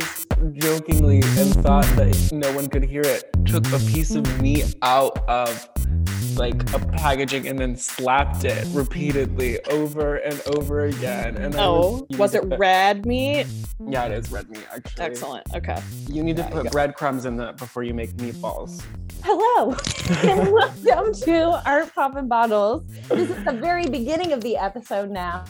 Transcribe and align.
just 0.00 0.26
jokingly 0.54 1.18
and 1.22 1.54
thought 1.62 1.84
that 1.94 2.30
no 2.32 2.52
one 2.52 2.68
could 2.68 2.82
hear 2.82 3.02
it, 3.02 3.30
took 3.46 3.64
a 3.72 3.78
piece 3.78 4.16
of 4.16 4.40
me 4.40 4.64
out 4.82 5.16
of 5.28 5.68
like 6.38 6.72
a 6.72 6.78
packaging 6.78 7.48
and 7.48 7.58
then 7.58 7.76
slapped 7.76 8.44
it 8.44 8.66
repeatedly 8.72 9.62
over 9.66 10.16
and 10.16 10.40
over 10.56 10.86
again. 10.86 11.36
And 11.36 11.54
oh, 11.56 12.06
was, 12.10 12.18
was 12.18 12.34
it 12.34 12.44
red 12.58 13.06
meat? 13.06 13.46
Yeah, 13.86 14.06
it 14.06 14.12
is 14.12 14.30
red 14.30 14.48
meat 14.50 14.66
actually. 14.74 15.04
Excellent. 15.04 15.54
Okay. 15.54 15.80
You 16.08 16.22
need 16.22 16.38
yeah, 16.38 16.48
to 16.48 16.62
put 16.62 16.72
breadcrumbs 16.72 17.24
in 17.24 17.36
that 17.36 17.56
before 17.56 17.82
you 17.82 17.94
make 17.94 18.12
meatballs. 18.16 18.82
Hello, 19.26 19.74
and 20.22 20.52
welcome 20.52 21.14
to 21.14 21.62
Art 21.66 21.94
Poppin' 21.94 22.28
Bottles. 22.28 22.86
This 23.08 23.30
is 23.30 23.42
the 23.44 23.52
very 23.52 23.86
beginning 23.86 24.32
of 24.32 24.42
the 24.42 24.58
episode 24.58 25.10
now. 25.10 25.46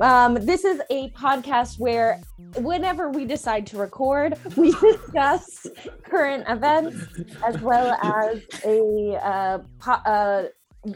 Um, 0.00 0.34
this 0.34 0.64
is 0.64 0.80
a 0.88 1.10
podcast 1.10 1.78
where, 1.78 2.22
whenever 2.56 3.10
we 3.10 3.26
decide 3.26 3.66
to 3.66 3.76
record, 3.76 4.38
we 4.56 4.70
discuss 4.80 5.66
current 6.04 6.44
events 6.48 7.04
as 7.44 7.60
well 7.60 7.98
as 8.02 8.40
a 8.64 9.18
uh, 9.22 9.58
po- 9.78 10.02
uh, 10.28 10.42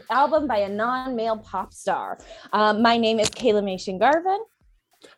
album 0.09 0.47
by 0.47 0.59
a 0.59 0.69
non-male 0.69 1.37
pop 1.37 1.73
star. 1.73 2.17
Um, 2.51 2.81
my 2.81 2.97
name 2.97 3.19
is 3.19 3.29
Kaela 3.29 3.63
Mation 3.63 3.99
Garvin. 3.99 4.39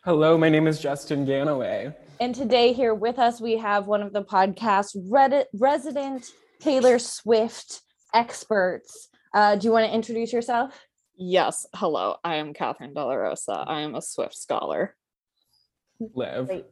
Hello, 0.04 0.36
my 0.36 0.48
name 0.48 0.66
is 0.66 0.80
Justin 0.80 1.26
Ganaway. 1.26 1.94
And 2.18 2.34
today, 2.34 2.72
here 2.72 2.94
with 2.94 3.18
us, 3.18 3.40
we 3.40 3.56
have 3.58 3.86
one 3.86 4.02
of 4.02 4.12
the 4.12 4.22
podcast 4.22 4.96
Reddit 5.10 5.44
resident 5.54 6.26
Taylor 6.60 6.98
Swift 6.98 7.82
experts. 8.14 9.08
Uh, 9.34 9.56
do 9.56 9.66
you 9.66 9.72
want 9.72 9.86
to 9.86 9.94
introduce 9.94 10.32
yourself? 10.32 10.74
Yes. 11.16 11.66
Hello. 11.74 12.16
I 12.24 12.36
am 12.36 12.54
Kathryn 12.54 12.94
de 12.94 13.04
la 13.04 13.14
Rosa. 13.14 13.64
I 13.66 13.80
am 13.80 13.94
a 13.94 14.02
Swift 14.02 14.36
scholar. 14.36 14.96
Live. 16.14 16.46
Great. 16.46 16.66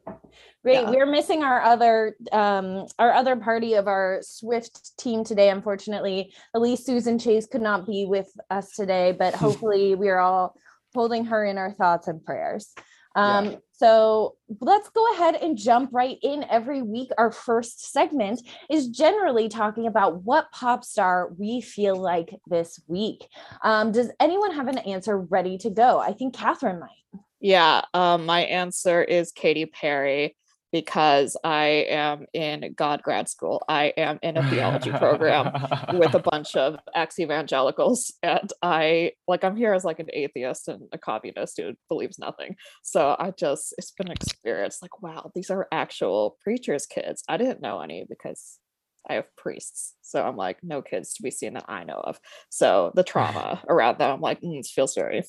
Great. 0.62 0.82
Yeah. 0.82 0.90
We're 0.90 1.06
missing 1.06 1.42
our 1.42 1.62
other 1.62 2.16
um 2.32 2.86
our 2.98 3.12
other 3.12 3.36
party 3.36 3.74
of 3.74 3.86
our 3.86 4.20
Swift 4.22 4.96
team 4.98 5.24
today. 5.24 5.50
Unfortunately, 5.50 6.32
Elise 6.54 6.84
Susan 6.84 7.18
Chase 7.18 7.46
could 7.46 7.62
not 7.62 7.86
be 7.86 8.06
with 8.06 8.30
us 8.50 8.72
today, 8.72 9.12
but 9.12 9.34
hopefully 9.44 9.94
we 9.94 10.08
are 10.08 10.20
all 10.20 10.54
holding 10.94 11.24
her 11.26 11.44
in 11.44 11.58
our 11.58 11.72
thoughts 11.72 12.08
and 12.08 12.24
prayers. 12.24 12.72
Um, 13.16 13.44
yeah. 13.46 13.56
So 13.72 14.36
let's 14.60 14.88
go 14.90 15.12
ahead 15.14 15.36
and 15.36 15.56
jump 15.56 15.90
right 15.92 16.16
in. 16.22 16.44
Every 16.48 16.82
week, 16.82 17.10
our 17.18 17.30
first 17.30 17.92
segment 17.92 18.40
is 18.70 18.88
generally 18.88 19.48
talking 19.48 19.86
about 19.86 20.22
what 20.22 20.50
pop 20.52 20.84
star 20.84 21.30
we 21.36 21.60
feel 21.60 21.96
like 21.96 22.34
this 22.46 22.80
week. 22.86 23.26
Um, 23.62 23.92
does 23.92 24.10
anyone 24.20 24.52
have 24.52 24.68
an 24.68 24.78
answer 24.78 25.18
ready 25.18 25.58
to 25.58 25.70
go? 25.70 25.98
I 25.98 26.12
think 26.12 26.34
Kathryn 26.34 26.80
might. 26.80 27.20
Yeah, 27.44 27.82
um, 27.92 28.24
my 28.24 28.44
answer 28.44 29.02
is 29.02 29.30
Katy 29.30 29.66
Perry 29.66 30.34
because 30.72 31.36
I 31.44 31.84
am 31.90 32.24
in 32.32 32.72
God 32.74 33.02
grad 33.02 33.28
school. 33.28 33.62
I 33.68 33.92
am 33.98 34.18
in 34.22 34.38
a 34.38 34.48
theology 34.48 34.90
program 34.90 35.52
with 35.92 36.14
a 36.14 36.20
bunch 36.30 36.56
of 36.56 36.78
ex 36.94 37.18
evangelicals. 37.18 38.14
And 38.22 38.50
I, 38.62 39.12
like, 39.28 39.44
I'm 39.44 39.56
here 39.56 39.74
as 39.74 39.84
like 39.84 39.98
an 39.98 40.08
atheist 40.14 40.68
and 40.68 40.88
a 40.92 40.96
communist 40.96 41.60
who 41.60 41.74
believes 41.90 42.18
nothing. 42.18 42.56
So 42.82 43.14
I 43.18 43.30
just, 43.32 43.74
it's 43.76 43.90
been 43.90 44.08
an 44.08 44.14
experience 44.14 44.78
like, 44.80 45.02
wow, 45.02 45.30
these 45.34 45.50
are 45.50 45.68
actual 45.70 46.38
preachers' 46.42 46.86
kids. 46.86 47.24
I 47.28 47.36
didn't 47.36 47.60
know 47.60 47.82
any 47.82 48.06
because 48.08 48.58
I 49.06 49.16
have 49.16 49.36
priests. 49.36 49.96
So 50.00 50.26
I'm 50.26 50.38
like, 50.38 50.60
no 50.62 50.80
kids 50.80 51.12
to 51.16 51.22
be 51.22 51.30
seen 51.30 51.52
that 51.54 51.66
I 51.68 51.84
know 51.84 52.00
of. 52.02 52.18
So 52.48 52.90
the 52.94 53.04
trauma 53.04 53.62
around 53.68 53.98
that, 53.98 54.10
I'm 54.10 54.22
like, 54.22 54.40
mm, 54.40 54.60
it 54.60 54.66
feels 54.66 54.94
very, 54.94 55.24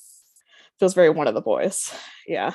feels 0.79 0.93
very 0.93 1.09
one 1.09 1.27
of 1.27 1.33
the 1.33 1.41
boys. 1.41 1.93
Yeah. 2.27 2.53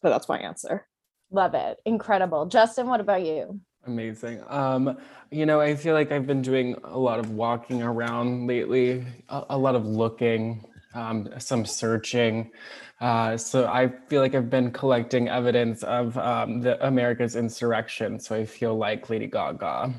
But 0.00 0.10
that's 0.10 0.28
my 0.28 0.38
answer. 0.38 0.86
Love 1.32 1.54
it. 1.54 1.78
Incredible. 1.84 2.46
Justin, 2.46 2.86
what 2.86 3.00
about 3.00 3.26
you? 3.26 3.60
Amazing. 3.84 4.44
Um, 4.46 4.96
you 5.32 5.44
know, 5.44 5.60
I 5.60 5.74
feel 5.74 5.94
like 5.94 6.12
I've 6.12 6.28
been 6.28 6.42
doing 6.42 6.76
a 6.84 6.96
lot 6.96 7.18
of 7.18 7.32
walking 7.32 7.82
around 7.82 8.46
lately, 8.46 9.04
a, 9.28 9.42
a 9.50 9.58
lot 9.58 9.74
of 9.74 9.84
looking, 9.86 10.64
um, 10.94 11.28
some 11.38 11.66
searching. 11.66 12.52
Uh, 13.00 13.36
so 13.36 13.66
I 13.66 13.88
feel 14.08 14.20
like 14.20 14.36
I've 14.36 14.50
been 14.50 14.70
collecting 14.70 15.28
evidence 15.28 15.82
of 15.82 16.16
um, 16.16 16.60
the 16.60 16.84
America's 16.86 17.34
insurrection. 17.34 18.20
So 18.20 18.36
I 18.36 18.44
feel 18.44 18.76
like 18.76 19.10
Lady 19.10 19.26
Gaga. 19.26 19.92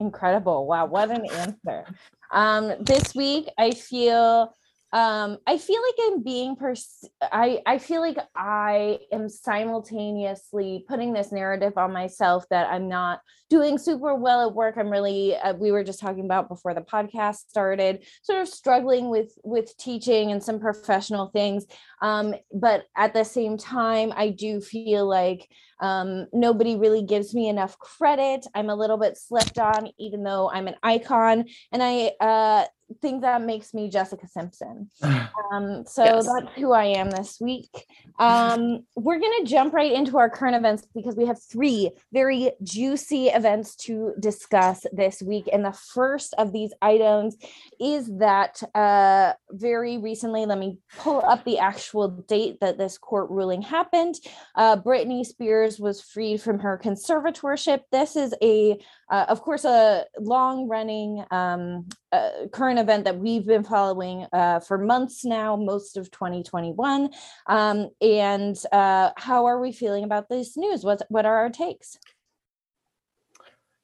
Incredible. 0.00 0.66
Wow, 0.66 0.86
what 0.86 1.10
an 1.10 1.24
answer. 1.30 1.84
Um, 2.32 2.74
this 2.80 3.14
week 3.14 3.48
I 3.58 3.70
feel 3.70 4.52
um 4.92 5.36
i 5.46 5.58
feel 5.58 5.80
like 5.82 5.94
i'm 6.06 6.22
being 6.22 6.56
pers- 6.56 7.04
i 7.20 7.60
i 7.66 7.76
feel 7.76 8.00
like 8.00 8.16
i 8.34 8.98
am 9.12 9.28
simultaneously 9.28 10.84
putting 10.88 11.12
this 11.12 11.30
narrative 11.30 11.76
on 11.76 11.92
myself 11.92 12.44
that 12.48 12.68
i'm 12.70 12.88
not 12.88 13.20
doing 13.50 13.76
super 13.76 14.14
well 14.14 14.48
at 14.48 14.54
work 14.54 14.76
i'm 14.78 14.88
really 14.88 15.36
uh, 15.36 15.52
we 15.54 15.70
were 15.70 15.84
just 15.84 16.00
talking 16.00 16.24
about 16.24 16.48
before 16.48 16.72
the 16.72 16.80
podcast 16.80 17.36
started 17.48 18.04
sort 18.22 18.40
of 18.40 18.48
struggling 18.48 19.10
with 19.10 19.36
with 19.44 19.76
teaching 19.76 20.32
and 20.32 20.42
some 20.42 20.58
professional 20.58 21.26
things 21.28 21.66
um 22.00 22.34
but 22.54 22.84
at 22.96 23.12
the 23.12 23.24
same 23.24 23.58
time 23.58 24.10
i 24.16 24.30
do 24.30 24.58
feel 24.58 25.06
like 25.06 25.48
um, 25.80 26.26
nobody 26.32 26.76
really 26.76 27.02
gives 27.02 27.34
me 27.34 27.48
enough 27.48 27.78
credit. 27.78 28.46
I'm 28.54 28.68
a 28.68 28.74
little 28.74 28.96
bit 28.96 29.16
slept 29.16 29.58
on, 29.58 29.90
even 29.98 30.22
though 30.24 30.50
I'm 30.50 30.66
an 30.66 30.74
icon. 30.82 31.44
And 31.70 31.82
I 31.82 32.12
uh, 32.20 32.64
think 33.00 33.22
that 33.22 33.42
makes 33.42 33.74
me 33.74 33.88
Jessica 33.88 34.26
Simpson. 34.26 34.90
Um, 35.50 35.84
so 35.86 36.04
yes. 36.04 36.26
that's 36.26 36.54
who 36.56 36.72
I 36.72 36.84
am 36.84 37.10
this 37.10 37.38
week. 37.40 37.86
Um, 38.18 38.84
we're 38.96 39.18
going 39.18 39.32
to 39.42 39.50
jump 39.50 39.72
right 39.72 39.90
into 39.90 40.18
our 40.18 40.28
current 40.28 40.56
events 40.56 40.86
because 40.94 41.16
we 41.16 41.24
have 41.24 41.40
three 41.42 41.90
very 42.12 42.52
juicy 42.62 43.28
events 43.28 43.74
to 43.76 44.12
discuss 44.20 44.84
this 44.92 45.22
week. 45.22 45.48
And 45.50 45.64
the 45.64 45.72
first 45.72 46.34
of 46.36 46.52
these 46.52 46.74
items 46.82 47.38
is 47.80 48.10
that 48.18 48.62
uh, 48.74 49.32
very 49.52 49.96
recently, 49.96 50.44
let 50.44 50.58
me 50.58 50.76
pull 50.98 51.24
up 51.24 51.44
the 51.44 51.58
actual 51.60 52.08
date 52.08 52.58
that 52.60 52.76
this 52.76 52.98
court 52.98 53.30
ruling 53.30 53.62
happened. 53.62 54.16
Uh, 54.54 54.76
Britney 54.76 55.24
Spears 55.24 55.80
was 55.80 56.02
freed 56.02 56.42
from 56.42 56.58
her 56.58 56.78
conservatorship. 56.82 57.84
This 57.90 58.16
is 58.16 58.34
a 58.42 58.78
uh, 59.10 59.26
of 59.28 59.40
course, 59.42 59.64
a 59.64 60.04
long 60.18 60.68
running 60.68 61.24
um, 61.30 61.88
uh, 62.12 62.30
current 62.52 62.78
event 62.78 63.04
that 63.04 63.18
we've 63.18 63.46
been 63.46 63.64
following 63.64 64.26
uh, 64.32 64.60
for 64.60 64.78
months 64.78 65.24
now, 65.24 65.56
most 65.56 65.96
of 65.96 66.10
2021. 66.10 67.10
Um, 67.46 67.88
and 68.00 68.56
uh, 68.72 69.10
how 69.16 69.46
are 69.46 69.60
we 69.60 69.72
feeling 69.72 70.04
about 70.04 70.28
this 70.28 70.56
news? 70.56 70.84
What, 70.84 71.02
what 71.08 71.26
are 71.26 71.36
our 71.36 71.50
takes? 71.50 71.98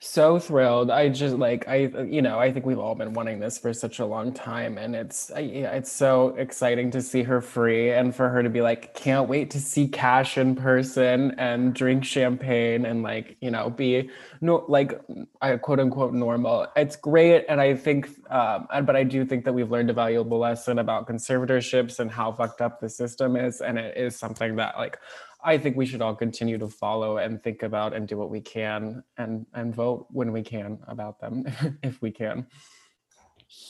So 0.04 0.38
thrilled. 0.38 0.90
I 0.90 1.08
just 1.08 1.36
like 1.36 1.66
i 1.66 1.76
you 2.06 2.20
know 2.20 2.38
i 2.38 2.52
think 2.52 2.66
we've 2.66 2.78
all 2.78 2.94
been 2.94 3.14
wanting 3.14 3.40
this 3.40 3.58
for 3.58 3.72
such 3.72 3.98
a 3.98 4.06
long 4.06 4.32
time 4.32 4.76
and 4.76 4.94
it's 4.94 5.32
it's 5.34 5.90
so 5.90 6.34
exciting 6.36 6.90
to 6.90 7.00
see 7.00 7.22
her 7.22 7.40
free 7.40 7.90
and 7.90 8.14
for 8.14 8.28
her 8.28 8.42
to 8.42 8.50
be 8.50 8.60
like 8.60 8.94
can't 8.94 9.28
wait 9.28 9.50
to 9.50 9.60
see 9.60 9.88
cash 9.88 10.36
in 10.36 10.54
person 10.54 11.34
and 11.38 11.74
drink 11.74 12.04
champagne 12.04 12.84
and 12.84 13.02
like 13.02 13.36
you 13.40 13.50
know 13.50 13.70
be 13.70 14.10
no 14.40 14.64
like 14.68 15.00
I 15.40 15.56
quote 15.56 15.80
unquote 15.80 16.12
normal. 16.12 16.66
It's 16.76 16.96
great 16.96 17.46
and 17.48 17.60
i 17.60 17.74
think 17.74 18.10
um 18.30 18.66
but 18.84 18.96
i 18.96 19.04
do 19.04 19.24
think 19.24 19.44
that 19.44 19.54
we've 19.54 19.70
learned 19.70 19.90
a 19.90 19.94
valuable 19.94 20.38
lesson 20.38 20.78
about 20.78 21.08
conservatorships 21.08 21.98
and 21.98 22.10
how 22.10 22.30
fucked 22.30 22.60
up 22.60 22.80
the 22.80 22.90
system 22.90 23.36
is 23.36 23.62
and 23.62 23.78
it 23.78 23.96
is 23.96 24.16
something 24.16 24.56
that 24.56 24.76
like 24.76 24.98
I 25.44 25.58
think 25.58 25.76
we 25.76 25.86
should 25.86 26.00
all 26.00 26.14
continue 26.14 26.58
to 26.58 26.68
follow 26.68 27.18
and 27.18 27.42
think 27.42 27.62
about 27.62 27.94
and 27.94 28.08
do 28.08 28.16
what 28.16 28.30
we 28.30 28.40
can 28.40 29.04
and 29.18 29.46
and 29.54 29.74
vote 29.74 30.06
when 30.10 30.32
we 30.32 30.42
can 30.42 30.78
about 30.88 31.20
them 31.20 31.44
if 31.82 32.00
we 32.00 32.10
can. 32.10 32.46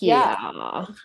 Yeah. 0.01 0.37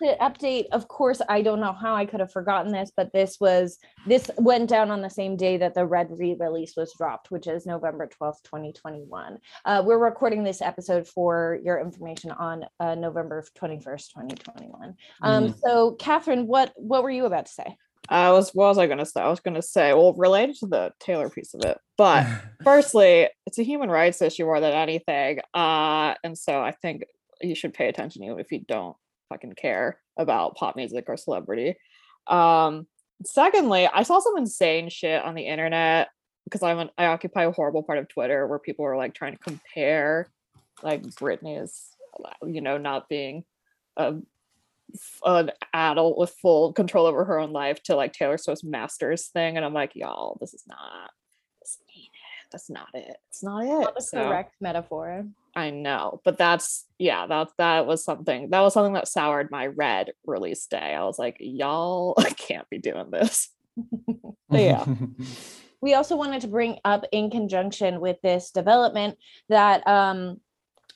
yeah. 0.01 0.15
update, 0.21 0.67
of 0.71 0.87
course, 0.87 1.21
I 1.27 1.41
don't 1.41 1.59
know 1.59 1.73
how 1.73 1.95
I 1.95 2.05
could 2.05 2.19
have 2.19 2.31
forgotten 2.31 2.71
this, 2.71 2.91
but 2.95 3.11
this 3.11 3.37
was 3.39 3.77
this 4.07 4.29
went 4.37 4.69
down 4.69 4.89
on 4.91 5.01
the 5.01 5.09
same 5.09 5.35
day 5.35 5.57
that 5.57 5.73
the 5.73 5.85
red 5.85 6.07
re-release 6.11 6.75
was 6.75 6.93
dropped, 6.97 7.31
which 7.31 7.47
is 7.47 7.65
November 7.65 8.07
12th, 8.07 8.43
2021. 8.43 9.37
Uh, 9.65 9.83
we're 9.85 9.97
recording 9.97 10.43
this 10.43 10.61
episode 10.61 11.07
for 11.07 11.59
your 11.63 11.79
information 11.79 12.31
on 12.31 12.65
uh, 12.79 12.95
November 12.95 13.43
21st, 13.57 14.13
2021. 14.13 14.95
Um, 15.21 15.47
mm. 15.49 15.59
so 15.59 15.95
Kathryn, 15.99 16.45
what 16.45 16.73
what 16.75 17.03
were 17.03 17.11
you 17.11 17.25
about 17.25 17.47
to 17.47 17.51
say? 17.51 17.77
I 18.09 18.31
was 18.31 18.49
what 18.55 18.67
was 18.67 18.77
I 18.77 18.87
gonna 18.87 19.05
say? 19.05 19.21
I 19.21 19.29
was 19.29 19.39
gonna 19.39 19.61
say, 19.61 19.93
well, 19.93 20.13
related 20.13 20.55
to 20.57 20.67
the 20.67 20.91
Taylor 20.99 21.29
piece 21.29 21.53
of 21.53 21.63
it. 21.63 21.77
But 21.97 22.25
firstly, 22.63 23.29
it's 23.45 23.59
a 23.59 23.63
human 23.63 23.89
rights 23.89 24.21
issue 24.21 24.45
more 24.45 24.59
than 24.59 24.73
anything. 24.73 25.39
Uh, 25.53 26.15
and 26.23 26.37
so 26.37 26.59
I 26.59 26.71
think 26.71 27.03
you 27.41 27.55
should 27.55 27.73
pay 27.73 27.87
attention 27.87 28.23
even 28.23 28.39
if 28.39 28.51
you 28.51 28.61
don't 28.67 28.97
fucking 29.29 29.53
care 29.53 29.99
about 30.17 30.55
pop 30.55 30.75
music 30.75 31.05
or 31.07 31.17
celebrity. 31.17 31.75
Um, 32.27 32.87
secondly, 33.25 33.87
I 33.87 34.03
saw 34.03 34.19
some 34.19 34.37
insane 34.37 34.89
shit 34.89 35.23
on 35.23 35.35
the 35.35 35.45
internet 35.47 36.09
because 36.45 36.63
I'm 36.63 36.79
an, 36.79 36.89
I 36.97 37.05
occupy 37.05 37.43
a 37.43 37.51
horrible 37.51 37.83
part 37.83 37.99
of 37.99 38.07
Twitter 38.07 38.47
where 38.47 38.59
people 38.59 38.85
are 38.85 38.97
like 38.97 39.13
trying 39.13 39.33
to 39.33 39.39
compare 39.39 40.29
like 40.81 41.03
Britney's, 41.03 41.89
you 42.45 42.61
know, 42.61 42.77
not 42.77 43.07
being 43.07 43.43
a 43.97 44.15
an 45.25 45.51
adult 45.73 46.17
with 46.17 46.31
full 46.41 46.73
control 46.73 47.05
over 47.05 47.25
her 47.25 47.39
own 47.39 47.51
life 47.51 47.81
to 47.83 47.95
like 47.95 48.13
Taylor 48.13 48.37
Swift's 48.37 48.63
masters 48.63 49.27
thing. 49.27 49.57
And 49.57 49.65
I'm 49.65 49.73
like, 49.73 49.95
y'all, 49.95 50.37
this 50.39 50.53
is 50.53 50.63
not 50.67 51.11
this 51.61 51.77
ain't 51.95 52.05
it. 52.05 52.51
that's 52.51 52.69
not 52.69 52.87
it. 52.93 53.17
It's 53.29 53.43
not 53.43 53.63
it. 53.63 53.67
Not 53.67 53.95
the 53.95 54.01
So, 54.01 54.27
correct 54.27 54.55
metaphor. 54.61 55.25
I 55.55 55.71
know, 55.71 56.21
but 56.23 56.37
that's 56.37 56.85
yeah, 56.99 57.25
that 57.27 57.49
that 57.57 57.85
was 57.85 58.03
something 58.03 58.49
that 58.51 58.61
was 58.61 58.73
something 58.73 58.93
that 58.93 59.07
soured 59.07 59.51
my 59.51 59.67
red 59.67 60.11
release 60.25 60.65
day. 60.67 60.93
I 60.95 61.03
was 61.03 61.19
like, 61.19 61.37
y'all 61.39 62.13
I 62.17 62.29
can't 62.47 62.69
be 62.69 62.77
doing 62.79 63.09
this. 63.11 63.49
Yeah. 64.51 64.83
we 65.79 65.93
also 65.93 66.15
wanted 66.15 66.41
to 66.41 66.47
bring 66.47 66.79
up 66.83 67.05
in 67.11 67.29
conjunction 67.29 67.99
with 68.01 68.17
this 68.23 68.49
development 68.49 69.17
that 69.47 69.87
um, 69.87 70.41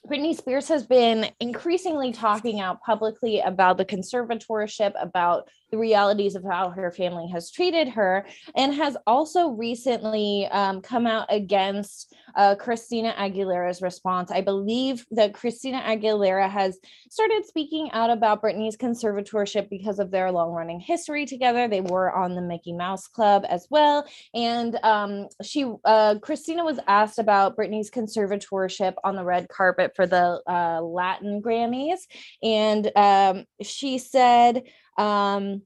Britney 0.08 0.36
Spears 0.36 0.68
has 0.68 0.86
been 0.86 1.30
increasingly 1.40 2.12
talking 2.12 2.60
out 2.60 2.82
publicly 2.82 3.40
about 3.40 3.78
the 3.78 3.86
conservatorship, 3.86 4.92
about 5.02 5.48
the 5.74 5.80
realities 5.80 6.36
of 6.36 6.44
how 6.44 6.70
her 6.70 6.92
family 6.92 7.28
has 7.28 7.50
treated 7.50 7.88
her, 7.88 8.28
and 8.56 8.76
has 8.76 8.96
also 9.08 9.50
recently 9.50 10.48
um, 10.52 10.82
come 10.82 11.08
out 11.08 11.26
against 11.30 12.14
uh, 12.36 12.54
Christina 12.54 13.16
Aguilera's 13.18 13.82
response. 13.82 14.30
I 14.30 14.42
believe 14.42 15.04
that 15.10 15.34
Christina 15.34 15.82
Aguilera 15.82 16.48
has 16.48 16.78
started 17.10 17.44
speaking 17.48 17.90
out 17.92 18.12
about 18.12 18.44
Britney's 18.44 18.78
conservatorship 18.78 19.68
because 19.68 19.98
of 19.98 20.12
their 20.12 20.32
long 20.32 20.52
running 20.52 20.80
history 20.80 21.26
together. 21.26 21.68
They 21.68 21.82
were 21.82 22.12
on 22.12 22.36
the 22.36 22.42
Mickey 22.42 22.74
Mouse 22.74 23.08
Club 23.08 23.44
as 23.50 23.66
well. 23.72 24.06
And 24.36 24.78
um, 24.84 25.28
she, 25.42 25.66
uh, 25.86 26.16
Christina 26.22 26.64
was 26.64 26.80
asked 26.86 27.18
about 27.18 27.58
Britney's 27.58 27.90
conservatorship 27.90 28.94
on 29.04 29.16
the 29.16 29.24
red 29.24 29.48
carpet 29.50 29.94
for 29.96 30.06
the 30.06 30.40
uh, 30.46 30.82
Latin 30.84 31.42
Grammys. 31.42 32.02
And 32.44 32.92
um, 32.96 33.46
she 33.64 33.98
said, 33.98 34.62
um, 34.98 35.62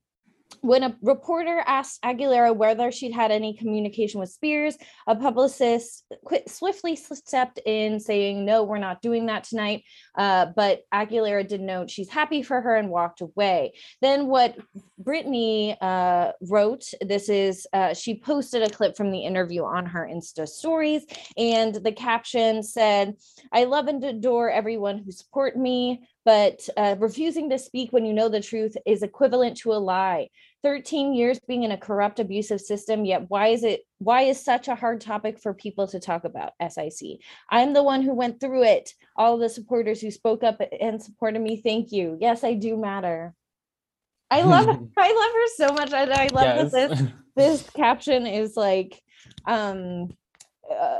when 0.61 0.83
a 0.83 0.95
reporter 1.01 1.63
asked 1.65 2.01
Aguilera 2.03 2.55
whether 2.55 2.91
she'd 2.91 3.13
had 3.13 3.31
any 3.31 3.53
communication 3.53 4.19
with 4.19 4.29
Spears, 4.29 4.77
a 5.05 5.15
publicist 5.15 6.03
quit, 6.23 6.49
swiftly 6.49 6.95
stepped 6.95 7.59
in, 7.65 7.99
saying, 7.99 8.45
No, 8.45 8.63
we're 8.63 8.77
not 8.77 9.01
doing 9.01 9.27
that 9.27 9.43
tonight. 9.43 9.83
Uh, 10.17 10.47
but 10.55 10.81
Aguilera 10.93 11.47
did 11.47 11.61
note 11.61 11.89
she's 11.89 12.09
happy 12.09 12.41
for 12.41 12.61
her 12.61 12.75
and 12.75 12.89
walked 12.89 13.21
away. 13.21 13.73
Then, 14.01 14.27
what 14.27 14.57
Britney 15.01 15.77
uh, 15.81 16.31
wrote 16.41 16.85
this 17.01 17.29
is 17.29 17.67
uh, 17.73 17.93
she 17.93 18.19
posted 18.19 18.63
a 18.63 18.69
clip 18.69 18.97
from 18.97 19.11
the 19.11 19.23
interview 19.23 19.63
on 19.63 19.85
her 19.85 20.09
Insta 20.11 20.47
stories, 20.47 21.05
and 21.37 21.75
the 21.75 21.91
caption 21.91 22.63
said, 22.63 23.15
I 23.51 23.65
love 23.65 23.87
and 23.87 24.03
adore 24.03 24.49
everyone 24.49 24.99
who 24.99 25.11
support 25.11 25.55
me, 25.57 26.07
but 26.27 26.67
uh, 26.75 26.97
refusing 26.99 27.49
to 27.49 27.57
speak 27.57 27.93
when 27.93 28.05
you 28.05 28.13
know 28.13 28.27
the 28.27 28.41
truth 28.41 28.75
is 28.85 29.01
equivalent 29.01 29.55
to 29.55 29.71
a 29.71 29.79
lie. 29.79 30.27
13 30.61 31.13
years 31.13 31.39
being 31.47 31.63
in 31.63 31.71
a 31.71 31.77
corrupt 31.77 32.19
abusive 32.19 32.59
system 32.59 33.05
yet 33.05 33.29
why 33.29 33.47
is 33.47 33.63
it 33.63 33.81
why 33.99 34.23
is 34.23 34.43
such 34.43 34.67
a 34.67 34.75
hard 34.75 34.99
topic 34.99 35.39
for 35.39 35.53
people 35.53 35.87
to 35.87 35.99
talk 35.99 36.23
about 36.25 36.51
sic 36.69 37.21
i'm 37.49 37.71
the 37.73 37.83
one 37.83 38.01
who 38.01 38.13
went 38.13 38.39
through 38.41 38.63
it 38.63 38.93
all 39.15 39.37
the 39.37 39.47
supporters 39.47 40.01
who 40.01 40.11
spoke 40.11 40.43
up 40.43 40.59
and 40.81 41.01
supported 41.01 41.39
me 41.39 41.61
thank 41.61 41.91
you 41.91 42.17
yes 42.19 42.43
i 42.43 42.53
do 42.53 42.75
matter 42.75 43.33
i 44.31 44.41
love 44.41 44.65
i 44.97 45.09
love 45.21 45.33
her 45.39 45.47
so 45.55 45.73
much 45.73 45.93
i, 45.93 46.25
I 46.25 46.27
love 46.29 46.55
Yes. 46.57 46.71
that 46.71 46.89
this 46.89 47.03
this 47.35 47.69
caption 47.75 48.25
is 48.27 48.57
like 48.57 48.99
um 49.45 50.09
uh, 50.71 50.99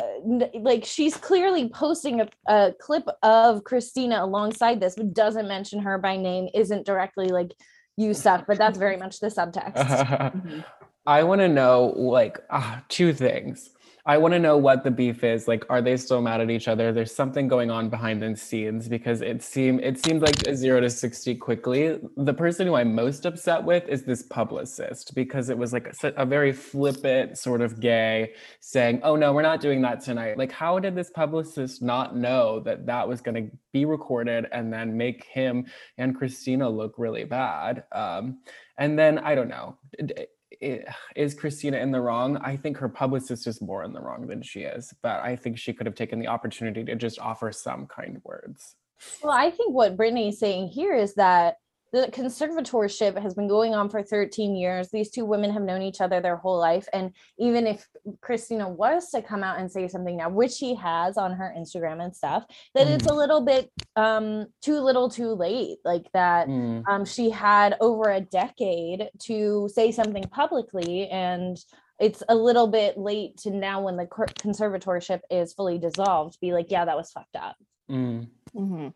like 0.60 0.86
she's 0.86 1.16
clearly 1.16 1.70
posting 1.70 2.22
a, 2.22 2.28
a 2.48 2.74
clip 2.80 3.08
of 3.24 3.64
Christina 3.64 4.24
alongside 4.24 4.80
this, 4.80 4.96
but 4.96 5.14
doesn't 5.14 5.48
mention 5.48 5.80
her 5.82 5.98
by 5.98 6.18
name, 6.18 6.48
isn't 6.54 6.86
directly 6.86 7.28
like 7.28 7.54
you 7.98 8.14
suck, 8.14 8.46
but 8.48 8.58
that's 8.58 8.78
very 8.78 8.98
much 8.98 9.20
the 9.20 9.28
subtext. 9.28 10.64
I 11.06 11.24
want 11.24 11.42
to 11.42 11.48
know 11.48 11.94
like 11.96 12.40
ah, 12.50 12.84
two 12.90 13.14
things. 13.14 13.72
I 14.08 14.18
want 14.18 14.34
to 14.36 14.40
know 14.40 14.56
what 14.56 14.86
the 14.86 14.90
beef 14.90 15.22
is. 15.26 15.50
Like, 15.50 15.66
are 15.70 15.82
they 15.82 15.98
still 15.98 16.22
mad 16.22 16.40
at 16.40 16.50
each 16.50 16.70
other? 16.70 16.94
There's 16.94 17.14
something 17.14 17.50
going 17.50 17.70
on 17.70 17.90
behind 17.90 18.22
the 18.22 18.38
scenes 18.38 18.88
because 18.88 19.22
it 19.22 19.44
seemed 19.44 19.82
it 19.84 20.02
seemed 20.04 20.22
like 20.22 20.48
a 20.48 20.56
zero 20.56 20.80
to 20.80 20.90
sixty 20.90 21.36
quickly. 21.36 22.00
The 22.16 22.34
person 22.34 22.68
who 22.68 22.76
I'm 22.76 22.96
most 22.96 23.26
upset 23.26 23.62
with 23.66 23.86
is 23.90 24.04
this 24.04 24.24
publicist 24.24 25.14
because 25.14 25.50
it 25.50 25.58
was 25.58 25.74
like 25.74 25.94
a, 26.04 26.08
a 26.16 26.26
very 26.26 26.54
flippant 26.54 27.38
sort 27.38 27.60
of 27.60 27.82
gay 27.82 28.32
saying, 28.62 29.02
"Oh 29.04 29.18
no, 29.18 29.34
we're 29.34 29.42
not 29.42 29.60
doing 29.60 29.82
that 29.82 30.00
tonight." 30.00 30.38
Like, 30.38 30.54
how 30.54 30.80
did 30.80 30.96
this 30.96 31.10
publicist 31.10 31.82
not 31.82 32.16
know 32.16 32.62
that 32.62 32.86
that 32.86 33.10
was 33.10 33.20
going 33.20 33.36
to 33.36 33.58
be 33.74 33.84
recorded 33.84 34.48
and 34.54 34.72
then 34.72 34.96
make 34.96 35.26
him 35.26 35.66
and 35.98 36.16
Christina 36.16 36.70
look 36.70 36.94
really 36.98 37.26
bad? 37.26 37.84
Um, 37.92 38.40
and 38.78 38.98
then 38.98 39.20
I 39.20 39.36
don't 39.36 39.50
know. 39.50 39.78
d- 40.06 40.28
Is 40.62 41.34
Christina 41.34 41.78
in 41.78 41.92
the 41.92 42.02
wrong? 42.02 42.38
I 42.38 42.58
think 42.58 42.78
her 42.78 42.90
publicist 42.90 43.48
is 43.48 43.62
more 43.62 43.84
in 43.84 43.94
the 43.94 44.02
wrong 44.02 44.28
than 44.28 44.42
she 44.42 44.62
is, 44.62 44.94
but 45.02 45.22
I 45.22 45.36
think 45.36 45.58
she 45.58 45.74
could 45.74 45.86
have 45.86 45.96
taken 45.96 46.20
the 46.20 46.28
opportunity 46.28 46.84
to 46.86 46.96
just 46.96 47.20
offer 47.20 47.52
some 47.52 47.88
kind 47.88 48.20
words. 48.24 48.76
Well, 49.22 49.34
I 49.34 49.52
think 49.52 49.74
what 49.74 49.98
Britney 49.98 50.30
is 50.30 50.40
saying 50.40 50.70
here 50.70 50.96
is 50.96 51.14
that 51.16 51.58
the 51.94 52.10
conservatorship 52.12 53.20
has 53.22 53.34
been 53.34 53.48
going 53.48 53.74
on 53.74 53.90
for 53.90 54.04
13 54.04 54.56
years. 54.56 54.90
These 54.90 55.12
two 55.12 55.26
women 55.26 55.52
have 55.52 55.64
known 55.64 55.82
each 55.82 56.02
other 56.02 56.20
their 56.20 56.36
whole 56.36 56.58
life. 56.58 56.88
And 56.92 57.14
even 57.40 57.66
if 57.66 57.88
Christina 58.22 58.68
was 58.68 59.10
to 59.12 59.22
come 59.22 59.44
out 59.44 59.60
and 59.60 59.72
say 59.72 59.88
something 59.88 60.18
now, 60.18 60.30
which 60.30 60.52
she 60.52 60.76
has 60.76 61.18
on 61.18 61.34
her 61.34 61.54
Instagram 61.58 62.04
and 62.04 62.14
stuff, 62.14 62.46
that 62.76 62.88
it's 62.88 63.08
mm. 63.08 63.12
a 63.12 63.16
little 63.16 63.42
bit 63.42 63.72
um, 63.98 64.46
too 64.62 64.80
little 64.80 65.10
too 65.10 65.34
late. 65.34 65.80
Like 65.84 66.06
that 66.14 66.48
Mm. 66.48 66.84
um, 66.88 67.04
she 67.04 67.30
had 67.30 67.76
over 67.82 68.10
a 68.10 68.22
decade 68.22 69.10
to 69.24 69.68
say 69.74 69.92
something 69.92 70.24
publicly 70.24 71.10
and 71.10 71.58
it's 72.00 72.22
a 72.30 72.36
little 72.36 72.68
bit 72.68 72.96
late 72.98 73.38
to 73.40 73.50
now 73.50 73.82
when 73.82 73.98
the 73.98 74.06
conservatorship 74.06 75.22
is 75.32 75.52
fully 75.54 75.80
dissolved 75.80 76.40
be 76.40 76.54
like 76.54 76.68
yeah 76.70 76.86
that 76.86 76.96
was 76.96 77.12
fucked 77.12 77.36
up 77.36 77.56
Mm. 77.90 78.28
Mhm. 78.56 78.94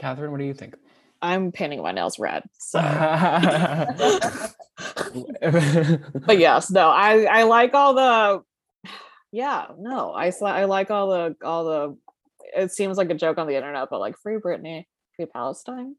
Kathryn, 0.00 0.30
what 0.30 0.38
do 0.40 0.44
you 0.44 0.54
think? 0.54 0.74
I'm 1.20 1.52
painting 1.52 1.80
my 1.82 1.92
nails 1.92 2.18
red. 2.18 2.42
So 2.58 2.80
but 2.80 4.54
but 6.26 6.38
yes, 6.38 6.70
no, 6.70 6.88
I 6.90 7.22
I 7.24 7.42
like 7.44 7.74
all 7.74 7.94
the 7.94 8.42
yeah, 9.30 9.66
no, 9.78 10.10
i 10.12 10.32
i 10.42 10.64
like 10.64 10.90
all 10.90 11.08
the 11.10 11.36
all 11.44 11.64
the 11.64 11.96
it 12.54 12.72
seems 12.72 12.96
like 12.96 13.10
a 13.10 13.14
joke 13.14 13.38
on 13.38 13.46
the 13.46 13.56
internet, 13.56 13.88
but 13.90 14.00
like 14.00 14.16
free 14.18 14.36
Britney, 14.36 14.84
free 15.16 15.26
Palestine. 15.26 15.96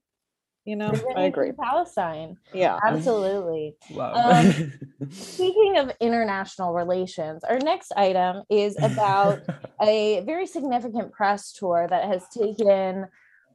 You 0.66 0.78
know, 0.78 0.92
Britney 0.92 1.18
I 1.18 1.24
agree. 1.24 1.48
from 1.50 1.58
Palestine. 1.58 2.38
Yeah. 2.54 2.80
Absolutely. 2.82 3.76
Love. 3.92 4.16
Um, 4.16 4.74
Speaking 5.12 5.78
of 5.78 5.92
international 6.00 6.74
relations, 6.74 7.44
our 7.44 7.60
next 7.60 7.92
item 7.98 8.44
is 8.50 8.78
about 8.82 9.42
a 9.82 10.22
very 10.22 10.48
significant 10.48 11.12
press 11.12 11.52
tour 11.52 11.86
that 11.90 12.06
has 12.06 12.24
taken 12.30 13.08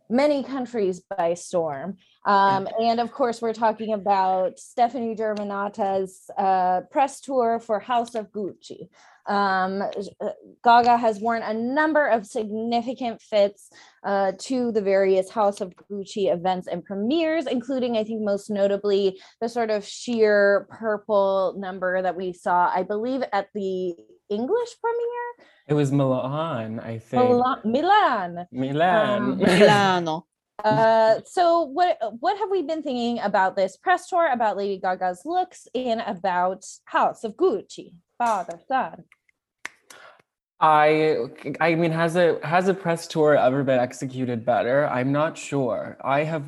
many 0.08 0.42
countries 0.42 1.00
by 1.16 1.34
storm. 1.34 1.96
Um, 2.24 2.68
and 2.80 3.00
of 3.00 3.12
course, 3.12 3.40
we're 3.40 3.52
talking 3.52 3.92
about 3.94 4.58
Stefani 4.58 5.14
Germanotta's 5.14 6.30
uh, 6.36 6.82
press 6.90 7.20
tour 7.20 7.60
for 7.60 7.80
House 7.80 8.14
of 8.14 8.30
Gucci. 8.30 8.88
Um, 9.26 9.82
uh, 9.82 10.30
Gaga 10.64 10.96
has 10.96 11.20
worn 11.20 11.42
a 11.42 11.52
number 11.52 12.06
of 12.06 12.26
significant 12.26 13.20
fits 13.20 13.70
uh, 14.02 14.32
to 14.40 14.72
the 14.72 14.80
various 14.80 15.30
House 15.30 15.60
of 15.60 15.74
Gucci 15.90 16.32
events 16.32 16.66
and 16.66 16.82
premieres, 16.82 17.46
including, 17.46 17.98
I 17.98 18.04
think, 18.04 18.22
most 18.22 18.48
notably, 18.48 19.20
the 19.40 19.48
sort 19.48 19.70
of 19.70 19.84
sheer 19.84 20.66
purple 20.70 21.54
number 21.58 22.00
that 22.00 22.16
we 22.16 22.32
saw, 22.32 22.70
I 22.74 22.82
believe, 22.84 23.22
at 23.32 23.48
the 23.54 23.94
English 24.28 24.70
premiere, 24.80 25.48
it 25.68 25.74
was 25.74 25.92
Milan, 25.92 26.80
I 26.80 26.98
think. 26.98 27.22
Milan. 27.22 27.60
Milan. 27.64 28.46
Milan. 28.50 29.22
Um, 29.22 29.38
Milano. 29.38 30.26
Uh, 30.64 31.20
so 31.24 31.62
what 31.62 31.98
what 32.18 32.36
have 32.38 32.50
we 32.50 32.62
been 32.62 32.82
thinking 32.82 33.20
about 33.20 33.54
this 33.54 33.76
press 33.76 34.08
tour, 34.08 34.28
about 34.32 34.56
Lady 34.56 34.80
Gaga's 34.80 35.22
looks, 35.24 35.68
and 35.74 36.02
about 36.06 36.64
House 36.86 37.22
of 37.22 37.36
Gucci, 37.36 37.92
father 38.16 38.58
son? 38.66 39.04
I 40.58 41.18
I 41.60 41.76
mean 41.76 41.92
has 41.92 42.16
a 42.16 42.40
has 42.42 42.66
a 42.66 42.74
press 42.74 43.06
tour 43.06 43.36
ever 43.36 43.62
been 43.62 43.78
executed 43.78 44.44
better? 44.44 44.88
I'm 44.88 45.12
not 45.12 45.38
sure. 45.38 45.98
I 46.02 46.24
have 46.24 46.44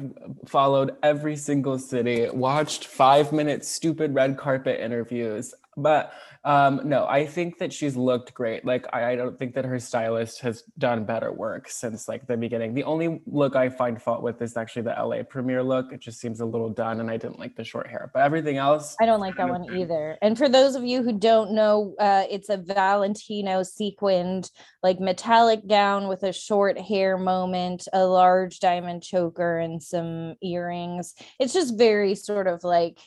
followed 0.47 0.97
every 1.03 1.37
single 1.37 1.79
city, 1.79 2.29
watched 2.31 2.89
5-minute 2.89 3.65
stupid 3.65 4.13
red 4.15 4.37
carpet 4.37 4.81
interviews, 4.81 5.55
but 5.77 6.13
um 6.45 6.81
no, 6.85 7.07
I 7.07 7.27
think 7.27 7.59
that 7.59 7.73
she's 7.73 7.97
looked 7.97 8.33
great. 8.33 8.65
Like 8.65 8.87
I, 8.93 9.13
I 9.13 9.17
don't 9.17 9.39
think 9.39 9.55
that 9.55 9.65
her 9.65 9.79
stylist 9.79 10.41
has 10.41 10.63
done 10.79 11.05
better 11.05 11.33
work 11.33 11.69
since 11.69 12.09
like 12.09 12.27
the 12.27 12.37
beginning. 12.37 12.73
The 12.75 12.85
only 12.85 13.21
look 13.27 13.57
I 13.57 13.69
find 13.69 14.01
fault 14.01 14.23
with 14.23 14.41
is 14.41 14.57
actually 14.57 14.83
the 14.83 14.95
LA 14.99 15.23
premiere 15.23 15.63
look. 15.63 15.93
It 15.93 16.01
just 16.01 16.19
seems 16.19 16.41
a 16.41 16.47
little 16.47 16.71
done 16.71 17.01
and 17.01 17.11
I 17.11 17.19
didn't 17.19 17.39
like 17.39 17.57
the 17.57 17.65
short 17.65 17.89
hair. 17.89 18.11
But 18.15 18.23
everything 18.23 18.57
else 18.57 18.97
I 19.01 19.07
don't 19.07 19.21
like 19.21 19.37
that 19.37 19.49
one 19.49 19.65
either. 19.77 20.17
And 20.23 20.39
for 20.39 20.49
those 20.49 20.75
of 20.75 20.85
you 20.85 21.03
who 21.03 21.13
don't 21.13 21.53
know, 21.53 21.95
uh, 21.99 22.25
it's 22.31 22.49
a 22.49 22.57
Valentino 22.57 23.63
sequined, 23.63 24.51
like 24.83 24.99
metallic 24.99 25.67
gown 25.67 26.09
with 26.09 26.23
a 26.23 26.33
short 26.33 26.79
hair 26.79 27.19
moment, 27.19 27.87
a 27.93 28.05
large 28.05 28.61
diamond 28.61 29.03
choker, 29.03 29.59
and 29.59 29.83
some 29.83 30.37
earrings. 30.43 31.15
It's 31.39 31.53
just 31.53 31.77
very 31.77 32.15
sort 32.15 32.47
of 32.47 32.65
like 32.65 32.99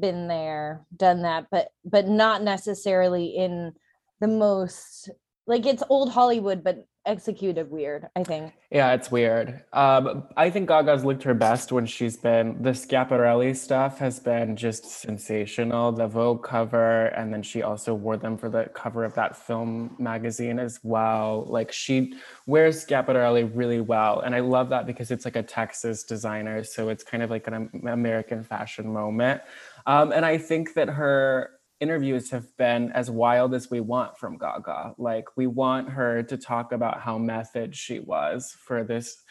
been 0.00 0.28
there, 0.28 0.86
done 0.96 1.22
that, 1.22 1.46
but 1.50 1.68
but 1.84 2.06
not 2.06 2.42
necessarily 2.42 3.26
in 3.26 3.72
the 4.20 4.28
most 4.28 5.10
like 5.46 5.66
it's 5.66 5.82
old 5.88 6.12
Hollywood, 6.12 6.64
but 6.64 6.86
executed 7.06 7.70
weird, 7.70 8.08
I 8.16 8.24
think. 8.24 8.54
Yeah, 8.70 8.94
it's 8.94 9.10
weird. 9.10 9.62
Um, 9.72 10.24
I 10.36 10.50
think 10.50 10.68
Gaga's 10.68 11.04
looked 11.04 11.22
her 11.24 11.34
best 11.34 11.70
when 11.70 11.86
she's 11.86 12.16
been 12.16 12.62
the 12.62 12.70
Schiaparelli 12.70 13.54
stuff 13.54 13.98
has 13.98 14.18
been 14.18 14.56
just 14.56 14.86
sensational. 14.86 15.92
The 15.92 16.06
Vogue 16.06 16.42
cover, 16.42 17.06
and 17.08 17.32
then 17.32 17.42
she 17.42 17.62
also 17.62 17.94
wore 17.94 18.16
them 18.16 18.36
for 18.36 18.48
the 18.48 18.70
cover 18.74 19.04
of 19.04 19.14
that 19.14 19.36
film 19.36 19.94
magazine 19.98 20.58
as 20.58 20.80
well. 20.82 21.44
Like 21.46 21.72
she 21.72 22.14
wears 22.46 22.84
Schiaparelli 22.84 23.50
really 23.54 23.80
well, 23.80 24.20
and 24.20 24.34
I 24.34 24.40
love 24.40 24.70
that 24.70 24.86
because 24.86 25.10
it's 25.10 25.24
like 25.24 25.36
a 25.36 25.42
Texas 25.42 26.04
designer, 26.04 26.64
so 26.64 26.88
it's 26.88 27.04
kind 27.04 27.22
of 27.22 27.30
like 27.30 27.46
an 27.46 27.70
American 27.86 28.42
fashion 28.42 28.92
moment. 28.92 29.42
Um, 29.86 30.12
and 30.12 30.24
I 30.24 30.38
think 30.38 30.74
that 30.74 30.88
her 30.88 31.50
interviews 31.80 32.30
have 32.30 32.56
been 32.56 32.92
as 32.92 33.10
wild 33.10 33.54
as 33.54 33.70
we 33.70 33.80
want 33.80 34.16
from 34.16 34.38
Gaga. 34.38 34.94
Like 34.96 35.36
we 35.36 35.46
want 35.46 35.90
her 35.90 36.22
to 36.22 36.36
talk 36.36 36.72
about 36.72 37.00
how 37.00 37.18
method 37.18 37.76
she 37.76 38.00
was 38.00 38.56
for 38.66 38.84
this 38.84 39.22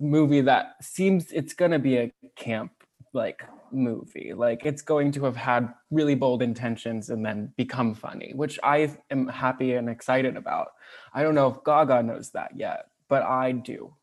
movie 0.00 0.40
that 0.40 0.74
seems 0.82 1.30
it's 1.30 1.54
going 1.54 1.70
to 1.70 1.78
be 1.78 1.96
a 1.98 2.12
camp 2.36 2.72
like 3.12 3.44
movie. 3.70 4.32
Like 4.34 4.66
it's 4.66 4.82
going 4.82 5.12
to 5.12 5.24
have 5.24 5.36
had 5.36 5.72
really 5.90 6.14
bold 6.14 6.42
intentions 6.42 7.10
and 7.10 7.24
then 7.24 7.52
become 7.56 7.94
funny, 7.94 8.32
which 8.34 8.58
I 8.62 8.96
am 9.10 9.28
happy 9.28 9.74
and 9.74 9.88
excited 9.88 10.36
about. 10.36 10.68
I 11.12 11.22
don't 11.22 11.34
know 11.34 11.48
if 11.48 11.62
Gaga 11.64 12.02
knows 12.02 12.30
that 12.30 12.52
yet, 12.56 12.86
but 13.08 13.22
I 13.22 13.52
do. 13.52 13.94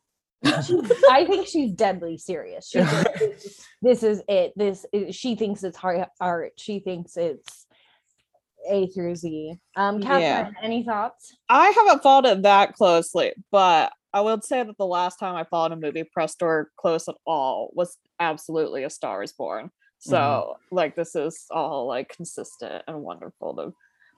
I 0.45 1.25
think 1.25 1.47
she's 1.47 1.71
deadly 1.73 2.17
serious. 2.17 2.69
She 2.69 2.79
this 3.81 4.03
is 4.03 4.23
it. 4.27 4.53
This 4.55 4.85
is, 4.91 5.15
she 5.15 5.35
thinks 5.35 5.63
it's 5.63 5.77
hard 5.77 6.05
art. 6.19 6.53
She 6.57 6.79
thinks 6.79 7.15
it's 7.17 7.67
a 8.69 8.87
through 8.87 9.15
Z. 9.15 9.55
Um, 9.75 9.99
Kathryn, 10.01 10.21
yeah. 10.21 10.51
any 10.63 10.83
thoughts? 10.83 11.35
I 11.49 11.69
haven't 11.69 12.03
followed 12.03 12.25
it 12.25 12.41
that 12.43 12.73
closely, 12.73 13.33
but 13.51 13.91
I 14.13 14.21
would 14.21 14.43
say 14.43 14.63
that 14.63 14.77
the 14.77 14.85
last 14.85 15.17
time 15.17 15.35
I 15.35 15.45
followed 15.45 15.71
a 15.71 15.75
movie 15.75 16.03
press 16.03 16.35
tour 16.35 16.69
close 16.77 17.07
at 17.07 17.15
all 17.25 17.71
was 17.73 17.97
absolutely 18.19 18.83
A 18.83 18.89
Star 18.89 19.23
Is 19.23 19.33
Born. 19.33 19.71
So 19.99 20.17
mm-hmm. 20.17 20.75
like 20.75 20.95
this 20.95 21.15
is 21.15 21.45
all 21.51 21.87
like 21.87 22.09
consistent 22.15 22.83
and 22.87 23.01
wonderful 23.01 23.55
to 23.55 23.73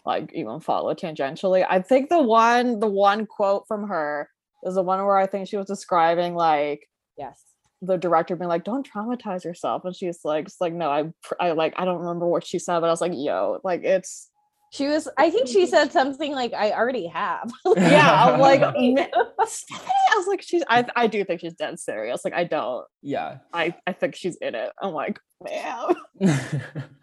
like 0.06 0.32
even 0.34 0.62
follow 0.62 0.94
tangentially. 0.94 1.66
I 1.70 1.82
think 1.82 2.10
the 2.10 2.22
one 2.22 2.80
the 2.80 2.88
one 2.88 3.26
quote 3.26 3.68
from 3.68 3.88
her 3.90 4.30
is 4.66 4.76
the 4.76 4.84
one 4.84 5.04
where 5.06 5.18
I 5.18 5.28
think 5.28 5.48
she 5.48 5.58
was 5.58 5.68
describing 5.68 6.36
like 6.36 6.88
yes 7.18 7.44
the 7.86 7.98
director 7.98 8.38
being 8.38 8.48
like, 8.48 8.64
"Don't 8.64 8.90
traumatize 8.90 9.44
yourself," 9.44 9.84
and 9.84 9.94
she's 9.94 10.20
like, 10.24 10.46
"It's 10.46 10.62
like 10.62 10.74
no, 10.74 10.90
I 10.90 11.12
I 11.40 11.52
like 11.52 11.74
I 11.76 11.84
don't 11.84 12.00
remember 12.00 12.28
what 12.28 12.46
she 12.46 12.58
said, 12.58 12.80
but 12.80 12.88
I 12.88 12.92
was 12.92 13.02
like, 13.02 13.12
yo, 13.14 13.60
like 13.64 13.84
it's 13.84 14.30
she 14.74 14.88
was, 14.88 15.08
I 15.20 15.30
think 15.30 15.48
she 15.48 15.68
said 15.68 15.92
something 15.92 16.32
like, 16.32 16.52
I 16.54 16.72
already 16.72 17.06
have. 17.06 17.52
yeah. 17.78 18.26
I'm 18.26 18.40
like, 18.40 18.62
I 18.64 19.08
was 19.38 20.28
like, 20.28 20.42
she's, 20.42 20.64
I, 20.68 20.84
I 20.96 21.06
do 21.06 21.24
think 21.24 21.42
she's 21.42 21.54
dead 21.54 21.80
serious. 21.80 22.26
Like, 22.26 22.34
I 22.34 22.44
don't. 22.44 22.84
Yeah. 23.04 23.38
I, 23.54 23.76
I 23.86 23.94
think 23.94 24.16
she's 24.16 24.36
in 24.38 24.56
it. 24.56 24.72
I'm 24.82 24.94
like, 24.94 25.20
ma'am. 25.42 25.94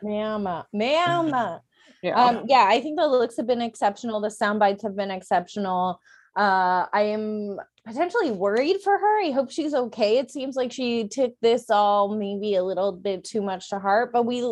ma'am. 0.02 0.64
Ma'am. 0.72 1.60
Yeah. 2.02 2.20
Um, 2.20 2.44
yeah, 2.48 2.66
I 2.68 2.80
think 2.80 2.98
the 2.98 3.06
looks 3.06 3.36
have 3.36 3.46
been 3.46 3.62
exceptional. 3.62 4.20
The 4.20 4.32
sound 4.32 4.58
bites 4.58 4.82
have 4.82 4.96
been 4.96 5.12
exceptional. 5.12 6.00
Uh, 6.36 6.86
I 6.92 7.02
am 7.02 7.58
potentially 7.86 8.30
worried 8.30 8.80
for 8.82 8.96
her. 8.96 9.22
I 9.22 9.30
hope 9.30 9.50
she's 9.50 9.74
okay. 9.74 10.18
It 10.18 10.30
seems 10.30 10.56
like 10.56 10.72
she 10.72 11.08
took 11.08 11.34
this 11.40 11.70
all 11.70 12.14
maybe 12.14 12.54
a 12.54 12.64
little 12.64 12.92
bit 12.92 13.24
too 13.24 13.42
much 13.42 13.70
to 13.70 13.78
heart, 13.78 14.12
but 14.12 14.24
we 14.26 14.46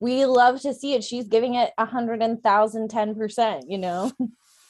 we 0.00 0.26
love 0.26 0.60
to 0.62 0.74
see 0.74 0.94
it. 0.94 1.04
She's 1.04 1.28
giving 1.28 1.54
it 1.54 1.72
a 1.78 1.86
hundred 1.86 2.22
and 2.22 2.42
thousand 2.42 2.90
ten 2.90 3.14
percent, 3.14 3.64
you 3.68 3.78
know. 3.78 4.12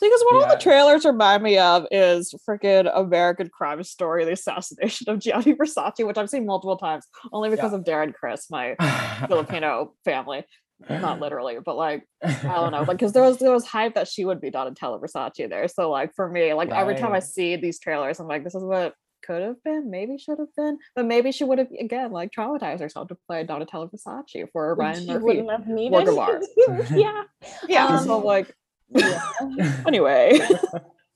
Because 0.02 0.20
what 0.24 0.34
yeah. 0.34 0.46
all 0.46 0.56
the 0.56 0.60
trailers 0.60 1.04
remind 1.04 1.44
me 1.44 1.58
of 1.58 1.86
is 1.92 2.34
freaking 2.48 2.90
American 2.92 3.48
Crime 3.48 3.84
Story, 3.84 4.24
the 4.24 4.32
assassination 4.32 5.08
of 5.08 5.20
Gianni 5.20 5.54
Versace, 5.54 6.04
which 6.04 6.18
I've 6.18 6.28
seen 6.28 6.44
multiple 6.44 6.76
times, 6.76 7.06
only 7.32 7.50
because 7.50 7.70
yeah. 7.70 7.78
of 7.78 7.84
Darren 7.84 8.12
Criss, 8.12 8.50
my 8.50 8.74
Filipino 9.28 9.94
family. 10.04 10.44
Not 10.88 11.20
literally, 11.20 11.56
but 11.64 11.76
like 11.76 12.06
I 12.22 12.32
don't 12.42 12.72
know, 12.72 12.80
like 12.80 12.98
because 12.98 13.12
there 13.12 13.22
was 13.22 13.38
there 13.38 13.52
was 13.52 13.66
hype 13.66 13.94
that 13.94 14.08
she 14.08 14.24
would 14.24 14.40
be 14.40 14.50
Donatella 14.50 15.00
Versace 15.00 15.48
there. 15.48 15.68
So 15.68 15.90
like 15.90 16.14
for 16.14 16.28
me, 16.28 16.54
like 16.54 16.70
right. 16.70 16.80
every 16.80 16.96
time 16.96 17.12
I 17.12 17.20
see 17.20 17.56
these 17.56 17.78
trailers, 17.78 18.20
I'm 18.20 18.26
like, 18.26 18.44
this 18.44 18.54
is 18.54 18.62
what 18.64 18.94
could 19.22 19.42
have 19.42 19.62
been, 19.62 19.90
maybe 19.90 20.18
should 20.18 20.38
have 20.38 20.54
been, 20.56 20.78
but 20.94 21.06
maybe 21.06 21.32
she 21.32 21.44
would 21.44 21.58
have 21.58 21.68
again 21.78 22.10
like 22.10 22.30
traumatized 22.36 22.80
herself 22.80 23.08
to 23.08 23.16
play 23.26 23.44
Donatella 23.44 23.90
Versace 23.90 24.46
for 24.52 24.74
Ryan 24.74 25.00
she 25.00 25.06
Murphy 25.06 25.90
work 25.90 26.08
of 26.08 26.18
art. 26.18 26.44
yeah, 26.90 27.22
yeah. 27.68 27.86
Um, 27.86 28.04
so 28.04 28.18
like, 28.18 28.54
yeah. 28.90 29.22
anyway. 29.86 30.40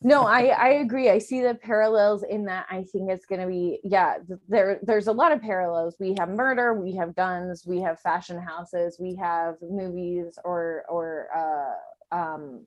No, 0.03 0.27
I 0.27 0.47
I 0.47 0.69
agree. 0.69 1.11
I 1.11 1.19
see 1.19 1.41
the 1.41 1.55
parallels 1.55 2.23
in 2.23 2.45
that. 2.45 2.67
I 2.71 2.85
think 2.93 3.11
it's 3.11 3.27
going 3.27 3.41
to 3.41 3.47
be 3.47 3.81
yeah. 3.83 4.19
There 4.49 4.79
there's 4.83 5.07
a 5.07 5.13
lot 5.13 5.33
of 5.33 5.41
parallels. 5.41 5.97
We 5.99 6.15
have 6.19 6.29
murder, 6.29 6.75
we 6.75 6.95
have 6.97 7.15
guns, 7.15 7.65
we 7.67 7.81
have 7.81 7.99
fashion 8.01 8.41
houses, 8.41 8.99
we 9.01 9.17
have 9.17 9.55
movies 9.63 10.39
or 10.45 10.85
or 10.89 11.29
uh 11.35 12.17
um 12.17 12.67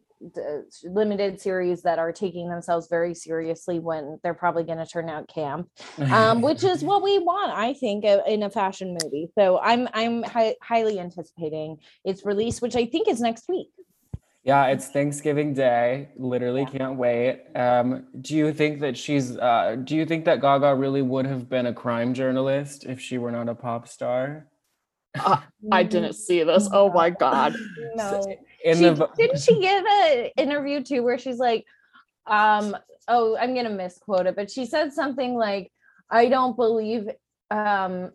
limited 0.84 1.40
series 1.40 1.82
that 1.82 1.98
are 1.98 2.12
taking 2.12 2.50
themselves 2.50 2.88
very 2.90 3.14
seriously 3.14 3.80
when 3.80 4.20
they're 4.22 4.34
probably 4.34 4.64
going 4.64 4.78
to 4.78 4.86
turn 4.86 5.10
out 5.10 5.30
camp 5.34 5.70
um, 6.12 6.42
which 6.50 6.62
is 6.66 6.84
what 6.84 7.02
we 7.02 7.20
want 7.20 7.54
i 7.54 7.74
think 7.74 8.04
in 8.04 8.44
a 8.44 8.50
fashion 8.50 8.98
movie 9.02 9.30
so 9.34 9.60
i'm 9.60 9.88
i'm 9.94 10.22
hi- 10.24 10.56
highly 10.62 11.00
anticipating 11.00 11.78
its 12.04 12.26
release 12.26 12.62
which 12.62 12.76
i 12.76 12.86
think 12.86 13.08
is 13.08 13.22
next 13.22 13.46
week 13.48 13.70
yeah 14.44 14.68
it's 14.68 14.88
thanksgiving 14.88 15.54
day 15.54 16.10
literally 16.18 16.62
yeah. 16.62 16.78
can't 16.78 16.98
wait 16.98 17.44
um, 17.56 18.06
do 18.22 18.36
you 18.36 18.54
think 18.54 18.80
that 18.80 18.98
she's 18.98 19.38
uh, 19.38 19.76
do 19.84 19.96
you 19.96 20.06
think 20.06 20.26
that 20.26 20.42
gaga 20.42 20.74
really 20.76 21.02
would 21.02 21.26
have 21.26 21.50
been 21.50 21.66
a 21.66 21.74
crime 21.74 22.14
journalist 22.14 22.86
if 22.86 23.00
she 23.00 23.18
were 23.18 23.32
not 23.32 23.50
a 23.50 23.56
pop 23.56 23.88
star 23.88 24.48
uh, 25.16 25.42
I 25.72 25.82
didn't 25.82 26.14
see 26.14 26.44
this. 26.44 26.70
Oh 26.72 26.94
my 26.94 27.10
god. 27.10 27.56
No 27.96 28.22
in 28.64 28.78
she, 28.78 28.84
the 28.84 29.10
didn't 29.18 29.40
she 29.40 29.60
give 29.60 29.86
an 29.86 30.30
interview 30.38 30.84
too 30.84 31.04
where 31.04 31.18
she's 31.18 31.40
like 31.40 31.66
um 32.28 32.76
oh 33.08 33.38
i'm 33.38 33.56
gonna 33.56 33.70
misquote 33.70 34.26
it 34.26 34.36
but 34.36 34.52
she 34.52 34.66
said 34.66 34.92
something 34.92 35.36
like 35.36 35.72
i 36.10 36.28
don't 36.28 36.56
believe 36.56 37.08
um 37.52 38.12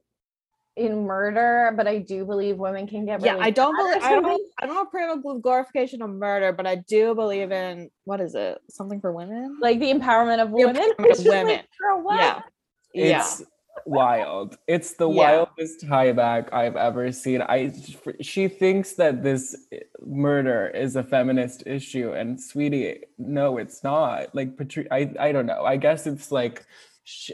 in 0.77 1.05
murder, 1.05 1.73
but 1.77 1.87
I 1.87 1.99
do 1.99 2.25
believe 2.25 2.57
women 2.57 2.87
can 2.87 3.05
get. 3.05 3.23
Really 3.23 3.37
yeah, 3.37 3.45
I 3.45 3.51
don't 3.51 3.77
believe. 3.77 4.03
I 4.03 4.21
don't. 4.21 4.43
I 4.59 4.67
don't 4.67 4.87
approve 4.87 5.25
of 5.25 5.43
glorification 5.43 6.03
of 6.03 6.11
murder, 6.11 6.53
but 6.53 6.67
I 6.67 6.77
do 6.77 7.15
believe 7.15 7.53
in 7.53 7.91
what 8.05 8.21
is 8.21 8.35
it? 8.35 8.59
Something 8.69 9.01
for 9.01 9.13
women, 9.13 9.59
like 9.61 9.81
the 9.81 9.93
empowerment 9.93 10.43
of 10.43 10.51
the 10.51 10.57
women. 10.57 10.93
Empowerment 10.99 11.19
of 11.19 11.25
women. 11.25 11.61
Like, 12.05 12.19
yeah. 12.19 12.43
It's, 12.93 13.41
yeah 13.41 13.47
wild. 13.87 14.57
It's 14.67 14.95
the 14.95 15.09
yeah. 15.09 15.39
wildest 15.39 15.87
tie 15.87 16.13
back 16.13 16.53
I've 16.53 16.77
ever 16.77 17.11
seen. 17.13 17.43
I 17.43 17.73
she 18.21 18.49
thinks 18.49 18.95
that 18.95 19.23
this 19.23 19.57
murder 20.01 20.69
is 20.69 20.97
a 20.97 21.03
feminist 21.03 21.65
issue, 21.67 22.13
and 22.13 22.41
sweetie, 22.41 23.01
no, 23.19 23.59
it's 23.59 23.83
not. 23.83 24.35
Like 24.35 24.57
Patri- 24.57 24.91
I 24.91 25.13
I 25.19 25.33
don't 25.33 25.47
know. 25.47 25.65
I 25.65 25.77
guess 25.77 26.07
it's 26.07 26.31
like 26.33 26.65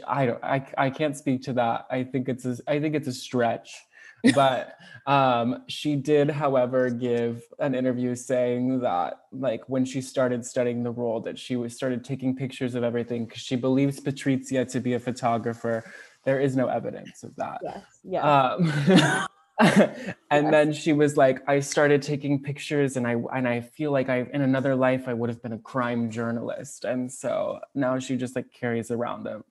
I 0.07 0.25
don't 0.25 0.43
I 0.43 0.65
I 0.77 0.89
can't 0.89 1.15
speak 1.15 1.43
to 1.43 1.53
that. 1.53 1.87
I 1.89 2.03
think 2.03 2.29
it's 2.29 2.45
a, 2.45 2.57
I 2.67 2.79
think 2.79 2.95
it's 2.95 3.07
a 3.07 3.13
stretch. 3.13 3.85
but 4.35 4.77
um, 5.07 5.63
she 5.67 5.95
did, 5.95 6.29
however, 6.29 6.91
give 6.91 7.41
an 7.57 7.73
interview 7.73 8.13
saying 8.13 8.81
that, 8.81 9.21
like, 9.31 9.67
when 9.67 9.83
she 9.83 9.99
started 9.99 10.45
studying 10.45 10.83
the 10.83 10.91
role, 10.91 11.21
that 11.21 11.39
she 11.39 11.55
was 11.55 11.75
started 11.75 12.03
taking 12.03 12.35
pictures 12.35 12.75
of 12.75 12.83
everything 12.83 13.25
because 13.25 13.41
she 13.41 13.55
believes 13.55 13.99
Patrizia 13.99 14.71
to 14.73 14.79
be 14.79 14.93
a 14.93 14.99
photographer 14.99 15.83
there 16.23 16.39
is 16.39 16.55
no 16.55 16.67
evidence 16.67 17.23
of 17.23 17.35
that. 17.35 17.59
Yes. 17.63 17.83
Yeah. 18.03 18.21
Um, 18.21 18.71
and 20.31 20.45
yes. 20.45 20.51
then 20.51 20.73
she 20.73 20.93
was 20.93 21.17
like, 21.17 21.41
I 21.47 21.59
started 21.59 22.01
taking 22.01 22.41
pictures, 22.41 22.97
and 22.97 23.07
I 23.07 23.15
and 23.33 23.47
I 23.47 23.61
feel 23.61 23.91
like 23.91 24.09
I 24.09 24.25
in 24.33 24.41
another 24.41 24.75
life 24.75 25.07
I 25.07 25.13
would 25.13 25.29
have 25.29 25.41
been 25.41 25.53
a 25.53 25.59
crime 25.59 26.09
journalist, 26.09 26.85
and 26.85 27.11
so 27.11 27.59
now 27.75 27.99
she 27.99 28.15
just 28.15 28.35
like 28.35 28.51
carries 28.51 28.91
around 28.91 29.27
a 29.27 29.43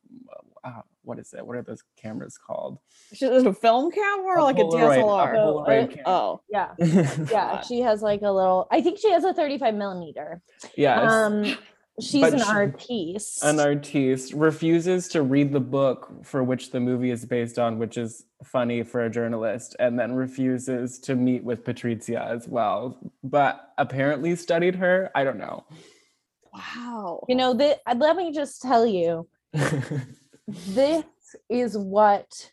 uh, 0.64 0.83
what 1.02 1.19
is 1.19 1.33
it? 1.33 1.47
What 1.47 1.57
are 1.57 1.62
those 1.62 1.83
cameras 1.97 2.38
called? 2.38 2.79
Is 3.11 3.23
it 3.23 3.47
a 3.47 3.52
film 3.52 3.90
camera 3.90 4.26
or 4.26 4.38
a 4.38 4.45
like 4.45 4.57
Polaroid, 4.57 4.97
a 4.97 5.00
DSLR? 5.00 5.35
Oh, 5.37 5.59
uh, 5.59 5.88
oh, 6.07 6.40
yeah, 6.50 6.75
yeah. 7.31 7.61
she 7.62 7.81
has 7.81 8.02
like 8.02 8.23
a 8.23 8.31
little. 8.31 8.69
I 8.71 8.81
think 8.81 8.99
she 8.99 9.11
has 9.11 9.25
a 9.25 9.33
35 9.33 9.75
millimeter. 9.75 10.43
Yeah. 10.76 11.00
Um, 11.00 11.57
She's 12.00 12.21
but 12.21 12.33
an 12.35 12.40
she, 12.40 12.45
artiste. 12.45 13.45
An 13.45 13.61
artiste 13.61 14.33
refuses 14.33 15.09
to 15.09 15.23
read 15.23 15.52
the 15.52 15.61
book 15.61 16.11
for 16.23 16.42
which 16.42 16.71
the 16.71 16.80
movie 16.80 17.11
is 17.11 17.25
based 17.25 17.59
on, 17.59 17.78
which 17.78 17.97
is 17.97 18.25
funny 18.45 18.83
for 18.83 19.04
a 19.04 19.11
journalist, 19.11 19.76
and 19.78 19.99
then 19.99 20.12
refuses 20.12 20.99
to 21.00 21.14
meet 21.14 21.45
with 21.45 21.64
Patrizia 21.64 22.26
as 22.26 22.49
well. 22.49 22.99
But 23.23 23.73
apparently 23.78 24.37
studied 24.37 24.76
her. 24.76 25.11
I 25.14 25.25
don't 25.25 25.38
know. 25.38 25.64
Wow. 26.52 27.25
You 27.28 27.37
know, 27.37 27.54
that 27.54 27.80
uh, 27.87 27.95
let 27.99 28.16
me 28.16 28.33
just 28.33 28.62
tell 28.62 28.87
you, 28.87 29.28
this 30.49 31.04
is 31.49 31.76
what 31.76 32.50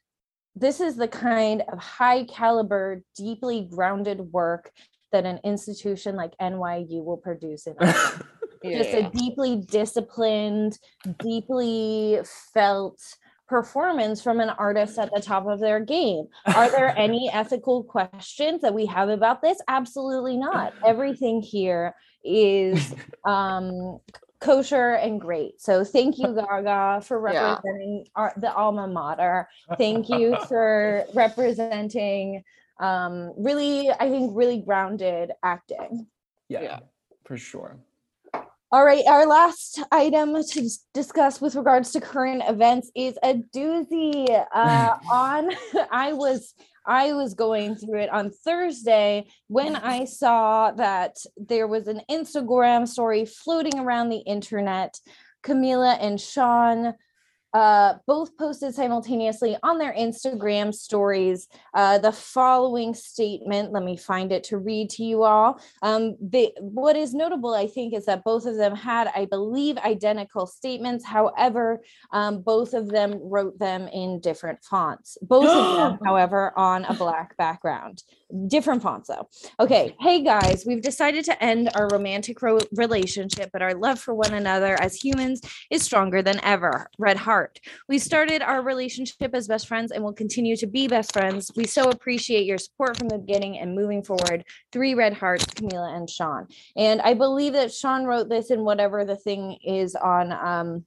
this 0.56 0.80
is 0.80 0.96
the 0.96 1.08
kind 1.08 1.64
of 1.72 1.78
high 1.78 2.24
caliber, 2.24 3.04
deeply 3.16 3.68
grounded 3.70 4.20
work 4.32 4.72
that 5.12 5.26
an 5.26 5.40
institution 5.44 6.16
like 6.16 6.34
NYU 6.42 7.04
will 7.04 7.18
produce 7.18 7.68
in 7.68 7.76
us. 7.80 8.22
Yeah, 8.64 8.78
just 8.78 8.94
yeah. 8.94 9.08
a 9.08 9.12
deeply 9.12 9.58
disciplined, 9.58 10.78
deeply 11.22 12.20
felt 12.54 13.00
performance 13.48 14.22
from 14.22 14.40
an 14.40 14.50
artist 14.50 15.00
at 15.00 15.10
the 15.14 15.22
top 15.22 15.48
of 15.48 15.60
their 15.60 15.80
game. 15.80 16.26
Are 16.54 16.70
there 16.70 16.94
any 16.98 17.30
ethical 17.32 17.84
questions 17.84 18.62
that 18.62 18.74
we 18.74 18.86
have 18.88 19.10
about 19.10 19.42
this? 19.42 19.60
Absolutely 19.68 20.38
not. 20.38 20.74
Everything 20.86 21.42
here 21.42 21.96
is 22.24 22.94
um 23.26 24.00
kosher 24.40 24.92
and 24.92 25.20
great. 25.20 25.60
So 25.62 25.84
thank 25.84 26.18
you 26.20 26.36
Gaga 26.36 27.02
for 27.02 27.20
Yeah. 27.20 27.56
representing 27.56 28.06
our, 28.16 28.34
the 28.38 28.54
alma 28.54 28.88
mater. 28.88 29.48
Thank 29.78 30.10
you 30.10 30.38
for 30.48 31.06
representing 31.16 32.44
um 32.80 33.34
really 33.38 33.90
I 33.90 34.10
think 34.10 34.34
really 34.36 34.62
grounded 34.62 35.32
acting. 35.44 36.08
yeah, 36.50 36.62
Yeah. 36.62 36.80
for 37.26 37.38
sure. 37.38 37.78
All 38.70 38.84
right, 38.84 39.06
our 39.08 39.26
last 39.26 39.82
item 39.94 40.36
to 40.44 40.70
discuss 40.94 41.40
with 41.40 41.56
regards 41.56 41.92
to 41.92 42.02
current 42.02 42.44
events 42.50 42.92
is 42.96 43.18
a 43.24 43.36
doozy. 43.36 44.28
Uh, 44.54 44.98
on, 45.10 45.52
I 45.92 46.14
was 46.14 46.54
I 46.86 47.14
was 47.14 47.34
going 47.34 47.76
through 47.76 48.00
it 48.02 48.10
on 48.10 48.32
Thursday 48.32 49.28
when 49.48 49.76
I 49.76 50.06
saw 50.06 50.72
that 50.72 51.16
there 51.38 51.68
was 51.68 51.88
an 51.88 52.02
Instagram 52.10 52.88
story 52.88 53.26
floating 53.26 53.80
around 53.80 54.10
the 54.10 54.18
internet. 54.18 55.00
Camila 55.44 55.98
and 56.02 56.20
Shawn 56.20 56.94
uh, 57.54 57.96
both 58.06 58.38
posted 58.38 58.74
simultaneously 58.74 59.58
on 59.64 59.78
their 59.78 59.94
Instagram 59.94 60.74
stories 60.74 61.48
uh, 61.74 61.98
the 61.98 62.12
following 62.12 62.94
statement. 62.94 63.72
Let 63.72 63.84
me 63.84 63.98
find 63.98 64.32
it 64.32 64.44
to 64.46 64.58
read 64.58 64.90
to 64.92 65.04
you 65.04 65.24
all. 65.24 65.60
Um, 65.82 66.18
they, 66.22 66.54
what 66.60 66.96
is 66.96 67.14
notable, 67.14 67.54
I 67.54 67.68
think, 67.68 67.94
is 67.94 68.06
that 68.06 68.24
both 68.24 68.46
of 68.46 68.58
them 68.58 68.76
had, 68.76 69.10
I 69.16 69.26
believe, 69.26 69.78
identical 69.78 70.46
statements. 70.46 71.06
However, 71.06 71.82
um, 72.12 72.42
both 72.42 72.74
of 72.74 72.90
them 72.90 73.20
wrote 73.22 73.58
them 73.60 73.88
in 73.88 74.20
different 74.20 74.64
fonts. 74.64 75.18
Both 75.22 75.50
of 75.50 75.76
them, 75.78 76.00
however, 76.06 76.58
on 76.58 76.86
a 76.86 76.94
black 76.94 77.38
background. 77.38 78.04
Different 78.48 78.82
fonts, 78.84 79.08
though. 79.08 79.30
Okay, 79.60 79.96
hey 80.02 80.22
guys, 80.22 80.66
we've 80.68 80.82
decided 80.82 81.24
to 81.26 81.44
end 81.44 81.70
our 81.76 81.88
romantic 81.88 82.42
ro- 82.42 82.60
relationship, 82.74 83.50
but 83.54 83.62
our 83.62 83.74
love 83.74 84.00
for 84.00 84.14
one 84.14 84.34
another 84.34 84.76
as 84.82 84.96
humans 84.96 85.42
is 85.72 85.82
stronger 85.82 86.22
than 86.22 86.44
ever. 86.44 86.90
Red 87.00 87.18
Heart. 87.18 87.37
We 87.88 88.00
started 88.00 88.42
our 88.42 88.62
relationship 88.62 89.34
as 89.34 89.48
best 89.48 89.68
friends 89.68 89.92
and 89.92 90.04
will 90.04 90.14
continue 90.14 90.56
to 90.58 90.68
be 90.68 90.88
best 90.88 91.14
friends. 91.14 91.52
We 91.56 91.66
so 91.66 91.90
appreciate 91.90 92.46
your 92.46 92.58
support 92.58 92.98
from 92.98 93.10
the 93.10 93.18
beginning 93.18 93.60
and 93.60 93.76
moving 93.76 94.04
forward. 94.04 94.44
Three 94.72 94.94
red 94.94 95.14
hearts, 95.14 95.46
Camila 95.46 95.96
and 95.96 96.10
Shawn. 96.10 96.48
And 96.76 97.02
I 97.02 97.14
believe 97.14 97.54
that 97.54 97.74
Shawn 97.74 98.06
wrote 98.06 98.30
this 98.30 98.52
in 98.52 98.64
whatever 98.64 99.06
the 99.06 99.16
thing 99.16 99.58
is 99.64 99.96
on 99.96 100.32
um 100.32 100.86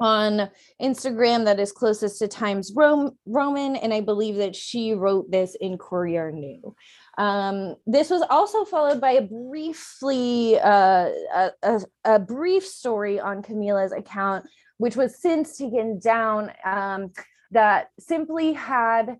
on 0.00 0.48
Instagram 0.80 1.44
that 1.44 1.58
is 1.58 1.72
closest 1.72 2.18
to 2.20 2.28
Times 2.28 2.72
Rome, 2.74 3.18
Roman, 3.26 3.76
and 3.76 3.92
I 3.92 4.00
believe 4.00 4.36
that 4.36 4.54
she 4.54 4.94
wrote 4.94 5.30
this 5.30 5.56
in 5.60 5.76
Courier 5.76 6.30
New. 6.30 6.74
Um, 7.16 7.74
this 7.86 8.10
was 8.10 8.22
also 8.30 8.64
followed 8.64 9.00
by 9.00 9.12
a 9.12 9.22
briefly 9.22 10.58
uh, 10.60 11.08
a, 11.34 11.50
a, 11.62 11.80
a 12.04 12.18
brief 12.20 12.64
story 12.64 13.18
on 13.18 13.42
Camila's 13.42 13.92
account, 13.92 14.46
which 14.78 14.96
was 14.96 15.20
since 15.20 15.58
taken 15.58 15.98
down. 15.98 16.52
Um, 16.64 17.12
that 17.50 17.90
simply 17.98 18.52
had 18.52 19.18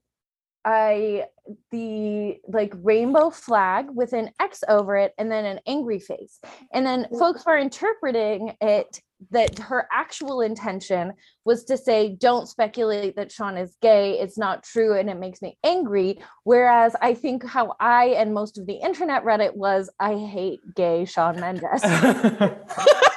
a 0.66 1.24
the 1.70 2.36
like 2.46 2.74
rainbow 2.82 3.30
flag 3.30 3.86
with 3.90 4.12
an 4.12 4.30
X 4.38 4.62
over 4.68 4.96
it 4.96 5.14
and 5.16 5.30
then 5.30 5.46
an 5.46 5.60
angry 5.66 5.98
face. 5.98 6.40
And 6.74 6.84
then 6.84 7.06
folks 7.18 7.46
were 7.46 7.56
interpreting 7.56 8.54
it 8.60 9.00
that 9.30 9.58
her 9.58 9.88
actual 9.90 10.42
intention 10.42 11.12
was 11.44 11.64
to 11.64 11.76
say, 11.76 12.16
don't 12.20 12.48
speculate 12.48 13.16
that 13.16 13.32
Shawn 13.32 13.56
is 13.56 13.76
gay. 13.80 14.20
It's 14.20 14.36
not 14.36 14.62
true 14.62 14.98
and 14.98 15.08
it 15.08 15.18
makes 15.18 15.40
me 15.40 15.56
angry. 15.64 16.20
Whereas 16.44 16.94
I 17.00 17.14
think 17.14 17.44
how 17.44 17.74
I 17.80 18.08
and 18.08 18.34
most 18.34 18.58
of 18.58 18.66
the 18.66 18.74
internet 18.74 19.24
read 19.24 19.40
it 19.40 19.56
was, 19.56 19.88
I 19.98 20.16
hate 20.16 20.60
gay 20.74 21.06
Shawn 21.06 21.40
Mendes. 21.40 21.82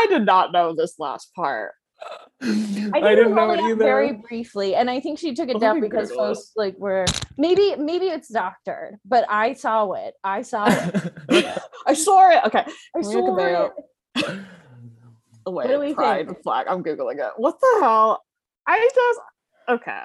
I 0.00 0.06
did 0.06 0.24
not 0.24 0.52
know 0.52 0.74
this 0.74 0.98
last 0.98 1.34
part. 1.34 1.72
I, 2.42 2.46
think 2.46 3.04
didn't 3.04 3.34
know 3.34 3.50
it 3.50 3.60
either. 3.60 3.76
Very 3.76 4.12
briefly, 4.12 4.74
and 4.74 4.88
I 4.88 5.00
think 5.00 5.18
she 5.18 5.34
took 5.34 5.50
it 5.50 5.56
oh 5.56 5.58
Let 5.58 5.60
down 5.60 5.80
because 5.80 6.08
Google 6.08 6.24
it. 6.24 6.34
folks 6.34 6.52
like 6.56 6.78
were 6.78 7.04
maybe 7.36 7.76
maybe 7.76 8.06
it's 8.06 8.28
doctored, 8.28 8.96
but 9.04 9.26
I 9.28 9.52
saw 9.52 9.92
it. 9.92 10.14
I 10.24 10.40
saw 10.40 10.66
it. 10.68 11.12
I 11.86 11.92
saw 11.92 12.30
it. 12.30 12.44
Okay. 12.46 12.64
I 12.96 13.02
saw 13.02 13.36
it. 13.36 13.72
Wait, 15.46 15.68
do 15.68 15.80
we 15.80 15.92
pride 15.92 16.28
think? 16.28 16.42
flag. 16.42 16.66
I'm 16.68 16.82
googling 16.82 17.18
it. 17.18 17.32
What 17.36 17.60
the 17.60 17.78
hell? 17.80 18.22
I 18.66 18.88
just 18.94 19.20
okay. 19.68 20.02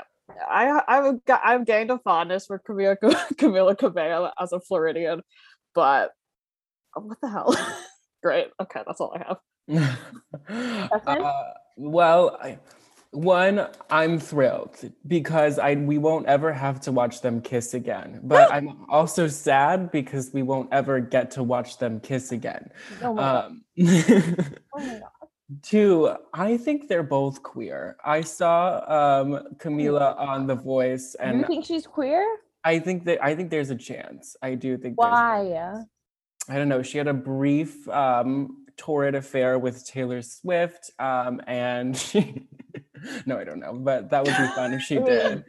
I 0.50 0.82
I've 0.88 1.24
got 1.24 1.42
I've 1.46 1.66
gained 1.66 1.92
a 1.92 2.00
fondness 2.00 2.48
for 2.48 2.60
Camila 2.60 2.98
Camila 3.36 3.78
Cabello 3.78 4.32
as 4.38 4.52
a 4.52 4.60
Floridian, 4.60 5.22
but 5.74 6.12
what 6.94 7.20
the 7.22 7.30
hell? 7.30 7.56
Great. 8.22 8.48
Okay, 8.62 8.82
that's 8.86 9.00
all 9.00 9.16
I 9.16 9.26
have. 9.26 9.38
Uh, 10.50 11.54
well, 11.78 12.38
I, 12.42 12.58
one, 13.16 13.68
I'm 13.90 14.20
thrilled 14.20 14.78
because 15.08 15.58
I 15.58 15.76
we 15.76 15.98
won't 15.98 16.28
ever 16.28 16.52
have 16.52 16.82
to 16.82 16.92
watch 16.92 17.22
them 17.22 17.42
kiss 17.42 17.74
again. 17.74 18.20
But 18.24 18.52
I'm 18.54 18.86
also 18.90 19.28
sad 19.28 19.92
because 19.92 20.32
we 20.34 20.44
won't 20.44 20.70
ever 20.72 21.00
get 21.00 21.32
to 21.32 21.44
watch 21.44 21.78
them 21.78 22.00
kiss 22.00 22.32
again. 22.32 22.70
Oh 23.02 23.14
my 23.14 23.22
God. 23.22 23.46
Um, 23.46 23.64
Oh 24.74 24.80
my 24.80 25.00
God. 25.00 25.10
two, 25.64 26.16
I 26.34 26.58
think 26.58 26.88
they're 26.90 27.04
both 27.04 27.42
queer. 27.42 27.96
I 28.04 28.22
saw 28.22 28.80
um, 28.88 29.56
Camila 29.58 30.20
on 30.20 30.48
The 30.48 30.56
Voice, 30.56 31.16
and 31.16 31.40
you 31.40 31.48
think 31.48 31.66
she's 31.66 31.88
queer? 31.88 32.26
I 32.64 32.80
think 32.80 33.06
that 33.06 33.24
I 33.24 33.36
think 33.36 33.50
there's 33.50 33.70
a 33.70 33.76
chance. 33.76 34.36
I 34.42 34.56
do 34.56 34.78
think. 34.78 34.98
there's 35.00 35.12
a 35.12 35.16
Why? 35.16 35.86
I 36.48 36.58
don't 36.58 36.70
know. 36.70 36.84
She 36.84 36.98
had 36.98 37.08
a 37.08 37.14
brief 37.14 37.88
um, 37.90 38.65
torrid 38.78 39.16
affair 39.16 39.58
with 39.60 39.86
Taylor 39.86 40.22
Swift, 40.22 40.92
um, 41.00 41.42
and 41.48 41.98
she. 41.98 42.48
no, 43.26 43.38
I 43.38 43.44
don't 43.44 43.60
know, 43.60 43.74
but 43.74 44.10
that 44.10 44.24
would 44.26 44.36
be 44.38 44.48
fun 44.56 44.74
if 44.74 44.82
she 44.82 44.96
did. 45.00 45.44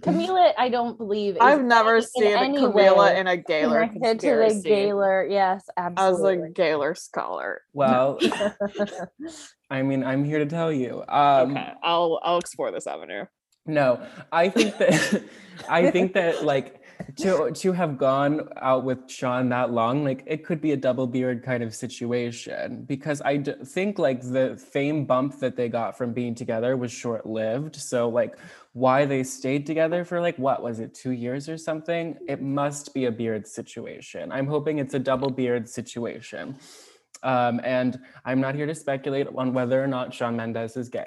Camila, 0.00 0.52
I 0.58 0.68
don't 0.68 0.98
believe. 0.98 1.38
I've 1.40 1.62
never 1.62 1.96
any- 1.96 2.06
seen 2.06 2.24
any 2.24 2.58
Camila 2.58 3.16
in 3.16 3.26
a 3.26 3.36
Gaylor 3.36 3.86
connected 3.88 4.20
to 4.20 4.54
the 4.54 4.62
Gaylor. 4.62 5.26
Yes, 5.26 5.66
absolutely. 5.76 6.44
as 6.44 6.50
a 6.50 6.52
Gaylor 6.52 6.94
scholar. 6.94 7.62
well, 7.72 8.18
I 9.70 9.82
mean, 9.82 10.04
I'm 10.04 10.24
here 10.24 10.38
to 10.38 10.46
tell 10.46 10.72
you. 10.72 11.02
Um, 11.08 11.52
okay, 11.52 11.72
I'll 11.82 12.20
I'll 12.22 12.38
explore 12.38 12.70
this 12.70 12.86
avenue. 12.86 13.24
No, 13.66 14.04
I 14.32 14.48
think 14.48 14.76
that 14.78 15.24
I 15.68 15.90
think 15.90 16.14
that 16.14 16.44
like 16.44 16.79
to 17.16 17.50
to 17.50 17.72
have 17.72 17.98
gone 17.98 18.48
out 18.60 18.84
with 18.84 19.10
Shawn 19.10 19.48
that 19.50 19.70
long, 19.70 20.04
like 20.04 20.22
it 20.26 20.44
could 20.44 20.60
be 20.60 20.72
a 20.72 20.76
double 20.76 21.06
beard 21.06 21.42
kind 21.42 21.62
of 21.62 21.74
situation 21.74 22.84
because 22.84 23.20
I 23.22 23.36
d- 23.36 23.54
think 23.64 23.98
like 23.98 24.20
the 24.20 24.56
fame 24.56 25.04
bump 25.04 25.38
that 25.40 25.56
they 25.56 25.68
got 25.68 25.96
from 25.96 26.12
being 26.12 26.34
together 26.34 26.76
was 26.76 26.92
short 26.92 27.26
lived. 27.26 27.76
So 27.76 28.08
like 28.08 28.38
why 28.72 29.04
they 29.04 29.22
stayed 29.22 29.66
together 29.66 30.04
for 30.04 30.20
like 30.20 30.36
what 30.38 30.62
was 30.62 30.80
it 30.80 30.94
two 30.94 31.12
years 31.12 31.48
or 31.48 31.58
something? 31.58 32.16
It 32.28 32.40
must 32.40 32.94
be 32.94 33.06
a 33.06 33.12
beard 33.12 33.46
situation. 33.46 34.32
I'm 34.32 34.46
hoping 34.46 34.78
it's 34.78 34.94
a 34.94 34.98
double 34.98 35.30
beard 35.30 35.68
situation. 35.68 36.58
Um, 37.22 37.60
and 37.64 37.98
I'm 38.24 38.40
not 38.40 38.54
here 38.54 38.66
to 38.66 38.74
speculate 38.74 39.26
on 39.36 39.52
whether 39.52 39.82
or 39.82 39.86
not 39.86 40.14
Shawn 40.14 40.36
Mendes 40.36 40.76
is 40.76 40.88
gay. 40.88 41.06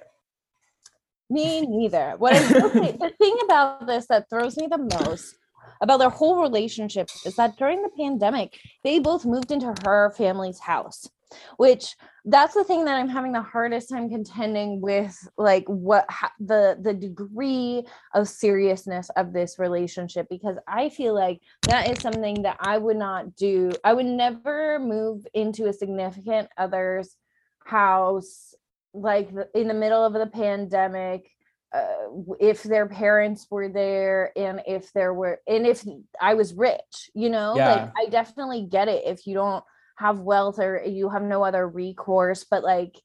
Me 1.30 1.62
neither. 1.62 2.14
What 2.18 2.34
I 2.34 2.60
will 2.60 2.70
say, 2.70 2.92
the 3.00 3.12
thing 3.18 3.38
about 3.44 3.88
this 3.88 4.06
that 4.08 4.30
throws 4.30 4.56
me 4.58 4.68
the 4.68 4.78
most 4.78 5.36
about 5.84 6.00
their 6.00 6.10
whole 6.10 6.42
relationship 6.42 7.10
is 7.26 7.36
that 7.36 7.58
during 7.58 7.82
the 7.84 7.90
pandemic, 7.90 8.58
they 8.84 9.00
both 9.00 9.26
moved 9.26 9.52
into 9.52 9.76
her 9.86 10.14
family's 10.18 10.58
house, 10.58 11.10
which 11.58 11.96
that's 12.24 12.54
the 12.54 12.64
thing 12.64 12.86
that 12.86 12.96
I'm 12.96 13.10
having 13.10 13.34
the 13.34 13.42
hardest 13.42 13.90
time 13.90 14.10
contending 14.10 14.80
with, 14.80 15.14
like 15.38 15.66
what 15.68 16.10
ha- 16.10 16.32
the 16.40 16.78
the 16.82 16.94
degree 16.94 17.86
of 18.14 18.30
seriousness 18.30 19.10
of 19.18 19.34
this 19.34 19.60
relationship, 19.60 20.28
because 20.30 20.56
I 20.70 20.88
feel 20.88 21.14
like 21.14 21.42
that 21.64 21.92
is 21.92 22.00
something 22.00 22.44
that 22.44 22.58
I 22.62 22.78
would 22.78 22.98
not 22.98 23.36
do. 23.36 23.74
I 23.84 23.94
would 23.94 24.06
never 24.06 24.80
move 24.80 25.28
into 25.34 25.68
a 25.68 25.74
significant 25.74 26.48
other's 26.58 27.18
house 27.66 28.56
like 28.94 29.30
in 29.54 29.68
the 29.68 29.74
middle 29.74 30.06
of 30.06 30.14
the 30.14 30.28
pandemic 30.28 31.30
uh, 31.74 32.36
if 32.40 32.64
their 32.64 32.88
parents 32.88 33.48
were 33.50 33.70
there 33.70 34.32
and 34.38 34.62
if 34.68 34.92
there 34.94 35.14
were 35.14 35.40
and 35.48 35.66
if 35.66 35.84
i 36.22 36.34
was 36.34 36.54
rich 36.54 37.10
you 37.16 37.30
know 37.30 37.54
Yeah. 37.56 37.68
like 37.68 37.90
i 37.98 38.10
definitely 38.10 38.68
get 38.70 38.88
it 38.88 39.04
if 39.06 39.26
you 39.26 39.34
don't 39.34 39.64
have 39.98 40.20
wealth 40.20 40.60
or 40.60 40.84
you 40.86 41.10
have 41.10 41.24
no 41.24 41.44
other 41.44 41.68
recourse 41.68 42.46
but 42.50 42.64
like 42.64 42.96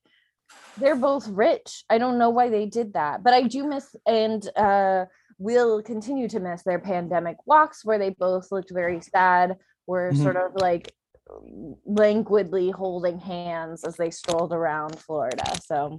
they're 0.77 0.97
both 0.97 1.27
rich 1.29 1.85
i 1.91 1.99
don't 1.99 2.19
know 2.19 2.31
why 2.31 2.49
they 2.49 2.67
did 2.67 2.93
that 2.93 3.23
but 3.25 3.33
i 3.33 3.43
do 3.43 3.67
miss 3.67 3.95
and 4.07 4.49
uh 4.57 5.05
we'll 5.39 5.83
continue 5.83 6.29
to 6.29 6.41
miss 6.41 6.63
their 6.65 6.79
pandemic 6.81 7.37
walks 7.47 7.85
where 7.85 7.99
they 7.99 8.11
both 8.11 8.51
looked 8.51 8.73
very 8.73 9.01
sad, 9.01 9.57
were 9.87 10.13
Mhm. 10.13 10.23
sort 10.23 10.37
of 10.37 10.53
like 10.57 10.93
languidly 11.87 12.71
holding 12.71 13.19
hands 13.19 13.85
as 13.85 13.97
they 13.97 14.11
strolled 14.11 14.53
around 14.53 14.99
Florida. 14.99 15.45
So 15.65 15.99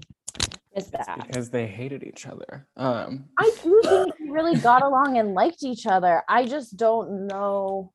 miss 0.80 0.90
that. 1.08 1.28
because 1.28 1.50
they 1.50 1.68
hated 1.68 2.04
each 2.04 2.26
other. 2.28 2.68
Um, 2.78 3.26
I 3.38 3.52
do 3.64 3.82
think 3.90 4.14
they 4.20 4.30
really 4.30 4.58
got 4.60 4.82
along 4.84 5.18
and 5.18 5.34
liked 5.34 5.64
each 5.64 5.86
other. 5.86 6.24
I 6.28 6.46
just 6.46 6.78
don't 6.78 7.28
know. 7.28 7.92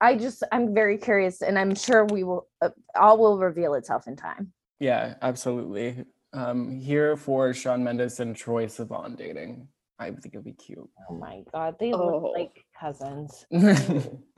I 0.00 0.16
just 0.16 0.42
I'm 0.52 0.74
very 0.74 0.98
curious, 0.98 1.40
and 1.42 1.58
I'm 1.58 1.74
sure 1.74 2.04
we 2.04 2.24
will. 2.24 2.46
Uh, 2.60 2.70
all 2.94 3.16
will 3.18 3.38
reveal 3.38 3.74
itself 3.74 4.06
in 4.06 4.16
time. 4.16 4.52
yeah, 4.80 5.14
absolutely. 5.22 6.04
Um, 6.32 6.80
here 6.80 7.16
for 7.16 7.54
Shawn 7.54 7.84
Mendes 7.84 8.18
and 8.20 8.34
Troye 8.36 8.66
Sivan 8.66 9.16
dating. 9.16 9.68
I 10.00 10.10
think 10.10 10.34
it'd 10.34 10.44
be 10.44 10.52
cute. 10.52 10.90
Oh 11.08 11.14
my 11.14 11.42
god, 11.52 11.76
they 11.78 11.92
Oh. 11.92 12.18
look 12.20 12.34
like 12.36 12.64
cousins. 12.78 13.46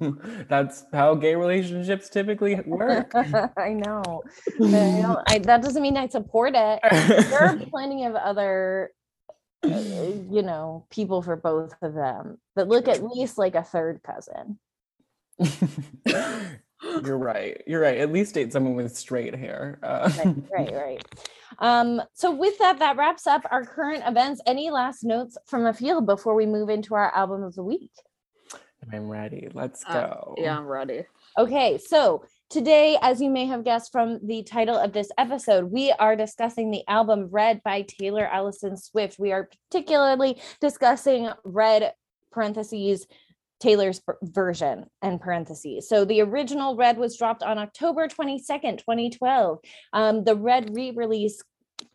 That's 0.48 0.84
how 0.92 1.14
gay 1.14 1.34
relationships 1.34 2.08
typically 2.08 2.56
work. 2.66 3.12
I 3.56 3.72
know. 3.72 4.22
I. 4.60 5.16
I, 5.28 5.38
that 5.38 5.62
doesn't 5.62 5.82
mean 5.82 5.96
I 5.96 6.06
support 6.08 6.54
it. 6.54 6.80
There 6.82 7.40
are 7.40 7.56
plenty 7.70 8.04
of 8.04 8.14
other, 8.14 8.92
uh, 9.64 9.68
you 9.68 10.42
know, 10.42 10.86
people 10.90 11.22
for 11.22 11.36
both 11.36 11.74
of 11.82 11.94
them 11.94 12.38
that 12.54 12.68
look 12.68 12.88
at 12.88 13.02
least 13.02 13.38
like 13.38 13.54
a 13.54 13.62
third 13.62 14.00
cousin. 14.02 14.58
You're 16.82 17.18
right. 17.18 17.62
You're 17.66 17.80
right. 17.80 17.98
At 17.98 18.12
least 18.12 18.34
date 18.34 18.52
someone 18.52 18.74
with 18.74 18.96
straight 18.96 19.34
hair. 19.34 19.78
Uh, 19.82 20.10
right, 20.18 20.36
right, 20.52 20.74
right. 20.74 21.04
Um, 21.58 22.02
so 22.12 22.30
with 22.30 22.58
that, 22.58 22.78
that 22.78 22.96
wraps 22.96 23.26
up 23.26 23.42
our 23.50 23.64
current 23.64 24.02
events. 24.06 24.40
Any 24.46 24.70
last 24.70 25.04
notes 25.04 25.38
from 25.46 25.64
the 25.64 25.72
field 25.72 26.06
before 26.06 26.34
we 26.34 26.46
move 26.46 26.68
into 26.68 26.94
our 26.94 27.14
album 27.14 27.42
of 27.42 27.54
the 27.54 27.64
week? 27.64 27.92
I'm 28.92 29.08
ready. 29.08 29.48
Let's 29.52 29.84
Uh, 29.86 29.92
go. 29.92 30.34
Yeah, 30.38 30.56
I'm 30.56 30.66
ready. 30.66 31.04
Okay, 31.38 31.78
so 31.78 32.24
today, 32.50 32.98
as 33.02 33.20
you 33.20 33.30
may 33.30 33.46
have 33.46 33.64
guessed 33.64 33.90
from 33.92 34.20
the 34.24 34.42
title 34.44 34.76
of 34.76 34.92
this 34.92 35.10
episode, 35.18 35.70
we 35.72 35.92
are 35.92 36.16
discussing 36.16 36.70
the 36.70 36.82
album 36.88 37.28
Red 37.30 37.62
by 37.64 37.82
Taylor 37.82 38.26
Allison 38.26 38.76
Swift. 38.76 39.18
We 39.18 39.32
are 39.32 39.48
particularly 39.70 40.40
discussing 40.60 41.28
Red 41.44 41.92
parentheses 42.32 43.06
Taylor's 43.58 44.02
version 44.22 44.84
and 45.00 45.18
parentheses. 45.20 45.88
So 45.88 46.04
the 46.04 46.20
original 46.20 46.76
Red 46.76 46.98
was 46.98 47.16
dropped 47.16 47.42
on 47.42 47.56
October 47.58 48.06
22nd, 48.06 48.78
2012. 48.78 49.58
Um, 49.94 50.24
the 50.24 50.36
Red 50.36 50.74
re-release 50.76 51.42
parenthesis 51.42 51.42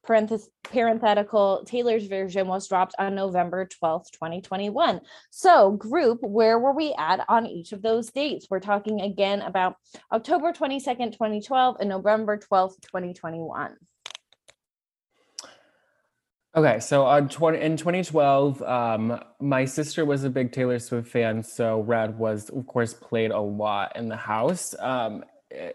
parenthetical 0.04 1.64
Taylor's 1.66 2.08
version 2.08 2.48
was 2.48 2.68
dropped 2.68 2.96
on 3.00 3.16
November 3.16 3.66
12th, 3.66 4.12
2021. 4.12 5.02
So, 5.30 5.72
group, 5.72 6.20
where 6.22 6.60
were 6.60 6.74
we 6.74 6.94
at 6.98 7.24
on 7.30 7.46
each 7.46 7.72
of 7.72 7.82
those 7.82 8.10
dates? 8.12 8.48
We're 8.50 8.60
talking 8.60 9.02
again 9.02 9.42
about 9.42 9.76
October 10.12 10.52
22nd, 10.52 11.14
2012 11.14 11.78
and 11.80 11.90
November 11.90 12.38
12th, 12.38 12.82
2021. 12.82 13.76
Okay, 16.54 16.82
so 16.82 17.06
on 17.06 17.30
20, 17.30 17.62
in 17.62 17.78
2012, 17.78 18.62
um, 18.64 19.24
my 19.40 19.64
sister 19.64 20.04
was 20.04 20.26
a 20.26 20.30
big 20.30 20.52
Taylor 20.52 20.80
Swift 20.80 21.08
fan, 21.08 21.44
so 21.44 21.80
Red 21.80 22.20
was, 22.20 22.50
of 22.50 22.68
course, 22.68 22.94
played 22.94 23.32
a 23.32 23.40
lot 23.40 23.96
in 23.96 24.10
the 24.10 24.18
house. 24.18 24.76
Um, 24.80 25.24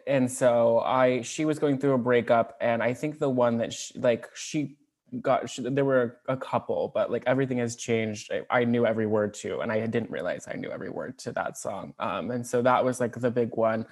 and 0.06 0.30
so 0.30 0.80
I, 0.80 1.22
she 1.22 1.44
was 1.44 1.58
going 1.58 1.78
through 1.78 1.94
a 1.94 1.98
breakup, 1.98 2.56
and 2.60 2.82
I 2.82 2.94
think 2.94 3.18
the 3.18 3.28
one 3.30 3.58
that 3.58 3.72
she, 3.72 3.98
like 3.98 4.28
she 4.34 4.76
got, 5.20 5.48
she, 5.48 5.62
there 5.62 5.84
were 5.84 6.18
a 6.28 6.36
couple, 6.36 6.90
but 6.94 7.10
like 7.10 7.24
everything 7.26 7.58
has 7.58 7.76
changed. 7.76 8.32
I, 8.32 8.60
I 8.60 8.64
knew 8.64 8.86
every 8.86 9.06
word 9.06 9.34
to, 9.34 9.60
and 9.60 9.70
I 9.70 9.86
didn't 9.86 10.10
realize 10.10 10.46
I 10.48 10.56
knew 10.56 10.70
every 10.70 10.90
word 10.90 11.18
to 11.20 11.32
that 11.32 11.56
song. 11.58 11.94
Um, 11.98 12.30
and 12.30 12.46
so 12.46 12.62
that 12.62 12.84
was 12.84 13.00
like 13.00 13.14
the 13.14 13.30
big 13.30 13.56
one. 13.56 13.86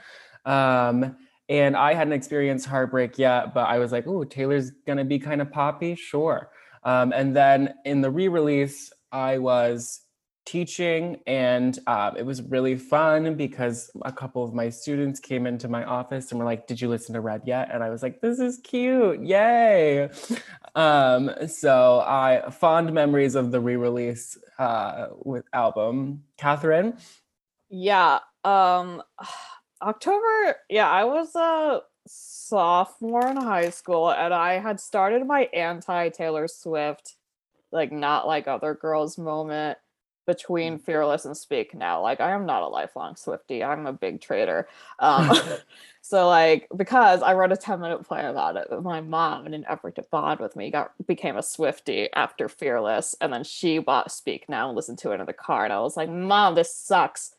Um, 0.44 1.16
and 1.48 1.76
I 1.76 1.94
hadn't 1.94 2.14
experienced 2.14 2.66
heartbreak 2.66 3.18
yet, 3.18 3.52
but 3.52 3.68
I 3.68 3.78
was 3.78 3.92
like, 3.92 4.06
"Oh, 4.06 4.24
Taylor's 4.24 4.70
gonna 4.86 5.04
be 5.04 5.18
kind 5.18 5.42
of 5.42 5.52
poppy, 5.52 5.94
sure." 5.94 6.50
Um, 6.84 7.12
and 7.12 7.36
then 7.36 7.74
in 7.84 8.00
the 8.00 8.10
re-release, 8.10 8.92
I 9.12 9.38
was 9.38 10.03
teaching, 10.44 11.20
and 11.26 11.78
uh, 11.86 12.12
it 12.16 12.24
was 12.24 12.42
really 12.42 12.76
fun 12.76 13.34
because 13.34 13.90
a 14.02 14.12
couple 14.12 14.44
of 14.44 14.52
my 14.52 14.68
students 14.68 15.20
came 15.20 15.46
into 15.46 15.68
my 15.68 15.84
office 15.84 16.30
and 16.30 16.38
were 16.38 16.44
like, 16.44 16.66
"Did 16.66 16.80
you 16.80 16.88
listen 16.88 17.14
to 17.14 17.20
Red 17.20 17.42
yet?" 17.44 17.70
And 17.72 17.82
I 17.82 17.90
was 17.90 18.02
like, 18.02 18.20
"This 18.20 18.38
is 18.38 18.58
cute, 18.58 19.20
yay!" 19.20 20.08
Um, 20.74 21.30
so 21.46 22.00
I 22.00 22.50
fond 22.50 22.92
memories 22.92 23.34
of 23.34 23.52
the 23.52 23.60
re-release 23.60 24.36
uh, 24.58 25.08
with 25.22 25.44
album. 25.52 26.24
Kathryn, 26.38 26.98
Yeah. 27.68 28.20
Um 28.44 29.02
October, 29.82 30.56
yeah, 30.70 30.90
I 30.90 31.04
was 31.04 31.34
a 31.34 31.82
sophomore 32.06 33.26
in 33.26 33.36
high 33.36 33.70
school 33.70 34.10
and 34.10 34.32
I 34.32 34.54
had 34.54 34.80
started 34.80 35.26
my 35.26 35.48
anti 35.52 36.08
Taylor 36.08 36.48
Swift, 36.48 37.16
like 37.70 37.92
not 37.92 38.26
like 38.26 38.48
other 38.48 38.74
girls 38.74 39.18
moment 39.18 39.78
between 40.26 40.78
Fearless 40.78 41.24
and 41.24 41.36
Speak 41.36 41.74
Now. 41.74 42.02
Like 42.02 42.20
I 42.20 42.32
am 42.32 42.46
not 42.46 42.62
a 42.62 42.68
lifelong 42.68 43.14
Swiftie. 43.14 43.66
I'm 43.66 43.86
a 43.86 43.92
big 43.92 44.20
trader. 44.20 44.68
Um 44.98 45.36
so 46.00 46.26
like 46.28 46.68
because 46.76 47.22
I 47.22 47.34
wrote 47.34 47.52
a 47.52 47.56
10 47.56 47.80
minute 47.80 48.06
play 48.06 48.26
about 48.26 48.56
it, 48.56 48.68
my 48.82 49.00
mom 49.00 49.46
in 49.46 49.54
an 49.54 49.64
effort 49.68 49.96
to 49.96 50.02
bond 50.10 50.40
with 50.40 50.56
me 50.56 50.70
got 50.70 50.92
became 51.06 51.36
a 51.36 51.40
Swiftie 51.40 52.08
after 52.14 52.48
Fearless 52.48 53.14
and 53.20 53.32
then 53.32 53.44
she 53.44 53.78
bought 53.78 54.12
Speak 54.12 54.48
Now 54.48 54.68
and 54.68 54.76
listened 54.76 54.98
to 54.98 55.12
it 55.12 55.20
in 55.20 55.26
the 55.26 55.32
car 55.32 55.64
and 55.64 55.72
I 55.72 55.80
was 55.80 55.96
like, 55.96 56.08
"Mom, 56.10 56.54
this 56.54 56.74
sucks." 56.74 57.34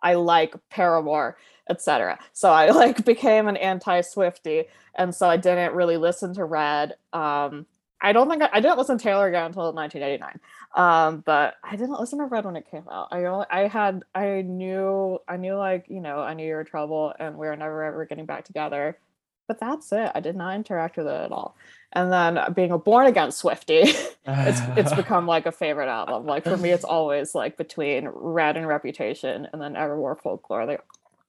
I 0.00 0.14
like 0.14 0.54
Paramore, 0.70 1.36
etc. 1.68 2.18
So 2.32 2.50
I 2.50 2.70
like 2.70 3.04
became 3.04 3.48
an 3.48 3.56
anti-Swiftie, 3.56 4.66
and 4.94 5.14
so 5.14 5.28
I 5.28 5.36
didn't 5.36 5.74
really 5.74 5.96
listen 5.96 6.34
to 6.34 6.44
Red. 6.44 6.94
Um, 7.12 7.66
I 8.00 8.12
don't 8.12 8.28
think 8.30 8.42
I, 8.42 8.50
I 8.52 8.60
didn't 8.60 8.78
listen 8.78 8.98
to 8.98 9.02
Taylor 9.02 9.26
again 9.26 9.46
until 9.46 9.72
1989. 9.72 10.40
Um, 10.74 11.22
but 11.24 11.56
I 11.64 11.76
didn't 11.76 11.98
listen 11.98 12.18
to 12.18 12.26
Red 12.26 12.44
when 12.44 12.56
it 12.56 12.70
came 12.70 12.84
out. 12.90 13.08
I 13.10 13.24
only, 13.24 13.46
I 13.50 13.68
had 13.68 14.04
I 14.14 14.42
knew 14.42 15.18
I 15.26 15.36
knew 15.36 15.54
like 15.54 15.86
you 15.88 16.00
know 16.00 16.20
I 16.20 16.34
knew 16.34 16.46
you 16.46 16.54
were 16.54 16.64
trouble, 16.64 17.14
and 17.18 17.36
we 17.36 17.46
were 17.46 17.56
never 17.56 17.82
ever 17.84 18.04
getting 18.04 18.26
back 18.26 18.44
together. 18.44 18.98
But 19.46 19.60
that's 19.60 19.90
it. 19.92 20.12
I 20.14 20.20
did 20.20 20.36
not 20.36 20.54
interact 20.56 20.98
with 20.98 21.06
it 21.06 21.10
at 21.10 21.32
all. 21.32 21.56
And 21.94 22.12
then 22.12 22.38
being 22.52 22.70
a 22.70 22.76
born 22.76 23.06
again 23.06 23.30
Swiftie, 23.30 23.94
it's 24.26 24.60
it's 24.76 24.92
become 24.96 25.26
like 25.26 25.46
a 25.46 25.52
favorite 25.52 25.88
album. 25.88 26.26
Like 26.26 26.44
for 26.44 26.58
me, 26.58 26.70
it's 26.70 26.84
always 26.84 27.34
like 27.34 27.56
between 27.56 28.08
Red 28.12 28.58
and 28.58 28.68
Reputation, 28.68 29.48
and 29.52 29.62
then 29.62 29.74
Evermore 29.74 30.16
Folklore. 30.16 30.66
They 30.66 30.78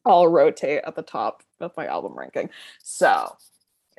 all 0.05 0.27
rotate 0.27 0.81
at 0.85 0.95
the 0.95 1.01
top 1.01 1.43
of 1.61 1.75
my 1.77 1.85
album 1.85 2.13
ranking. 2.13 2.49
So 2.83 3.37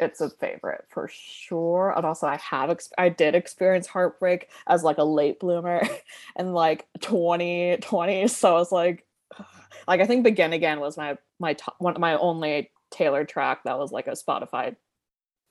it's 0.00 0.20
a 0.20 0.30
favorite 0.30 0.84
for 0.88 1.08
sure. 1.08 1.92
And 1.96 2.04
also, 2.06 2.26
I 2.26 2.36
have 2.38 2.70
ex- 2.70 2.92
I 2.98 3.08
did 3.10 3.34
experience 3.34 3.86
heartbreak 3.86 4.48
as 4.66 4.82
like 4.82 4.98
a 4.98 5.04
late 5.04 5.38
bloomer 5.38 5.82
in 6.38 6.52
like 6.52 6.88
2020. 7.00 8.26
So 8.28 8.50
I 8.56 8.58
was 8.58 8.72
like, 8.72 9.06
like 9.88 10.00
I 10.00 10.06
think 10.06 10.24
Begin 10.24 10.52
Again 10.52 10.80
was 10.80 10.96
my 10.96 11.16
my 11.38 11.54
top 11.54 11.76
one 11.78 11.94
my 12.00 12.16
only 12.18 12.70
Taylor 12.90 13.24
track 13.24 13.64
that 13.64 13.78
was 13.78 13.92
like 13.92 14.06
a 14.08 14.12
Spotify 14.12 14.74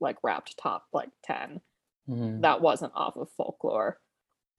like 0.01 0.17
wrapped 0.23 0.57
top 0.57 0.85
like 0.93 1.09
10 1.23 1.61
Mhm. 2.09 2.41
that 2.41 2.59
wasn't 2.61 2.93
off 2.95 3.17
of 3.17 3.29
folklore 3.37 3.99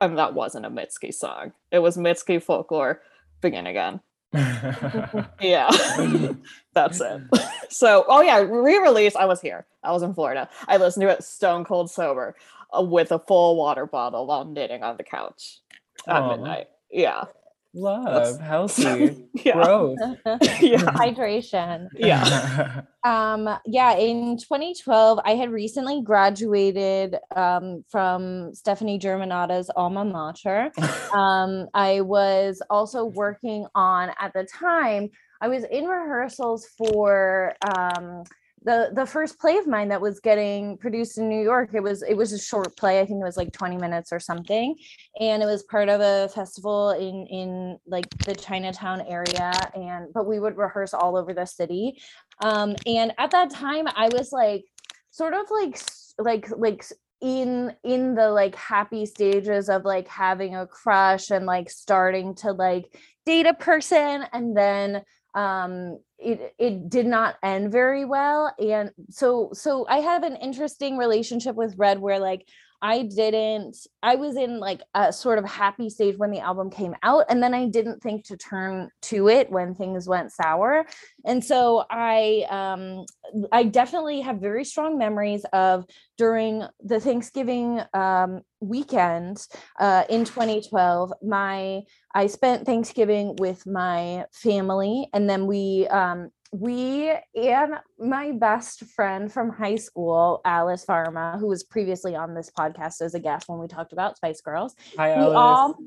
and 0.00 0.16
that 0.18 0.34
wasn't 0.34 0.64
a 0.66 0.70
mitski 0.70 1.12
song 1.12 1.52
it 1.72 1.80
was 1.80 1.96
mitski 1.96 2.40
folklore 2.40 3.02
begin 3.40 3.66
again 3.66 4.00
yeah. 5.40 5.70
That's 6.74 7.00
it. 7.00 7.22
So 7.68 8.04
oh 8.08 8.20
yeah 8.20 8.38
re-release 8.38 9.16
i 9.16 9.24
was 9.24 9.40
here. 9.40 9.66
I 9.82 9.92
was 9.92 10.02
in 10.02 10.14
florida. 10.14 10.48
I 10.68 10.76
listened 10.76 11.02
to 11.02 11.08
it 11.08 11.24
stone 11.24 11.64
cold 11.64 11.90
sober 11.90 12.36
uh, 12.76 12.82
with 12.82 13.12
a 13.12 13.18
full 13.18 13.56
water 13.56 13.86
bottle 13.86 14.26
while 14.26 14.44
knitting 14.44 14.82
on 14.82 14.96
the 14.96 15.04
couch 15.04 15.60
at 16.06 16.22
Aw. 16.22 16.36
midnight. 16.36 16.68
Yeah 16.90 17.24
Love, 17.72 18.40
healthy, 18.40 19.28
yeah 19.44 19.52
growth. 19.52 19.98
yeah 20.60 20.78
Hydration. 20.80 21.88
yeah 21.96 22.82
Um, 23.04 23.48
yeah, 23.64 23.96
in 23.96 24.36
2012, 24.36 25.20
I 25.24 25.36
had 25.36 25.50
recently 25.50 26.02
graduated 26.02 27.16
um, 27.34 27.84
from 27.88 28.54
Stefani 28.54 28.98
Germanotta's 28.98 29.70
alma 29.74 30.04
mater. 30.04 30.70
um, 31.14 31.68
I 31.72 32.00
was 32.02 32.60
also 32.68 33.06
working 33.06 33.66
on 33.74 34.10
at 34.20 34.32
the 34.34 34.44
time. 34.44 35.08
I 35.40 35.48
was 35.48 35.64
in 35.64 35.84
rehearsals 35.86 36.66
for 36.76 37.54
um, 37.74 38.24
the 38.62 38.90
the 38.92 39.06
first 39.06 39.38
play 39.38 39.56
of 39.56 39.66
mine 39.66 39.88
that 39.88 40.00
was 40.00 40.20
getting 40.20 40.76
produced 40.76 41.16
in 41.18 41.28
New 41.28 41.42
York. 41.42 41.70
It 41.72 41.82
was 41.82 42.02
it 42.02 42.14
was 42.14 42.32
a 42.32 42.38
short 42.38 42.76
play. 42.76 43.00
I 43.00 43.06
think 43.06 43.20
it 43.20 43.24
was 43.24 43.36
like 43.36 43.52
20 43.52 43.78
minutes 43.78 44.12
or 44.12 44.20
something, 44.20 44.76
and 45.18 45.42
it 45.42 45.46
was 45.46 45.62
part 45.62 45.88
of 45.88 46.00
a 46.00 46.28
festival 46.28 46.90
in 46.90 47.26
in 47.26 47.78
like 47.86 48.08
the 48.26 48.34
Chinatown 48.34 49.00
area. 49.02 49.52
And 49.74 50.12
but 50.12 50.26
we 50.26 50.38
would 50.38 50.56
rehearse 50.56 50.92
all 50.92 51.16
over 51.16 51.32
the 51.32 51.46
city. 51.46 52.00
Um, 52.42 52.76
and 52.86 53.12
at 53.18 53.30
that 53.30 53.50
time, 53.50 53.86
I 53.94 54.08
was 54.12 54.30
like 54.32 54.64
sort 55.10 55.34
of 55.34 55.46
like 55.50 55.80
like 56.18 56.48
like 56.56 56.84
in 57.20 57.74
in 57.84 58.14
the 58.14 58.30
like 58.30 58.54
happy 58.54 59.06
stages 59.06 59.68
of 59.68 59.84
like 59.84 60.08
having 60.08 60.56
a 60.56 60.66
crush 60.66 61.30
and 61.30 61.46
like 61.46 61.70
starting 61.70 62.34
to 62.34 62.52
like 62.52 62.94
date 63.26 63.46
a 63.46 63.54
person 63.54 64.24
and 64.32 64.56
then 64.56 65.02
um 65.34 65.98
it 66.20 66.54
it 66.58 66.88
did 66.88 67.06
not 67.06 67.36
end 67.42 67.72
very 67.72 68.04
well 68.04 68.54
and 68.58 68.90
so 69.08 69.50
so 69.52 69.86
i 69.88 69.98
have 69.98 70.22
an 70.22 70.36
interesting 70.36 70.96
relationship 70.96 71.56
with 71.56 71.74
red 71.78 71.98
where 71.98 72.18
like 72.18 72.46
I 72.82 73.02
didn't, 73.02 73.76
I 74.02 74.14
was 74.14 74.36
in 74.36 74.58
like 74.58 74.80
a 74.94 75.12
sort 75.12 75.38
of 75.38 75.44
happy 75.44 75.90
stage 75.90 76.16
when 76.16 76.30
the 76.30 76.40
album 76.40 76.70
came 76.70 76.94
out. 77.02 77.26
And 77.28 77.42
then 77.42 77.52
I 77.52 77.66
didn't 77.66 78.02
think 78.02 78.24
to 78.26 78.36
turn 78.36 78.88
to 79.02 79.28
it 79.28 79.50
when 79.50 79.74
things 79.74 80.08
went 80.08 80.32
sour. 80.32 80.86
And 81.24 81.44
so 81.44 81.84
I, 81.90 82.46
um, 82.48 83.04
I 83.52 83.64
definitely 83.64 84.20
have 84.22 84.38
very 84.38 84.64
strong 84.64 84.96
memories 84.96 85.44
of 85.52 85.84
during 86.16 86.64
the 86.82 87.00
Thanksgiving 87.00 87.82
um, 87.92 88.40
weekend 88.60 89.46
uh, 89.78 90.04
in 90.08 90.24
2012. 90.24 91.12
My, 91.22 91.82
I 92.14 92.26
spent 92.28 92.64
Thanksgiving 92.64 93.36
with 93.36 93.66
my 93.66 94.24
family 94.32 95.08
and 95.12 95.28
then 95.28 95.46
we, 95.46 95.86
um, 95.88 96.30
we 96.52 97.12
and 97.34 97.74
my 97.98 98.32
best 98.32 98.84
friend 98.84 99.32
from 99.32 99.50
high 99.50 99.76
school, 99.76 100.40
Alice 100.44 100.84
Pharma, 100.84 101.38
who 101.38 101.46
was 101.46 101.62
previously 101.62 102.16
on 102.16 102.34
this 102.34 102.50
podcast 102.50 103.00
as 103.02 103.14
a 103.14 103.20
guest 103.20 103.48
when 103.48 103.60
we 103.60 103.68
talked 103.68 103.92
about 103.92 104.16
Spice 104.16 104.40
Girls. 104.40 104.74
Hi, 104.96 105.08
we 105.08 105.24
Alice. 105.24 105.36
all 105.36 105.78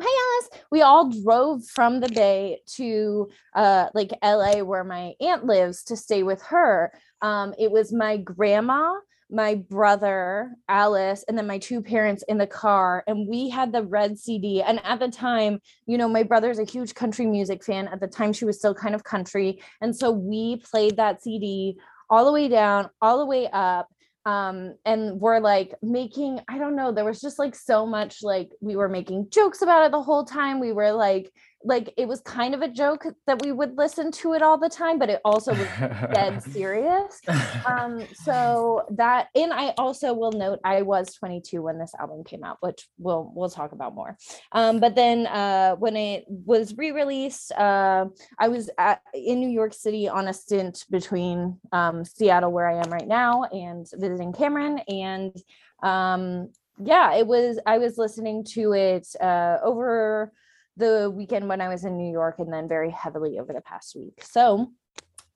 Hi 0.00 0.40
Alice. 0.42 0.62
We 0.70 0.82
all 0.82 1.10
drove 1.10 1.64
from 1.66 2.00
the 2.00 2.08
Bay 2.08 2.60
to 2.76 3.28
uh 3.54 3.88
like 3.94 4.10
LA 4.22 4.62
where 4.62 4.84
my 4.84 5.14
aunt 5.20 5.46
lives 5.46 5.84
to 5.84 5.96
stay 5.96 6.22
with 6.22 6.42
her. 6.42 6.92
Um 7.20 7.54
it 7.58 7.70
was 7.70 7.92
my 7.92 8.16
grandma, 8.18 8.94
my 9.32 9.54
brother, 9.54 10.54
Alice, 10.68 11.24
and 11.26 11.36
then 11.36 11.46
my 11.46 11.58
two 11.58 11.80
parents 11.80 12.22
in 12.28 12.36
the 12.36 12.46
car. 12.46 13.02
And 13.06 13.26
we 13.26 13.48
had 13.48 13.72
the 13.72 13.82
red 13.82 14.18
CD. 14.18 14.62
And 14.62 14.78
at 14.84 15.00
the 15.00 15.08
time, 15.08 15.60
you 15.86 15.96
know, 15.96 16.08
my 16.08 16.22
brother's 16.22 16.58
a 16.58 16.64
huge 16.64 16.94
country 16.94 17.24
music 17.24 17.64
fan. 17.64 17.88
At 17.88 18.00
the 18.00 18.06
time, 18.06 18.34
she 18.34 18.44
was 18.44 18.58
still 18.58 18.74
kind 18.74 18.94
of 18.94 19.04
country. 19.04 19.62
And 19.80 19.96
so 19.96 20.10
we 20.10 20.56
played 20.56 20.98
that 20.98 21.22
CD 21.22 21.78
all 22.10 22.26
the 22.26 22.32
way 22.32 22.48
down, 22.48 22.90
all 23.00 23.18
the 23.18 23.26
way 23.26 23.48
up. 23.50 23.88
Um, 24.24 24.74
and 24.84 25.18
we're 25.18 25.40
like 25.40 25.74
making, 25.82 26.40
I 26.46 26.58
don't 26.58 26.76
know, 26.76 26.92
there 26.92 27.04
was 27.04 27.20
just 27.20 27.38
like 27.38 27.56
so 27.56 27.86
much 27.86 28.22
like 28.22 28.50
we 28.60 28.76
were 28.76 28.88
making 28.88 29.30
jokes 29.30 29.62
about 29.62 29.84
it 29.86 29.92
the 29.92 30.02
whole 30.02 30.24
time. 30.24 30.60
We 30.60 30.72
were 30.72 30.92
like, 30.92 31.32
like 31.64 31.92
it 31.96 32.06
was 32.08 32.20
kind 32.20 32.54
of 32.54 32.62
a 32.62 32.68
joke 32.68 33.04
that 33.26 33.42
we 33.42 33.52
would 33.52 33.76
listen 33.76 34.10
to 34.10 34.34
it 34.34 34.42
all 34.42 34.58
the 34.58 34.68
time, 34.68 34.98
but 34.98 35.08
it 35.08 35.20
also 35.24 35.52
was 35.52 35.68
dead 36.12 36.42
serious. 36.52 37.20
Um, 37.66 38.04
so 38.14 38.82
that, 38.90 39.28
and 39.34 39.52
I 39.52 39.74
also 39.78 40.12
will 40.12 40.32
note 40.32 40.60
I 40.64 40.82
was 40.82 41.14
22 41.14 41.62
when 41.62 41.78
this 41.78 41.94
album 41.98 42.24
came 42.24 42.44
out, 42.44 42.58
which 42.60 42.88
we'll 42.98 43.30
we'll 43.34 43.50
talk 43.50 43.72
about 43.72 43.94
more. 43.94 44.16
Um, 44.52 44.80
but 44.80 44.94
then 44.94 45.26
uh, 45.26 45.76
when 45.76 45.96
it 45.96 46.24
was 46.28 46.76
re-released, 46.76 47.52
uh, 47.52 48.06
I 48.38 48.48
was 48.48 48.70
at, 48.78 49.00
in 49.14 49.40
New 49.40 49.50
York 49.50 49.74
City 49.74 50.08
on 50.08 50.28
a 50.28 50.34
stint 50.34 50.84
between 50.90 51.58
um, 51.72 52.04
Seattle, 52.04 52.52
where 52.52 52.68
I 52.68 52.76
am 52.84 52.90
right 52.90 53.08
now, 53.08 53.44
and 53.44 53.86
visiting 53.94 54.32
Cameron, 54.32 54.78
and 54.88 55.34
um, 55.82 56.50
yeah, 56.78 57.14
it 57.14 57.26
was. 57.26 57.58
I 57.66 57.78
was 57.78 57.98
listening 57.98 58.44
to 58.54 58.72
it 58.72 59.06
uh, 59.20 59.58
over 59.62 60.32
the 60.76 61.12
weekend 61.14 61.48
when 61.48 61.60
I 61.60 61.68
was 61.68 61.84
in 61.84 61.96
New 61.96 62.10
York 62.10 62.36
and 62.38 62.52
then 62.52 62.68
very 62.68 62.90
heavily 62.90 63.38
over 63.38 63.52
the 63.52 63.60
past 63.60 63.94
week. 63.94 64.22
So 64.22 64.68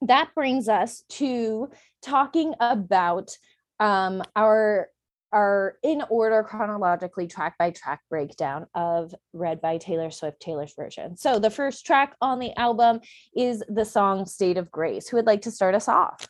that 0.03 0.35
brings 0.35 0.69
us 0.69 1.05
to 1.11 1.71
talking 2.03 2.55
about 2.61 3.37
um, 3.81 4.23
our 4.35 4.89
our 5.33 5.77
in 5.83 6.03
order 6.09 6.43
chronologically 6.43 7.27
track 7.27 7.59
by 7.59 7.71
track 7.71 8.01
breakdown 8.09 8.67
of 8.75 9.15
Red 9.33 9.61
by 9.61 9.77
Taylor 9.77 10.11
Swift 10.11 10.41
Taylor's 10.41 10.73
version. 10.75 11.17
So 11.17 11.39
the 11.39 11.51
first 11.51 11.85
track 11.85 12.15
on 12.21 12.39
the 12.39 12.57
album 12.57 13.01
is 13.35 13.63
the 13.69 13.85
song 13.85 14.25
State 14.27 14.57
of 14.57 14.71
Grace. 14.71 15.09
Who 15.09 15.17
would 15.17 15.27
like 15.27 15.43
to 15.43 15.51
start 15.51 15.75
us 15.75 15.89
off? 15.89 16.27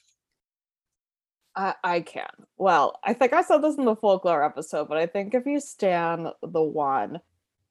I, 1.54 1.74
I 1.84 2.00
can. 2.00 2.28
Well, 2.56 2.98
I 3.04 3.12
think 3.12 3.32
I 3.32 3.42
said 3.42 3.58
this 3.62 3.76
in 3.76 3.84
the 3.84 3.96
folklore 3.96 4.44
episode, 4.44 4.88
but 4.88 4.98
I 4.98 5.06
think 5.06 5.34
if 5.34 5.46
you 5.46 5.60
stand 5.60 6.28
the 6.42 6.62
one 6.62 7.20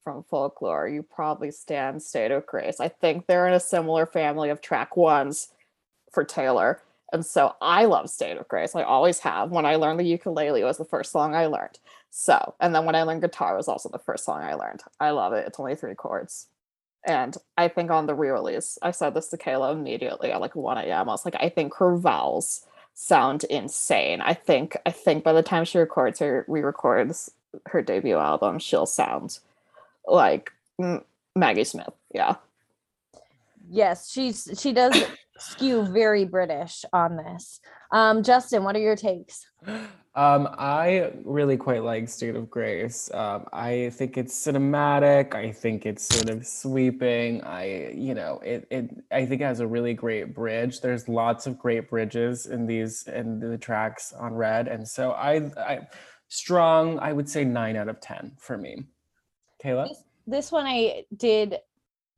from 0.05 0.23
folklore, 0.23 0.87
you 0.87 1.01
probably 1.01 1.51
stand 1.51 2.01
State 2.01 2.31
of 2.31 2.45
Grace. 2.45 2.79
I 2.79 2.87
think 2.87 3.25
they're 3.25 3.47
in 3.47 3.55
a 3.55 3.59
similar 3.59 4.05
family 4.05 4.49
of 4.49 4.61
track 4.61 4.95
ones 4.95 5.49
for 6.13 6.23
Taylor. 6.23 6.79
And 7.11 7.25
so 7.25 7.55
I 7.59 7.85
love 7.85 8.09
State 8.09 8.37
of 8.37 8.47
Grace. 8.47 8.75
I 8.75 8.83
always 8.83 9.19
have. 9.19 9.49
When 9.49 9.65
I 9.65 9.75
learned 9.75 9.99
the 9.99 10.05
ukulele 10.05 10.63
was 10.63 10.77
the 10.77 10.85
first 10.85 11.11
song 11.11 11.33
I 11.33 11.47
learned. 11.47 11.79
So, 12.11 12.53
and 12.59 12.73
then 12.73 12.85
when 12.85 12.95
I 12.95 13.01
learned 13.01 13.21
guitar 13.21 13.57
was 13.57 13.67
also 13.67 13.89
the 13.89 13.97
first 13.97 14.23
song 14.23 14.43
I 14.43 14.53
learned. 14.53 14.83
I 14.99 15.09
love 15.09 15.33
it. 15.33 15.47
It's 15.47 15.59
only 15.59 15.75
three 15.75 15.95
chords. 15.95 16.47
And 17.03 17.35
I 17.57 17.67
think 17.67 17.89
on 17.89 18.05
the 18.05 18.15
re-release, 18.15 18.77
I 18.83 18.91
said 18.91 19.15
this 19.15 19.29
to 19.29 19.37
Kaela 19.37 19.73
immediately 19.73 20.31
at 20.31 20.39
like 20.39 20.55
1 20.55 20.77
a.m. 20.77 21.09
I 21.09 21.11
was 21.11 21.25
like, 21.25 21.35
I 21.39 21.49
think 21.49 21.73
her 21.75 21.97
vowels 21.97 22.65
sound 22.93 23.43
insane. 23.45 24.21
I 24.21 24.35
think 24.35 24.77
I 24.85 24.91
think 24.91 25.23
by 25.23 25.33
the 25.33 25.43
time 25.43 25.65
she 25.65 25.79
records 25.79 26.19
her 26.19 26.45
re-records 26.47 27.31
her 27.67 27.81
debut 27.81 28.17
album, 28.17 28.59
she'll 28.59 28.85
sound 28.85 29.39
like 30.07 30.51
Maggie 31.35 31.63
Smith. 31.63 31.93
Yeah. 32.13 32.35
Yes, 33.69 34.11
she's 34.11 34.49
she 34.57 34.73
does 34.73 34.95
skew 35.37 35.83
very 35.83 36.25
British 36.25 36.85
on 36.93 37.17
this. 37.17 37.59
Um, 37.91 38.23
Justin, 38.23 38.63
what 38.63 38.75
are 38.75 38.79
your 38.79 38.95
takes? 38.95 39.47
Um, 40.15 40.47
I 40.57 41.11
really 41.25 41.57
quite 41.57 41.83
like 41.83 42.07
State 42.07 42.35
of 42.35 42.49
Grace. 42.49 43.11
Um, 43.13 43.47
I 43.51 43.89
think 43.93 44.17
it's 44.17 44.33
cinematic. 44.33 45.35
I 45.35 45.51
think 45.51 45.85
it's 45.85 46.07
sort 46.07 46.29
of 46.29 46.47
sweeping. 46.47 47.43
I, 47.43 47.91
you 47.93 48.13
know, 48.13 48.39
it, 48.39 48.65
it. 48.71 48.91
I 49.11 49.25
think 49.25 49.41
it 49.41 49.45
has 49.45 49.59
a 49.59 49.67
really 49.67 49.93
great 49.93 50.33
bridge. 50.33 50.79
There's 50.79 51.09
lots 51.09 51.47
of 51.47 51.59
great 51.59 51.89
bridges 51.89 52.45
in 52.45 52.65
these 52.65 53.07
in 53.07 53.39
the 53.39 53.57
tracks 53.57 54.13
on 54.13 54.33
Red, 54.33 54.67
and 54.69 54.87
so 54.87 55.11
I, 55.11 55.51
I 55.57 55.87
strong. 56.29 56.97
I 56.99 57.11
would 57.11 57.27
say 57.27 57.43
nine 57.43 57.75
out 57.75 57.89
of 57.89 57.99
ten 57.99 58.33
for 58.37 58.57
me. 58.57 58.85
Kaela. 59.63 59.87
This, 59.87 60.03
this 60.27 60.51
one 60.51 60.65
I 60.65 61.05
did 61.15 61.57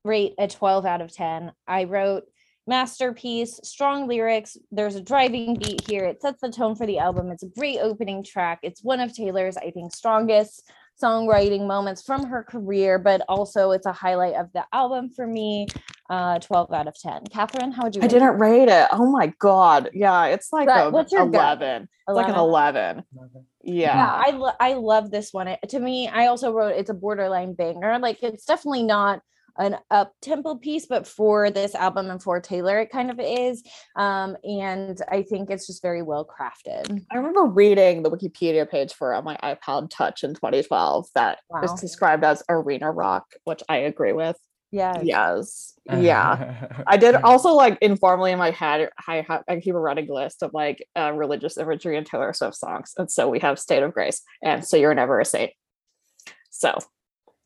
rate 0.04 0.34
a 0.38 0.48
12 0.48 0.86
out 0.86 1.02
of 1.02 1.14
10. 1.14 1.52
I 1.68 1.84
wrote 1.86 2.24
masterpiece, 2.66 3.60
strong 3.64 4.08
lyrics. 4.08 4.58
There's 4.72 4.96
a 4.96 5.02
driving 5.02 5.56
beat 5.56 5.88
here. 5.88 6.06
It 6.06 6.22
sets 6.22 6.42
the 6.42 6.52
tone 6.52 6.76
for 6.76 6.86
the 6.86 7.00
album. 7.00 7.32
It's 7.32 7.44
a 7.44 7.50
great 7.50 7.80
opening 7.80 8.24
track. 8.24 8.60
It's 8.62 8.84
one 8.84 9.00
of 9.00 9.14
Taylor's, 9.14 9.58
I 9.58 9.72
think, 9.72 9.96
strongest 9.96 10.70
songwriting 11.02 11.68
moments 11.68 12.02
from 12.02 12.26
her 12.26 12.44
career, 12.44 12.98
but 13.00 13.22
also 13.30 13.72
it's 13.72 13.86
a 13.86 13.94
highlight 13.94 14.36
of 14.36 14.52
the 14.54 14.66
album 14.74 15.10
for 15.10 15.28
me. 15.28 15.68
Uh, 16.10 16.40
12 16.40 16.72
out 16.72 16.88
of 16.88 16.98
10. 16.98 17.26
Kathryn, 17.26 17.74
how 17.74 17.84
would 17.84 17.96
you? 17.96 18.02
I 18.02 18.08
didn't 18.08 18.30
it? 18.30 18.40
rate 18.40 18.70
it. 18.70 18.88
Oh 18.94 19.12
my 19.12 19.34
god. 19.40 19.90
Yeah, 19.94 20.28
it's 20.28 20.54
like 20.54 20.70
a, 20.70 20.90
what's 20.90 21.12
your 21.12 21.24
11. 21.24 21.36
11. 21.38 21.90
It's 22.08 22.16
like 22.16 22.30
an 22.30 22.36
11. 22.36 23.04
11. 23.14 23.46
Yeah. 23.62 23.96
yeah 23.98 24.12
I, 24.14 24.30
lo- 24.32 24.56
I 24.60 24.74
love 24.76 25.12
this 25.12 25.34
one. 25.34 25.50
It, 25.50 25.60
to 25.70 25.80
me, 25.80 26.08
I 26.08 26.28
also 26.28 26.54
wrote 26.54 26.76
it's 26.78 26.90
a 26.90 26.94
borderline 26.94 27.54
banger. 27.54 28.00
Like 28.00 28.24
it's 28.24 28.46
definitely 28.46 28.84
not 28.84 29.22
an 29.58 29.78
up 29.92 30.14
tempo 30.22 30.56
piece, 30.56 30.86
but 30.86 31.08
for 31.08 31.50
this 31.50 31.76
album 31.76 32.10
and 32.10 32.22
for 32.22 32.40
Taylor, 32.40 32.80
it 32.80 32.92
kind 32.92 33.12
of 33.12 33.20
is. 33.20 33.64
Um, 33.96 34.38
and 34.44 35.02
I 35.10 35.24
think 35.24 35.50
it's 35.50 35.68
just 35.68 35.82
very 35.82 36.02
well 36.02 36.26
crafted. 36.26 37.06
I 37.12 37.18
remember 37.18 37.46
reading 37.46 38.04
the 38.04 38.12
Wikipedia 38.12 38.70
page 38.70 38.94
for 38.94 39.20
my 39.22 39.38
iPod 39.44 39.90
Touch 39.90 40.24
in 40.24 40.34
2012 40.34 41.08
that 41.16 41.40
wow. 41.50 41.62
is 41.62 41.74
described 41.74 42.24
as 42.24 42.44
arena 42.50 42.92
rock, 42.92 43.26
which 43.46 43.64
I 43.70 43.78
agree 43.78 44.14
with. 44.14 44.38
Yeah. 44.72 45.00
Yes. 45.02 45.74
Yeah. 45.86 46.84
I 46.88 46.98
did 46.98 47.16
also 47.16 47.54
like 47.54 47.78
informally 47.82 48.32
in 48.32 48.38
my 48.38 48.52
head, 48.52 48.90
I, 49.08 49.26
have, 49.28 49.44
I 49.48 49.60
keep 49.60 49.76
a 49.76 49.80
running 49.80 50.08
list 50.10 50.44
of 50.44 50.54
like 50.54 50.86
uh, 50.96 51.14
religious 51.14 51.58
imagery 51.58 51.98
and 51.98 52.06
Taylor 52.06 52.34
Swift 52.34 52.58
songs. 52.58 52.94
And 52.98 53.10
so 53.10 53.30
we 53.30 53.40
have 53.40 53.60
State 53.60 53.84
of 53.84 53.94
Grace 53.94 54.22
and 54.44 54.66
So 54.66 54.76
You're 54.78 54.94
Never 54.94 55.20
a 55.20 55.26
Saint. 55.26 55.52
So 56.50 56.78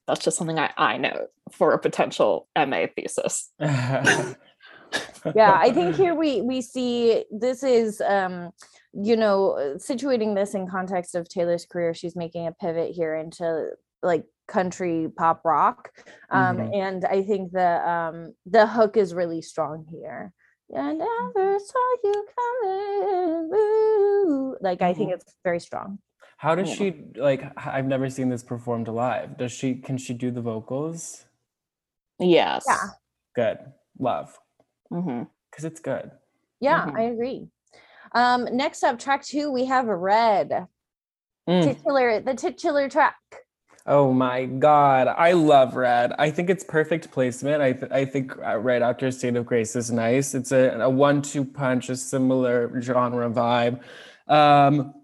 that's 0.08 0.24
just 0.24 0.38
something 0.38 0.60
I, 0.60 0.72
I 0.78 0.98
know 0.98 1.28
for 1.52 1.74
a 1.74 1.80
potential 1.80 2.48
MA 2.58 2.88
thesis. 2.96 3.52
yeah, 3.60 4.36
I 5.36 5.72
think 5.74 5.96
here 5.96 6.16
we 6.16 6.42
we 6.42 6.62
see 6.62 7.26
this 7.32 7.64
is 7.64 8.02
um 8.02 8.52
you 8.94 9.16
know 9.16 9.76
situating 9.78 10.36
this 10.36 10.54
in 10.54 10.68
context 10.68 11.16
of 11.16 11.30
Taylor's 11.30 11.66
career 11.66 11.94
she's 11.94 12.16
making 12.16 12.48
a 12.48 12.52
pivot 12.52 12.92
here 12.92 13.16
into 13.16 13.70
like 14.04 14.26
country 14.48 15.08
pop 15.16 15.46
rock 15.46 15.92
um 16.30 16.58
mm-hmm. 16.58 16.74
and 16.74 17.06
I 17.06 17.24
think 17.24 17.54
the 17.54 17.90
um 17.90 18.34
the 18.46 18.68
hook 18.68 18.98
is 18.98 19.14
really 19.14 19.42
strong 19.42 19.86
here 19.90 20.34
I 20.78 20.94
never 20.94 21.60
saw 21.60 21.96
you 22.04 22.26
coming. 22.64 24.56
Like 24.62 24.82
I 24.82 24.94
think 24.94 25.10
mm-hmm. 25.10 25.16
it's 25.16 25.36
very 25.44 25.60
strong. 25.60 26.00
How 26.42 26.56
does 26.56 26.74
she 26.74 26.96
like? 27.18 27.44
I've 27.56 27.86
never 27.86 28.10
seen 28.10 28.30
this 28.30 28.42
performed 28.42 28.88
live. 28.88 29.38
Does 29.38 29.52
she? 29.52 29.76
Can 29.76 30.00
she 30.00 30.16
do 30.16 30.32
the 30.32 30.42
vocals? 30.42 31.26
Yes. 32.18 32.66
Yeah. 32.68 32.88
Good. 33.36 33.58
Love. 34.00 34.40
Because 34.90 35.06
mm-hmm. 35.06 35.68
it's 35.68 35.80
good. 35.80 36.10
Yeah, 36.60 36.88
mm-hmm. 36.88 36.98
I 36.98 37.02
agree. 37.04 37.48
Um, 38.14 38.48
next 38.52 38.84
up, 38.84 38.98
track 38.98 39.24
two, 39.24 39.52
we 39.52 39.66
have 39.66 39.86
Red. 39.86 40.66
mm. 41.48 41.64
titular 41.64 42.20
the 42.20 42.34
titular 42.34 42.90
track. 42.90 43.16
Oh 43.86 44.12
my 44.12 44.46
god, 44.46 45.10
I 45.10 45.34
love 45.34 45.76
Red. 45.76 46.14
I 46.18 46.32
think 46.32 46.50
it's 46.50 46.64
perfect 46.64 47.12
placement. 47.12 47.62
I 47.62 47.74
th- 47.74 47.92
I 47.92 48.04
think 48.04 48.36
uh, 48.44 48.58
right 48.58 48.82
after 48.82 49.12
State 49.12 49.36
of 49.36 49.46
Grace 49.46 49.76
is 49.76 49.92
nice. 49.92 50.34
It's 50.34 50.52
a, 50.52 50.72
a 50.80 50.90
one-two 50.90 51.46
punch, 51.46 51.90
a 51.90 51.96
similar 51.96 52.82
genre 52.82 53.30
vibe. 53.30 53.82
Um, 54.28 54.96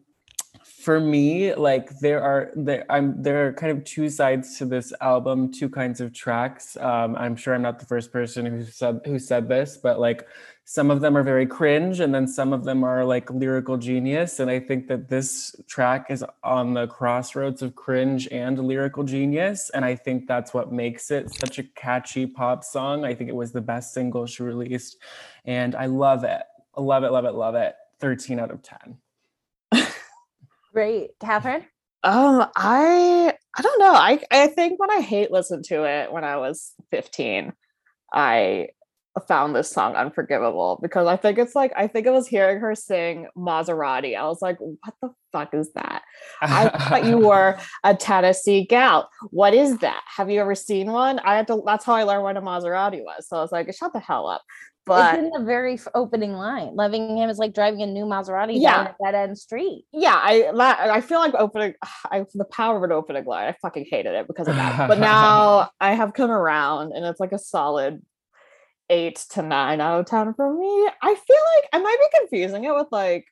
for 0.87 1.01
me, 1.01 1.53
like 1.53 1.99
there 1.99 2.23
are 2.23 2.49
there 2.55 2.85
I'm 2.89 3.21
there 3.21 3.45
are 3.45 3.51
kind 3.51 3.77
of 3.77 3.83
two 3.83 4.09
sides 4.09 4.57
to 4.57 4.63
this 4.63 4.93
album, 5.01 5.51
two 5.51 5.67
kinds 5.67 5.99
of 5.99 6.13
tracks. 6.13 6.77
Um, 6.77 7.13
I'm 7.17 7.35
sure 7.35 7.53
I'm 7.53 7.61
not 7.61 7.79
the 7.79 7.85
first 7.85 8.09
person 8.09 8.45
who 8.45 8.63
said 8.63 9.01
who 9.03 9.19
said 9.19 9.49
this, 9.49 9.75
but 9.75 9.99
like 9.99 10.25
some 10.63 10.89
of 10.89 11.01
them 11.01 11.17
are 11.17 11.23
very 11.23 11.45
cringe 11.45 11.99
and 11.99 12.15
then 12.15 12.25
some 12.25 12.53
of 12.53 12.63
them 12.63 12.85
are 12.85 13.03
like 13.03 13.29
lyrical 13.29 13.75
genius. 13.75 14.39
And 14.39 14.49
i 14.49 14.61
think 14.61 14.87
that 14.87 15.09
this 15.09 15.53
track 15.67 16.05
is 16.09 16.23
on 16.41 16.73
the 16.73 16.87
crossroads 16.87 17.61
of 17.61 17.75
cringe 17.75 18.29
and 18.31 18.57
lyrical 18.57 19.03
genius. 19.03 19.69
And 19.71 19.83
i 19.83 19.93
think 19.93 20.25
that's 20.25 20.53
what 20.53 20.71
makes 20.71 21.11
it 21.11 21.35
such 21.35 21.59
a 21.59 21.63
catchy 21.63 22.25
pop 22.25 22.63
song. 22.63 23.03
I 23.03 23.13
think 23.13 23.29
it 23.29 23.35
was 23.35 23.51
the 23.51 23.67
best 23.73 23.93
single 23.93 24.25
she 24.25 24.41
released. 24.41 24.95
And 25.43 25.75
i 25.75 25.87
love 25.87 26.23
it. 26.23 26.43
I 26.77 26.81
love 26.81 27.03
it 27.03 27.11
love 27.11 27.25
it 27.25 27.33
love 27.33 27.55
it. 27.55 27.75
13 27.99 28.39
out 28.39 28.51
of 28.51 28.61
10 28.61 28.99
great 30.77 31.17
Kathryn 31.19 31.63
um 32.03 32.45
i 32.55 33.33
i 33.57 33.61
don't 33.63 33.79
know 33.79 33.91
i 33.91 34.19
i 34.29 34.45
think 34.45 34.79
when 34.79 34.91
i 34.91 35.01
hate 35.01 35.31
listened 35.31 35.65
to 35.65 35.83
it 35.85 36.11
when 36.11 36.23
i 36.23 36.37
was 36.37 36.73
15 36.91 37.51
i 38.13 38.67
found 39.27 39.55
this 39.55 39.71
song 39.71 39.95
unforgivable 39.95 40.79
because 40.81 41.07
I 41.07 41.15
think 41.15 41.39
it's 41.39 41.55
like 41.55 41.71
I 41.75 41.87
think 41.87 42.05
I 42.05 42.11
was 42.11 42.27
hearing 42.27 42.59
her 42.59 42.75
sing 42.75 43.27
Maserati. 43.35 44.15
I 44.15 44.25
was 44.25 44.41
like, 44.41 44.57
what 44.59 44.93
the 45.01 45.09
fuck 45.31 45.55
is 45.55 45.71
that? 45.73 46.03
I 46.41 46.69
thought 46.69 47.05
you 47.05 47.17
were 47.27 47.57
a 47.83 47.95
Tennessee 47.95 48.65
gal. 48.65 49.09
What 49.31 49.53
is 49.53 49.79
that? 49.79 50.01
Have 50.15 50.29
you 50.29 50.39
ever 50.39 50.55
seen 50.55 50.91
one? 50.91 51.19
I 51.19 51.35
had 51.35 51.47
to 51.47 51.63
that's 51.65 51.85
how 51.85 51.93
I 51.93 52.03
learned 52.03 52.23
what 52.23 52.37
a 52.37 52.41
Maserati 52.41 53.03
was. 53.03 53.27
So 53.27 53.37
I 53.37 53.41
was 53.41 53.51
like, 53.51 53.73
shut 53.73 53.93
the 53.93 53.99
hell 53.99 54.27
up. 54.27 54.43
But 54.87 55.15
it's 55.15 55.23
in 55.23 55.29
the 55.29 55.45
very 55.45 55.79
opening 55.93 56.33
line. 56.33 56.75
Loving 56.75 57.17
him 57.17 57.29
is 57.29 57.37
like 57.37 57.53
driving 57.53 57.81
a 57.81 57.85
new 57.85 58.05
Maserati 58.05 58.59
yeah. 58.59 58.75
down 58.75 58.87
a 58.87 58.95
dead 59.03 59.15
end 59.15 59.37
street. 59.37 59.85
Yeah, 59.91 60.15
I 60.15 60.51
I 60.89 61.01
feel 61.01 61.19
like 61.19 61.33
opening 61.35 61.73
I 62.11 62.25
the 62.33 62.45
power 62.45 62.77
of 62.77 62.83
an 62.83 62.91
opening 62.91 63.25
line. 63.25 63.47
I 63.47 63.55
fucking 63.61 63.85
hated 63.89 64.13
it 64.13 64.27
because 64.27 64.47
of 64.47 64.55
that. 64.55 64.87
But 64.87 64.99
now 64.99 65.69
I 65.79 65.93
have 65.93 66.13
come 66.13 66.31
around 66.31 66.93
and 66.93 67.05
it's 67.05 67.19
like 67.19 67.33
a 67.33 67.39
solid 67.39 68.01
eight 68.89 69.17
to 69.31 69.41
nine 69.41 69.81
out 69.81 69.99
of 69.99 70.05
ten 70.05 70.33
for 70.33 70.53
me. 70.53 70.89
I 71.01 71.15
feel 71.15 71.43
like 71.55 71.69
I 71.73 71.79
might 71.79 71.97
be 71.99 72.19
confusing 72.19 72.63
it 72.63 72.73
with 72.73 72.87
like 72.91 73.25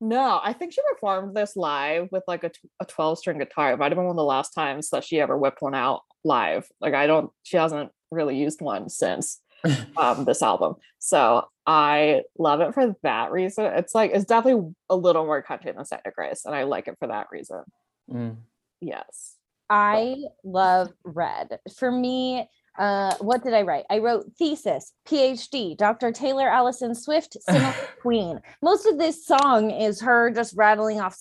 no, 0.00 0.40
I 0.42 0.52
think 0.52 0.72
she 0.72 0.82
performed 0.92 1.34
this 1.34 1.56
live 1.56 2.08
with 2.12 2.22
like 2.28 2.44
a, 2.44 2.50
a 2.80 2.84
12 2.84 3.18
string 3.18 3.38
guitar. 3.38 3.72
It 3.72 3.78
might 3.78 3.92
have 3.92 3.96
been 3.96 4.04
one 4.04 4.10
of 4.10 4.16
the 4.16 4.24
last 4.24 4.50
times 4.50 4.90
that 4.90 5.04
she 5.04 5.20
ever 5.20 5.38
whipped 5.38 5.62
one 5.62 5.74
out 5.74 6.02
live. 6.22 6.68
Like 6.80 6.92
I 6.92 7.06
don't, 7.06 7.30
she 7.44 7.56
hasn't 7.56 7.90
really 8.10 8.36
used 8.36 8.60
one 8.60 8.88
since 8.88 9.40
um, 9.96 10.24
this 10.24 10.42
album. 10.42 10.76
So 10.98 11.48
I 11.66 12.22
love 12.38 12.60
it 12.60 12.74
for 12.74 12.94
that 13.02 13.32
reason. 13.32 13.64
It's 13.66 13.94
like, 13.94 14.12
it's 14.14 14.24
definitely 14.24 14.72
a 14.88 14.96
little 14.96 15.24
more 15.24 15.42
country 15.42 15.72
than 15.72 15.84
State 15.84 16.00
of 16.04 16.14
Grace. 16.14 16.44
And 16.44 16.54
I 16.54 16.64
like 16.64 16.88
it 16.88 16.96
for 16.98 17.08
that 17.08 17.26
reason. 17.30 17.62
Mm. 18.10 18.36
Yes. 18.80 19.36
I 19.68 20.16
love 20.44 20.92
red. 21.04 21.58
For 21.76 21.90
me, 21.90 22.48
uh, 22.78 23.14
what 23.20 23.42
did 23.42 23.54
I 23.54 23.62
write? 23.62 23.84
I 23.90 23.98
wrote 23.98 24.30
thesis, 24.38 24.92
PhD, 25.08 25.76
Dr. 25.76 26.12
Taylor 26.12 26.48
Allison 26.48 26.94
Swift, 26.94 27.36
queen. 28.02 28.40
Most 28.62 28.86
of 28.86 28.98
this 28.98 29.26
song 29.26 29.70
is 29.70 30.00
her 30.02 30.30
just 30.30 30.54
rattling 30.56 31.00
off 31.00 31.16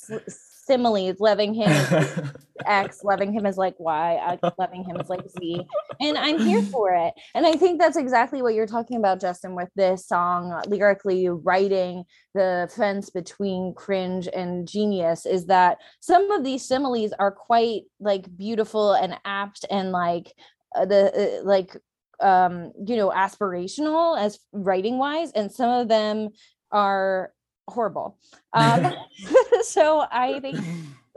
similes, 0.66 1.20
loving 1.20 1.54
him 1.54 1.70
as 1.70 2.34
X, 2.66 3.04
loving 3.04 3.32
him 3.32 3.46
is 3.46 3.58
like 3.58 3.76
Y, 3.80 4.38
loving 4.58 4.84
him 4.84 5.00
is 5.00 5.10
like 5.10 5.30
Z. 5.40 5.66
And 6.02 6.18
I'm 6.18 6.40
here 6.40 6.62
for 6.72 6.94
it. 6.94 7.14
And 7.34 7.46
I 7.46 7.54
think 7.54 7.80
that's 7.80 7.98
exactly 7.98 8.42
what 8.42 8.54
you're 8.54 8.68
talking 8.68 8.98
about, 8.98 9.22
Justin, 9.22 9.56
with 9.56 9.70
this 9.76 10.08
song, 10.08 10.52
uh, 10.52 10.64
lyrically 10.68 11.30
writing 11.30 12.06
the 12.34 12.70
fence 12.76 13.10
between 13.10 13.74
cringe 13.76 14.28
and 14.34 14.68
genius, 14.68 15.26
is 15.26 15.46
that 15.48 15.78
some 16.00 16.32
of 16.32 16.44
these 16.44 16.68
similes 16.68 17.14
are 17.20 17.32
quite 17.32 17.84
like 18.00 18.36
beautiful 18.36 18.94
and 18.94 19.18
apt 19.26 19.66
and 19.70 19.92
like 19.92 20.34
uh, 20.76 20.86
the 20.86 21.40
uh, 21.40 21.44
like 21.44 21.78
um 22.22 22.72
you 22.88 22.96
know 22.96 23.10
aspirational 23.10 24.18
as 24.18 24.40
writing 24.54 24.98
wise 24.98 25.32
and 25.34 25.52
some 25.52 25.70
of 25.70 25.90
them 25.90 26.30
are 26.72 27.32
horrible 27.68 28.18
um 28.54 28.94
so 29.62 30.06
i 30.12 30.40
think 30.40 30.60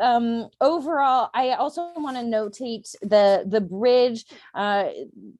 um 0.01 0.49
overall 0.61 1.31
i 1.35 1.51
also 1.51 1.91
want 1.97 2.17
to 2.17 2.23
notate 2.23 2.95
the 3.03 3.45
the 3.47 3.61
bridge 3.61 4.25
uh 4.55 4.85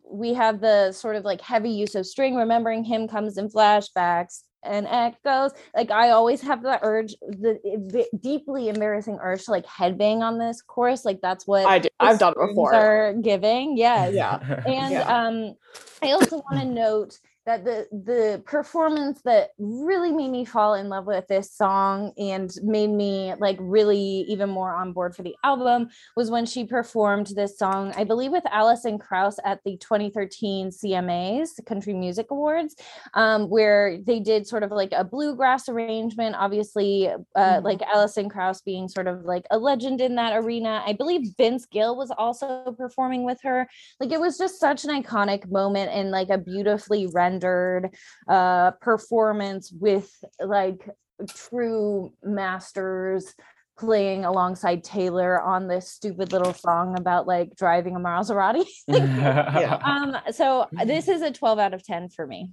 we 0.05 0.35
have 0.35 0.61
the 0.61 0.93
sort 0.93 1.17
of 1.17 1.25
like 1.25 1.41
heavy 1.41 1.71
use 1.71 1.95
of 1.95 2.07
string 2.07 2.35
remembering 2.35 2.85
him 2.85 3.09
comes 3.09 3.39
in 3.39 3.49
flashbacks 3.49 4.43
and 4.63 4.87
echoes. 4.87 5.53
Like 5.75 5.91
I 5.91 6.11
always 6.11 6.41
have 6.43 6.63
the 6.63 6.79
urge, 6.83 7.15
the 7.21 8.07
deeply 8.21 8.69
embarrassing 8.69 9.19
urge 9.21 9.45
to 9.45 9.51
like 9.51 9.67
headbang 9.67 10.21
on 10.21 10.39
this 10.39 10.63
chorus. 10.63 11.05
Like 11.05 11.21
that's 11.21 11.47
what 11.47 11.67
I 11.67 11.79
do. 11.79 11.89
I've 12.01 12.19
done 12.19 12.35
it 12.37 12.47
before. 12.49 12.75
Are 12.75 13.15
giving, 13.15 13.77
yes. 13.77 14.15
yeah. 14.15 14.39
And 14.67 14.93
yeah. 14.93 15.27
um, 15.27 15.55
I 16.03 16.13
also 16.13 16.43
want 16.51 16.61
to 16.63 16.65
note 16.65 17.19
that 17.49 17.65
the 17.65 17.89
the 17.91 18.43
performance 18.45 19.23
that 19.23 19.53
really 19.59 20.13
made 20.13 20.31
me 20.31 20.45
fall 20.45 20.75
in 20.75 20.91
love 20.91 21.07
with 21.07 21.27
this 21.29 21.51
song 21.51 22.13
and 22.19 22.53
made 22.63 22.91
me 22.91 23.33
like 23.39 23.57
really 23.59 24.27
even 24.29 24.51
more 24.51 24.75
on 24.75 24.93
board 24.93 25.17
for 25.17 25.23
the 25.23 25.35
album 25.43 25.89
was 26.15 26.31
when 26.31 26.45
she 26.45 26.67
performed 26.67 27.29
this 27.29 27.57
song 27.59 27.91
i 27.97 28.05
believe 28.05 28.31
with 28.31 28.45
Alison 28.51 28.99
Krauss 28.99 29.39
at 29.47 29.65
the 29.65 29.79
2013 29.79 30.69
cmas 30.69 31.55
the 31.57 31.63
country 31.63 31.95
music 31.95 32.27
awards 32.31 32.77
um, 33.15 33.49
where 33.49 33.97
they 33.97 34.21
did 34.21 34.47
sort 34.47 34.63
of 34.63 34.71
like 34.71 34.93
a 34.93 35.03
bluegrass 35.03 35.71
arrangement 35.71 36.37
obviously 36.39 37.09
uh, 37.09 37.17
mm-hmm. 37.39 37.65
like 37.65 37.81
Alison 37.83 38.29
Krauss 38.29 38.61
being 38.61 38.89
sort 38.89 39.07
of 39.07 39.25
like 39.25 39.47
a 39.51 39.57
legend 39.57 40.03
in 40.03 40.17
that 40.17 40.37
arena 40.37 40.83
i 40.87 40.93
believe 40.93 41.31
vince 41.39 41.65
gill 41.65 41.97
was 41.97 42.11
also 42.11 42.75
performing 42.77 43.25
with 43.25 43.41
her 43.43 43.67
like 44.01 44.13
it 44.13 44.21
was 44.21 44.37
just 44.37 44.61
such 44.61 44.85
an 44.85 44.91
iconic 45.03 45.51
moment 45.51 45.91
and 45.91 46.11
like 46.11 46.29
a 46.29 46.37
beautifully 46.37 47.07
rendered 47.07 47.38
rendered 47.39 47.95
uh, 48.29 48.73
performance 48.73 49.73
with 49.73 50.11
like 50.41 50.89
true 51.29 52.13
masters 52.23 53.35
playing 53.79 54.25
alongside 54.25 54.83
Taylor 54.83 55.41
on 55.41 55.69
this 55.69 55.91
stupid 55.91 56.33
little 56.33 56.53
song 56.53 56.99
about 56.99 57.27
like 57.27 57.55
driving 57.57 57.95
a 57.95 58.01
Maserati. 58.01 58.65
yeah. 58.89 59.79
Um, 59.85 60.17
so 60.33 60.67
this 60.85 61.09
is 61.09 61.23
a 61.23 61.31
12 61.31 61.59
out 61.59 61.75
of 61.75 61.85
10 61.85 62.09
for 62.11 62.27
me. 62.27 62.51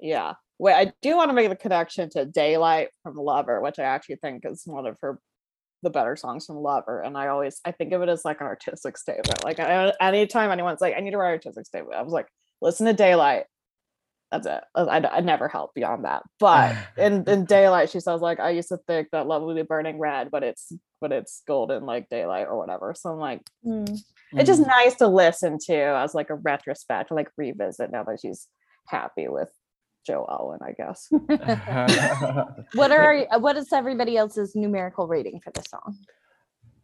Yeah. 0.00 0.34
Wait, 0.58 0.74
I 0.74 0.92
do 1.02 1.16
want 1.16 1.30
to 1.30 1.34
make 1.34 1.48
the 1.48 1.56
connection 1.56 2.08
to 2.10 2.24
Daylight 2.24 2.88
from 3.02 3.16
Lover, 3.16 3.60
which 3.60 3.78
I 3.78 3.82
actually 3.82 4.16
think 4.16 4.44
is 4.46 4.62
one 4.64 4.86
of 4.86 4.96
her 5.02 5.18
the 5.82 5.90
better 5.90 6.14
songs 6.14 6.46
from 6.46 6.56
Lover. 6.56 7.00
And 7.00 7.18
I 7.18 7.26
always 7.26 7.60
I 7.64 7.72
think 7.72 7.92
of 7.92 8.02
it 8.02 8.08
as 8.08 8.24
like 8.24 8.40
an 8.40 8.46
artistic 8.46 8.96
statement. 8.96 9.44
Like 9.44 9.58
I, 9.58 9.92
anytime 10.00 10.52
anyone's 10.52 10.80
like, 10.80 10.94
I 10.96 11.00
need 11.00 11.10
to 11.10 11.18
write 11.18 11.30
an 11.30 11.34
artistic 11.34 11.66
statement, 11.66 11.96
I 11.96 12.02
was 12.02 12.12
like, 12.12 12.28
listen 12.60 12.86
to 12.86 12.92
Daylight 12.92 13.44
that's 14.32 14.46
it. 14.46 14.64
I, 14.74 14.98
I, 14.98 15.20
never 15.20 15.46
help 15.46 15.74
beyond 15.74 16.06
that. 16.06 16.22
But 16.40 16.74
in, 16.96 17.24
in 17.28 17.44
daylight, 17.44 17.90
she 17.90 18.00
says 18.00 18.22
like, 18.22 18.40
I 18.40 18.50
used 18.50 18.70
to 18.70 18.78
think 18.86 19.08
that 19.12 19.26
love 19.26 19.42
would 19.42 19.56
be 19.56 19.62
burning 19.62 19.98
red, 19.98 20.30
but 20.30 20.42
it's 20.42 20.72
but 21.00 21.12
it's 21.12 21.42
golden 21.46 21.84
like 21.84 22.08
daylight 22.08 22.46
or 22.48 22.56
whatever. 22.56 22.94
So 22.96 23.10
I'm 23.10 23.18
like, 23.18 23.42
mm. 23.64 23.98
it's 24.32 24.48
just 24.48 24.62
mm. 24.62 24.68
nice 24.68 24.94
to 24.96 25.06
listen 25.06 25.58
to 25.66 25.76
as 25.76 26.14
like 26.14 26.30
a 26.30 26.34
retrospect, 26.34 27.10
like 27.10 27.28
revisit 27.36 27.92
now 27.92 28.04
that 28.04 28.20
she's 28.20 28.48
happy 28.88 29.28
with 29.28 29.50
Joe 30.06 30.26
Alwyn, 30.28 30.60
I 30.62 30.72
guess. 30.72 31.08
what 32.74 32.90
are 32.90 33.26
what 33.38 33.56
is 33.58 33.70
everybody 33.72 34.16
else's 34.16 34.56
numerical 34.56 35.06
rating 35.06 35.40
for 35.40 35.50
the 35.50 35.62
song? 35.62 35.98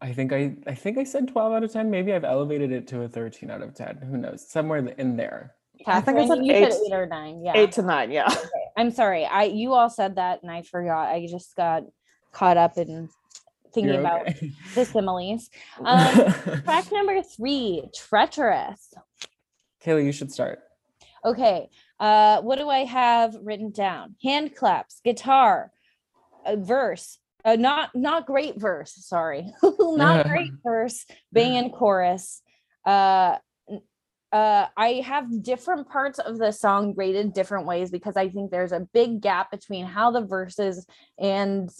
I 0.02 0.12
think 0.12 0.34
I 0.34 0.54
I 0.66 0.74
think 0.74 0.98
I 0.98 1.04
said 1.04 1.28
12 1.28 1.52
out 1.54 1.64
of 1.64 1.72
10. 1.72 1.90
Maybe 1.90 2.12
I've 2.12 2.24
elevated 2.24 2.72
it 2.72 2.86
to 2.88 3.02
a 3.02 3.08
13 3.08 3.50
out 3.50 3.62
of 3.62 3.74
10. 3.74 4.02
Who 4.10 4.18
knows? 4.18 4.46
Somewhere 4.50 4.86
in 4.86 5.16
there. 5.16 5.54
Kathryn, 5.86 6.18
I 6.18 6.26
think 6.26 6.44
you 6.44 6.52
eight, 6.52 6.72
said 6.72 6.82
eight 6.86 6.92
or 6.92 7.06
nine. 7.06 7.42
Yeah. 7.44 7.52
Eight 7.56 7.72
to 7.72 7.82
nine. 7.82 8.10
Yeah. 8.10 8.26
Okay. 8.26 8.48
I'm 8.76 8.90
sorry. 8.90 9.24
I 9.24 9.44
you 9.44 9.74
all 9.74 9.90
said 9.90 10.16
that 10.16 10.42
and 10.42 10.50
I 10.50 10.62
forgot. 10.62 11.08
I 11.08 11.26
just 11.26 11.56
got 11.56 11.84
caught 12.32 12.56
up 12.56 12.76
in 12.78 13.08
thinking 13.72 13.96
okay. 13.96 14.00
about 14.00 14.26
the 14.74 14.84
similes. 14.84 15.50
Um, 15.84 16.32
track 16.62 16.90
number 16.90 17.22
three, 17.22 17.88
treacherous. 17.94 18.94
Kaela, 19.84 20.04
you 20.04 20.12
should 20.12 20.32
start. 20.32 20.60
Okay. 21.24 21.68
Uh, 22.00 22.40
what 22.42 22.58
do 22.58 22.68
I 22.68 22.84
have 22.84 23.36
written 23.42 23.70
down? 23.70 24.16
Hand 24.22 24.54
claps, 24.54 25.00
guitar, 25.04 25.72
a 26.46 26.56
verse, 26.56 27.18
uh, 27.44 27.56
not 27.56 27.90
not 27.94 28.26
great 28.26 28.60
verse. 28.60 28.94
Sorry, 28.94 29.52
not 29.62 30.26
great 30.26 30.52
verse. 30.62 31.06
Bang 31.32 31.56
and 31.56 31.72
chorus. 31.72 32.42
Uh, 32.84 33.36
uh, 34.32 34.66
I 34.76 35.02
have 35.06 35.42
different 35.42 35.88
parts 35.88 36.18
of 36.18 36.38
the 36.38 36.52
song 36.52 36.92
graded 36.92 37.32
different 37.32 37.66
ways 37.66 37.90
because 37.90 38.16
I 38.16 38.28
think 38.28 38.50
there's 38.50 38.72
a 38.72 38.86
big 38.92 39.20
gap 39.20 39.50
between 39.50 39.86
how 39.86 40.10
the 40.10 40.20
verses 40.20 40.86
and 41.18 41.70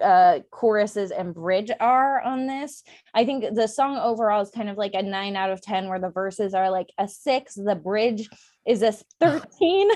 uh, 0.00 0.40
choruses 0.50 1.10
and 1.10 1.34
bridge 1.34 1.70
are 1.80 2.20
on 2.20 2.46
this. 2.46 2.84
I 3.14 3.24
think 3.24 3.54
the 3.54 3.66
song 3.66 3.98
overall 3.98 4.42
is 4.42 4.50
kind 4.50 4.68
of 4.68 4.76
like 4.76 4.94
a 4.94 5.02
nine 5.02 5.34
out 5.34 5.50
of 5.50 5.60
10, 5.60 5.88
where 5.88 5.98
the 5.98 6.10
verses 6.10 6.54
are 6.54 6.70
like 6.70 6.88
a 6.98 7.08
six, 7.08 7.54
the 7.54 7.74
bridge 7.74 8.28
is 8.64 8.82
a 8.82 8.92
13. 9.20 9.90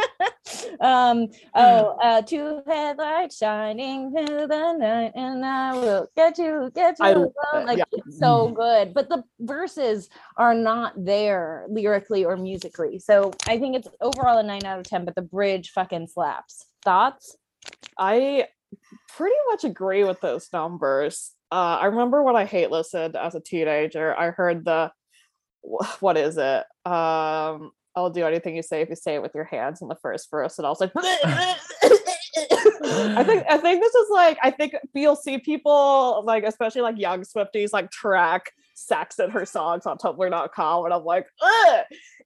um 0.80 1.28
oh 1.54 1.96
uh 2.02 2.22
two 2.22 2.62
headlights 2.66 3.38
shining 3.38 4.10
through 4.12 4.46
the 4.46 4.72
night 4.78 5.12
and 5.14 5.44
i 5.44 5.72
will 5.72 6.08
get 6.16 6.38
you 6.38 6.70
get 6.74 6.98
you 6.98 7.04
I- 7.04 7.10
alone. 7.10 7.66
like 7.66 7.78
yeah. 7.78 7.84
it's 7.92 8.18
so 8.18 8.48
good 8.48 8.94
but 8.94 9.08
the 9.08 9.24
verses 9.40 10.08
are 10.36 10.54
not 10.54 10.92
there 11.04 11.66
lyrically 11.68 12.24
or 12.24 12.36
musically 12.36 12.98
so 12.98 13.32
i 13.46 13.58
think 13.58 13.76
it's 13.76 13.88
overall 14.00 14.38
a 14.38 14.42
nine 14.42 14.64
out 14.64 14.78
of 14.78 14.84
ten 14.84 15.04
but 15.04 15.14
the 15.14 15.22
bridge 15.22 15.70
fucking 15.70 16.06
slaps 16.06 16.66
thoughts 16.82 17.36
I 17.98 18.46
pretty 19.16 19.36
much 19.50 19.64
agree 19.64 20.04
with 20.04 20.20
those 20.20 20.48
numbers. 20.52 21.32
Uh, 21.50 21.78
I 21.80 21.86
remember 21.86 22.22
when 22.22 22.36
I 22.36 22.44
hate 22.44 22.70
listened 22.70 23.16
as 23.16 23.34
a 23.34 23.40
teenager, 23.40 24.16
I 24.16 24.30
heard 24.30 24.64
the 24.64 24.92
what 26.00 26.16
is 26.16 26.36
it? 26.36 26.64
Um, 26.84 27.70
I'll 27.96 28.10
do 28.10 28.26
anything 28.26 28.56
you 28.56 28.62
say 28.62 28.80
if 28.82 28.88
you 28.88 28.96
say 28.96 29.14
it 29.14 29.22
with 29.22 29.34
your 29.34 29.44
hands 29.44 29.82
in 29.82 29.88
the 29.88 29.96
first 29.96 30.30
verse, 30.30 30.58
and 30.58 30.66
I 30.66 30.70
was 30.70 30.80
like, 30.80 30.92
I 32.86 33.24
think 33.24 33.44
I 33.48 33.58
think 33.58 33.82
this 33.82 33.94
is 33.94 34.10
like 34.10 34.38
I 34.42 34.50
think 34.50 34.74
you'll 34.94 35.16
see 35.16 35.38
people 35.38 36.22
like 36.26 36.44
especially 36.44 36.82
like 36.82 36.98
young 36.98 37.22
Swifties 37.22 37.72
like 37.72 37.90
track 37.90 38.50
sex 38.74 39.18
in 39.18 39.30
her 39.30 39.46
songs 39.46 39.86
on 39.86 39.98
Tumblr.com, 39.98 40.84
and 40.84 40.94
I'm 40.94 41.04
like, 41.04 41.26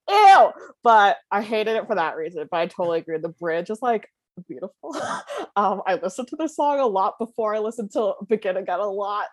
ew. 0.08 0.50
But 0.82 1.18
I 1.30 1.42
hated 1.42 1.76
it 1.76 1.86
for 1.86 1.94
that 1.94 2.16
reason. 2.16 2.48
But 2.50 2.56
I 2.58 2.66
totally 2.66 3.00
agree. 3.00 3.18
The 3.18 3.28
bridge 3.28 3.70
is 3.70 3.82
like 3.82 4.08
beautiful. 4.48 4.96
um, 5.56 5.82
I 5.86 5.98
listened 6.02 6.28
to 6.28 6.36
this 6.36 6.56
song 6.56 6.80
a 6.80 6.86
lot 6.86 7.18
before 7.18 7.54
I 7.54 7.58
listened 7.58 7.92
to 7.92 8.14
Begin 8.28 8.56
Again 8.56 8.80
a 8.80 8.90
lot 8.90 9.26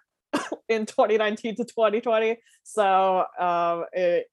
in 0.69 0.85
2019 0.85 1.55
to 1.55 1.65
2020. 1.65 2.37
So 2.63 3.25
um, 3.39 3.85
it 3.93 4.27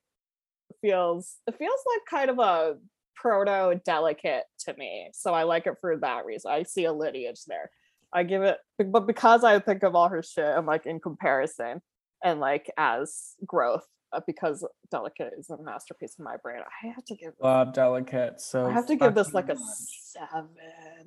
feels 0.82 1.36
it 1.46 1.56
feels 1.56 1.80
like 1.86 2.00
kind 2.10 2.30
of 2.30 2.38
a 2.38 2.76
proto 3.22 3.80
delicate 3.84 4.44
to 4.58 4.74
me. 4.76 5.10
So 5.14 5.32
I 5.32 5.44
like 5.44 5.66
it 5.66 5.76
for 5.80 5.96
that 5.96 6.26
reason. 6.26 6.50
I 6.50 6.64
see 6.64 6.84
a 6.84 6.92
lineage 6.92 7.44
there. 7.46 7.70
I 8.12 8.24
give 8.24 8.42
it, 8.42 8.58
but 8.78 9.06
because 9.06 9.42
I 9.42 9.58
think 9.58 9.82
of 9.84 9.94
all 9.94 10.08
her 10.08 10.22
shit 10.22 10.44
and 10.44 10.66
like 10.66 10.84
in 10.84 11.00
comparison 11.00 11.80
and 12.22 12.40
like 12.40 12.70
as 12.76 13.36
growth, 13.46 13.86
uh, 14.12 14.20
because 14.26 14.66
delicate 14.90 15.32
is 15.38 15.48
a 15.48 15.56
masterpiece 15.62 16.16
in 16.18 16.24
my 16.24 16.36
brain, 16.42 16.60
I 16.60 16.88
have 16.88 17.04
to 17.06 17.14
give. 17.14 17.32
Love 17.40 17.72
delicate. 17.72 18.42
So 18.42 18.66
I 18.66 18.70
have 18.72 18.86
to 18.88 18.96
give 18.96 19.14
this 19.14 19.30
fucking 19.30 19.48
like 19.48 19.58
a 19.58 19.58
seven. 19.58 20.48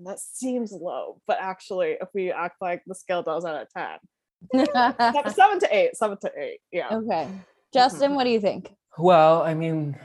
That 0.03 0.19
seems 0.19 0.71
low, 0.71 1.21
but 1.27 1.37
actually, 1.39 1.97
if 2.01 2.07
we 2.15 2.31
act 2.31 2.55
like 2.61 2.81
the 2.87 2.95
scale 2.95 3.21
does 3.21 3.45
out 3.45 3.61
of 3.61 3.67
ten, 3.71 4.65
seven, 4.65 5.33
seven 5.33 5.59
to 5.59 5.75
eight, 5.75 5.95
seven 5.95 6.17
to 6.21 6.31
eight, 6.35 6.61
yeah. 6.71 6.87
okay 6.91 7.29
justin 7.75 8.15
what 8.17 8.23
do 8.23 8.31
you 8.31 8.39
think? 8.39 8.71
Well, 8.97 9.41
I 9.41 9.53
mean, 9.53 9.97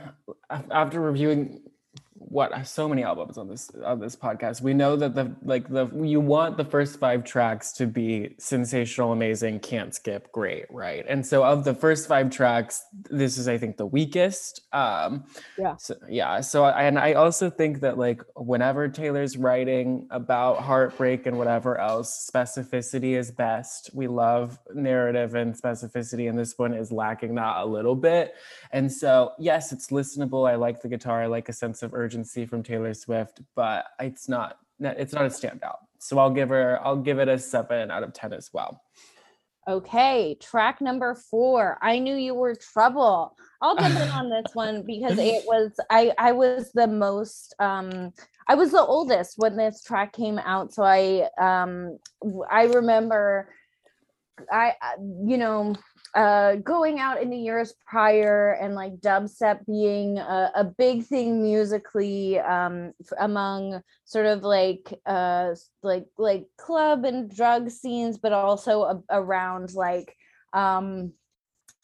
after 0.69 0.99
reviewing 0.99 1.61
what 2.29 2.65
so 2.67 2.87
many 2.87 3.03
albums 3.03 3.37
on 3.37 3.47
this 3.47 3.71
on 3.83 3.99
this 3.99 4.15
podcast, 4.15 4.61
we 4.61 4.73
know 4.73 4.95
that 4.95 5.15
the 5.15 5.35
like 5.43 5.67
the 5.67 5.87
you 6.01 6.19
want 6.19 6.57
the 6.57 6.65
first 6.65 6.99
five 6.99 7.23
tracks 7.23 7.71
to 7.73 7.87
be 7.87 8.35
sensational, 8.37 9.11
amazing, 9.11 9.59
can't 9.59 9.93
skip, 9.93 10.31
great, 10.31 10.65
right? 10.69 11.03
And 11.09 11.25
so 11.25 11.43
of 11.43 11.63
the 11.63 11.73
first 11.73 12.07
five 12.07 12.29
tracks, 12.29 12.83
this 13.09 13.37
is 13.37 13.47
I 13.47 13.57
think 13.57 13.77
the 13.77 13.85
weakest. 13.85 14.61
Um 14.71 15.25
Yeah. 15.57 15.75
So 15.77 15.95
yeah, 16.07 16.41
so 16.41 16.63
I, 16.65 16.83
and 16.83 16.99
I 16.99 17.13
also 17.13 17.49
think 17.49 17.81
that 17.81 17.97
like 17.97 18.21
whenever 18.35 18.87
Taylor's 18.87 19.35
writing 19.37 20.07
about 20.11 20.59
heartbreak 20.59 21.25
and 21.25 21.37
whatever 21.37 21.79
else, 21.79 22.29
specificity 22.33 23.17
is 23.17 23.31
best. 23.31 23.89
We 23.93 24.07
love 24.07 24.59
narrative 24.73 25.35
and 25.35 25.59
specificity, 25.59 26.29
and 26.29 26.37
this 26.37 26.57
one 26.57 26.73
is 26.73 26.91
lacking 26.91 27.35
that 27.35 27.57
a 27.57 27.65
little 27.65 27.95
bit. 27.95 28.35
And 28.71 28.91
so, 28.91 29.33
yes, 29.39 29.71
it's 29.71 29.87
listenable. 29.87 30.49
I 30.49 30.55
like 30.55 30.81
the 30.81 30.87
guitar. 30.87 31.23
I 31.23 31.25
like 31.25 31.49
a 31.49 31.53
sense 31.53 31.83
of 31.83 31.93
urgency 31.93 32.10
from 32.49 32.63
Taylor 32.63 32.93
Swift, 32.93 33.41
but 33.55 33.85
it's 33.99 34.27
not 34.29 34.57
it's 34.79 35.13
not 35.13 35.25
a 35.25 35.29
standout. 35.29 35.77
So 35.99 36.17
I'll 36.17 36.31
give 36.31 36.49
her 36.49 36.79
I'll 36.83 36.97
give 36.97 37.19
it 37.19 37.27
a 37.27 37.37
7 37.37 37.91
out 37.91 38.03
of 38.03 38.13
10 38.13 38.33
as 38.33 38.49
well. 38.53 38.81
Okay, 39.69 40.35
track 40.41 40.81
number 40.81 41.13
four. 41.13 41.77
I 41.83 41.99
knew 41.99 42.15
you 42.15 42.33
were 42.33 42.55
trouble. 42.55 43.35
I'll 43.61 43.75
jump 43.75 43.95
in 43.95 44.09
on 44.09 44.29
this 44.29 44.55
one 44.55 44.83
because 44.87 45.19
it 45.19 45.43
was 45.45 45.71
I 45.89 46.11
I 46.17 46.31
was 46.31 46.71
the 46.73 46.87
most 46.87 47.53
um 47.59 48.11
I 48.47 48.55
was 48.55 48.71
the 48.71 48.81
oldest 48.81 49.35
when 49.37 49.55
this 49.55 49.83
track 49.83 50.13
came 50.13 50.39
out. 50.39 50.73
So 50.73 50.83
I 50.83 51.29
um 51.39 51.99
I 52.49 52.63
remember 52.63 53.53
I 54.51 54.73
I- 54.81 54.95
you 54.99 55.37
know 55.37 55.75
uh 56.13 56.55
going 56.57 56.99
out 56.99 57.21
in 57.21 57.29
the 57.29 57.37
years 57.37 57.73
prior 57.87 58.53
and 58.61 58.75
like 58.75 58.93
dubstep 58.97 59.65
being 59.65 60.17
a, 60.17 60.51
a 60.55 60.63
big 60.63 61.05
thing 61.05 61.41
musically 61.41 62.39
um 62.39 62.91
among 63.19 63.81
sort 64.05 64.25
of 64.25 64.43
like 64.43 64.93
uh 65.05 65.55
like 65.83 66.05
like 66.17 66.45
club 66.57 67.05
and 67.05 67.33
drug 67.33 67.69
scenes 67.69 68.17
but 68.17 68.33
also 68.33 68.81
a- 68.83 69.03
around 69.09 69.73
like 69.73 70.15
um 70.53 71.13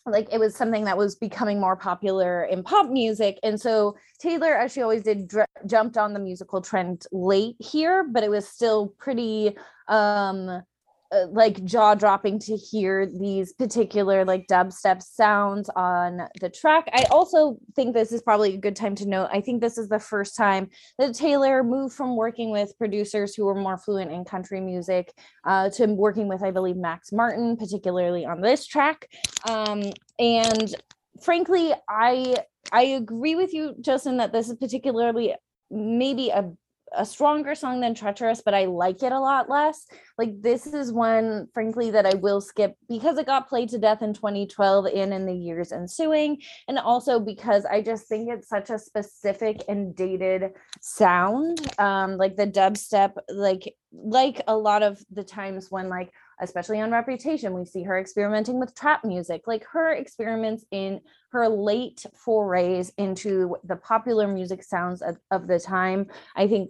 like 0.06 0.28
it 0.32 0.40
was 0.40 0.56
something 0.56 0.86
that 0.86 0.98
was 0.98 1.16
becoming 1.16 1.60
more 1.60 1.76
popular 1.76 2.46
in 2.46 2.64
pop 2.64 2.90
music. 2.90 3.38
And 3.44 3.60
so 3.60 3.96
taylor 4.20 4.56
as 4.56 4.72
she 4.74 4.82
always 4.82 5.04
did 5.04 5.28
dr- 5.28 5.48
jumped 5.66 5.98
on 5.98 6.14
the 6.14 6.20
musical 6.20 6.62
trend 6.62 7.06
late 7.12 7.56
here 7.60 8.04
but 8.04 8.24
it 8.24 8.30
was 8.30 8.48
still 8.48 8.88
pretty 8.98 9.56
um 9.88 10.64
uh, 11.12 11.28
like 11.32 11.64
jaw 11.64 11.96
dropping 11.96 12.40
to 12.40 12.56
hear 12.56 13.06
these 13.06 13.54
particular 13.54 14.26
like 14.26 14.48
dubstep 14.48 15.02
sounds 15.02 15.70
on 15.76 16.22
the 16.42 16.50
track. 16.50 16.90
I 16.94 17.06
also 17.10 17.58
think 17.76 17.94
this 17.94 18.12
is 18.12 18.22
probably 18.22 18.56
a 18.56 18.58
good 18.58 18.76
time 18.76 18.96
to 18.96 19.08
note. 19.08 19.30
I 19.32 19.42
think 19.42 19.62
this 19.62 19.78
is 19.78 19.90
the 19.90 20.00
first 20.00 20.36
time 20.36 20.70
that 21.00 21.16
Taylor 21.16 21.64
moved 21.64 21.96
from 21.96 22.16
working 22.16 22.52
with 22.52 22.78
producers 22.78 23.36
who 23.36 23.46
were 23.46 23.56
more 23.56 23.78
fluent 23.78 24.12
in 24.12 24.26
country 24.26 24.60
music 24.60 25.14
uh, 25.46 25.70
to 25.72 25.86
working 25.88 26.28
with, 26.28 26.44
I 26.44 26.52
believe, 26.52 26.76
Max 26.76 27.12
Martin, 27.12 27.58
particularly 27.58 28.26
on 28.26 28.42
this 28.42 28.66
track. 28.66 29.10
Um, 29.48 29.84
and 30.20 30.76
frankly, 31.22 31.74
I 31.90 32.36
I 32.72 32.84
agree 32.84 33.36
with 33.36 33.54
you, 33.54 33.76
Justin, 33.80 34.18
that 34.18 34.34
this 34.34 34.50
is 34.50 34.58
particularly 34.58 35.36
maybe 35.72 36.30
a 36.30 36.52
a 36.96 37.06
stronger 37.06 37.56
song 37.56 37.82
than 37.82 37.94
treacherous 37.94 38.42
but 38.42 38.54
i 38.54 38.66
like 38.66 39.04
it 39.04 39.12
a 39.12 39.20
lot 39.20 39.50
less. 39.50 39.88
Like 40.18 40.42
this 40.42 40.66
is 40.66 40.92
one 40.92 41.48
frankly 41.54 41.92
that 41.92 42.06
i 42.06 42.16
will 42.16 42.42
skip 42.42 42.76
because 42.90 43.18
it 43.18 43.26
got 43.26 43.50
played 43.50 43.70
to 43.70 43.78
death 43.78 44.02
in 44.02 44.14
2012 44.14 44.88
and 44.88 45.14
in 45.14 45.26
the 45.26 45.34
years 45.34 45.72
ensuing. 45.72 46.42
And 46.68 46.80
also 46.80 47.20
because 47.20 47.66
i 47.66 47.82
just 47.82 48.08
think 48.08 48.30
it's 48.30 48.50
such 48.50 48.70
a 48.70 48.80
specific 48.80 49.64
and 49.68 49.96
dated 49.96 50.52
sound. 50.82 51.60
Um 51.80 52.18
like 52.18 52.36
the 52.36 52.48
dubstep 52.48 53.14
like 53.30 53.76
like 53.92 54.42
a 54.48 54.58
lot 54.58 54.84
of 54.84 55.00
the 55.12 55.24
times 55.24 55.68
when 55.70 55.90
like 55.90 56.12
especially 56.40 56.80
on 56.80 56.92
reputation 56.92 57.54
we 57.54 57.66
see 57.66 57.84
her 57.84 58.00
experimenting 58.00 58.60
with 58.60 58.76
trap 58.76 59.04
music 59.04 59.44
like 59.48 59.64
her 59.66 59.92
experiments 59.92 60.66
in 60.72 61.00
her 61.32 61.48
late 61.48 62.06
forays 62.16 62.92
into 62.98 63.56
the 63.64 63.76
popular 63.76 64.28
music 64.28 64.64
sounds 64.64 65.02
of, 65.02 65.18
of 65.32 65.48
the 65.48 65.60
time 65.60 66.08
i 66.36 66.48
think 66.48 66.70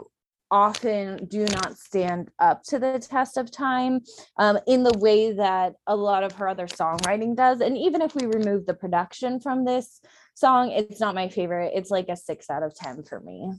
often 0.50 1.26
do 1.26 1.46
not 1.46 1.78
stand 1.78 2.30
up 2.40 2.64
to 2.64 2.80
the 2.80 2.98
test 3.00 3.36
of 3.36 3.52
time 3.52 4.00
um, 4.38 4.58
in 4.66 4.82
the 4.82 4.98
way 4.98 5.34
that 5.34 5.74
a 5.88 5.96
lot 5.96 6.24
of 6.24 6.32
her 6.32 6.48
other 6.48 6.68
songwriting 6.68 7.36
does 7.36 7.60
and 7.60 7.78
even 7.78 8.02
if 8.02 8.16
we 8.16 8.26
remove 8.26 8.66
the 8.66 8.74
production 8.74 9.40
from 9.42 9.66
this 9.66 10.00
song 10.36 10.72
it's 10.72 11.02
not 11.02 11.16
my 11.16 11.28
favorite 11.28 11.74
it's 11.76 11.92
like 11.92 12.08
a 12.10 12.16
six 12.16 12.50
out 12.50 12.64
of 12.64 12.74
ten 12.74 13.04
for 13.04 13.20
me 13.20 13.52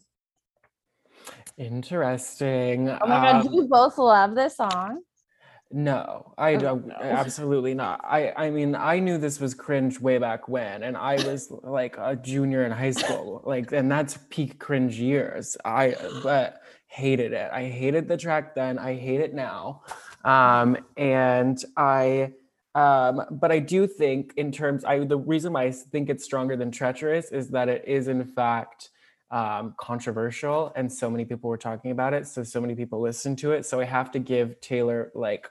Interesting. 1.59 2.89
oh 2.89 3.07
my 3.07 3.21
god 3.21 3.47
Um, 3.47 3.53
do 3.53 3.55
you 3.57 3.69
both 3.69 3.99
love 3.99 4.35
this 4.35 4.57
song 4.57 5.03
No, 5.71 6.33
I 6.39 6.55
Oh, 6.55 6.59
don't. 6.59 6.87
no. 6.87 6.95
Absolutely 7.01 7.75
not. 7.75 8.01
I 8.03 8.33
I 8.37 8.51
mean, 8.51 8.75
I 8.75 9.01
knew 9.01 9.19
this 9.19 9.39
was 9.39 9.55
cringe 9.55 10.01
way 10.01 10.16
back 10.19 10.49
when, 10.49 10.83
and 10.83 10.97
I 10.97 11.16
was 11.27 11.51
like 11.51 11.97
a 11.99 12.16
junior 12.16 12.64
in 12.64 12.73
high 12.73 12.93
school, 12.93 13.43
like, 13.45 13.71
and 13.73 13.91
that's 13.91 14.19
peak 14.31 14.59
cringe 14.59 14.99
years. 14.99 15.57
I 15.66 15.95
but 16.23 16.62
hated 16.87 17.33
it. 17.33 17.51
I 17.53 17.64
hated 17.66 18.09
the 18.09 18.16
track 18.16 18.55
then. 18.55 18.79
I 18.79 18.95
hate 18.95 19.21
it 19.21 19.35
now, 19.35 19.83
um, 20.25 20.79
and 20.97 21.62
I. 21.77 22.33
Um, 22.75 23.23
but 23.31 23.51
I 23.51 23.59
do 23.59 23.87
think, 23.89 24.35
in 24.37 24.53
terms, 24.53 24.85
I 24.85 25.01
the 25.01 25.19
reason 25.19 25.53
why 25.53 25.64
I 25.64 25.73
think 25.73 26.09
it's 26.09 26.25
stronger 26.25 26.57
than 26.57 26.71
treacherous 26.71 27.31
is 27.33 27.51
that 27.51 27.69
it 27.69 27.85
is 27.87 28.09
in 28.09 28.25
fact 28.25 28.91
um, 29.31 29.75
controversial, 29.79 30.73
and 30.77 30.91
so 30.91 31.11
many 31.11 31.27
people 31.27 31.51
were 31.51 31.59
talking 31.59 31.91
about 31.91 32.14
it. 32.14 32.27
So 32.27 32.43
so 32.43 32.59
many 32.61 32.75
people 32.75 33.01
listened 33.03 33.37
to 33.41 33.53
it. 33.53 33.66
So 33.66 33.81
I 33.81 33.85
have 33.85 34.11
to 34.12 34.19
give 34.19 34.61
Taylor 34.62 35.11
like 35.14 35.51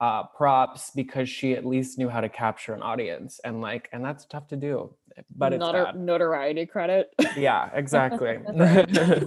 uh, 0.00 0.22
props 0.36 0.90
because 0.94 1.28
she 1.28 1.54
at 1.54 1.64
least 1.66 1.98
knew 1.98 2.08
how 2.08 2.20
to 2.20 2.28
capture 2.28 2.72
an 2.74 2.82
audience 2.82 3.40
and 3.44 3.60
like 3.60 3.88
and 3.92 4.04
that's 4.04 4.24
tough 4.26 4.46
to 4.48 4.56
do 4.56 4.94
but 5.36 5.52
it's 5.52 5.62
Notor- 5.64 5.86
bad. 5.86 5.96
notoriety 5.98 6.64
credit. 6.66 7.12
yeah 7.36 7.68
exactly 7.74 8.36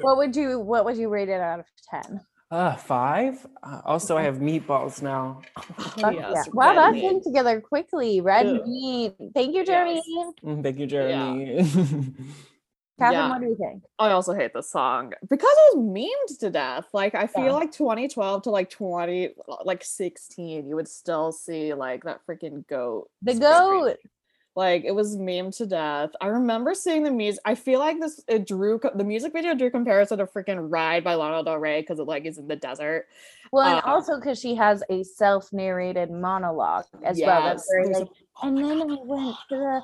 what 0.01 0.17
would 0.17 0.35
you 0.35 0.59
what 0.59 0.85
would 0.85 0.95
you 0.97 1.09
rate 1.09 1.27
it 1.29 1.41
out 1.41 1.59
of 1.59 1.65
10 1.89 2.21
Uh, 2.51 2.75
five. 2.75 3.47
Uh, 3.63 3.79
also, 3.85 4.17
I 4.17 4.23
have 4.23 4.39
meatballs 4.39 5.01
now. 5.01 5.39
Fuck 6.01 6.13
yes, 6.19 6.31
yeah. 6.35 6.43
Wow, 6.51 6.73
that 6.75 6.91
meat. 6.91 6.99
came 7.01 7.21
together 7.23 7.61
quickly. 7.61 8.19
Red 8.19 8.45
Ugh. 8.45 8.67
meat. 8.67 9.13
Thank 9.33 9.55
you, 9.55 9.63
Jeremy. 9.63 10.01
Yes. 10.05 10.33
Mm, 10.43 10.61
Thank 10.61 10.77
you, 10.77 10.85
Jeremy. 10.85 11.63
Kathryn, 13.01 13.11
Yeah. 13.13 13.29
what 13.29 13.41
do 13.41 13.47
you 13.47 13.55
think? 13.55 13.83
I 13.99 14.11
also 14.11 14.33
hate 14.33 14.53
this 14.53 14.69
song 14.69 15.13
because 15.29 15.49
it 15.51 15.77
was 15.77 15.85
memed 15.85 16.39
to 16.39 16.49
death. 16.49 16.87
Like 16.93 17.15
I 17.15 17.27
feel 17.27 17.45
Yeah. 17.45 17.51
like 17.53 17.71
2012 17.71 18.43
to 18.43 18.49
like 18.51 18.69
20 18.69 19.29
like 19.65 19.83
16, 19.83 20.67
you 20.67 20.75
would 20.75 20.87
still 20.87 21.31
see 21.31 21.73
like 21.73 22.03
that 22.03 22.19
freaking 22.27 22.65
goat. 22.67 23.09
The 23.21 23.35
goat. 23.35 23.97
Like 24.53 24.83
it 24.83 24.91
was 24.91 25.15
memed 25.15 25.55
to 25.57 25.65
death. 25.65 26.09
I 26.19 26.27
remember 26.27 26.73
seeing 26.73 27.03
the 27.03 27.11
music. 27.11 27.41
I 27.45 27.55
feel 27.55 27.79
like 27.79 28.01
this 28.01 28.21
it 28.27 28.45
drew 28.45 28.81
the 28.95 29.03
music 29.05 29.31
video 29.31 29.55
drew 29.55 29.71
comparison 29.71 30.17
to 30.17 30.25
freaking 30.25 30.67
Ride 30.69 31.05
by 31.05 31.13
Lana 31.15 31.41
Del 31.41 31.55
Rey 31.57 31.79
because 31.79 31.99
it 31.99 32.03
like 32.03 32.25
is 32.25 32.37
in 32.37 32.47
the 32.49 32.57
desert. 32.57 33.07
Well, 33.53 33.65
and 33.77 33.85
Uh, 33.85 33.93
also 33.95 34.17
because 34.17 34.39
she 34.41 34.53
has 34.55 34.83
a 34.89 35.03
self-narrated 35.03 36.11
monologue 36.11 36.83
as 37.01 37.17
well. 37.25 37.41
That's 37.43 37.63
Yes, 37.63 37.67
very 37.71 37.85
there's 37.85 37.97
a- 37.97 37.99
like, 38.01 38.09
and 38.43 38.57
then 38.57 38.81
I 38.91 38.97
went 39.05 39.35
to 39.49 39.55
the, 39.55 39.81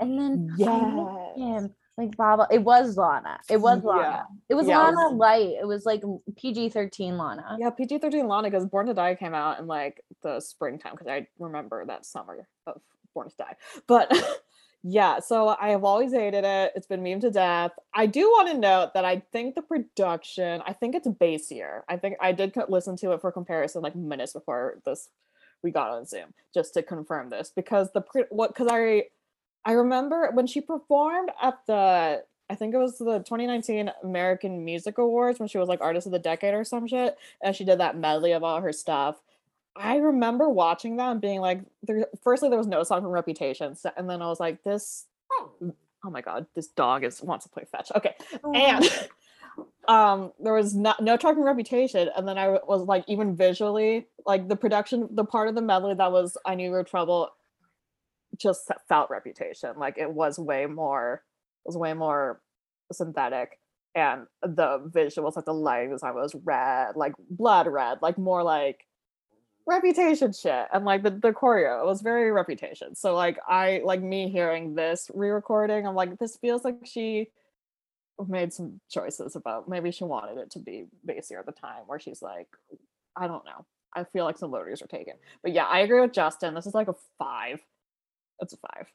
and 0.00 0.18
then 0.20 0.54
Yes. 0.58 1.36
him. 1.36 1.74
Like 2.00 2.16
Baba, 2.16 2.46
it 2.50 2.62
was 2.62 2.96
Lana. 2.96 3.38
It 3.50 3.58
was 3.60 3.84
Lana. 3.84 4.00
Yeah. 4.02 4.22
It 4.48 4.54
was 4.54 4.66
Yeah, 4.66 4.80
it 4.80 4.84
Lana 4.94 5.10
was- 5.10 5.18
light. 5.18 5.54
It 5.60 5.66
was 5.66 5.84
like 5.84 6.02
PG 6.36 6.70
thirteen 6.70 7.18
Lana. 7.18 7.56
Yeah, 7.60 7.68
PG 7.70 7.98
13 7.98 8.26
Lana 8.26 8.48
because 8.48 8.64
Born 8.64 8.86
to 8.86 8.94
Die 8.94 9.14
came 9.16 9.34
out 9.34 9.58
in 9.58 9.66
like 9.66 10.02
the 10.22 10.40
springtime 10.40 10.92
because 10.92 11.08
I 11.08 11.26
remember 11.38 11.84
that 11.84 12.06
summer 12.06 12.46
of 12.66 12.80
Born 13.14 13.28
to 13.28 13.36
Die. 13.36 13.56
But 13.86 14.10
yeah, 14.82 15.20
so 15.20 15.54
I 15.60 15.68
have 15.70 15.84
always 15.84 16.12
hated 16.12 16.44
it. 16.44 16.72
It's 16.74 16.86
been 16.86 17.02
meme 17.02 17.20
to 17.20 17.30
death. 17.30 17.72
I 17.94 18.06
do 18.06 18.22
want 18.30 18.48
to 18.48 18.56
note 18.58 18.94
that 18.94 19.04
I 19.04 19.22
think 19.30 19.54
the 19.54 19.62
production, 19.62 20.62
I 20.66 20.72
think 20.72 20.94
it's 20.94 21.06
bassier. 21.06 21.82
I 21.86 21.98
think 21.98 22.16
I 22.18 22.32
did 22.32 22.54
listen 22.70 22.96
to 22.96 23.12
it 23.12 23.20
for 23.20 23.30
comparison 23.30 23.82
like 23.82 23.94
minutes 23.94 24.32
before 24.32 24.80
this 24.86 25.10
we 25.62 25.70
got 25.70 25.90
on 25.90 26.06
Zoom 26.06 26.32
just 26.54 26.72
to 26.72 26.82
confirm 26.82 27.28
this 27.28 27.52
because 27.54 27.92
the 27.92 28.00
pre- 28.00 28.24
what 28.30 28.48
because 28.54 28.68
I 28.70 29.04
I 29.64 29.72
remember 29.72 30.30
when 30.32 30.46
she 30.46 30.60
performed 30.60 31.30
at 31.40 31.58
the 31.66 32.24
I 32.48 32.54
think 32.56 32.74
it 32.74 32.78
was 32.78 32.98
the 32.98 33.18
2019 33.20 33.92
American 34.02 34.64
Music 34.64 34.98
Awards 34.98 35.38
when 35.38 35.48
she 35.48 35.58
was 35.58 35.68
like 35.68 35.80
Artist 35.80 36.06
of 36.06 36.12
the 36.12 36.18
Decade 36.18 36.52
or 36.52 36.64
some 36.64 36.88
shit, 36.88 37.16
and 37.40 37.54
she 37.54 37.64
did 37.64 37.78
that 37.78 37.96
medley 37.96 38.32
of 38.32 38.42
all 38.42 38.60
her 38.60 38.72
stuff. 38.72 39.20
I 39.76 39.96
remember 39.96 40.48
watching 40.48 40.96
that 40.96 41.12
and 41.12 41.20
being 41.20 41.40
like, 41.40 41.60
there, 41.84 42.06
firstly, 42.24 42.48
there 42.48 42.58
was 42.58 42.66
no 42.66 42.82
song 42.82 43.02
from 43.02 43.12
Reputation, 43.12 43.76
so- 43.76 43.92
and 43.96 44.10
then 44.10 44.20
I 44.20 44.26
was 44.26 44.40
like, 44.40 44.64
this, 44.64 45.06
oh 45.40 46.10
my 46.10 46.22
god, 46.22 46.46
this 46.56 46.66
dog 46.66 47.04
is 47.04 47.22
wants 47.22 47.44
to 47.44 47.50
play 47.50 47.64
fetch. 47.70 47.92
Okay, 47.94 48.14
and 48.52 48.84
um 49.88 50.32
there 50.40 50.52
was 50.52 50.74
not 50.74 51.00
no 51.00 51.16
track 51.16 51.34
from 51.34 51.42
reputation 51.44 52.08
and 52.16 52.26
then 52.26 52.38
I 52.38 52.58
was 52.66 52.82
like 52.82 53.04
even 53.08 53.34
visually 53.36 54.06
like 54.24 54.48
the 54.48 54.56
production 54.56 55.08
the 55.10 55.24
part 55.24 55.48
of 55.48 55.54
the 55.54 55.60
medley 55.60 55.92
that 55.94 56.12
was 56.12 56.36
i 56.46 56.54
knew 56.54 56.66
you 56.66 56.70
were 56.70 56.84
trouble 56.84 57.30
just 58.40 58.70
felt 58.88 59.10
reputation 59.10 59.70
like 59.76 59.98
it 59.98 60.10
was 60.10 60.38
way 60.38 60.66
more 60.66 61.22
it 61.64 61.68
was 61.68 61.76
way 61.76 61.92
more 61.92 62.40
synthetic 62.92 63.58
and 63.94 64.26
the 64.42 64.78
visuals 64.94 65.36
like 65.36 65.44
the 65.44 65.54
lighting 65.54 65.90
design 65.90 66.14
was 66.14 66.34
red 66.44 66.96
like 66.96 67.12
blood 67.30 67.66
red 67.66 67.98
like 68.02 68.18
more 68.18 68.42
like 68.42 68.86
reputation 69.66 70.32
shit 70.32 70.66
and 70.72 70.84
like 70.84 71.02
the, 71.02 71.10
the 71.10 71.32
choreo 71.32 71.80
it 71.80 71.86
was 71.86 72.00
very 72.00 72.30
reputation. 72.32 72.94
So 72.94 73.14
like 73.14 73.38
i 73.48 73.80
like 73.84 74.02
me 74.02 74.28
hearing 74.28 74.74
this 74.74 75.10
re-recording 75.14 75.86
i'm 75.86 75.94
like 75.94 76.18
this 76.18 76.36
feels 76.36 76.64
like 76.64 76.78
she 76.84 77.28
made 78.28 78.52
some 78.52 78.80
choices 78.90 79.36
about 79.36 79.68
maybe 79.68 79.90
she 79.90 80.04
wanted 80.04 80.38
it 80.38 80.50
to 80.50 80.58
be 80.58 80.86
basier 81.04 81.38
at 81.38 81.46
the 81.46 81.52
time 81.52 81.82
where 81.86 82.00
she's 82.00 82.20
like 82.20 82.48
i 83.16 83.26
don't 83.26 83.44
know. 83.44 83.64
I 83.94 84.04
feel 84.04 84.24
like 84.24 84.38
some 84.38 84.52
liberties 84.52 84.80
were 84.80 84.86
taken. 84.86 85.14
But 85.42 85.52
yeah 85.52 85.66
i 85.66 85.80
agree 85.80 86.00
with 86.00 86.12
justin. 86.12 86.54
This 86.54 86.66
is 86.66 86.74
like 86.74 86.88
a 86.88 86.94
five 87.18 87.60
it's 88.40 88.52
a 88.52 88.56
five 88.56 88.86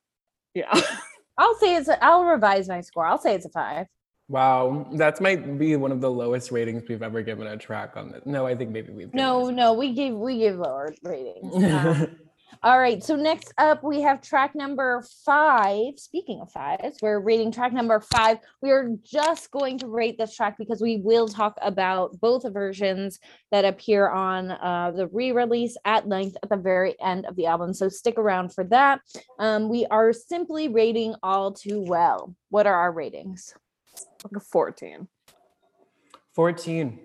yeah 0.54 0.82
I'll 1.38 1.56
say 1.56 1.76
it's. 1.76 1.88
A, 1.88 2.04
I'll 2.04 2.24
revise 2.24 2.68
my 2.68 2.82
score. 2.82 3.06
I'll 3.06 3.18
say 3.18 3.36
it's 3.36 3.46
a 3.46 3.50
five. 3.50 3.88
Wow, 4.28 4.88
that's 4.94 5.22
might 5.22 5.60
be 5.60 5.76
one 5.76 5.92
of 5.92 6.02
the 6.02 6.10
lowest 6.10 6.52
ratings 6.52 6.84
we've 6.90 7.04
ever 7.04 7.22
given 7.22 7.46
a 7.46 7.58
track 7.58 7.96
on 7.96 8.12
this. 8.12 8.22
No, 8.26 8.48
I 8.48 8.56
think 8.56 8.72
maybe 8.72 8.92
we've. 8.92 9.14
No, 9.14 9.50
no, 9.50 9.74
we 9.74 9.94
give 9.94 10.16
we 10.16 10.40
give 10.40 10.58
lower 10.58 10.94
ratings. 11.04 11.54
Um, 11.64 12.18
all 12.64 12.80
right. 12.80 13.04
So 13.04 13.16
next 13.16 13.54
up, 13.58 13.84
we 13.84 14.02
have 14.02 14.22
track 14.22 14.56
number 14.56 15.04
five. 15.26 15.98
Speaking 15.98 16.42
of 16.42 16.52
fives, 16.52 16.98
we're 17.02 17.20
rating 17.20 17.52
track 17.52 17.74
number 17.74 18.00
five. 18.00 18.38
We 18.62 18.72
are 18.72 18.90
just 19.04 19.52
going 19.52 19.80
to 19.80 19.88
rate 19.88 20.18
this 20.18 20.36
track 20.36 20.58
because 20.58 20.82
we 20.82 20.98
will 20.98 21.28
talk 21.28 21.58
about 21.62 22.20
both 22.20 22.52
versions 22.52 23.20
that 23.52 23.66
appear 23.66 24.10
on 24.10 24.52
uh, 24.52 24.92
the 24.96 25.08
re-release 25.08 25.78
at 25.86 26.08
length 26.08 26.38
at 26.44 26.50
the 26.50 26.58
very 26.58 26.96
end 27.02 27.26
of 27.26 27.36
the 27.36 27.46
album. 27.46 27.74
So 27.74 27.90
stick 27.90 28.18
around 28.18 28.54
for 28.54 28.64
that. 28.66 29.02
Um, 29.40 29.70
we 29.70 29.86
are 29.88 30.14
simply 30.14 30.68
rating 30.68 31.16
all 31.24 31.54
too 31.54 31.82
well. 31.82 32.36
What 32.50 32.68
are 32.68 32.76
our 32.76 32.92
ratings? 32.92 33.54
like 34.24 34.36
a 34.36 34.40
14 34.40 35.08
Fourteen. 36.34 37.05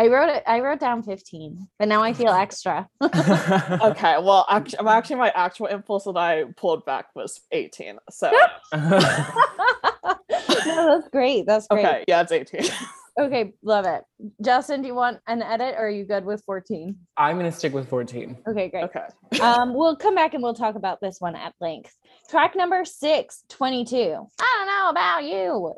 I 0.00 0.06
wrote 0.06 0.30
it. 0.30 0.42
I 0.46 0.60
wrote 0.60 0.80
down 0.80 1.02
fifteen, 1.02 1.68
but 1.78 1.86
now 1.86 2.02
I 2.02 2.14
feel 2.14 2.30
extra. 2.30 2.88
okay 3.02 4.16
well 4.18 4.46
actually, 4.48 4.88
actually 4.88 5.16
my 5.16 5.30
actual 5.34 5.66
impulse 5.66 6.04
that 6.04 6.16
i 6.16 6.44
pulled 6.56 6.84
back 6.86 7.06
was 7.14 7.40
18 7.52 7.98
so 8.10 8.30
no, 8.74 8.98
that's 10.48 11.08
great. 11.08 11.44
That's 11.46 11.66
great. 11.66 11.84
okay 11.84 12.04
yeah 12.08 12.22
it's 12.22 12.32
18 12.32 12.62
Okay, 13.18 13.52
love 13.62 13.84
it. 13.86 14.02
Justin, 14.42 14.80
do 14.80 14.86
you 14.88 14.94
want 14.94 15.18
an 15.26 15.42
edit 15.42 15.74
or 15.76 15.88
are 15.88 15.90
you 15.90 16.04
good 16.04 16.24
with 16.24 16.42
14? 16.46 16.96
I'm 17.18 17.36
gonna 17.36 17.52
stick 17.52 17.74
with 17.74 17.86
fourteen. 17.88 18.38
Okay, 18.48 18.68
great. 18.68 18.84
okay 18.84 19.08
Um, 19.40 19.74
we'll 19.74 19.96
come 19.96 20.14
back 20.14 20.32
and 20.32 20.42
we'll 20.42 20.54
talk 20.54 20.74
about 20.76 21.00
this 21.02 21.20
one 21.20 21.36
at 21.36 21.52
length. 21.60 21.94
Track 22.30 22.56
number 22.56 22.82
six, 22.86 23.44
22. 23.50 23.96
I 24.40 24.54
don't 24.56 24.66
know 24.66 24.88
about 24.90 25.24
you. 25.24 25.74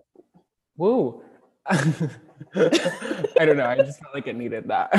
Woo. 0.77 1.23
I 3.41 3.45
don't 3.45 3.57
know. 3.57 3.67
I 3.67 3.77
just 3.77 4.01
felt 4.01 4.15
like 4.15 4.27
it 4.27 4.37
needed 4.37 4.69
that. 4.69 4.93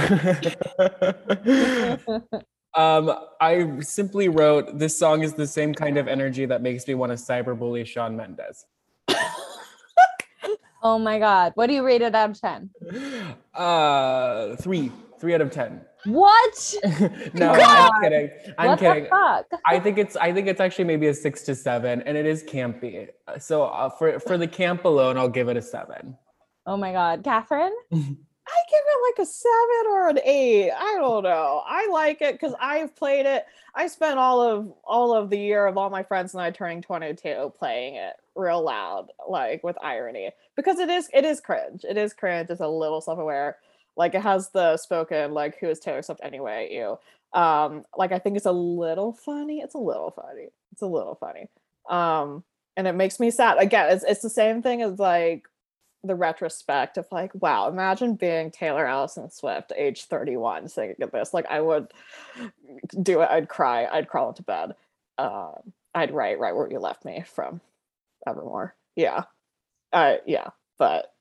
um, 2.74 3.14
I 3.40 3.80
simply 3.82 4.30
wrote 4.30 4.78
this 4.80 4.98
song 4.98 5.24
is 5.24 5.34
the 5.34 5.48
same 5.48 5.74
kind 5.74 5.98
of 5.98 6.08
energy 6.08 6.46
that 6.46 6.62
makes 6.62 6.88
me 6.88 6.96
want 6.96 7.12
to 7.12 7.16
cyberbully 7.16 7.86
Shawn 7.86 8.16
Mendes. 8.16 8.66
Oh 10.86 11.00
my 11.00 11.18
God. 11.18 11.54
What 11.56 11.68
do 11.68 11.74
you 11.74 11.86
rate 11.86 12.02
it 12.02 12.14
out 12.14 12.32
of 12.32 12.42
10? 12.42 12.70
Uh, 13.54 14.58
three, 14.58 14.92
three 15.18 15.34
out 15.34 15.40
of 15.40 15.50
ten. 15.50 15.80
What? 16.06 16.76
no, 17.34 17.56
God. 17.56 17.92
I'm 17.94 18.02
kidding. 18.02 18.30
I'm 18.58 18.68
what 18.72 18.80
kidding. 18.80 19.04
the 19.06 19.10
fuck? 19.10 19.46
I 19.66 19.80
think 19.80 19.98
it's 19.98 20.18
I 20.18 20.34
think 20.34 20.50
it's 20.50 20.60
actually 20.60 20.84
maybe 20.84 21.08
a 21.08 21.14
six 21.14 21.44
to 21.44 21.56
seven, 21.56 22.02
and 22.02 22.18
it 22.18 22.26
is 22.26 22.44
campy. 22.44 23.08
So 23.40 23.64
uh, 23.64 23.90
for 23.90 24.20
for 24.20 24.38
the 24.38 24.48
camp 24.48 24.84
alone, 24.84 25.18
I'll 25.18 25.30
give 25.30 25.48
it 25.48 25.56
a 25.56 25.62
seven. 25.62 26.18
Oh 26.66 26.78
my 26.78 26.92
God. 26.92 27.24
Catherine? 27.24 27.76
I 28.46 28.62
give 28.70 28.80
it 28.86 29.20
like 29.20 29.26
a 29.26 29.30
seven 29.30 29.92
or 29.92 30.10
an 30.10 30.20
eight. 30.24 30.72
I 30.72 30.96
don't 30.98 31.24
know. 31.24 31.64
I 31.66 31.88
like 31.92 32.22
it 32.22 32.34
because 32.34 32.54
I've 32.60 32.96
played 32.96 33.26
it. 33.26 33.46
I 33.74 33.88
spent 33.88 34.20
all 34.20 34.42
of 34.42 34.72
all 34.84 35.16
of 35.16 35.30
the 35.30 35.38
year 35.38 35.66
of 35.66 35.78
all 35.78 35.90
my 35.90 36.04
friends 36.04 36.34
and 36.34 36.42
I 36.42 36.52
turning 36.52 36.82
22 36.82 37.54
playing 37.58 37.96
it 37.96 38.14
real 38.36 38.64
loud, 38.64 39.08
like 39.28 39.64
with 39.64 39.78
irony. 39.82 40.30
Because 40.56 40.80
it 40.80 40.90
is 40.90 41.10
it 41.14 41.24
is 41.26 41.40
cringe. 41.40 41.86
It 41.88 41.98
is 41.98 42.14
cringe. 42.14 42.50
It's 42.50 42.62
a 42.62 42.68
little 42.68 43.02
self-aware. 43.02 43.58
Like 43.96 44.14
it 44.14 44.22
has 44.22 44.50
the 44.50 44.78
spoken, 44.78 45.34
like 45.34 45.58
who 45.60 45.70
is 45.70 45.80
Taylor 45.80 46.02
Swift 46.02 46.22
anyway, 46.24 46.70
you. 46.72 46.98
Um, 47.40 47.86
like 47.98 48.12
I 48.12 48.20
think 48.20 48.38
it's 48.38 48.46
a 48.46 48.52
little 48.52 49.14
funny. 49.14 49.60
It's 49.60 49.76
a 49.76 49.80
little 49.80 50.12
funny. 50.12 50.50
It's 50.72 50.82
a 50.82 50.88
little 50.88 51.16
funny. 51.16 51.48
Um, 51.90 52.44
and 52.76 52.88
it 52.88 52.94
makes 52.94 53.20
me 53.20 53.32
sad. 53.32 53.58
Again, 53.58 53.92
it's 53.92 54.04
it's 54.04 54.22
the 54.22 54.30
same 54.30 54.62
thing 54.62 54.82
as 54.82 55.00
like 55.00 55.48
the 56.04 56.16
retrospect 56.16 56.98
of 56.98 57.08
like, 57.12 57.32
wow, 57.36 57.68
imagine 57.68 58.16
being 58.16 58.52
Taylor 58.52 58.86
Allison 58.86 59.30
Swift, 59.30 59.72
age 59.76 60.06
31, 60.06 60.68
singing 60.68 60.96
this. 61.12 61.34
Like, 61.34 61.46
I 61.50 61.62
would 61.62 61.88
do 63.02 63.22
it. 63.22 63.30
I'd 63.30 63.48
cry. 63.48 63.86
I'd 63.86 64.08
crawl 64.08 64.30
into 64.30 64.44
bed. 64.44 64.76
Um, 65.18 65.74
I'd 65.96 66.14
write 66.14 66.40
right 66.40 66.56
where 66.56 66.70
you 66.70 66.80
left 66.80 67.06
me 67.06 67.24
from 67.26 67.62
Evermore. 68.28 68.76
Yeah. 68.96 69.24
Uh, 69.92 70.16
yeah. 70.26 70.50
But 70.78 71.14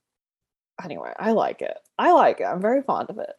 anyway, 0.83 1.13
I 1.17 1.31
like 1.31 1.61
it. 1.61 1.77
I 1.97 2.11
like 2.11 2.39
it. 2.39 2.45
I'm 2.45 2.61
very 2.61 2.81
fond 2.81 3.09
of 3.09 3.19
it. 3.19 3.33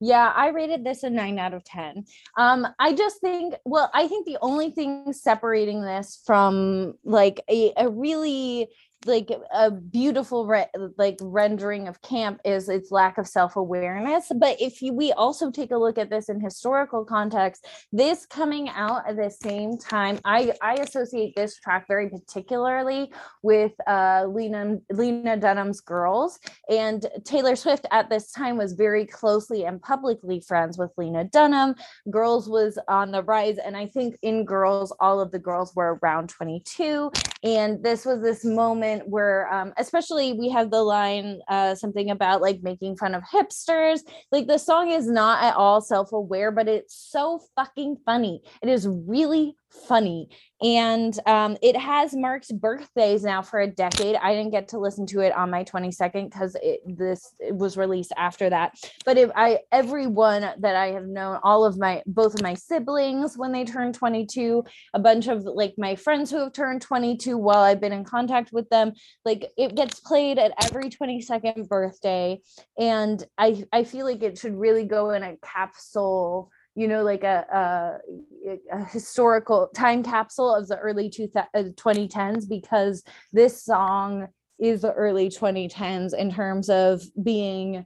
Yeah, 0.00 0.32
I 0.36 0.48
rated 0.48 0.84
this 0.84 1.02
a 1.02 1.08
nine 1.08 1.38
out 1.38 1.54
of 1.54 1.64
10. 1.64 2.04
Um, 2.36 2.66
I 2.78 2.92
just 2.92 3.20
think, 3.20 3.54
well, 3.64 3.90
I 3.94 4.06
think 4.08 4.26
the 4.26 4.36
only 4.42 4.70
thing 4.70 5.12
separating 5.12 5.80
this 5.82 6.20
from 6.26 6.94
like 7.04 7.40
a, 7.48 7.72
a 7.76 7.88
really 7.88 8.68
like 9.06 9.30
a 9.52 9.70
beautiful 9.70 10.46
re- 10.46 10.66
like 10.98 11.18
rendering 11.20 11.88
of 11.88 12.00
camp 12.02 12.40
is 12.44 12.68
its 12.68 12.90
lack 12.90 13.18
of 13.18 13.26
self-awareness. 13.26 14.32
But 14.36 14.60
if 14.60 14.82
you, 14.82 14.92
we 14.92 15.12
also 15.12 15.50
take 15.50 15.70
a 15.70 15.76
look 15.76 15.98
at 15.98 16.10
this 16.10 16.28
in 16.28 16.40
historical 16.40 17.04
context 17.04 17.66
this 17.92 18.26
coming 18.26 18.68
out 18.70 19.08
at 19.08 19.16
the 19.16 19.30
same 19.30 19.76
time 19.78 20.18
i 20.24 20.52
i 20.62 20.74
associate 20.74 21.34
this 21.36 21.56
track 21.56 21.86
very 21.88 22.08
particularly 22.08 23.12
with 23.42 23.72
uh 23.86 24.24
lena 24.28 24.78
lena 24.92 25.36
dunham's 25.36 25.80
girls. 25.80 26.38
And 26.68 27.06
taylor 27.24 27.56
swift 27.56 27.86
at 27.90 28.10
this 28.10 28.32
time 28.32 28.56
was 28.56 28.72
very 28.72 29.06
closely 29.06 29.64
and 29.64 29.80
publicly 29.80 30.40
friends 30.40 30.78
with 30.78 30.90
lena 30.96 31.24
dunham. 31.24 31.74
Girls 32.10 32.48
was 32.48 32.78
on 32.88 33.10
the 33.10 33.22
rise 33.22 33.58
and 33.58 33.76
i 33.76 33.86
think 33.86 34.16
in 34.22 34.44
girls 34.44 34.92
all 35.00 35.20
of 35.20 35.30
the 35.30 35.38
girls 35.38 35.74
were 35.74 35.98
around 36.02 36.28
22 36.28 37.10
and 37.42 37.82
this 37.82 38.04
was 38.04 38.20
this 38.20 38.44
moment 38.44 38.93
where 39.02 39.52
um, 39.52 39.72
especially 39.76 40.32
we 40.32 40.48
have 40.50 40.70
the 40.70 40.82
line 40.82 41.40
uh, 41.48 41.74
something 41.74 42.10
about 42.10 42.40
like 42.40 42.62
making 42.62 42.96
fun 42.96 43.14
of 43.14 43.22
hipsters. 43.22 44.00
Like 44.32 44.46
the 44.46 44.58
song 44.58 44.90
is 44.90 45.08
not 45.08 45.42
at 45.42 45.56
all 45.56 45.80
self-aware 45.80 46.50
but 46.50 46.68
it's 46.68 46.94
so 46.94 47.40
fucking 47.56 47.98
funny. 48.04 48.42
It 48.62 48.68
is 48.68 48.86
really 48.88 49.56
funny. 49.86 50.28
And 50.62 51.18
um, 51.26 51.56
it 51.60 51.76
has 51.76 52.14
marked 52.14 52.58
birthdays 52.58 53.22
now 53.22 53.42
for 53.42 53.60
a 53.60 53.66
decade. 53.66 54.16
I 54.16 54.34
didn't 54.34 54.52
get 54.52 54.68
to 54.68 54.78
listen 54.78 55.04
to 55.08 55.20
it 55.20 55.34
on 55.34 55.50
my 55.50 55.64
22nd 55.64 56.30
because 56.30 56.56
this 56.86 57.34
it 57.38 57.54
was 57.54 57.76
released 57.76 58.12
after 58.16 58.48
that. 58.50 58.74
But 59.04 59.18
if 59.18 59.30
i 59.34 59.60
everyone 59.72 60.42
that 60.58 60.76
i 60.76 60.88
have 60.92 61.06
known 61.06 61.38
all 61.42 61.64
of 61.64 61.78
my 61.78 62.02
both 62.06 62.34
of 62.34 62.42
my 62.42 62.54
siblings 62.54 63.36
when 63.36 63.52
they 63.52 63.64
turned 63.64 63.94
22 63.94 64.64
a 64.94 64.98
bunch 64.98 65.28
of 65.28 65.44
like 65.44 65.74
my 65.76 65.94
friends 65.96 66.30
who 66.30 66.38
have 66.38 66.52
turned 66.52 66.82
22 66.82 67.36
while 67.36 67.62
i've 67.62 67.80
been 67.80 67.92
in 67.92 68.04
contact 68.04 68.52
with 68.52 68.68
them 68.70 68.92
like 69.24 69.50
it 69.56 69.74
gets 69.74 70.00
played 70.00 70.38
at 70.38 70.52
every 70.64 70.90
22nd 70.90 71.68
birthday. 71.68 72.40
And 72.78 73.24
i 73.38 73.64
i 73.72 73.84
feel 73.84 74.06
like 74.06 74.22
it 74.22 74.38
should 74.38 74.56
really 74.56 74.84
go 74.84 75.10
in 75.10 75.22
a 75.22 75.36
capsule 75.42 76.50
you 76.74 76.88
know, 76.88 77.02
like 77.02 77.22
a, 77.22 78.00
a, 78.42 78.58
a 78.72 78.84
historical 78.84 79.68
time 79.74 80.02
capsule 80.02 80.54
of 80.54 80.66
the 80.68 80.76
early 80.78 81.08
two 81.08 81.28
th- 81.28 81.74
2010s 81.76 82.48
because 82.48 83.04
this 83.32 83.62
song 83.62 84.28
is 84.58 84.82
the 84.82 84.92
early 84.92 85.28
2010s 85.28 86.14
in 86.14 86.32
terms 86.32 86.68
of 86.68 87.02
being 87.22 87.84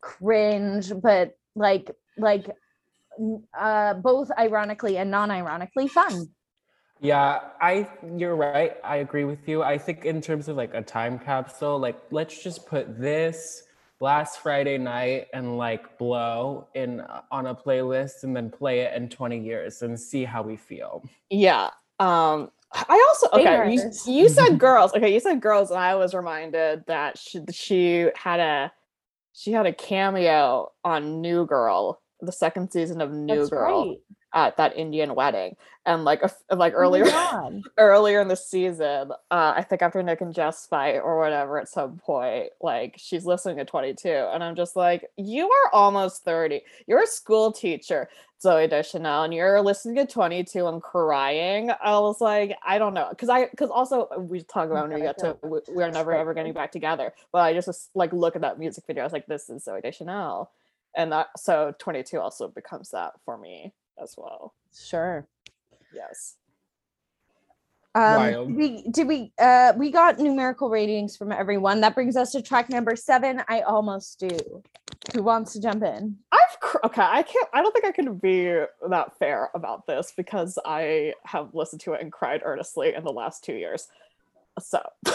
cringe, 0.00 0.92
but 1.02 1.32
like 1.54 1.90
like 2.18 2.50
uh, 3.58 3.94
both 3.94 4.30
ironically 4.38 4.98
and 4.98 5.10
non-ironically 5.10 5.88
fun. 5.88 6.28
Yeah, 7.00 7.40
I 7.60 7.88
you're 8.16 8.36
right. 8.36 8.76
I 8.84 8.96
agree 8.96 9.24
with 9.24 9.48
you. 9.48 9.62
I 9.62 9.78
think 9.78 10.04
in 10.04 10.20
terms 10.20 10.48
of 10.48 10.56
like 10.56 10.74
a 10.74 10.82
time 10.82 11.18
capsule, 11.18 11.78
like 11.78 11.98
let's 12.10 12.42
just 12.42 12.66
put 12.66 12.98
this 13.00 13.64
last 14.04 14.40
Friday 14.40 14.76
night 14.76 15.28
and 15.32 15.56
like 15.56 15.96
blow 15.96 16.68
in 16.74 17.00
uh, 17.00 17.22
on 17.30 17.46
a 17.46 17.54
playlist 17.54 18.22
and 18.22 18.36
then 18.36 18.50
play 18.50 18.80
it 18.80 18.94
in 18.94 19.08
20 19.08 19.40
years 19.40 19.80
and 19.80 19.98
see 19.98 20.24
how 20.24 20.42
we 20.42 20.56
feel. 20.56 21.02
Yeah. 21.30 21.70
Um 21.98 22.50
I 22.72 23.06
also 23.08 23.28
okay, 23.32 23.72
you, 23.72 23.90
you 24.06 24.28
said 24.28 24.58
girls. 24.58 24.92
Okay, 24.94 25.12
you 25.14 25.20
said 25.20 25.40
girls 25.40 25.70
and 25.70 25.78
I 25.78 25.94
was 25.94 26.12
reminded 26.12 26.84
that 26.86 27.16
she, 27.16 27.40
she 27.50 28.10
had 28.14 28.40
a 28.40 28.72
she 29.32 29.52
had 29.52 29.64
a 29.64 29.72
cameo 29.72 30.70
on 30.84 31.20
New 31.20 31.46
Girl, 31.46 32.00
the 32.20 32.32
second 32.32 32.72
season 32.72 33.00
of 33.00 33.10
New 33.10 33.38
That's 33.38 33.50
Girl. 33.50 33.88
Right 33.90 33.98
at 34.34 34.56
that 34.56 34.76
Indian 34.76 35.14
wedding. 35.14 35.56
And 35.86 36.04
like 36.04 36.22
like 36.50 36.72
oh 36.74 36.76
earlier 36.76 37.04
oh 37.06 37.62
earlier 37.78 38.20
in 38.20 38.28
the 38.28 38.36
season, 38.36 39.12
uh, 39.30 39.54
I 39.56 39.62
think 39.62 39.82
after 39.82 40.02
Nick 40.02 40.22
and 40.22 40.34
Jess 40.34 40.66
fight 40.66 40.98
or 40.98 41.18
whatever 41.18 41.58
at 41.58 41.68
some 41.68 41.98
point, 41.98 42.50
like 42.60 42.94
she's 42.98 43.26
listening 43.26 43.58
to 43.58 43.64
22. 43.66 44.08
And 44.08 44.42
I'm 44.42 44.56
just 44.56 44.76
like, 44.76 45.04
you 45.16 45.48
are 45.48 45.74
almost 45.74 46.24
30. 46.24 46.62
You're 46.86 47.02
a 47.02 47.06
school 47.06 47.52
teacher, 47.52 48.08
Zooey 48.42 48.68
Deschanel, 48.68 49.24
and 49.24 49.34
you're 49.34 49.60
listening 49.60 49.96
to 49.96 50.10
22 50.10 50.66
and 50.66 50.82
crying. 50.82 51.70
I 51.82 51.98
was 51.98 52.20
like, 52.20 52.56
I 52.66 52.78
don't 52.78 52.94
know. 52.94 53.12
Cause 53.18 53.28
I 53.28 53.46
cause 53.48 53.68
also 53.70 54.08
we 54.18 54.42
talk 54.42 54.70
about 54.70 54.88
when 54.88 54.98
we 54.98 55.04
get 55.04 55.18
to 55.18 55.36
we, 55.42 55.60
we 55.70 55.82
are 55.82 55.90
never 55.90 56.12
ever 56.12 56.32
getting 56.32 56.54
back 56.54 56.72
together. 56.72 57.12
But 57.30 57.40
I 57.40 57.52
just 57.52 57.90
like 57.94 58.12
look 58.14 58.36
at 58.36 58.42
that 58.42 58.58
music 58.58 58.84
video. 58.86 59.02
I 59.02 59.06
was 59.06 59.12
like, 59.12 59.26
this 59.26 59.50
is 59.50 59.66
Zooey 59.66 59.82
Deschanel. 59.82 60.50
And 60.96 61.12
that 61.12 61.28
so 61.36 61.74
22 61.78 62.18
also 62.18 62.48
becomes 62.48 62.90
that 62.92 63.12
for 63.26 63.36
me 63.36 63.74
as 64.02 64.14
well. 64.16 64.54
Sure. 64.72 65.26
Yes. 65.94 66.36
Um, 67.96 68.56
we 68.56 68.82
did 68.90 69.06
we 69.06 69.32
uh 69.38 69.72
we 69.76 69.92
got 69.92 70.18
numerical 70.18 70.68
ratings 70.68 71.16
from 71.16 71.30
everyone. 71.30 71.80
That 71.80 71.94
brings 71.94 72.16
us 72.16 72.32
to 72.32 72.42
track 72.42 72.68
number 72.68 72.96
seven. 72.96 73.42
I 73.48 73.60
almost 73.60 74.18
do. 74.18 74.62
Who 75.14 75.22
wants 75.22 75.52
to 75.52 75.60
jump 75.60 75.84
in? 75.84 76.16
I've 76.32 76.60
cr- 76.60 76.78
okay. 76.84 77.02
I 77.02 77.22
can't. 77.22 77.46
I 77.52 77.62
don't 77.62 77.72
think 77.72 77.84
I 77.84 77.92
can 77.92 78.16
be 78.16 78.46
that 78.88 79.16
fair 79.18 79.50
about 79.54 79.86
this 79.86 80.12
because 80.16 80.58
I 80.64 81.12
have 81.24 81.54
listened 81.54 81.82
to 81.82 81.92
it 81.92 82.00
and 82.00 82.10
cried 82.10 82.40
earnestly 82.44 82.94
in 82.94 83.04
the 83.04 83.12
last 83.12 83.44
two 83.44 83.54
years. 83.54 83.86
So 84.60 84.80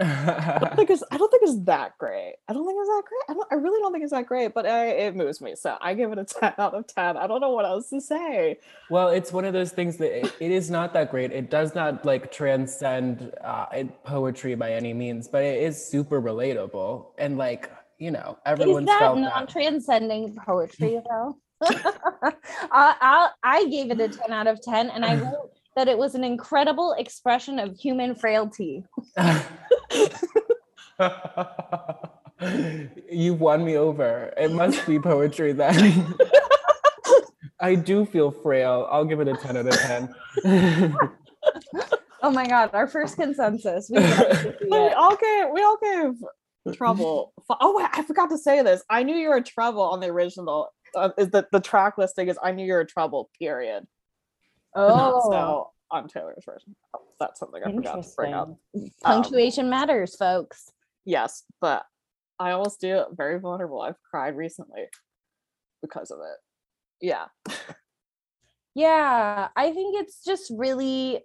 I 0.00 0.58
don't 0.60 0.76
think 0.76 0.90
it's 0.90 1.02
I 1.10 1.16
don't 1.16 1.30
think 1.30 1.42
it's 1.42 1.64
that 1.64 1.96
great. 1.98 2.34
I 2.48 2.52
don't 2.52 2.66
think 2.66 2.78
it's 2.80 2.88
that 2.88 3.02
great. 3.06 3.22
I 3.28 3.34
don't 3.34 3.52
I 3.52 3.54
really 3.56 3.80
don't 3.80 3.92
think 3.92 4.02
it's 4.02 4.12
that 4.12 4.26
great, 4.26 4.54
but 4.54 4.66
I, 4.66 4.88
it 4.88 5.16
moves 5.16 5.40
me. 5.40 5.54
So 5.54 5.76
I 5.80 5.94
give 5.94 6.10
it 6.12 6.18
a 6.18 6.24
10 6.40 6.54
out 6.58 6.74
of 6.74 6.86
10. 6.86 7.16
I 7.16 7.26
don't 7.26 7.40
know 7.40 7.50
what 7.50 7.64
else 7.64 7.90
to 7.90 8.00
say. 8.00 8.58
Well, 8.88 9.08
it's 9.08 9.32
one 9.32 9.44
of 9.44 9.52
those 9.52 9.72
things 9.72 9.96
that 9.98 10.18
it, 10.18 10.34
it 10.40 10.50
is 10.50 10.70
not 10.70 10.92
that 10.94 11.10
great. 11.10 11.32
It 11.32 11.50
does 11.50 11.74
not 11.74 12.04
like 12.04 12.32
transcend 12.32 13.32
uh, 13.44 13.66
poetry 14.04 14.54
by 14.54 14.72
any 14.72 14.92
means, 14.92 15.28
but 15.28 15.44
it 15.44 15.62
is 15.62 15.82
super 15.84 16.20
relatable 16.20 17.06
and 17.18 17.38
like, 17.38 17.70
you 17.98 18.10
know, 18.10 18.38
everyone's 18.46 18.88
is 18.88 18.94
that 18.94 19.00
felt 19.00 19.18
non-transcending 19.18 20.36
poetry 20.46 21.00
though. 21.08 21.36
I, 21.62 22.32
I 22.72 23.30
I 23.42 23.66
gave 23.66 23.90
it 23.90 24.00
a 24.00 24.08
10 24.08 24.32
out 24.32 24.46
of 24.46 24.62
10 24.62 24.88
and 24.90 25.04
I 25.04 25.16
wrote 25.16 25.59
that 25.76 25.88
it 25.88 25.96
was 25.96 26.14
an 26.14 26.24
incredible 26.24 26.94
expression 26.98 27.58
of 27.58 27.76
human 27.76 28.14
frailty. 28.14 28.84
You've 33.10 33.40
won 33.40 33.64
me 33.64 33.76
over. 33.76 34.32
It 34.36 34.52
must 34.52 34.86
be 34.86 34.98
poetry 34.98 35.52
then. 35.52 36.14
I 37.60 37.74
do 37.74 38.06
feel 38.06 38.30
frail. 38.30 38.88
I'll 38.90 39.04
give 39.04 39.20
it 39.20 39.28
a 39.28 39.36
10 39.36 39.56
out 39.58 39.66
of 39.66 39.74
10. 39.78 40.14
oh 42.22 42.30
my 42.30 42.46
god, 42.46 42.70
our 42.72 42.86
first 42.86 43.16
consensus. 43.16 43.90
We, 43.90 44.00
we 44.70 44.78
all 44.78 45.16
gave 45.16 45.46
we 45.52 45.62
all 45.62 45.76
gave 45.82 46.74
trouble. 46.74 47.34
Oh, 47.48 47.86
I 47.92 48.02
forgot 48.02 48.30
to 48.30 48.38
say 48.38 48.62
this. 48.62 48.82
I 48.88 49.02
knew 49.02 49.14
you 49.14 49.28
were 49.28 49.42
trouble 49.42 49.82
on 49.82 50.00
the 50.00 50.06
original. 50.06 50.70
Uh, 50.94 51.10
is 51.18 51.30
that 51.30 51.52
the 51.52 51.60
track 51.60 51.98
listing 51.98 52.28
is 52.28 52.38
I 52.42 52.52
knew 52.52 52.66
you 52.66 52.72
were 52.72 52.84
trouble. 52.84 53.30
Period. 53.38 53.86
Oh, 54.76 55.30
so 55.30 55.70
on 55.90 56.06
Taylor's 56.08 56.44
version. 56.44 56.76
Oh, 56.94 57.00
that's 57.18 57.40
something 57.40 57.60
I 57.64 57.72
forgot 57.72 58.02
to 58.02 58.08
bring 58.16 58.34
up. 58.34 58.56
Punctuation 59.02 59.64
um, 59.64 59.70
matters, 59.70 60.14
folks. 60.16 60.70
Yes, 61.04 61.44
but 61.60 61.84
I 62.38 62.52
almost 62.52 62.80
do 62.80 63.04
very 63.12 63.40
vulnerable. 63.40 63.80
I've 63.80 64.00
cried 64.08 64.36
recently 64.36 64.84
because 65.82 66.10
of 66.10 66.18
it. 66.20 67.06
Yeah. 67.06 67.26
yeah, 68.74 69.48
I 69.56 69.72
think 69.72 70.00
it's 70.00 70.22
just 70.24 70.52
really 70.54 71.20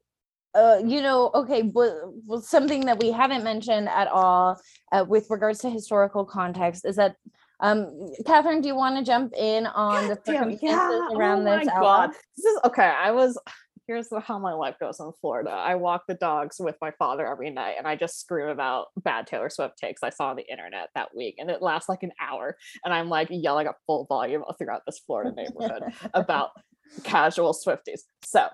uh, 0.56 0.82
you 0.86 1.02
know, 1.02 1.32
okay, 1.36 1.62
but, 1.62 1.94
something 2.42 2.86
that 2.86 2.98
we 3.00 3.12
haven't 3.12 3.44
mentioned 3.44 3.90
at 3.90 4.08
all 4.08 4.60
uh, 4.94 5.04
with 5.08 5.28
regards 5.30 5.60
to 5.60 5.70
historical 5.70 6.24
context 6.24 6.86
is 6.86 6.96
that 6.96 7.18
um, 7.60 8.10
Kathryn, 8.24 8.62
do 8.62 8.68
you 8.68 8.76
want 8.76 8.98
to 8.98 9.04
jump 9.04 9.34
in 9.36 9.66
on 9.68 10.08
the 10.08 10.16
circumstances 10.26 10.62
yeah. 10.62 11.08
around 11.14 11.48
oh 11.48 11.58
this? 11.58 11.68
God. 11.68 12.12
This 12.36 12.46
is 12.46 12.60
okay. 12.66 12.84
I 12.84 13.12
was 13.12 13.38
here's 13.88 14.08
how 14.24 14.40
my 14.40 14.54
life 14.54 14.76
goes 14.80 15.00
in 15.00 15.12
Florida. 15.22 15.52
I 15.52 15.76
walk 15.76 16.06
the 16.08 16.16
dogs 16.16 16.58
with 16.60 16.76
my 16.82 16.92
father 16.98 17.26
every 17.28 17.52
night 17.52 17.76
and 17.78 17.88
I 17.88 17.96
just 17.96 18.20
scream 18.20 18.48
about 18.48 18.88
bad 18.98 19.28
Taylor 19.28 19.50
Swift 19.50 19.78
takes 19.78 20.02
I 20.04 20.10
saw 20.10 20.30
on 20.30 20.36
the 20.36 20.50
internet 20.50 20.90
that 20.96 21.16
week. 21.16 21.36
And 21.38 21.50
it 21.50 21.62
lasts 21.62 21.88
like 21.88 22.04
an 22.04 22.12
hour. 22.20 22.58
And 22.84 22.94
I'm 22.94 23.10
like 23.10 23.28
yelling 23.30 23.68
at 23.68 23.76
full 23.86 24.06
volume 24.06 24.44
throughout 24.58 24.82
this 24.86 25.00
Florida 25.06 25.34
neighborhood 25.36 25.84
about 26.14 26.52
casual 27.04 27.54
Swifties. 27.54 28.02
So 28.24 28.48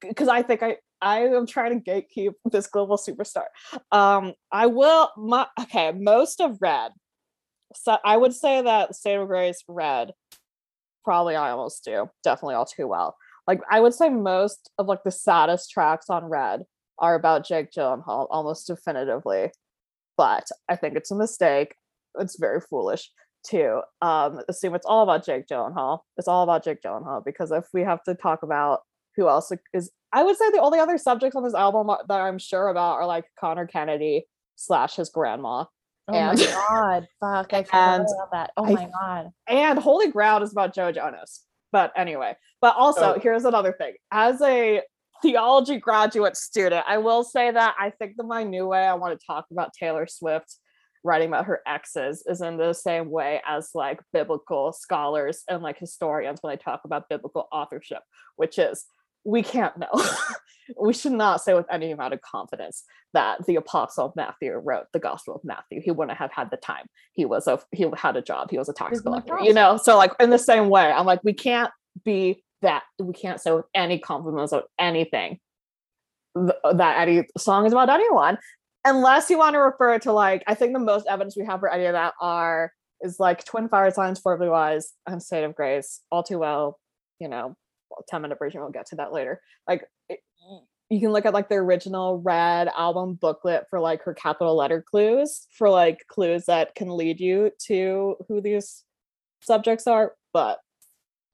because 0.00 0.28
I 0.28 0.42
think 0.42 0.62
I 0.62 0.76
I 1.00 1.20
am 1.20 1.46
trying 1.46 1.80
to 1.80 1.90
gatekeep 1.90 2.32
this 2.50 2.66
global 2.66 2.96
superstar. 2.96 3.44
Um, 3.92 4.34
I 4.50 4.66
will 4.66 5.10
my 5.16 5.46
okay, 5.60 5.92
most 5.92 6.40
of 6.40 6.58
red 6.60 6.92
so 7.74 7.98
I 8.04 8.16
would 8.16 8.34
say 8.34 8.62
that 8.62 8.94
State 8.94 9.16
of 9.16 9.28
Grace 9.28 9.62
Red, 9.68 10.12
probably 11.04 11.36
I 11.36 11.50
almost 11.50 11.84
do. 11.84 12.10
Definitely 12.22 12.54
all 12.54 12.66
too 12.66 12.86
well. 12.86 13.16
Like 13.46 13.60
I 13.70 13.80
would 13.80 13.94
say 13.94 14.10
most 14.10 14.70
of 14.78 14.86
like 14.86 15.02
the 15.04 15.10
saddest 15.10 15.70
tracks 15.70 16.10
on 16.10 16.26
Red 16.26 16.62
are 16.98 17.14
about 17.14 17.46
Jake 17.46 17.70
Gyllenhaal 17.72 18.26
almost 18.30 18.66
definitively. 18.66 19.50
But 20.16 20.48
I 20.68 20.76
think 20.76 20.96
it's 20.96 21.10
a 21.10 21.16
mistake. 21.16 21.74
It's 22.18 22.38
very 22.38 22.60
foolish 22.60 23.10
to 23.46 23.82
um 24.02 24.40
assume 24.48 24.74
it's 24.74 24.86
all 24.86 25.02
about 25.02 25.24
Jake 25.24 25.46
Gyllenhaal. 25.46 26.00
It's 26.16 26.28
all 26.28 26.42
about 26.42 26.64
Jake 26.64 26.82
Gyllenhaal 26.82 27.24
because 27.24 27.50
if 27.50 27.66
we 27.72 27.82
have 27.82 28.02
to 28.04 28.14
talk 28.14 28.42
about 28.42 28.80
who 29.16 29.28
else 29.28 29.50
is 29.72 29.90
I 30.12 30.22
would 30.22 30.36
say 30.36 30.50
the 30.50 30.60
only 30.60 30.78
other 30.78 30.98
subjects 30.98 31.36
on 31.36 31.44
this 31.44 31.54
album 31.54 31.94
that 32.08 32.20
I'm 32.20 32.38
sure 32.38 32.68
about 32.68 32.94
are 32.94 33.06
like 33.06 33.24
Conor 33.38 33.66
Kennedy 33.66 34.26
slash 34.56 34.96
his 34.96 35.10
grandma. 35.10 35.64
Oh 36.08 36.14
And- 36.14 36.38
my 36.38 36.44
god, 36.68 37.08
fuck! 37.20 37.52
I 37.54 37.62
forgot 37.64 38.00
about 38.00 38.30
that. 38.32 38.50
Oh 38.56 38.64
I- 38.64 38.72
my 38.74 38.88
god. 39.00 39.30
And 39.46 39.78
Holy 39.78 40.10
Ground 40.10 40.42
is 40.44 40.52
about 40.52 40.74
Joe 40.74 40.92
Jonas. 40.92 41.44
But 41.70 41.92
anyway, 41.96 42.34
but 42.60 42.74
also 42.76 43.14
So- 43.14 43.20
here's 43.20 43.44
another 43.44 43.72
thing. 43.72 43.94
As 44.10 44.40
a 44.40 44.82
theology 45.20 45.78
graduate 45.78 46.36
student, 46.36 46.84
I 46.88 46.98
will 46.98 47.24
say 47.24 47.50
that 47.50 47.74
I 47.78 47.90
think 47.90 48.16
that 48.16 48.24
my 48.24 48.44
new 48.44 48.66
way 48.68 48.86
I 48.86 48.94
want 48.94 49.18
to 49.18 49.26
talk 49.26 49.46
about 49.50 49.72
Taylor 49.78 50.06
Swift 50.06 50.54
writing 51.04 51.28
about 51.28 51.46
her 51.46 51.60
exes 51.66 52.22
is 52.26 52.40
in 52.40 52.56
the 52.56 52.72
same 52.72 53.10
way 53.10 53.40
as 53.46 53.70
like 53.74 54.00
biblical 54.12 54.72
scholars 54.72 55.42
and 55.48 55.62
like 55.62 55.78
historians 55.78 56.38
when 56.40 56.52
they 56.52 56.56
talk 56.56 56.80
about 56.84 57.08
biblical 57.08 57.48
authorship, 57.52 58.02
which 58.36 58.58
is 58.58 58.84
we 59.28 59.42
can't 59.42 59.76
know. 59.76 59.88
we 60.80 60.94
should 60.94 61.12
not 61.12 61.42
say 61.42 61.52
with 61.52 61.66
any 61.70 61.90
amount 61.90 62.14
of 62.14 62.20
confidence 62.22 62.84
that 63.12 63.44
the 63.46 63.56
apostle 63.56 64.06
of 64.06 64.16
Matthew 64.16 64.54
wrote 64.54 64.86
the 64.92 64.98
gospel 64.98 65.34
of 65.34 65.44
Matthew. 65.44 65.82
He 65.82 65.90
wouldn't 65.90 66.16
have 66.16 66.32
had 66.32 66.50
the 66.50 66.56
time. 66.56 66.86
He 67.12 67.26
was 67.26 67.46
a 67.46 67.60
he 67.70 67.86
had 67.94 68.16
a 68.16 68.22
job. 68.22 68.50
He 68.50 68.58
was 68.58 68.70
a 68.70 68.72
tax 68.72 69.00
collector. 69.02 69.38
You 69.40 69.52
know, 69.52 69.76
so 69.76 69.98
like 69.98 70.12
in 70.18 70.30
the 70.30 70.38
same 70.38 70.70
way, 70.70 70.90
I'm 70.90 71.04
like, 71.04 71.22
we 71.24 71.34
can't 71.34 71.70
be 72.04 72.42
that. 72.62 72.84
We 72.98 73.12
can't 73.12 73.38
say 73.38 73.52
with 73.52 73.66
any 73.74 73.98
confidence 73.98 74.52
of 74.52 74.62
anything 74.78 75.38
th- 76.34 76.76
that 76.76 76.98
any 76.98 77.24
song 77.36 77.66
is 77.66 77.72
about 77.72 77.90
anyone, 77.90 78.38
unless 78.84 79.28
you 79.28 79.36
want 79.36 79.54
to 79.54 79.58
refer 79.58 79.98
to 80.00 80.12
like. 80.12 80.42
I 80.46 80.54
think 80.54 80.72
the 80.72 80.78
most 80.78 81.06
evidence 81.06 81.36
we 81.36 81.44
have 81.44 81.60
for 81.60 81.70
any 81.70 81.84
of 81.84 81.92
that 81.92 82.14
are 82.18 82.72
is 83.02 83.20
like 83.20 83.44
Twin 83.44 83.68
Fire 83.68 83.90
Signs, 83.90 84.20
For 84.20 84.38
Blue 84.38 84.54
Eyes, 84.54 84.94
and 85.06 85.22
State 85.22 85.44
of 85.44 85.54
Grace. 85.54 86.00
All 86.10 86.22
too 86.22 86.38
well, 86.38 86.78
you 87.20 87.28
know, 87.28 87.56
10 88.08 88.22
minute 88.22 88.38
version. 88.38 88.60
We'll 88.60 88.70
get 88.70 88.86
to 88.86 88.96
that 88.96 89.12
later. 89.12 89.40
Like. 89.66 89.84
It, 90.08 90.20
you 90.90 91.00
can 91.00 91.10
look 91.10 91.26
at 91.26 91.34
like 91.34 91.48
the 91.48 91.56
original 91.56 92.18
red 92.22 92.68
album 92.76 93.14
booklet 93.14 93.66
for 93.68 93.78
like 93.78 94.02
her 94.02 94.14
capital 94.14 94.56
letter 94.56 94.82
clues 94.82 95.46
for 95.52 95.68
like 95.68 96.06
clues 96.08 96.46
that 96.46 96.74
can 96.74 96.88
lead 96.96 97.20
you 97.20 97.50
to 97.66 98.16
who 98.26 98.40
these 98.40 98.84
subjects 99.40 99.86
are 99.86 100.14
but 100.32 100.60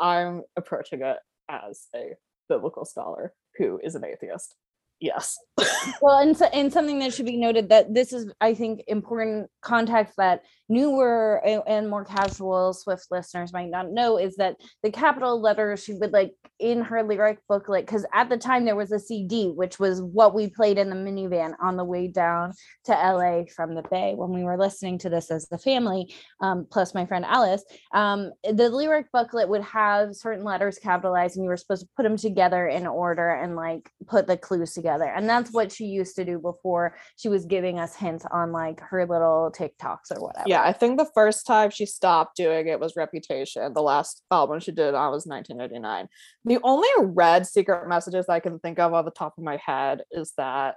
i'm 0.01 0.43
approaching 0.57 1.03
it 1.03 1.19
as 1.49 1.87
a 1.95 2.15
biblical 2.49 2.85
scholar 2.85 3.33
who 3.57 3.79
is 3.83 3.95
an 3.95 4.05
atheist 4.05 4.57
yes 5.05 5.39
Well, 6.01 6.19
and 6.19 6.37
so, 6.37 6.47
and 6.47 6.73
something 6.73 6.99
that 7.01 7.13
should 7.13 7.27
be 7.27 7.37
noted 7.37 7.69
that 7.69 7.95
this 7.95 8.13
is, 8.13 8.33
I 8.41 8.55
think, 8.55 8.83
important 8.89 9.51
context 9.61 10.15
that 10.17 10.43
newer 10.69 11.43
and, 11.45 11.89
more 11.89 12.05
casual 12.05 12.73
Swift 12.73 13.09
listeners 13.11 13.53
might 13.53 13.69
not 13.69 13.91
know 13.91 14.17
is 14.19 14.37
that 14.37 14.57
the 14.83 14.91
capital 14.91 15.41
letters 15.41 15.85
she 15.85 15.93
would 15.95 16.13
like 16.13 16.33
in 16.59 16.81
her 16.81 17.03
lyric 17.03 17.39
booklet 17.49 17.85
because 17.85 18.07
at 18.15 18.31
the 18.31 18.39
time 18.39 18.65
there 18.65 18.77
was 18.77 18.91
a 18.91 18.99
CD 18.99 19.49
which 19.49 19.79
was 19.79 20.01
what 20.01 20.35
we 20.35 20.49
played 20.49 20.79
in 20.79 20.89
the 20.89 20.97
minivan 20.97 21.53
on 21.61 21.77
the 21.77 21.85
way 21.85 22.07
down 22.09 22.53
to 22.85 22.93
LA 22.93 23.43
from 23.55 23.75
the 23.75 23.83
Bay 23.91 24.15
when 24.15 24.33
we 24.33 24.45
were 24.45 24.57
listening 24.57 24.97
to 24.99 25.11
this 25.11 25.31
as 25.31 25.47
the 25.49 25.59
family, 25.59 26.15
um, 26.41 26.67
plus 26.71 26.95
my 26.95 27.05
friend 27.05 27.25
Alice. 27.27 27.65
Um, 27.93 28.31
the 28.45 28.71
lyric 28.71 29.13
booklet 29.13 29.49
would 29.49 29.63
have 29.63 30.17
certain 30.17 30.45
letters 30.45 30.79
capitalized, 30.79 31.37
and 31.37 31.45
you 31.45 31.51
were 31.51 31.57
supposed 31.57 31.83
to 31.83 31.89
put 31.97 32.05
them 32.05 32.17
together 32.17 32.67
in 32.67 32.87
order 32.87 33.31
and 33.31 33.57
like 33.57 33.91
put 34.07 34.27
the 34.27 34.37
clues 34.37 34.73
together. 34.73 34.94
And 35.03 35.29
that's 35.29 35.53
what 35.53 35.73
she 35.73 35.85
used 35.85 36.17
to 36.17 36.25
do 36.25 36.39
before 36.39 36.97
she 37.17 37.29
was 37.29 37.45
giving 37.45 37.79
us 37.79 37.95
hints 37.95 38.25
on 38.31 38.53
like 38.53 38.81
her 38.81 39.07
little 39.07 39.53
TikToks 39.57 40.11
or 40.11 40.21
whatever. 40.21 40.45
yeah 40.47 40.63
i 40.63 40.73
think 40.73 40.99
the 40.99 41.11
first 41.15 41.47
time 41.47 41.71
she 41.71 41.87
stopped 41.87 42.37
doing 42.37 42.69
it 42.69 42.81
was 42.81 42.95
reputation 42.97 43.73
the 43.75 43.83
last 43.83 44.23
album 44.31 44.61
she 44.61 44.73
did 44.73 44.95
on 44.95 45.11
was 45.11 45.27
1989 45.27 46.09
the 46.45 46.59
only 46.63 46.89
red 46.99 47.47
secret 47.47 47.89
messages 47.89 48.27
i 48.29 48.41
can 48.41 48.59
think 48.59 48.79
of 48.79 48.93
off 48.93 49.05
the 49.05 49.11
top 49.11 49.35
of 49.39 49.45
my 49.45 49.57
head 49.65 50.03
is 50.11 50.33
that 50.37 50.75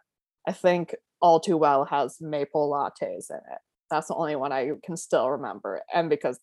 i 0.47 0.51
think 0.51 0.95
all 1.22 1.39
too 1.39 1.57
well 1.57 1.86
has 1.86 2.18
maple 2.22 2.70
lattes 2.72 3.30
in 3.30 3.38
it 3.38 3.59
that's 3.89 4.07
the 4.07 4.15
only 4.15 4.36
one 4.36 4.51
i 4.51 4.72
can 4.84 4.97
still 4.97 5.30
remember 5.30 5.82
and 5.93 6.09
because 6.09 6.39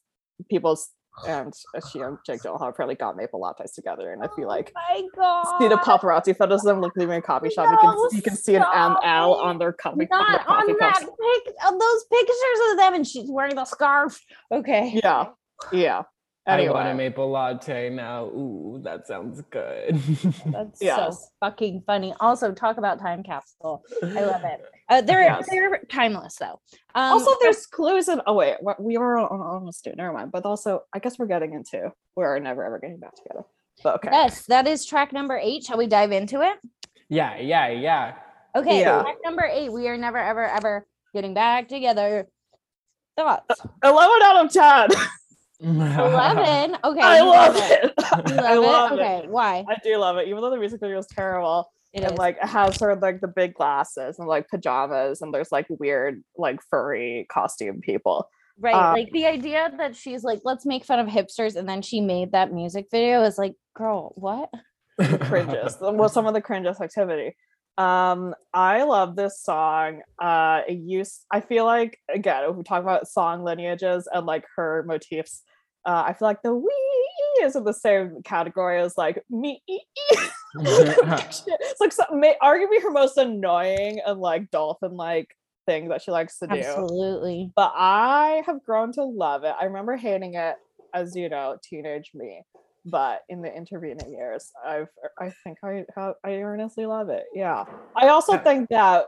people's 0.50 0.90
and 1.26 1.52
uh, 1.74 1.80
she 1.88 2.00
and 2.00 2.18
Jake 2.26 2.42
Gyllenhaal 2.42 2.68
apparently 2.68 2.96
got 2.96 3.16
maple 3.16 3.40
lattes 3.40 3.74
together, 3.74 4.12
and 4.12 4.22
I 4.22 4.28
feel 4.34 4.46
oh 4.46 4.48
like 4.48 4.72
my 4.74 5.02
God. 5.14 5.58
see 5.58 5.68
the 5.68 5.76
paparazzi 5.76 6.36
photos 6.36 6.60
of 6.60 6.74
them 6.74 6.80
like 6.80 6.92
leaving 6.96 7.16
a 7.16 7.22
coffee 7.22 7.50
shop. 7.50 7.70
You 7.70 7.78
can 7.78 8.16
you 8.16 8.22
can 8.22 8.36
see 8.36 8.56
an 8.56 8.62
ML 8.62 9.36
on 9.36 9.58
their 9.58 9.72
coffee, 9.72 10.08
on 10.10 10.32
their 10.32 10.38
Not 10.38 10.48
on 10.48 10.76
that 10.80 11.00
pic, 11.00 11.54
on 11.64 11.78
those 11.78 12.04
pictures 12.12 12.70
of 12.70 12.76
them, 12.78 12.94
and 12.94 13.06
she's 13.06 13.30
wearing 13.30 13.54
the 13.54 13.64
scarf. 13.64 14.20
Okay. 14.50 15.00
Yeah, 15.02 15.26
yeah. 15.72 16.02
I 16.46 16.56
want 16.68 16.76
a 16.76 16.80
Anyway, 16.90 16.94
maple 16.94 17.30
latte 17.30 17.88
now. 17.88 18.26
Ooh, 18.26 18.78
that 18.84 19.06
sounds 19.06 19.40
good. 19.50 19.94
That's 20.46 20.78
so 20.80 21.10
fucking 21.40 21.84
funny. 21.86 22.12
Also, 22.20 22.52
talk 22.52 22.76
about 22.76 22.98
time 23.00 23.22
capsule. 23.22 23.82
I 24.02 24.06
love 24.24 24.42
it. 24.44 24.60
Uh, 24.90 25.00
they're 25.00 25.22
Yes. 25.22 25.48
they're 25.50 25.80
timeless 25.90 26.36
though. 26.36 26.60
Um, 26.94 27.12
also 27.14 27.30
there's 27.40 27.64
clues 27.64 28.06
in. 28.06 28.20
Oh 28.26 28.34
wait, 28.34 28.56
we 28.78 28.98
were 28.98 29.16
on- 29.16 29.40
almost 29.40 29.82
doing. 29.82 29.96
Never 29.96 30.12
mind. 30.12 30.30
But 30.30 30.44
also, 30.44 30.82
I 30.92 30.98
guess 30.98 31.18
we're 31.18 31.24
getting 31.24 31.54
into 31.54 31.90
we're 32.14 32.38
never 32.38 32.62
ever 32.62 32.78
getting 32.78 32.98
back 32.98 33.14
together. 33.14 33.44
But 33.82 33.94
okay. 33.94 34.10
yes, 34.12 34.44
that 34.48 34.66
is 34.68 34.84
track 34.84 35.14
number 35.14 35.38
eight. 35.42 35.64
Shall 35.64 35.78
we 35.78 35.86
dive 35.86 36.12
into 36.12 36.42
it? 36.42 36.58
yeah, 37.08 37.38
yeah, 37.38 37.68
yeah. 37.68 38.14
Okay, 38.54 38.80
Yeah. 38.80 39.00
track 39.00 39.16
number 39.24 39.44
eight. 39.50 39.72
We 39.72 39.88
are 39.88 39.96
never 39.96 40.18
ever 40.18 40.44
ever 40.44 40.86
getting 41.14 41.32
back 41.32 41.66
together. 41.68 42.28
Thoughts? 43.16 43.62
Eleven 43.82 44.18
out 44.22 44.44
of 44.44 44.52
ten. 44.52 44.88
Eleven. 45.64 46.76
Okay. 46.84 47.00
I 47.00 47.20
love 47.20 47.56
it. 47.56 47.84
it. 47.84 48.30
You 48.30 48.36
I 48.38 48.54
love 48.54 48.90
love 48.90 48.92
it. 48.92 49.02
it. 49.02 49.04
Okay. 49.04 49.26
Why? 49.28 49.64
I 49.68 49.76
do 49.82 49.96
love 49.96 50.18
it, 50.18 50.28
even 50.28 50.42
though 50.42 50.50
the 50.50 50.58
music 50.58 50.80
video 50.80 50.98
is 50.98 51.06
terrible. 51.06 51.70
It 51.92 52.02
and 52.02 52.12
is. 52.12 52.18
like 52.18 52.36
it 52.42 52.48
has 52.48 52.78
her 52.80 52.96
like 52.96 53.20
the 53.20 53.28
big 53.28 53.54
glasses 53.54 54.18
and 54.18 54.28
like 54.28 54.48
pajamas, 54.48 55.22
and 55.22 55.32
there's 55.32 55.52
like 55.52 55.66
weird 55.68 56.22
like 56.36 56.60
furry 56.68 57.26
costume 57.30 57.80
people. 57.80 58.28
Right. 58.58 58.74
Uh, 58.74 58.92
like 58.92 59.10
the 59.12 59.26
idea 59.26 59.72
that 59.78 59.96
she's 59.96 60.22
like, 60.22 60.40
let's 60.44 60.66
make 60.66 60.84
fun 60.84 60.98
of 60.98 61.06
hipsters, 61.06 61.56
and 61.56 61.68
then 61.68 61.82
she 61.82 62.00
made 62.00 62.32
that 62.32 62.52
music 62.52 62.86
video 62.90 63.22
is 63.22 63.38
like, 63.38 63.54
girl, 63.74 64.12
what? 64.16 64.50
the 64.98 65.18
cringes 65.18 65.76
was 65.80 66.12
some 66.12 66.26
of 66.26 66.34
the 66.34 66.40
cringes 66.40 66.80
activity 66.80 67.34
um 67.78 68.32
i 68.52 68.84
love 68.84 69.16
this 69.16 69.42
song 69.42 70.00
uh 70.22 70.60
it 70.68 70.78
used 70.78 71.24
i 71.32 71.40
feel 71.40 71.64
like 71.64 71.98
again 72.08 72.48
if 72.48 72.54
we 72.54 72.62
talk 72.62 72.80
about 72.80 73.08
song 73.08 73.42
lineages 73.42 74.06
and 74.12 74.24
like 74.24 74.44
her 74.54 74.84
motifs 74.86 75.42
uh 75.86 76.04
i 76.06 76.12
feel 76.12 76.28
like 76.28 76.42
the 76.42 76.54
wee 76.54 77.42
is 77.42 77.56
in 77.56 77.64
the 77.64 77.72
same 77.72 78.22
category 78.22 78.80
as 78.80 78.96
like 78.96 79.22
me 79.30 79.62
it's 80.56 81.80
like 81.80 81.92
some, 81.92 82.20
may 82.20 82.36
arguably 82.42 82.80
her 82.82 82.90
most 82.90 83.16
annoying 83.16 84.00
and 84.06 84.20
like 84.20 84.50
dolphin 84.50 84.92
like 84.92 85.36
thing 85.66 85.88
that 85.88 86.02
she 86.02 86.10
likes 86.10 86.38
to 86.38 86.46
do 86.46 86.58
Absolutely. 86.58 87.50
but 87.56 87.72
I 87.74 88.42
have 88.46 88.62
grown 88.64 88.92
to 88.92 89.04
love 89.04 89.44
it. 89.44 89.54
I 89.58 89.64
remember 89.64 89.96
hating 89.96 90.34
it 90.34 90.56
as 90.94 91.16
you 91.16 91.28
know, 91.28 91.58
teenage 91.62 92.12
me, 92.14 92.42
but 92.86 93.22
in 93.28 93.42
the 93.42 93.54
intervening 93.54 94.12
years, 94.12 94.50
I've 94.64 94.88
I 95.18 95.32
think 95.42 95.58
I 95.62 95.84
have 95.96 96.14
I 96.24 96.34
earnestly 96.36 96.86
love 96.86 97.08
it. 97.10 97.24
Yeah, 97.34 97.64
I 97.96 98.08
also 98.08 98.38
think 98.38 98.68
that 98.70 99.06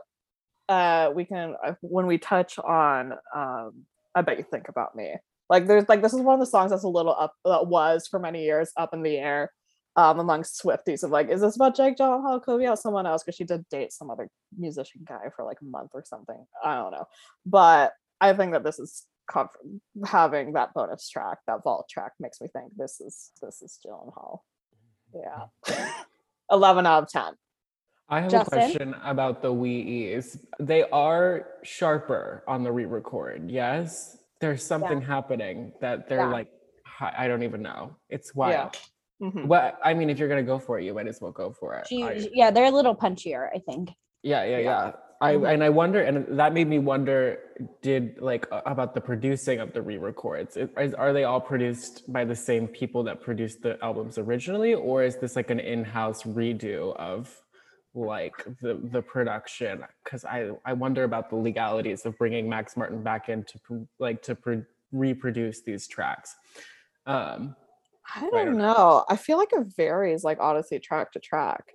uh 0.69 1.11
we 1.15 1.25
can 1.25 1.55
uh, 1.65 1.73
when 1.81 2.05
we 2.05 2.17
touch 2.17 2.59
on 2.59 3.13
um 3.33 3.85
I 4.13 4.21
bet 4.21 4.37
you 4.37 4.43
think 4.43 4.67
about 4.67 4.95
me. 4.95 5.15
Like 5.49 5.67
there's 5.67 5.87
like 5.87 6.01
this 6.01 6.13
is 6.13 6.21
one 6.21 6.33
of 6.33 6.39
the 6.39 6.45
songs 6.45 6.71
that's 6.71 6.83
a 6.83 6.89
little 6.89 7.15
up 7.17 7.33
that 7.45 7.67
was 7.67 8.07
for 8.07 8.19
many 8.19 8.43
years 8.43 8.71
up 8.77 8.93
in 8.93 9.01
the 9.01 9.17
air 9.17 9.51
um 9.95 10.19
amongst 10.19 10.61
Swifties 10.61 11.03
of 11.03 11.11
like, 11.11 11.29
is 11.29 11.41
this 11.41 11.55
about 11.55 11.75
Jake 11.75 11.97
Gyllenhaal? 11.97 12.41
Could 12.41 12.55
it 12.55 12.59
be 12.59 12.65
about 12.65 12.79
someone 12.79 13.05
else? 13.05 13.23
Because 13.23 13.35
she 13.35 13.43
did 13.43 13.67
date 13.69 13.91
some 13.91 14.09
other 14.09 14.29
musician 14.57 15.01
guy 15.07 15.29
for 15.35 15.43
like 15.43 15.57
a 15.61 15.65
month 15.65 15.91
or 15.93 16.03
something. 16.05 16.45
I 16.63 16.75
don't 16.75 16.91
know. 16.91 17.05
But 17.45 17.93
I 18.21 18.33
think 18.33 18.53
that 18.53 18.63
this 18.63 18.79
is 18.79 19.05
comf- 19.29 19.49
having 20.05 20.53
that 20.53 20.73
bonus 20.73 21.09
track, 21.09 21.39
that 21.47 21.63
vault 21.63 21.87
track, 21.89 22.13
makes 22.19 22.41
me 22.41 22.47
think 22.47 22.71
this 22.75 22.99
is 23.01 23.31
this 23.41 23.61
is 23.61 23.79
Gyllenhaal. 23.85 24.39
Yeah, 25.13 25.93
eleven 26.51 26.85
out 26.85 27.03
of 27.03 27.09
ten. 27.09 27.33
I 28.09 28.21
have 28.21 28.31
Justin? 28.31 28.59
a 28.59 28.61
question 28.61 28.95
about 29.03 29.41
the 29.41 29.53
Wii 29.53 30.39
They 30.59 30.83
are 30.83 31.47
sharper 31.63 32.43
on 32.47 32.63
the 32.63 32.71
re-record. 32.71 33.51
Yes, 33.51 34.17
there's 34.39 34.63
something 34.63 35.01
happening 35.01 35.71
that 35.81 36.07
they're 36.07 36.19
Yeah. 36.19 36.31
like, 36.31 36.47
I 36.99 37.27
don't 37.27 37.43
even 37.43 37.61
know. 37.61 37.95
It's 38.09 38.33
wild. 38.35 38.75
Mhm. 39.21 39.45
What 39.45 39.79
I 39.83 39.93
mean, 39.93 40.09
if 40.09 40.19
you're 40.19 40.29
gonna 40.29 40.43
go 40.43 40.59
for 40.59 40.79
it, 40.79 40.83
you 40.85 40.93
might 40.93 41.07
as 41.07 41.19
well 41.21 41.31
go 41.31 41.51
for 41.51 41.75
it. 41.75 41.87
She, 41.87 42.03
I- 42.03 42.27
yeah, 42.33 42.51
they're 42.51 42.65
a 42.65 42.71
little 42.71 42.95
punchier, 42.95 43.49
I 43.53 43.59
think. 43.59 43.89
yeah, 44.23 44.43
yeah, 44.43 44.57
Yeah. 44.57 44.59
yeah. 44.59 44.91
I 45.19 45.33
Mhm. 45.33 45.51
and 45.53 45.63
I 45.63 45.69
wonder, 45.69 46.01
and 46.01 46.39
that 46.39 46.53
made 46.53 46.67
me 46.67 46.77
wonder. 46.77 47.39
Did 47.81 48.21
like 48.21 48.45
uh, 48.51 48.61
about 48.67 48.93
the 48.93 49.01
producing 49.01 49.59
of 49.59 49.73
the 49.73 49.81
re-records? 49.81 50.55
Is- 50.57 50.93
are 50.93 51.11
they 51.13 51.23
all 51.23 51.41
produced 51.41 52.11
by 52.13 52.23
the 52.23 52.35
same 52.35 52.67
people 52.67 53.01
that 53.05 53.21
produced 53.21 53.63
the 53.63 53.83
albums 53.83 54.19
originally, 54.19 54.75
or 54.75 55.01
is 55.03 55.17
this 55.17 55.35
like 55.35 55.49
an 55.49 55.59
in-house 55.59 56.21
redo 56.21 56.95
of 56.97 57.41
like 57.93 58.35
the 58.61 58.79
the 58.91 59.01
production? 59.01 59.83
Because 60.03 60.25
I 60.25 60.51
I 60.65 60.73
wonder 60.73 61.03
about 61.03 61.29
the 61.29 61.35
legalities 61.37 62.05
of 62.05 62.17
bringing 62.17 62.49
Max 62.49 62.77
Martin 62.77 63.03
back 63.03 63.29
in 63.29 63.43
to 63.45 63.59
pro- 63.59 63.87
like 63.99 64.21
to 64.23 64.35
pro- 64.35 64.63
reproduce 64.91 65.61
these 65.61 65.87
tracks. 65.87 66.35
Um, 67.05 67.55
I 68.15 68.29
don't 68.29 68.31
don't 68.31 68.57
know. 68.57 69.05
I 69.09 69.15
feel 69.17 69.37
like 69.37 69.53
it 69.53 69.67
varies 69.75 70.23
like 70.23 70.39
Odyssey 70.39 70.79
track 70.79 71.11
to 71.13 71.19
track. 71.19 71.73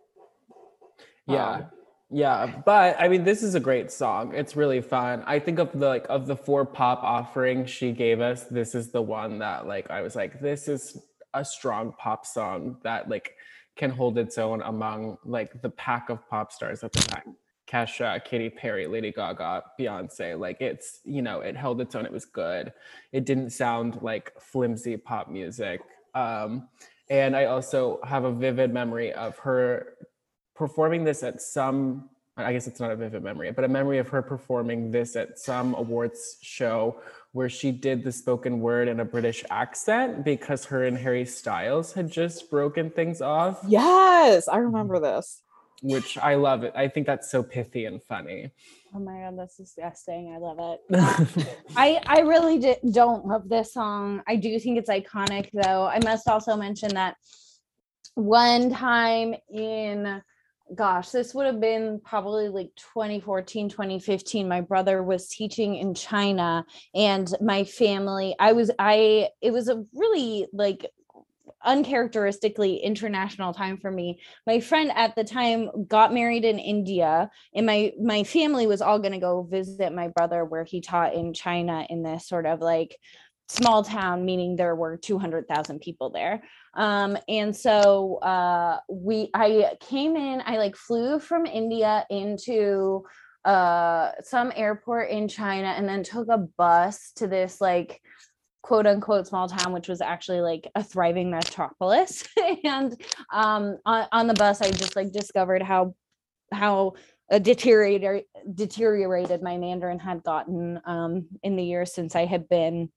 yeah. 1.27 1.51
Um, 1.51 1.67
Yeah, 2.11 2.61
but 2.67 2.97
I 3.01 3.09
mean, 3.09 3.25
this 3.25 3.43
is 3.43 3.55
a 3.55 3.61
great 3.61 3.91
song. 3.91 4.35
It's 4.35 4.55
really 4.55 4.83
fun. 4.83 5.23
I 5.27 5.39
think 5.39 5.59
of 5.59 5.73
the 5.73 5.89
like 5.89 6.07
of 6.11 6.27
the 6.27 6.37
four 6.37 6.67
pop 6.67 7.03
offerings 7.03 7.71
she 7.71 7.93
gave 7.93 8.21
us, 8.21 8.45
this 8.45 8.75
is 8.75 8.93
the 8.93 9.01
one 9.03 9.39
that 9.39 9.67
like 9.67 9.91
I 9.91 10.03
was 10.03 10.15
like, 10.15 10.41
this 10.41 10.69
is 10.69 10.99
a 11.35 11.45
strong 11.45 11.95
pop 11.99 12.27
song 12.27 12.77
that 12.85 13.09
like 13.09 13.35
can 13.77 13.91
hold 13.91 14.19
its 14.19 14.39
own 14.39 14.63
among 14.63 15.19
like 15.25 15.61
the 15.63 15.71
pack 15.71 16.11
of 16.11 16.29
pop 16.29 16.53
stars 16.53 16.85
at 16.85 16.93
the 16.93 17.01
time. 17.01 17.37
Kesha, 17.67 18.23
Katy 18.25 18.51
Perry, 18.51 18.87
Lady 18.87 19.13
Gaga, 19.13 19.63
Beyonce. 19.81 20.39
Like 20.39 20.61
it's, 20.61 21.01
you 21.05 21.23
know, 21.23 21.41
it 21.41 21.57
held 21.57 21.81
its 21.81 21.95
own. 21.95 22.05
It 22.05 22.13
was 22.13 22.27
good. 22.27 22.73
It 23.13 23.25
didn't 23.25 23.51
sound 23.51 24.03
like 24.03 24.33
flimsy 24.41 24.97
pop 24.97 25.31
music. 25.31 25.81
Um, 26.15 26.69
and 27.09 27.35
I 27.35 27.47
also 27.47 28.01
have 28.05 28.25
a 28.25 28.33
vivid 28.33 28.73
memory 28.73 29.13
of 29.13 29.39
her 29.39 29.95
performing 30.55 31.05
this 31.05 31.23
at 31.23 31.41
some 31.41 32.11
I 32.37 32.53
guess 32.53 32.67
it's 32.67 32.81
not 32.81 32.91
a 32.91 32.97
vivid 32.97 33.23
memory, 33.23 33.53
but 33.53 33.65
a 33.65 33.69
memory 33.69 33.99
of 33.99 34.09
her 34.09 34.23
performing 34.23 34.91
this 34.91 35.17
at 35.17 35.39
some 35.39 35.75
awards 35.75 36.39
show 36.41 36.99
where 37.33 37.49
she 37.49 37.73
did 37.73 38.05
the 38.05 38.13
spoken 38.13 38.61
word 38.61 38.89
in 38.89 39.01
a 39.01 39.05
British 39.05 39.43
accent 39.51 40.25
because 40.25 40.67
her 40.67 40.85
and 40.85 40.99
Harry 40.99 41.25
Styles 41.25 41.93
had 41.95 42.11
just 42.11 42.51
broken 42.51 42.91
things 42.91 43.23
off. 43.23 43.61
Yes, 43.67 44.49
I 44.49 44.57
mm-hmm. 44.57 44.67
remember 44.67 45.01
this. 45.01 45.43
Which 45.83 46.17
I 46.17 46.37
love 46.37 46.63
it. 46.63 46.73
I 46.77 46.87
think 46.87 47.07
that's 47.07 47.31
so 47.31 47.43
pithy 47.43 47.87
and 47.87 48.01
funny. 48.01 48.53
Oh 48.95 49.01
my 49.01 49.21
god, 49.21 49.39
that's 49.39 49.57
disgusting. 49.57 50.33
I 50.33 50.39
love 50.39 50.59
it. 50.61 51.49
I 51.77 52.01
I 52.07 52.21
really 52.21 52.59
di- 52.61 52.91
don't 52.93 53.27
love 53.27 53.49
this 53.49 53.73
song. 53.73 54.23
I 54.29 54.37
do 54.37 54.57
think 54.61 54.79
it's 54.79 54.91
iconic 54.91 55.49
though. 55.53 55.87
I 55.87 55.99
must 56.05 56.29
also 56.29 56.57
mention 56.57 56.95
that 56.95 57.17
one 58.15 58.71
time 58.71 59.35
in 59.53 60.23
gosh, 60.75 61.11
this 61.11 61.35
would 61.35 61.47
have 61.47 61.61
been 61.61 62.01
probably 62.05 62.49
like 62.49 62.71
2014, 62.77 63.69
2015. 63.69 64.49
My 64.49 64.61
brother 64.61 65.03
was 65.03 65.29
teaching 65.29 65.77
in 65.77 65.95
China 65.95 66.65
and 66.95 67.33
my 67.41 67.65
family, 67.65 68.35
I 68.39 68.53
was, 68.53 68.71
I, 68.79 69.29
it 69.41 69.53
was 69.53 69.69
a 69.69 69.85
really 69.95 70.47
like 70.53 70.87
uncharacteristically 71.65 72.77
international 72.77 73.55
time 73.55 73.79
for 73.79 73.91
me. 73.91 74.21
My 74.47 74.61
friend 74.61 74.91
at 74.95 75.15
the 75.15 75.25
time 75.25 75.87
got 75.87 76.13
married 76.13 76.45
in 76.45 76.59
India 76.59 77.31
and 77.55 77.67
my 77.67 77.93
my 78.01 78.25
family 78.25 78.67
was 78.67 78.83
all 78.83 78.99
going 78.99 79.13
to 79.13 79.19
go 79.19 79.43
visit 79.43 79.93
my 79.93 80.09
brother 80.09 80.45
where 80.45 80.65
he 80.65 80.81
taught 80.81 81.15
in 81.15 81.33
China 81.33 81.87
in 81.89 82.03
this 82.03 82.27
sort 82.27 82.47
of 82.47 82.61
like 82.61 82.99
small 83.53 83.83
town 83.85 84.25
meaning 84.25 84.57
there 84.57 84.75
were 84.75 84.97
200,000 84.97 85.81
people 85.81 86.11
there. 86.11 86.43
Um 86.75 87.19
and 87.29 87.55
so 87.55 88.17
uh 88.17 88.81
we 88.89 89.31
i 89.35 89.77
came 89.81 90.17
in 90.17 90.43
i 90.47 90.57
like 90.57 90.75
flew 90.75 91.21
from 91.21 91.45
india 91.45 92.07
into 92.09 93.05
uh 93.45 94.13
some 94.23 94.53
airport 94.55 95.11
in 95.11 95.29
china 95.29 95.69
and 95.77 95.87
then 95.87 96.03
took 96.03 96.29
a 96.29 96.39
bus 96.39 97.13
to 97.17 97.27
this 97.27 97.61
like 97.61 98.01
quote 98.63 98.87
unquote 98.87 99.27
small 99.27 99.49
town 99.49 99.73
which 99.73 99.89
was 99.89 100.01
actually 100.01 100.41
like 100.41 100.71
a 100.75 100.83
thriving 100.83 101.31
metropolis. 101.31 102.25
And 102.65 102.99
um 103.33 103.79
on, 103.85 104.07
on 104.13 104.27
the 104.29 104.35
bus 104.35 104.63
i 104.63 104.71
just 104.71 104.97
like 104.97 105.13
discovered 105.13 105.63
how 105.63 105.95
how 106.53 106.95
uh, 107.31 107.39
deteriorated 107.39 108.25
deteriorated 108.55 109.43
my 109.43 109.59
mandarin 109.59 109.99
had 109.99 110.23
gotten 110.23 110.81
um 110.87 111.27
in 111.43 111.57
the 111.57 111.65
years 111.65 111.93
since 111.93 112.15
i 112.15 112.25
had 112.25 112.49
been 112.49 112.89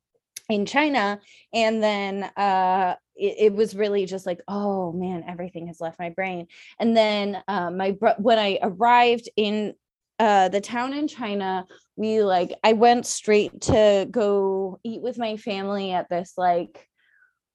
in 0.49 0.65
China. 0.65 1.19
And 1.53 1.81
then 1.81 2.23
uh, 2.37 2.95
it, 3.15 3.35
it, 3.39 3.53
was 3.53 3.75
really 3.75 4.05
just 4.05 4.25
like, 4.25 4.41
oh 4.47 4.91
man, 4.91 5.23
everything 5.27 5.67
has 5.67 5.81
left 5.81 5.99
my 5.99 6.09
brain. 6.09 6.47
And 6.79 6.95
then 6.95 7.41
uh, 7.47 7.71
my 7.71 7.91
bro- 7.91 8.15
when 8.17 8.39
I 8.39 8.59
arrived 8.61 9.29
in 9.35 9.73
uh, 10.19 10.49
the 10.49 10.61
town 10.61 10.93
in 10.93 11.07
China, 11.07 11.65
we 11.95 12.21
like 12.21 12.53
I 12.63 12.73
went 12.73 13.05
straight 13.05 13.61
to 13.61 14.07
go 14.09 14.79
eat 14.83 15.01
with 15.01 15.17
my 15.17 15.37
family 15.37 15.91
at 15.91 16.09
this 16.09 16.33
like 16.37 16.87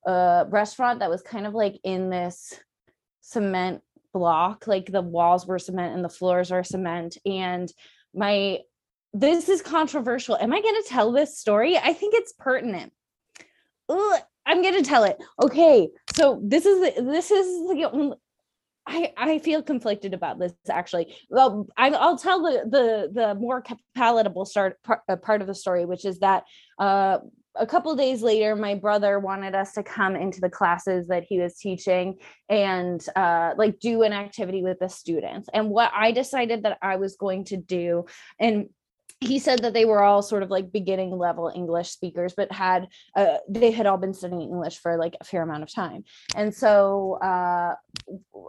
uh, 0.06 0.44
restaurant 0.48 1.00
that 1.00 1.10
was 1.10 1.22
kind 1.22 1.46
of 1.46 1.54
like 1.54 1.78
in 1.84 2.10
this 2.10 2.54
cement 3.20 3.82
block 4.12 4.66
like 4.66 4.90
the 4.90 5.02
walls 5.02 5.46
were 5.46 5.58
cement 5.58 5.94
and 5.94 6.04
the 6.04 6.08
floors 6.08 6.50
are 6.50 6.64
cement 6.64 7.16
and 7.24 7.72
my 8.12 8.58
this 9.12 9.48
is 9.48 9.62
controversial. 9.62 10.36
Am 10.36 10.52
I 10.52 10.60
going 10.60 10.82
to 10.82 10.88
tell 10.88 11.12
this 11.12 11.38
story? 11.38 11.76
I 11.76 11.92
think 11.92 12.14
it's 12.14 12.32
pertinent. 12.38 12.92
Ugh, 13.88 14.20
I'm 14.46 14.62
going 14.62 14.74
to 14.74 14.88
tell 14.88 15.04
it. 15.04 15.18
Okay, 15.42 15.88
so 16.14 16.40
this 16.44 16.66
is 16.66 16.80
the, 16.80 17.02
this 17.02 17.30
is 17.30 17.46
the 17.68 18.16
I 18.86 19.12
I 19.16 19.38
feel 19.38 19.62
conflicted 19.62 20.14
about 20.14 20.38
this 20.38 20.52
actually. 20.68 21.14
Well, 21.28 21.66
I, 21.76 21.90
will 21.90 22.16
tell 22.16 22.42
the 22.42 22.64
the 22.68 23.10
the 23.12 23.34
more 23.34 23.62
palatable 23.94 24.44
start 24.46 24.82
part, 24.82 25.00
uh, 25.08 25.16
part 25.16 25.40
of 25.40 25.46
the 25.46 25.54
story, 25.54 25.84
which 25.84 26.04
is 26.04 26.20
that 26.20 26.44
uh, 26.78 27.18
a 27.56 27.66
couple 27.66 27.94
days 27.96 28.22
later, 28.22 28.56
my 28.56 28.74
brother 28.74 29.18
wanted 29.18 29.54
us 29.54 29.72
to 29.72 29.82
come 29.82 30.16
into 30.16 30.40
the 30.40 30.48
classes 30.48 31.08
that 31.08 31.24
he 31.28 31.38
was 31.38 31.56
teaching 31.58 32.16
and 32.48 33.04
uh, 33.16 33.52
like 33.56 33.78
do 33.80 34.02
an 34.02 34.12
activity 34.12 34.62
with 34.62 34.78
the 34.78 34.88
students. 34.88 35.48
And 35.52 35.68
what 35.68 35.92
I 35.94 36.12
decided 36.12 36.62
that 36.62 36.78
I 36.80 36.96
was 36.96 37.16
going 37.16 37.44
to 37.46 37.56
do, 37.56 38.06
and 38.38 38.68
he 39.20 39.38
said 39.38 39.60
that 39.60 39.74
they 39.74 39.84
were 39.84 40.02
all 40.02 40.22
sort 40.22 40.42
of 40.42 40.50
like 40.50 40.72
beginning 40.72 41.10
level 41.10 41.52
English 41.54 41.90
speakers, 41.90 42.32
but 42.34 42.50
had 42.50 42.88
uh, 43.14 43.36
they 43.48 43.70
had 43.70 43.86
all 43.86 43.98
been 43.98 44.14
studying 44.14 44.40
English 44.40 44.78
for 44.78 44.96
like 44.96 45.14
a 45.20 45.24
fair 45.24 45.42
amount 45.42 45.62
of 45.62 45.72
time. 45.72 46.04
And 46.34 46.54
so 46.54 47.18
uh, 47.22 47.74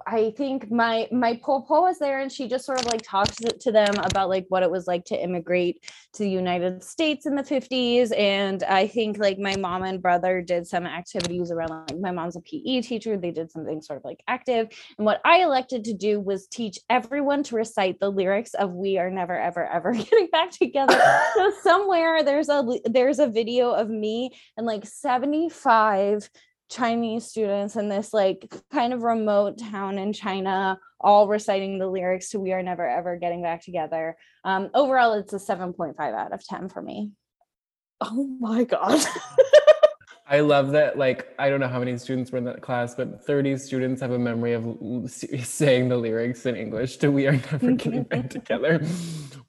I 0.08 0.34
think 0.38 0.72
my 0.72 1.08
my 1.12 1.40
popo 1.42 1.82
was 1.82 2.00
there, 2.00 2.20
and 2.20 2.32
she 2.32 2.48
just 2.48 2.66
sort 2.66 2.80
of 2.80 2.88
like 2.88 3.02
talked 3.04 3.38
to 3.60 3.72
them 3.72 3.94
about 4.04 4.30
like 4.30 4.46
what 4.50 4.64
it 4.64 4.72
was 4.72 4.88
like 4.88 5.06
to 5.06 5.22
immigrate 5.22 5.84
to 6.14 6.24
the 6.24 6.30
United 6.30 6.84
States 6.84 7.26
in 7.26 7.36
the 7.36 7.44
50s. 7.44 8.18
And 8.18 8.64
I 8.64 8.88
think 8.88 9.18
like 9.18 9.40
my 9.40 9.56
mom 9.56 9.84
and 9.84 10.02
brother 10.02 10.42
did 10.42 10.68
some 10.68 10.86
activities 10.86 11.52
around 11.52 11.70
like 11.70 12.00
my 12.00 12.12
mom's 12.12 12.36
a 12.36 12.42
PE 12.42 12.82
teacher. 12.82 13.18
They 13.18 13.32
did 13.32 13.52
something 13.52 13.82
sort 13.82 13.98
of 13.98 14.06
like 14.06 14.22
active. 14.28 14.70
And 14.98 15.06
what 15.06 15.22
I 15.26 15.44
elected 15.44 15.84
to 15.86 15.94
do 15.94 16.20
was 16.20 16.48
teach 16.48 16.78
everyone 16.90 17.44
to 17.44 17.56
recite 17.56 18.00
the 18.00 18.10
lyrics 18.10 18.54
of 18.54 18.74
"We 18.74 18.98
Are 18.98 19.10
Never 19.10 19.40
Ever 19.40 19.66
Ever 19.66 19.94
Getting 19.94 20.28
Back." 20.32 20.52
together. 20.52 21.00
so 21.36 21.52
somewhere 21.62 22.24
there's 22.24 22.50
a 22.50 22.64
there's 22.86 23.20
a 23.20 23.28
video 23.28 23.72
of 23.72 23.90
me 23.90 24.32
and 24.58 24.66
like 24.66 24.86
75 24.86 26.30
Chinese 26.72 27.26
students 27.26 27.76
in 27.76 27.90
this 27.90 28.14
like 28.14 28.52
kind 28.72 28.94
of 28.94 29.04
remote 29.04 29.60
town 29.60 30.00
in 30.00 30.14
China, 30.14 30.80
all 31.00 31.28
reciting 31.28 31.78
the 31.78 31.88
lyrics 31.88 32.30
to 32.30 32.40
"We 32.40 32.54
Are 32.54 32.64
Never 32.64 32.88
Ever 32.88 33.18
Getting 33.18 33.44
Back 33.44 33.64
Together." 33.64 34.18
Um, 34.46 34.70
overall, 34.74 35.14
it's 35.14 35.34
a 35.34 35.38
7.5 35.38 36.00
out 36.00 36.34
of 36.34 36.44
10 36.44 36.70
for 36.70 36.82
me. 36.82 37.12
Oh 38.00 38.36
my 38.40 38.64
god. 38.64 39.00
I 40.28 40.40
love 40.40 40.72
that. 40.72 40.98
Like, 40.98 41.28
I 41.38 41.50
don't 41.50 41.60
know 41.60 41.68
how 41.68 41.80
many 41.80 41.98
students 41.98 42.32
were 42.32 42.38
in 42.38 42.46
that 42.46 42.62
class, 42.62 42.96
but 42.96 43.22
30 43.26 43.58
students 43.58 44.00
have 44.00 44.12
a 44.12 44.18
memory 44.18 44.54
of 44.54 45.12
saying 45.12 45.90
the 45.90 45.98
lyrics 45.98 46.46
in 46.46 46.56
English 46.56 46.98
to 46.98 47.12
We 47.12 47.28
Are 47.28 47.34
Never 47.34 47.72
Getting 47.76 48.04
Back 48.04 48.30
Together. 48.30 48.82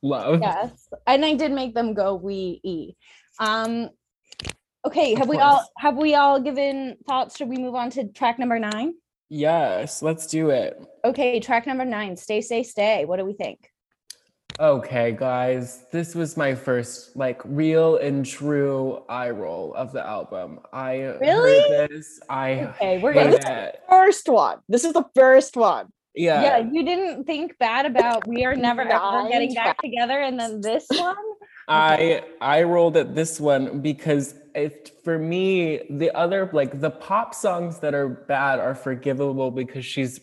Love. 0.02 0.40
Yes. 0.42 0.88
And 1.06 1.24
I 1.24 1.34
did 1.34 1.52
make 1.52 1.74
them 1.74 1.94
go 1.94 2.16
we 2.16 2.60
e. 2.64 2.94
Um 3.38 3.90
okay, 4.84 5.14
have 5.14 5.28
we 5.28 5.38
all 5.38 5.66
have 5.78 5.96
we 5.96 6.14
all 6.14 6.40
given 6.40 6.96
thoughts? 7.06 7.36
Should 7.36 7.48
we 7.48 7.56
move 7.56 7.74
on 7.74 7.90
to 7.90 8.08
track 8.08 8.38
number 8.38 8.58
nine? 8.58 8.94
Yes, 9.28 10.02
let's 10.02 10.26
do 10.26 10.50
it. 10.50 10.78
Okay, 11.04 11.40
track 11.40 11.66
number 11.66 11.84
nine, 11.84 12.16
stay, 12.16 12.40
stay, 12.40 12.62
stay. 12.62 13.04
What 13.04 13.18
do 13.18 13.24
we 13.24 13.32
think? 13.32 13.70
Okay, 14.60 15.12
guys, 15.12 15.86
this 15.90 16.14
was 16.14 16.36
my 16.36 16.54
first 16.54 17.16
like 17.16 17.40
real 17.44 17.96
and 17.96 18.26
true 18.26 19.02
eye 19.08 19.30
roll 19.30 19.72
of 19.74 19.92
the 19.92 20.06
album. 20.06 20.60
I 20.72 20.96
really 21.00 21.70
heard 21.70 21.90
this. 21.90 22.20
I 22.28 22.66
okay, 22.66 22.98
we're 22.98 23.14
gonna 23.14 23.38
it. 23.42 23.80
first 23.88 24.28
one. 24.28 24.58
This 24.68 24.84
is 24.84 24.92
the 24.92 25.06
first 25.14 25.56
one. 25.56 25.88
Yeah. 26.14 26.42
Yeah, 26.42 26.70
you 26.70 26.84
didn't 26.84 27.24
think 27.24 27.56
bad 27.58 27.86
about 27.86 28.28
we 28.28 28.44
are 28.44 28.54
never 28.54 28.82
ever 28.82 29.28
getting 29.30 29.54
back 29.54 29.80
together, 29.80 30.20
and 30.20 30.38
then 30.38 30.60
this 30.60 30.86
one. 30.90 31.16
I 31.68 32.24
I 32.40 32.62
rolled 32.62 32.96
at 32.96 33.14
this 33.14 33.40
one 33.40 33.80
because 33.80 34.34
it 34.54 34.92
for 35.04 35.18
me 35.18 35.80
the 35.90 36.10
other 36.16 36.50
like 36.52 36.80
the 36.80 36.90
pop 36.90 37.34
songs 37.34 37.78
that 37.78 37.94
are 37.94 38.08
bad 38.08 38.58
are 38.58 38.74
forgivable 38.74 39.50
because 39.50 39.84
she's 39.84 40.20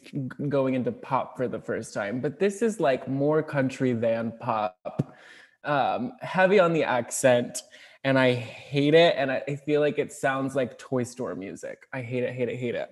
going 0.48 0.76
into 0.76 0.92
pop 0.92 1.36
for 1.38 1.48
the 1.48 1.60
first 1.60 1.94
time 1.94 2.20
but 2.20 2.40
this 2.40 2.62
is 2.62 2.80
like 2.80 3.08
more 3.08 3.42
country 3.42 3.94
than 3.94 4.34
pop 4.40 5.16
um 5.64 6.14
heavy 6.22 6.60
on 6.60 6.74
the 6.74 6.84
accent 6.84 7.64
and 8.04 8.18
I 8.18 8.34
hate 8.34 8.94
it 8.94 9.16
and 9.18 9.32
I, 9.32 9.44
I 9.48 9.56
feel 9.56 9.82
like 9.82 9.98
it 9.98 10.14
sounds 10.14 10.56
like 10.56 10.78
toy 10.78 11.04
store 11.04 11.36
music 11.36 11.88
I 11.92 12.02
hate 12.02 12.24
it 12.24 12.34
hate 12.34 12.50
it 12.50 12.58
hate 12.58 12.76
it 12.76 12.90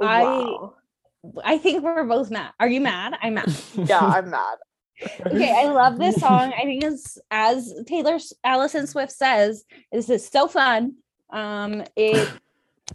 wow. 0.00 0.74
I 0.74 0.78
I 1.44 1.58
think 1.58 1.82
we're 1.82 2.04
both 2.04 2.30
mad. 2.30 2.52
Are 2.60 2.68
you 2.68 2.80
mad? 2.80 3.18
I'm 3.20 3.34
mad. 3.34 3.52
yeah, 3.74 3.98
I'm 3.98 4.30
mad 4.30 4.58
okay, 5.26 5.54
I 5.56 5.70
love 5.70 5.98
this 5.98 6.16
song. 6.20 6.52
I 6.52 6.62
think 6.62 6.84
it's 6.84 7.18
as 7.30 7.74
Taylor 7.86 8.18
Allison 8.44 8.86
Swift 8.86 9.12
says, 9.12 9.64
this 9.92 10.10
is 10.10 10.26
so 10.26 10.48
fun. 10.48 10.94
Um, 11.30 11.84
it 11.96 12.28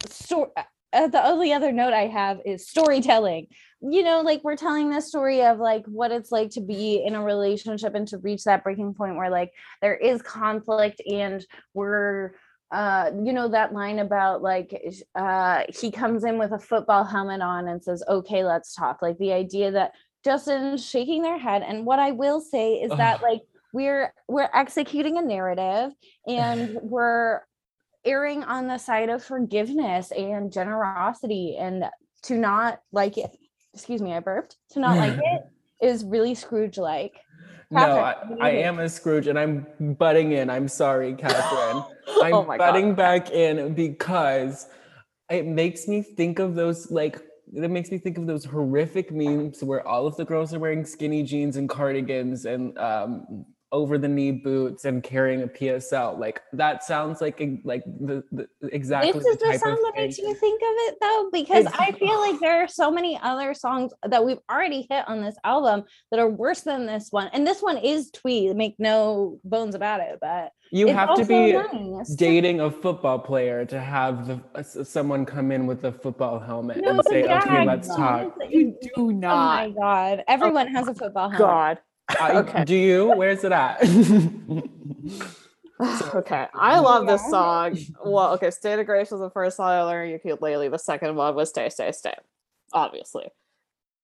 so 0.08 0.52
uh, 0.92 1.08
the 1.08 1.24
only 1.26 1.52
other 1.52 1.72
note 1.72 1.92
I 1.92 2.06
have 2.06 2.40
is 2.44 2.68
storytelling. 2.68 3.48
you 3.80 4.02
know, 4.02 4.22
like 4.22 4.42
we're 4.44 4.56
telling 4.56 4.90
this 4.90 5.08
story 5.08 5.42
of 5.42 5.58
like 5.58 5.84
what 5.86 6.10
it's 6.10 6.32
like 6.32 6.50
to 6.50 6.60
be 6.60 7.04
in 7.04 7.14
a 7.14 7.22
relationship 7.22 7.94
and 7.94 8.08
to 8.08 8.18
reach 8.18 8.44
that 8.44 8.64
breaking 8.64 8.94
point 8.94 9.16
where 9.16 9.30
like 9.30 9.52
there 9.82 9.96
is 9.96 10.22
conflict 10.22 11.02
and 11.06 11.44
we're 11.74 12.34
uh 12.70 13.10
you 13.22 13.32
know 13.34 13.48
that 13.48 13.74
line 13.74 13.98
about 13.98 14.40
like 14.40 14.74
uh 15.14 15.62
he 15.68 15.90
comes 15.90 16.24
in 16.24 16.38
with 16.38 16.50
a 16.52 16.58
football 16.58 17.04
helmet 17.04 17.42
on 17.42 17.68
and 17.68 17.84
says 17.84 18.02
okay 18.08 18.42
let's 18.42 18.74
talk 18.74 19.02
like 19.02 19.18
the 19.18 19.32
idea 19.32 19.70
that 19.70 19.92
justin's 20.24 20.84
shaking 20.84 21.22
their 21.22 21.38
head 21.38 21.62
and 21.62 21.84
what 21.84 21.98
i 21.98 22.10
will 22.10 22.40
say 22.40 22.74
is 22.74 22.90
that 22.90 23.22
like 23.22 23.42
we're 23.72 24.12
we're 24.28 24.48
executing 24.54 25.18
a 25.18 25.22
narrative 25.22 25.92
and 26.26 26.78
we're 26.82 27.40
erring 28.04 28.44
on 28.44 28.68
the 28.68 28.78
side 28.78 29.08
of 29.08 29.22
forgiveness 29.22 30.10
and 30.12 30.52
generosity 30.52 31.56
and 31.58 31.84
to 32.22 32.36
not 32.36 32.80
like 32.92 33.18
it 33.18 33.30
excuse 33.72 34.00
me 34.00 34.12
i 34.12 34.20
burped 34.20 34.56
to 34.70 34.78
not 34.80 34.96
like 34.96 35.14
it 35.22 35.42
is 35.82 36.04
really 36.04 36.34
scrooge 36.34 36.78
like 36.78 37.14
no, 37.70 37.98
I, 37.98 38.14
I, 38.40 38.50
am 38.50 38.78
a 38.78 38.88
Scrooge 38.88 39.26
and 39.26 39.38
I'm 39.38 39.66
butting 39.98 40.32
in. 40.32 40.48
I'm 40.48 40.68
sorry, 40.68 41.14
Kathryn. 41.18 41.86
Oh 42.06 42.22
I'm 42.22 42.34
oh 42.34 42.56
butting 42.56 42.90
God. 42.90 42.96
back 42.96 43.30
in 43.30 43.74
because 43.74 44.68
it 45.30 45.46
makes 45.46 45.88
me 45.88 46.02
think 46.02 46.38
of 46.38 46.54
those 46.54 46.90
like 46.90 47.20
it 47.54 47.70
makes 47.70 47.90
me 47.90 47.98
think 47.98 48.18
of 48.18 48.26
those 48.26 48.44
horrific 48.44 49.12
memes 49.12 49.62
where 49.62 49.86
all 49.86 50.06
of 50.06 50.16
the 50.16 50.24
girls 50.24 50.52
are 50.52 50.58
wearing 50.58 50.84
skinny 50.84 51.22
jeans 51.22 51.56
and 51.56 51.68
cardigans 51.68 52.46
and 52.46 52.76
um, 52.78 53.44
over 53.74 53.98
the 53.98 54.06
knee 54.06 54.30
boots 54.30 54.84
and 54.84 55.02
carrying 55.02 55.42
a 55.42 55.48
PSL. 55.48 56.16
Like 56.16 56.40
that 56.52 56.84
sounds 56.84 57.20
like 57.20 57.42
like 57.64 57.82
the, 57.84 58.22
the 58.30 58.48
exactly. 58.72 59.10
This 59.10 59.26
is 59.26 59.36
the, 59.38 59.50
the 59.50 59.58
song 59.58 59.82
that 59.82 60.00
makes 60.00 60.16
you 60.16 60.32
think 60.32 60.62
of 60.62 60.68
it 60.68 60.94
though, 61.00 61.28
because 61.32 61.66
it's, 61.66 61.74
I 61.76 61.90
feel 61.90 62.20
like 62.20 62.38
there 62.40 62.62
are 62.62 62.68
so 62.68 62.90
many 62.90 63.18
other 63.20 63.52
songs 63.52 63.92
that 64.08 64.24
we've 64.24 64.38
already 64.48 64.86
hit 64.88 65.06
on 65.08 65.20
this 65.20 65.34
album 65.42 65.82
that 66.12 66.20
are 66.20 66.30
worse 66.30 66.60
than 66.60 66.86
this 66.86 67.08
one. 67.10 67.28
And 67.32 67.44
this 67.44 67.62
one 67.62 67.76
is 67.76 68.12
twee, 68.12 68.54
make 68.54 68.76
no 68.78 69.40
bones 69.42 69.74
about 69.74 70.00
it. 70.00 70.18
But 70.20 70.52
you 70.70 70.86
have 70.86 71.16
to 71.16 71.24
be 71.24 71.52
nice. 71.52 72.14
dating 72.14 72.60
a 72.60 72.70
football 72.70 73.18
player 73.18 73.64
to 73.64 73.80
have 73.80 74.28
the 74.28 74.40
uh, 74.54 74.62
someone 74.62 75.26
come 75.26 75.50
in 75.50 75.66
with 75.66 75.84
a 75.84 75.90
football 75.92 76.38
helmet 76.38 76.78
no, 76.80 76.90
and 76.90 77.00
say, 77.08 77.24
"Okay, 77.24 77.66
let's 77.66 77.88
talk." 77.88 78.36
You 78.48 78.78
do 78.94 79.12
not. 79.12 79.32
Oh 79.32 79.68
my 79.68 79.74
god! 79.76 80.24
Everyone 80.28 80.68
oh, 80.68 80.72
has 80.78 80.86
a 80.86 80.94
football 80.94 81.28
helmet. 81.28 81.38
God. 81.38 81.78
I, 82.08 82.32
okay. 82.38 82.64
Do 82.64 82.76
you? 82.76 83.14
Where's 83.16 83.44
it 83.44 83.52
at? 83.52 83.82
okay, 86.14 86.46
I 86.54 86.78
love 86.78 87.06
this 87.06 87.28
song. 87.28 87.78
Well, 88.04 88.32
okay, 88.34 88.50
State 88.50 88.78
of 88.78 88.86
Grace 88.86 89.10
was 89.10 89.20
the 89.20 89.30
first 89.30 89.56
song 89.56 89.70
I 89.70 89.82
learned 89.82 90.20
ukulele. 90.24 90.68
The 90.68 90.78
second 90.78 91.16
one 91.16 91.34
was 91.34 91.50
Stay, 91.50 91.68
Stay, 91.68 91.92
Stay. 91.92 92.14
Obviously, 92.72 93.28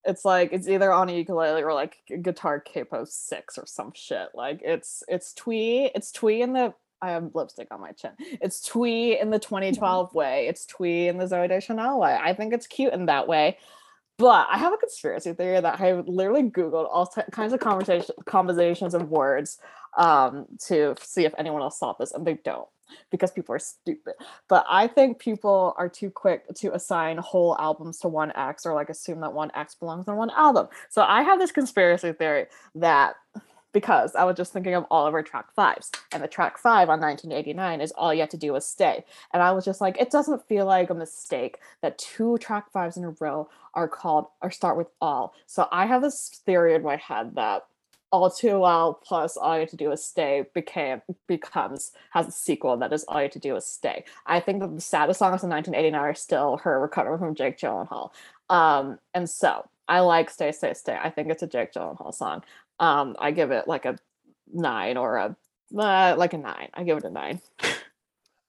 it's 0.04 0.24
like 0.24 0.52
it's 0.52 0.68
either 0.68 0.92
on 0.92 1.08
a 1.08 1.12
ukulele 1.12 1.62
or 1.62 1.74
like 1.74 1.96
guitar 2.22 2.60
capo 2.60 3.04
six 3.04 3.58
or 3.58 3.66
some 3.66 3.92
shit. 3.94 4.28
Like 4.34 4.60
it's 4.62 5.02
it's 5.08 5.32
twee. 5.32 5.90
It's 5.94 6.12
twee 6.12 6.42
in 6.42 6.52
the. 6.52 6.74
I 7.02 7.12
have 7.12 7.34
lipstick 7.34 7.68
on 7.70 7.80
my 7.80 7.92
chin. 7.92 8.10
It's 8.42 8.60
twee 8.60 9.18
in 9.18 9.30
the 9.30 9.38
2012 9.38 10.12
way. 10.12 10.48
It's 10.48 10.66
twee 10.66 11.08
in 11.08 11.16
the 11.16 11.24
Zooey 11.24 11.48
Deschanel 11.48 11.98
way. 11.98 12.18
I 12.20 12.34
think 12.34 12.52
it's 12.52 12.66
cute 12.66 12.92
in 12.92 13.06
that 13.06 13.26
way. 13.26 13.56
But 14.20 14.48
I 14.50 14.58
have 14.58 14.74
a 14.74 14.76
conspiracy 14.76 15.32
theory 15.32 15.58
that 15.58 15.80
I 15.80 15.92
literally 15.94 16.42
Googled 16.42 16.86
all 16.92 17.06
t- 17.06 17.22
kinds 17.32 17.54
of 17.54 17.60
conversation 17.60 18.14
combinations 18.26 18.92
of 18.92 19.08
words 19.08 19.58
um, 19.96 20.44
to 20.66 20.94
see 21.00 21.24
if 21.24 21.32
anyone 21.38 21.62
else 21.62 21.78
saw 21.78 21.94
this, 21.94 22.12
and 22.12 22.26
they 22.26 22.34
don't 22.44 22.68
because 23.10 23.30
people 23.30 23.54
are 23.54 23.58
stupid. 23.58 24.12
But 24.46 24.66
I 24.68 24.88
think 24.88 25.20
people 25.20 25.74
are 25.78 25.88
too 25.88 26.10
quick 26.10 26.46
to 26.56 26.74
assign 26.74 27.16
whole 27.16 27.56
albums 27.58 27.98
to 28.00 28.08
one 28.08 28.30
X 28.36 28.66
or 28.66 28.74
like 28.74 28.90
assume 28.90 29.20
that 29.20 29.32
one 29.32 29.50
X 29.54 29.74
belongs 29.74 30.06
on 30.06 30.16
one 30.16 30.30
album. 30.30 30.68
So 30.90 31.00
I 31.02 31.22
have 31.22 31.38
this 31.38 31.52
conspiracy 31.52 32.12
theory 32.12 32.46
that 32.74 33.14
because 33.72 34.14
I 34.14 34.24
was 34.24 34.36
just 34.36 34.52
thinking 34.52 34.74
of 34.74 34.84
all 34.90 35.06
of 35.06 35.14
our 35.14 35.22
track 35.22 35.52
fives. 35.54 35.90
And 36.12 36.22
the 36.22 36.28
track 36.28 36.58
five 36.58 36.88
on 36.88 37.00
1989 37.00 37.80
is 37.80 37.92
All 37.92 38.12
You 38.12 38.20
Have 38.20 38.30
to 38.30 38.36
Do 38.36 38.54
Is 38.56 38.66
Stay. 38.66 39.04
And 39.32 39.42
I 39.42 39.52
was 39.52 39.64
just 39.64 39.80
like, 39.80 39.98
it 39.98 40.10
doesn't 40.10 40.46
feel 40.48 40.66
like 40.66 40.90
a 40.90 40.94
mistake 40.94 41.58
that 41.82 41.98
two 41.98 42.38
track 42.38 42.70
fives 42.72 42.96
in 42.96 43.04
a 43.04 43.14
row 43.20 43.48
are 43.74 43.88
called 43.88 44.26
or 44.42 44.50
start 44.50 44.76
with 44.76 44.88
all. 45.00 45.34
So 45.46 45.68
I 45.70 45.86
have 45.86 46.02
this 46.02 46.40
theory 46.44 46.74
in 46.74 46.82
my 46.82 46.96
head 46.96 47.34
that 47.36 47.66
all 48.12 48.30
too 48.30 48.58
well 48.58 48.94
plus 48.94 49.36
all 49.36 49.54
you 49.54 49.60
have 49.60 49.70
to 49.70 49.76
do 49.76 49.92
is 49.92 50.04
stay 50.04 50.44
became 50.52 51.00
becomes 51.28 51.92
has 52.10 52.26
a 52.26 52.32
sequel 52.32 52.76
that 52.76 52.92
is 52.92 53.04
all 53.04 53.18
you 53.18 53.24
have 53.24 53.32
to 53.32 53.38
do 53.38 53.54
is 53.54 53.64
stay. 53.64 54.04
I 54.26 54.40
think 54.40 54.60
that 54.60 54.74
the 54.74 54.80
saddest 54.80 55.20
songs 55.20 55.44
in 55.44 55.50
1989 55.50 56.00
are 56.00 56.14
still 56.14 56.56
her 56.58 56.80
recovering 56.80 57.18
from 57.18 57.34
Jake 57.34 57.58
Gyllenhaal. 57.58 58.10
Um, 58.48 58.98
and 59.14 59.30
so 59.30 59.68
I 59.88 60.00
like 60.00 60.30
Stay, 60.30 60.52
Stay, 60.52 60.74
Stay. 60.74 60.96
I 61.00 61.10
think 61.10 61.30
it's 61.30 61.42
a 61.42 61.46
Jake 61.46 61.72
Gyllenhaal 61.72 62.14
song. 62.14 62.42
Um, 62.80 63.14
I 63.18 63.30
give 63.30 63.52
it 63.52 63.68
like 63.68 63.84
a 63.84 63.96
nine 64.52 64.96
or 64.96 65.16
a 65.16 65.36
uh, 65.76 66.14
like 66.18 66.32
a 66.32 66.38
nine. 66.38 66.68
I 66.74 66.82
give 66.82 66.98
it 66.98 67.04
a 67.04 67.10
nine. 67.10 67.40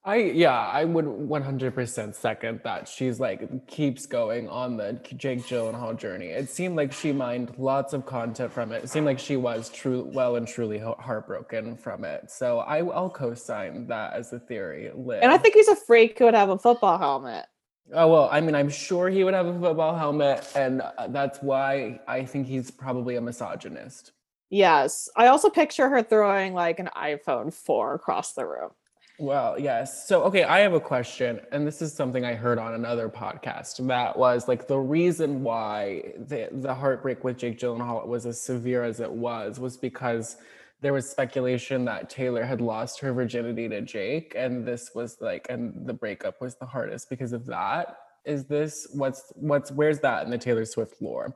I 0.03 0.15
yeah, 0.15 0.57
I 0.57 0.83
would 0.83 1.05
100% 1.05 2.15
second 2.15 2.61
that. 2.63 2.87
She's 2.87 3.19
like 3.19 3.67
keeps 3.67 4.07
going 4.07 4.49
on 4.49 4.75
the 4.75 4.93
Jake 5.15 5.43
Gyllenhaal 5.43 5.95
journey. 5.95 6.27
It 6.29 6.49
seemed 6.49 6.75
like 6.75 6.91
she 6.91 7.11
mined 7.11 7.53
lots 7.59 7.93
of 7.93 8.07
content 8.07 8.51
from 8.51 8.71
it. 8.71 8.83
It 8.83 8.89
seemed 8.89 9.05
like 9.05 9.19
she 9.19 9.37
was 9.37 9.69
true, 9.69 10.09
well 10.11 10.37
and 10.37 10.47
truly 10.47 10.79
heartbroken 10.79 11.77
from 11.77 12.03
it. 12.03 12.31
So 12.31 12.59
I, 12.59 12.79
I'll 12.79 13.11
co-sign 13.11 13.85
that 13.87 14.13
as 14.13 14.33
a 14.33 14.39
theory. 14.39 14.89
Liv. 14.95 15.21
And 15.21 15.31
I 15.31 15.37
think 15.37 15.53
he's 15.53 15.67
a 15.67 15.75
freak 15.75 16.17
who 16.17 16.25
would 16.25 16.33
have 16.33 16.49
a 16.49 16.57
football 16.57 16.97
helmet. 16.97 17.45
Oh 17.93 18.07
well, 18.07 18.29
I 18.31 18.41
mean, 18.41 18.55
I'm 18.55 18.69
sure 18.69 19.07
he 19.09 19.23
would 19.23 19.35
have 19.35 19.45
a 19.45 19.59
football 19.59 19.95
helmet, 19.95 20.49
and 20.55 20.81
uh, 20.81 21.07
that's 21.09 21.43
why 21.43 21.99
I 22.07 22.25
think 22.25 22.47
he's 22.47 22.71
probably 22.71 23.17
a 23.17 23.21
misogynist. 23.21 24.13
Yes. 24.51 25.09
I 25.15 25.27
also 25.27 25.49
picture 25.49 25.89
her 25.89 26.03
throwing 26.03 26.53
like 26.53 26.79
an 26.79 26.89
iPhone 26.95 27.53
4 27.53 27.95
across 27.95 28.33
the 28.33 28.45
room. 28.45 28.71
Well, 29.17 29.57
yes. 29.59 30.07
So, 30.07 30.23
okay, 30.23 30.43
I 30.43 30.59
have 30.59 30.73
a 30.73 30.79
question, 30.79 31.39
and 31.51 31.65
this 31.65 31.81
is 31.81 31.93
something 31.93 32.25
I 32.25 32.33
heard 32.33 32.57
on 32.57 32.73
another 32.73 33.07
podcast. 33.07 33.85
That 33.87 34.17
was 34.17 34.47
like 34.47 34.67
the 34.67 34.79
reason 34.79 35.43
why 35.43 36.13
the 36.17 36.49
the 36.51 36.73
heartbreak 36.73 37.23
with 37.23 37.37
Jake 37.37 37.59
Gyllenhaal 37.59 38.07
was 38.07 38.25
as 38.25 38.41
severe 38.41 38.83
as 38.83 38.99
it 38.99 39.11
was 39.11 39.59
was 39.59 39.77
because 39.77 40.37
there 40.81 40.91
was 40.91 41.07
speculation 41.07 41.85
that 41.85 42.09
Taylor 42.09 42.43
had 42.43 42.61
lost 42.61 42.99
her 43.01 43.13
virginity 43.13 43.69
to 43.69 43.81
Jake, 43.81 44.33
and 44.35 44.65
this 44.65 44.91
was 44.95 45.17
like, 45.21 45.45
and 45.51 45.85
the 45.85 45.93
breakup 45.93 46.41
was 46.41 46.55
the 46.55 46.65
hardest 46.65 47.07
because 47.07 47.31
of 47.31 47.45
that. 47.45 47.97
Is 48.25 48.45
this 48.45 48.87
what's 48.91 49.31
what's 49.35 49.71
where's 49.71 49.99
that 49.99 50.25
in 50.25 50.31
the 50.31 50.37
Taylor 50.39 50.65
Swift 50.65 50.99
lore? 50.99 51.35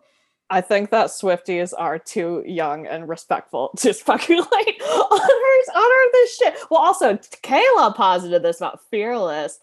I 0.50 0.62
think 0.62 0.92
that 0.92 1.08
Swifties 1.08 1.74
are 1.76 1.98
too 1.98 2.44
young 2.46 2.86
and 2.86 3.10
respectful 3.10 3.72
to 3.78 3.94
speculate 3.94 4.82
on 4.82 5.20
her 5.20 5.80
on 5.80 5.84
her 5.84 6.12
this 6.12 6.38
shit. 6.38 6.56
Well, 6.70 6.82
also 6.82 7.16
Kaela 7.44 7.96
posited 7.96 8.44
this 8.44 8.58
about 8.58 8.80
Fearless. 8.92 9.60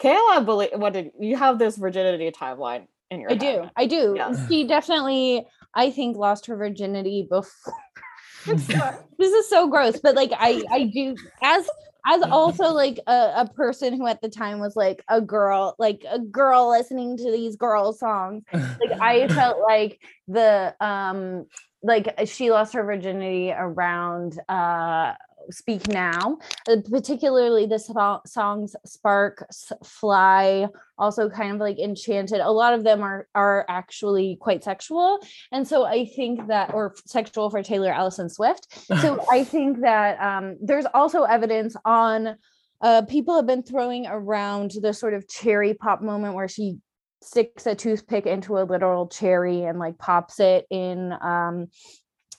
Kaela 0.00 0.44
believe 0.44 0.70
what 0.74 0.92
did 0.92 1.12
you 1.20 1.36
have 1.36 1.58
this 1.58 1.76
virginity 1.76 2.30
timeline 2.30 2.86
in 3.10 3.20
your 3.20 3.32
I 3.32 3.34
do. 3.36 3.70
I 3.76 3.86
do. 3.86 4.14
Yes. 4.16 4.48
She 4.48 4.66
definitely 4.66 5.46
I 5.74 5.90
think 5.90 6.16
lost 6.16 6.46
her 6.46 6.56
virginity 6.56 7.26
before 7.28 7.74
this 8.46 9.32
is 9.32 9.48
so 9.48 9.68
gross, 9.68 9.98
but 10.00 10.14
like 10.14 10.32
I 10.34 10.62
I 10.70 10.84
do 10.92 11.14
as 11.42 11.68
as 12.06 12.22
also 12.22 12.72
like 12.72 13.00
a, 13.06 13.32
a 13.36 13.50
person 13.54 13.94
who 13.94 14.06
at 14.06 14.20
the 14.20 14.28
time 14.28 14.60
was 14.60 14.76
like 14.76 15.02
a 15.08 15.20
girl 15.20 15.74
like 15.78 16.04
a 16.10 16.18
girl 16.18 16.70
listening 16.70 17.16
to 17.16 17.30
these 17.30 17.56
girl 17.56 17.92
songs. 17.92 18.44
Like 18.52 19.00
i 19.00 19.28
felt 19.34 19.58
like 19.60 20.00
the 20.28 20.74
um 20.80 21.46
like 21.82 22.14
she 22.26 22.50
lost 22.50 22.74
her 22.74 22.82
virginity 22.82 23.52
around 23.52 24.38
uh 24.48 25.12
speak 25.50 25.88
now 25.88 26.38
uh, 26.68 26.76
particularly 26.90 27.66
the 27.66 27.78
songs 28.26 28.76
spark 28.84 29.46
fly 29.84 30.66
also 30.98 31.28
kind 31.28 31.52
of 31.52 31.58
like 31.58 31.78
enchanted 31.78 32.40
a 32.40 32.50
lot 32.50 32.74
of 32.74 32.84
them 32.84 33.02
are 33.02 33.26
are 33.34 33.64
actually 33.68 34.36
quite 34.40 34.62
sexual. 34.62 35.18
And 35.52 35.66
so 35.66 35.84
i 35.84 36.04
think 36.04 36.46
that 36.48 36.72
or 36.74 36.94
sexual 37.06 37.50
for 37.50 37.62
taylor 37.62 37.92
alison 37.92 38.28
swift. 38.28 38.68
So 39.00 39.24
i 39.30 39.44
think 39.44 39.80
that 39.80 40.20
um 40.20 40.56
there's 40.60 40.86
also 40.94 41.24
evidence 41.24 41.76
on 41.84 42.36
uh 42.80 43.02
people 43.02 43.34
have 43.36 43.46
been 43.46 43.62
throwing 43.62 44.06
around 44.06 44.72
the 44.80 44.92
sort 44.92 45.14
of 45.14 45.28
cherry 45.28 45.74
pop 45.74 46.02
moment 46.02 46.34
where 46.34 46.48
she 46.48 46.78
sticks 47.22 47.66
a 47.66 47.74
toothpick 47.74 48.26
into 48.26 48.58
a 48.58 48.64
literal 48.64 49.08
cherry 49.08 49.64
and 49.64 49.78
like 49.78 49.98
pops 49.98 50.40
it 50.40 50.66
in 50.70 51.12
um 51.22 51.66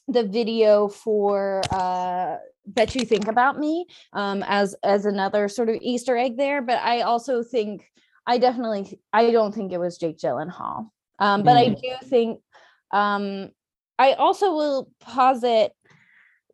the 0.08 0.24
video 0.24 0.88
for 0.88 1.62
uh 1.72 2.38
bet 2.68 2.95
you 2.95 3.05
think 3.05 3.28
about 3.28 3.59
me 3.59 3.86
um 4.13 4.43
as 4.47 4.76
as 4.84 5.05
another 5.05 5.47
sort 5.47 5.70
of 5.70 5.78
easter 5.82 6.18
egg 6.18 6.38
there 6.38 6.61
but 6.61 6.80
i 6.82 7.01
also 7.01 7.43
think 7.43 7.89
i 8.28 8.38
definitely 8.38 8.99
i 9.13 9.32
don't 9.32 9.53
think 9.53 9.72
it 9.72 9.80
was 9.80 9.97
jake 9.97 10.18
gyllenhaal 10.18 10.89
um 11.20 11.43
but 11.43 11.55
mm. 11.55 11.57
i 11.57 11.70
do 11.70 12.07
think 12.07 12.39
um 12.91 13.49
i 13.99 14.13
also 14.13 14.53
will 14.53 14.89
posit 14.99 15.72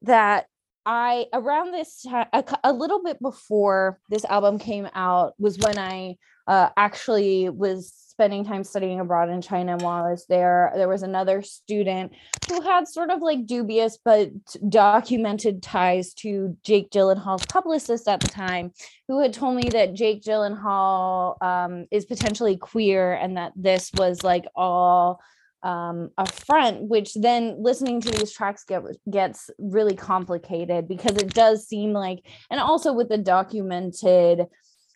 that 0.01 0.45
i 0.85 1.25
around 1.33 1.71
this 1.71 2.01
time 2.01 2.27
a, 2.33 2.43
a 2.63 2.73
little 2.73 3.03
bit 3.03 3.21
before 3.21 3.99
this 4.09 4.25
album 4.25 4.57
came 4.57 4.87
out 4.93 5.33
was 5.39 5.57
when 5.59 5.77
i 5.77 6.15
uh, 6.47 6.69
actually 6.77 7.49
was 7.49 7.93
spending 8.21 8.45
time 8.45 8.63
studying 8.63 8.99
abroad 8.99 9.29
in 9.29 9.41
China. 9.41 9.71
And 9.73 9.81
while 9.81 10.05
I 10.05 10.11
was 10.11 10.25
there, 10.27 10.71
there 10.75 10.87
was 10.87 11.01
another 11.01 11.41
student 11.41 12.11
who 12.47 12.61
had 12.61 12.87
sort 12.87 13.09
of 13.09 13.21
like 13.21 13.47
dubious 13.47 13.97
but 14.03 14.29
documented 14.69 15.63
ties 15.63 16.13
to 16.15 16.55
Jake 16.63 16.91
Gyllenhaal's 16.91 17.45
publicist 17.47 18.07
at 18.07 18.19
the 18.19 18.27
time, 18.27 18.73
who 19.07 19.21
had 19.21 19.33
told 19.33 19.55
me 19.55 19.69
that 19.69 19.95
Jake 19.95 20.21
Gyllenhaal 20.21 21.41
um, 21.41 21.87
is 21.89 22.05
potentially 22.05 22.57
queer 22.57 23.13
and 23.13 23.37
that 23.37 23.53
this 23.55 23.89
was 23.97 24.23
like 24.23 24.45
all 24.55 25.19
um, 25.63 26.11
a 26.17 26.25
front, 26.25 26.83
which 26.83 27.13
then 27.15 27.57
listening 27.59 28.01
to 28.01 28.11
these 28.11 28.31
tracks 28.31 28.63
get, 28.63 28.83
gets 29.09 29.49
really 29.57 29.95
complicated 29.95 30.87
because 30.87 31.15
it 31.17 31.33
does 31.33 31.67
seem 31.67 31.93
like, 31.93 32.25
and 32.49 32.59
also 32.59 32.93
with 32.93 33.09
the 33.09 33.17
documented 33.17 34.47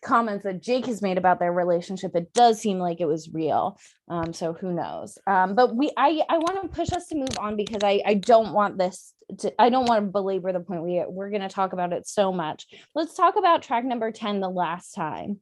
comments 0.05 0.43
that 0.43 0.61
Jake 0.61 0.85
has 0.85 1.01
made 1.01 1.17
about 1.17 1.39
their 1.39 1.51
relationship, 1.51 2.15
it 2.15 2.33
does 2.33 2.61
seem 2.61 2.79
like 2.79 3.01
it 3.01 3.07
was 3.07 3.33
real. 3.33 3.77
Um, 4.07 4.31
so 4.31 4.53
who 4.53 4.71
knows? 4.71 5.17
Um, 5.27 5.55
but 5.55 5.75
we, 5.75 5.91
I, 5.97 6.21
I 6.29 6.37
want 6.37 6.61
to 6.61 6.67
push 6.69 6.93
us 6.93 7.07
to 7.07 7.15
move 7.15 7.37
on 7.39 7.57
because 7.57 7.83
I, 7.83 8.01
I 8.05 8.13
don't 8.13 8.53
want 8.53 8.77
this 8.77 9.13
to, 9.39 9.53
I 9.59 9.69
don't 9.69 9.87
want 9.87 10.05
to 10.05 10.11
belabor 10.11 10.53
the 10.53 10.59
point. 10.59 10.83
We, 10.83 11.03
we're 11.07 11.31
going 11.31 11.41
to 11.41 11.49
talk 11.49 11.73
about 11.73 11.91
it 11.91 12.07
so 12.07 12.31
much. 12.31 12.67
Let's 12.93 13.15
talk 13.15 13.35
about 13.35 13.63
track 13.63 13.83
number 13.83 14.11
10, 14.11 14.39
the 14.39 14.49
last 14.49 14.91
time. 14.91 15.39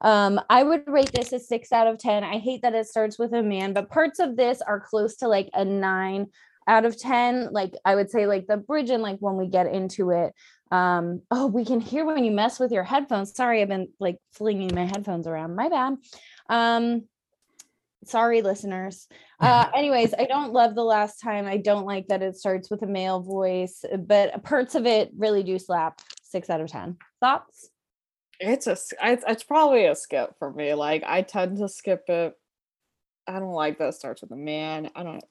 Um, 0.00 0.40
I 0.50 0.64
would 0.64 0.82
rate 0.88 1.12
this 1.12 1.32
a 1.32 1.38
six 1.38 1.70
out 1.70 1.86
of 1.86 1.98
10. 1.98 2.24
I 2.24 2.38
hate 2.38 2.62
that 2.62 2.74
it 2.74 2.86
starts 2.86 3.18
with 3.18 3.32
a 3.34 3.42
man, 3.42 3.72
but 3.72 3.90
parts 3.90 4.18
of 4.18 4.36
this 4.36 4.60
are 4.60 4.80
close 4.80 5.16
to 5.16 5.28
like 5.28 5.48
a 5.54 5.64
nine 5.64 6.26
out 6.68 6.84
of 6.84 6.98
10 6.98 7.50
like 7.52 7.72
i 7.84 7.94
would 7.94 8.10
say 8.10 8.26
like 8.26 8.46
the 8.46 8.56
bridge 8.56 8.90
and 8.90 9.02
like 9.02 9.18
when 9.20 9.36
we 9.36 9.46
get 9.46 9.66
into 9.66 10.10
it 10.10 10.32
um 10.70 11.22
oh 11.30 11.46
we 11.46 11.64
can 11.64 11.80
hear 11.80 12.04
when 12.04 12.24
you 12.24 12.30
mess 12.30 12.58
with 12.58 12.72
your 12.72 12.84
headphones. 12.84 13.34
Sorry 13.34 13.62
i've 13.62 13.68
been 13.68 13.88
like 14.00 14.18
flinging 14.32 14.74
my 14.74 14.84
headphones 14.84 15.26
around. 15.26 15.54
My 15.54 15.68
bad. 15.68 15.96
Um 16.48 17.04
sorry 18.04 18.42
listeners. 18.42 19.06
Uh 19.40 19.66
anyways 19.74 20.14
i 20.18 20.24
don't 20.24 20.52
love 20.52 20.74
the 20.74 20.84
last 20.84 21.20
time. 21.20 21.46
I 21.46 21.56
don't 21.56 21.86
like 21.86 22.08
that 22.08 22.22
it 22.22 22.36
starts 22.36 22.70
with 22.70 22.82
a 22.82 22.86
male 22.86 23.20
voice 23.20 23.84
but 23.98 24.42
parts 24.42 24.74
of 24.74 24.86
it 24.86 25.10
really 25.16 25.42
do 25.42 25.58
slap. 25.58 26.00
Six 26.22 26.50
out 26.50 26.60
of 26.60 26.70
ten. 26.70 26.96
Thoughts? 27.20 27.70
It's 28.38 28.66
a 28.66 28.76
it's, 29.02 29.24
it's 29.26 29.44
probably 29.44 29.86
a 29.86 29.94
skip 29.94 30.34
for 30.38 30.52
me. 30.52 30.74
Like 30.74 31.04
i 31.06 31.22
tend 31.22 31.58
to 31.58 31.68
skip 31.68 32.04
it. 32.08 32.34
I 33.28 33.38
don't 33.38 33.52
like 33.52 33.78
that 33.78 33.88
it 33.88 33.94
starts 33.94 34.22
with 34.22 34.30
a 34.32 34.36
man. 34.36 34.90
I 34.94 35.02
don't 35.02 35.24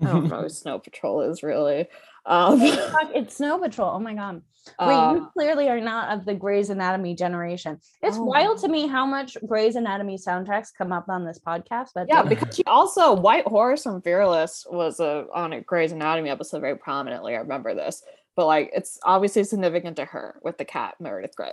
I 0.00 0.06
don't 0.06 0.28
know 0.28 0.42
who 0.42 0.48
Snow 0.48 0.78
Patrol 0.78 1.22
is 1.22 1.42
really. 1.42 1.88
Um, 2.26 2.58
it's 2.62 3.36
Snow 3.36 3.58
Patrol. 3.58 3.90
Oh 3.94 3.98
my 3.98 4.14
god! 4.14 4.42
Wait, 4.78 4.94
uh, 4.94 5.14
you 5.14 5.30
clearly 5.32 5.68
are 5.68 5.80
not 5.80 6.16
of 6.16 6.24
the 6.24 6.34
Grey's 6.34 6.70
Anatomy 6.70 7.14
generation. 7.14 7.80
It's 8.02 8.16
oh. 8.16 8.24
wild 8.24 8.58
to 8.60 8.68
me 8.68 8.86
how 8.86 9.06
much 9.06 9.36
Grey's 9.46 9.76
Anatomy 9.76 10.18
soundtracks 10.18 10.68
come 10.76 10.92
up 10.92 11.08
on 11.08 11.24
this 11.24 11.38
podcast. 11.38 11.90
But 11.94 12.08
yeah, 12.08 12.22
because 12.22 12.54
she 12.54 12.64
also 12.64 13.14
White 13.14 13.46
Horse 13.46 13.84
from 13.84 14.02
Fearless 14.02 14.66
was 14.70 15.00
a 15.00 15.26
on 15.34 15.52
a 15.52 15.60
Grey's 15.62 15.92
Anatomy 15.92 16.30
episode 16.30 16.60
very 16.60 16.76
prominently. 16.76 17.34
I 17.34 17.38
remember 17.38 17.74
this, 17.74 18.02
but 18.36 18.46
like 18.46 18.70
it's 18.74 18.98
obviously 19.04 19.44
significant 19.44 19.96
to 19.96 20.04
her 20.04 20.38
with 20.42 20.58
the 20.58 20.64
cat 20.64 20.96
Meredith 21.00 21.36
Grey. 21.36 21.52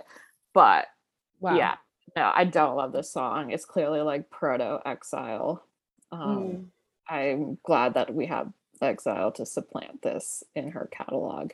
But 0.53 0.87
wow. 1.39 1.55
yeah, 1.55 1.75
no, 2.15 2.31
I 2.33 2.43
don't 2.43 2.75
love 2.75 2.91
this 2.91 3.11
song. 3.11 3.51
It's 3.51 3.65
clearly 3.65 4.01
like 4.01 4.29
proto 4.29 4.79
Exile. 4.85 5.63
Um, 6.11 6.37
mm 6.37 6.65
I'm 7.07 7.57
glad 7.63 7.93
that 7.95 8.13
we 8.13 8.25
have 8.27 8.51
Exile 8.81 9.31
to 9.33 9.45
supplant 9.45 10.01
this 10.01 10.43
in 10.55 10.71
her 10.71 10.89
catalog. 10.91 11.51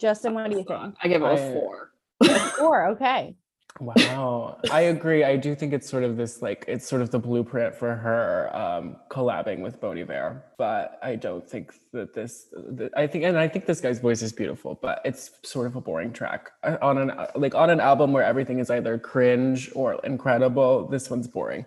Justin, 0.00 0.34
what 0.34 0.50
do 0.50 0.56
you 0.58 0.64
think? 0.64 0.96
I 1.02 1.08
give 1.08 1.22
it 1.22 1.32
a 1.32 1.52
four. 1.52 1.90
A 2.22 2.38
four, 2.58 2.86
okay. 2.90 3.34
Wow, 3.80 4.58
I 4.70 4.82
agree. 4.82 5.24
I 5.24 5.36
do 5.36 5.56
think 5.56 5.72
it's 5.72 5.88
sort 5.88 6.04
of 6.04 6.16
this 6.16 6.40
like 6.40 6.64
it's 6.68 6.86
sort 6.86 7.02
of 7.02 7.10
the 7.10 7.18
blueprint 7.18 7.74
for 7.74 7.96
her 7.96 8.54
um, 8.54 8.96
collabing 9.10 9.62
with 9.62 9.80
Bon 9.80 9.98
Iver, 9.98 10.44
but 10.56 10.96
I 11.02 11.16
don't 11.16 11.48
think 11.48 11.74
that 11.92 12.14
this. 12.14 12.46
That, 12.52 12.92
I 12.96 13.08
think, 13.08 13.24
and 13.24 13.36
I 13.36 13.48
think 13.48 13.66
this 13.66 13.80
guy's 13.80 13.98
voice 13.98 14.22
is 14.22 14.32
beautiful, 14.32 14.78
but 14.80 15.00
it's 15.04 15.32
sort 15.42 15.66
of 15.66 15.74
a 15.74 15.80
boring 15.80 16.12
track 16.12 16.52
uh, 16.62 16.76
on 16.80 16.98
an 16.98 17.12
like 17.34 17.56
on 17.56 17.68
an 17.68 17.80
album 17.80 18.12
where 18.12 18.22
everything 18.22 18.60
is 18.60 18.70
either 18.70 18.96
cringe 18.96 19.72
or 19.74 19.94
incredible. 20.04 20.86
This 20.86 21.10
one's 21.10 21.26
boring. 21.26 21.66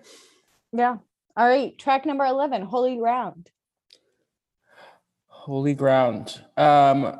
Yeah, 0.71 0.97
all 1.37 1.47
right, 1.47 1.77
track 1.77 2.05
number 2.05 2.25
11, 2.25 2.63
Holy 2.63 2.97
Ground. 2.97 3.51
Holy 5.27 5.75
Ground. 5.75 6.41
Um 6.57 7.19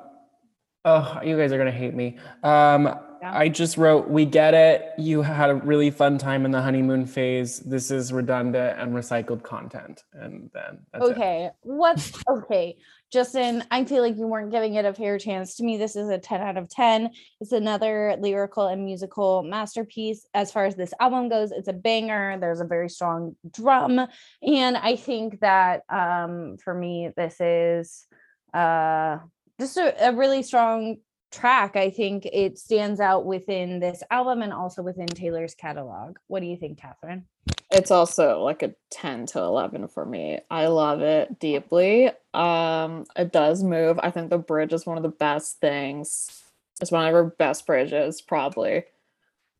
oh, 0.84 1.20
you 1.24 1.38
guys 1.38 1.51
are 1.51 1.57
going 1.57 1.72
to 1.72 1.78
hate 1.78 1.93
me. 1.93 2.18
Um 2.43 2.93
yeah. 3.22 3.32
I 3.36 3.49
just 3.49 3.78
wrote 3.78 4.09
we 4.09 4.26
get 4.26 4.53
it. 4.53 4.91
You 4.97 5.22
had 5.22 5.49
a 5.49 5.55
really 5.55 5.91
fun 5.91 6.18
time 6.18 6.45
in 6.45 6.51
the 6.51 6.61
honeymoon 6.61 7.05
phase. 7.05 7.59
This 7.59 7.89
is 7.91 8.11
redundant 8.11 8.80
and 8.80 8.93
recycled 8.93 9.43
content. 9.43 10.03
And 10.13 10.49
then 10.53 10.80
Okay. 10.99 11.45
It. 11.45 11.53
What's 11.61 12.11
okay. 12.28 12.78
Justin, 13.12 13.64
I 13.72 13.86
feel 13.86 14.03
like 14.03 14.18
you 14.18 14.28
weren't 14.28 14.51
giving 14.51 14.76
it 14.76 14.84
a 14.84 14.93
fair 14.93 15.18
chance. 15.18 15.55
To 15.55 15.64
me, 15.64 15.78
this 15.78 15.95
is 15.95 16.10
a 16.10 16.18
10 16.18 16.41
out 16.41 16.58
of 16.58 16.70
10. 16.70 17.12
It's 17.39 17.53
another 17.53 18.18
lyrical 18.20 18.68
and 18.68 18.84
musical 18.84 19.43
masterpiece. 19.43 20.28
As 20.34 20.51
far 20.51 20.66
as 20.66 20.76
this 20.76 20.93
album 20.99 21.30
goes, 21.30 21.51
it's 21.51 21.70
a 21.70 21.74
banger. 21.74 22.38
There's 22.38 22.60
a 22.60 22.66
very 22.66 22.89
strong 22.89 23.36
drum. 23.49 24.08
And 24.41 24.78
I 24.78 24.97
think 24.97 25.39
that 25.39 25.84
um, 25.89 26.58
for 26.62 26.74
me, 26.74 27.10
this 27.16 27.39
is 27.39 28.05
uh, 28.53 29.20
just 29.60 29.78
a, 29.78 30.10
a 30.10 30.14
really 30.14 30.43
strong 30.43 30.97
track. 31.32 31.75
I 31.75 31.89
think 31.89 32.25
it 32.25 32.57
stands 32.57 32.99
out 32.99 33.25
within 33.25 33.80
this 33.80 34.03
album 34.11 34.41
and 34.41 34.53
also 34.53 34.82
within 34.82 35.07
Taylor's 35.07 35.55
catalog. 35.55 36.17
What 36.28 36.39
do 36.39 36.45
you 36.45 36.57
think, 36.57 36.80
Kathryn? 36.80 37.23
it's 37.71 37.91
also 37.91 38.41
like 38.41 38.63
a 38.63 38.73
10 38.91 39.25
to 39.28 39.39
11 39.39 39.88
for 39.89 40.05
me 40.05 40.39
i 40.49 40.67
love 40.67 41.01
it 41.01 41.39
deeply 41.39 42.09
um 42.34 43.05
it 43.15 43.32
does 43.32 43.63
move 43.63 43.99
i 44.01 44.11
think 44.11 44.30
the 44.30 44.38
bridge 44.38 44.73
is 44.73 44.86
one 44.86 44.97
of 44.97 45.03
the 45.03 45.09
best 45.09 45.59
things 45.59 46.43
it's 46.82 46.91
one 46.91 47.07
of 47.07 47.13
our 47.13 47.25
best 47.25 47.65
bridges 47.65 48.21
probably 48.21 48.84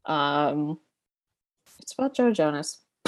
um 0.06 0.80
it's 1.80 1.94
about 1.94 2.14
joe 2.14 2.32
jonas 2.32 2.80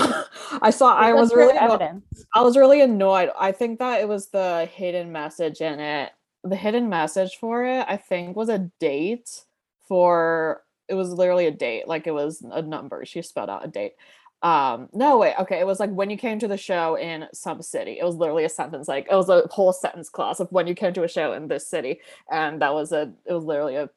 i 0.61 0.69
saw 0.69 0.95
i 0.95 1.13
was 1.13 1.33
really 1.33 1.57
evidence. 1.57 2.03
i 2.35 2.41
was 2.41 2.57
really 2.57 2.81
annoyed 2.81 3.29
i 3.39 3.51
think 3.51 3.79
that 3.79 4.01
it 4.01 4.07
was 4.07 4.27
the 4.27 4.69
hidden 4.73 5.11
message 5.11 5.61
in 5.61 5.79
it 5.79 6.11
the 6.43 6.55
hidden 6.55 6.89
message 6.89 7.37
for 7.37 7.65
it 7.65 7.85
i 7.87 7.97
think 7.97 8.35
was 8.35 8.49
a 8.49 8.69
date 8.79 9.43
for 9.87 10.63
it 10.87 10.95
was 10.95 11.11
literally 11.11 11.45
a 11.45 11.51
date 11.51 11.87
like 11.87 12.07
it 12.07 12.13
was 12.13 12.41
a 12.51 12.61
number 12.61 13.05
she 13.05 13.21
spelled 13.21 13.49
out 13.49 13.65
a 13.65 13.67
date 13.67 13.93
um 14.41 14.87
no 14.93 15.17
wait 15.17 15.35
okay 15.37 15.59
it 15.59 15.67
was 15.67 15.79
like 15.79 15.89
when 15.89 16.09
you 16.09 16.17
came 16.17 16.39
to 16.39 16.47
the 16.47 16.57
show 16.57 16.95
in 16.95 17.25
some 17.33 17.61
city 17.61 17.97
it 17.99 18.05
was 18.05 18.15
literally 18.15 18.45
a 18.45 18.49
sentence 18.49 18.87
like 18.87 19.05
it 19.11 19.15
was 19.15 19.27
a 19.27 19.45
whole 19.51 19.73
sentence 19.73 20.07
class 20.09 20.39
of 20.39 20.49
when 20.51 20.65
you 20.65 20.73
came 20.73 20.93
to 20.93 21.03
a 21.03 21.09
show 21.09 21.33
in 21.33 21.47
this 21.47 21.67
city 21.67 21.99
and 22.31 22.61
that 22.61 22.73
was 22.73 22.93
a 22.93 23.11
it 23.25 23.33
was 23.33 23.43
literally 23.43 23.75
a 23.75 23.89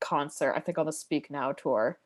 concert 0.00 0.52
i 0.54 0.60
think 0.60 0.76
on 0.76 0.84
the 0.84 0.92
speak 0.92 1.30
now 1.30 1.50
tour 1.52 1.98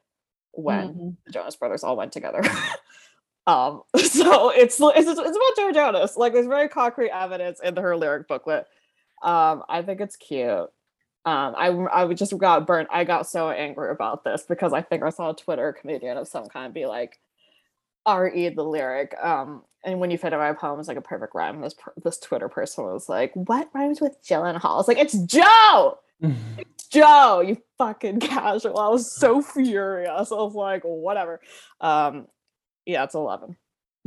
when 0.53 0.89
mm-hmm. 0.89 1.09
the 1.27 1.33
jonas 1.33 1.57
brothers 1.57 1.83
all 1.83 1.97
went 1.97 2.13
together 2.13 2.43
um 3.49 3.83
so 3.97 4.51
it's, 4.51 4.79
it's 4.81 5.09
it's 5.09 5.19
about 5.19 5.57
joe 5.57 5.73
jonas 5.73 6.17
like 6.17 6.33
there's 6.33 6.47
very 6.47 6.69
concrete 6.69 7.11
evidence 7.11 7.59
in 7.61 7.75
her 7.75 7.97
lyric 7.97 8.29
booklet 8.29 8.67
um 9.23 9.63
i 9.69 9.83
think 9.83 10.01
it's 10.01 10.17
cute. 10.17 10.69
Um, 11.27 11.55
I 11.55 11.69
I 11.93 12.15
just 12.15 12.37
got 12.39 12.67
burnt. 12.67 12.89
I 12.91 13.05
got 13.05 13.29
so 13.29 13.51
angry 13.51 13.91
about 13.91 14.25
this 14.25 14.45
because 14.49 14.73
I 14.73 14.81
think 14.81 15.03
I 15.03 15.11
saw 15.11 15.31
a 15.31 15.37
Twitter 15.37 15.75
comedian 15.79 16.17
of 16.17 16.27
some 16.27 16.47
kind 16.47 16.73
be 16.73 16.87
like, 16.87 17.21
re 18.09 18.49
the 18.49 18.65
lyric. 18.65 19.15
Um 19.23 19.63
and 19.85 19.99
when 20.01 20.11
you 20.11 20.19
fit 20.19 20.33
in 20.33 20.39
my 20.39 20.53
poem 20.53 20.81
is 20.81 20.89
like 20.89 20.97
a 20.97 21.03
perfect 21.03 21.35
rhyme. 21.35 21.61
This 21.61 21.75
this 22.03 22.19
twitter 22.19 22.49
person 22.49 22.85
was 22.85 23.09
like 23.09 23.33
what 23.35 23.71
rhymes 23.75 24.01
with 24.01 24.17
Gyllenhaal? 24.23 24.81
it's 24.81 24.89
like 24.89 24.99
it's 24.99 25.19
joe! 25.19 25.99
It's 26.21 26.87
joe 26.91 27.41
you 27.41 27.59
fucking 27.79 28.21
casual. 28.21 28.79
I 28.79 28.89
was 28.89 29.11
so 29.13 29.43
furious. 29.43 30.33
I 30.33 30.37
was 30.37 30.55
like 30.55 30.83
whatever. 30.85 31.41
Um 31.81 32.27
yeah 32.87 33.05
it's 33.05 33.15
11 33.15 33.57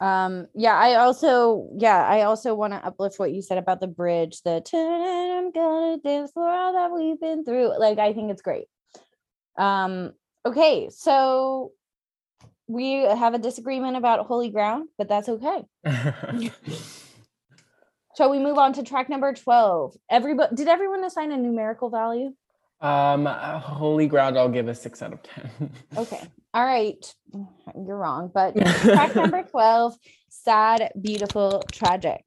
um 0.00 0.46
yeah 0.54 0.76
i 0.76 0.94
also 0.94 1.68
yeah 1.76 2.06
i 2.06 2.22
also 2.22 2.54
want 2.54 2.72
to 2.72 2.84
uplift 2.86 3.18
what 3.18 3.32
you 3.32 3.42
said 3.42 3.58
about 3.58 3.80
the 3.80 3.86
bridge 3.86 4.40
the 4.42 4.62
i'm 4.72 5.50
gonna 5.50 5.98
dance 5.98 6.30
for 6.32 6.48
all 6.48 6.72
that 6.72 6.92
we've 6.92 7.20
been 7.20 7.44
through 7.44 7.76
like 7.78 7.98
i 7.98 8.12
think 8.12 8.30
it's 8.30 8.42
great 8.42 8.66
um 9.56 10.12
okay 10.46 10.88
so 10.90 11.72
we 12.68 12.92
have 12.92 13.34
a 13.34 13.38
disagreement 13.38 13.96
about 13.96 14.26
holy 14.26 14.50
ground, 14.50 14.88
but 14.98 15.08
that's 15.08 15.28
okay. 15.28 15.64
Shall 18.16 18.30
we 18.30 18.38
move 18.38 18.58
on 18.58 18.74
to 18.74 18.82
track 18.82 19.08
number 19.08 19.32
12? 19.32 19.96
Everybody 20.10 20.54
did 20.54 20.68
everyone 20.68 21.02
assign 21.02 21.32
a 21.32 21.36
numerical 21.36 21.88
value? 21.88 22.34
Um 22.80 23.26
holy 23.26 24.06
ground, 24.06 24.38
I'll 24.38 24.48
give 24.48 24.68
a 24.68 24.74
six 24.74 25.02
out 25.02 25.12
of 25.12 25.22
ten. 25.22 25.72
okay. 25.96 26.20
All 26.54 26.64
right. 26.64 27.14
You're 27.74 27.96
wrong, 27.96 28.30
but 28.32 28.56
track 28.56 29.14
number 29.16 29.42
12, 29.42 29.94
sad, 30.30 30.92
beautiful, 31.00 31.62
tragic. 31.72 32.22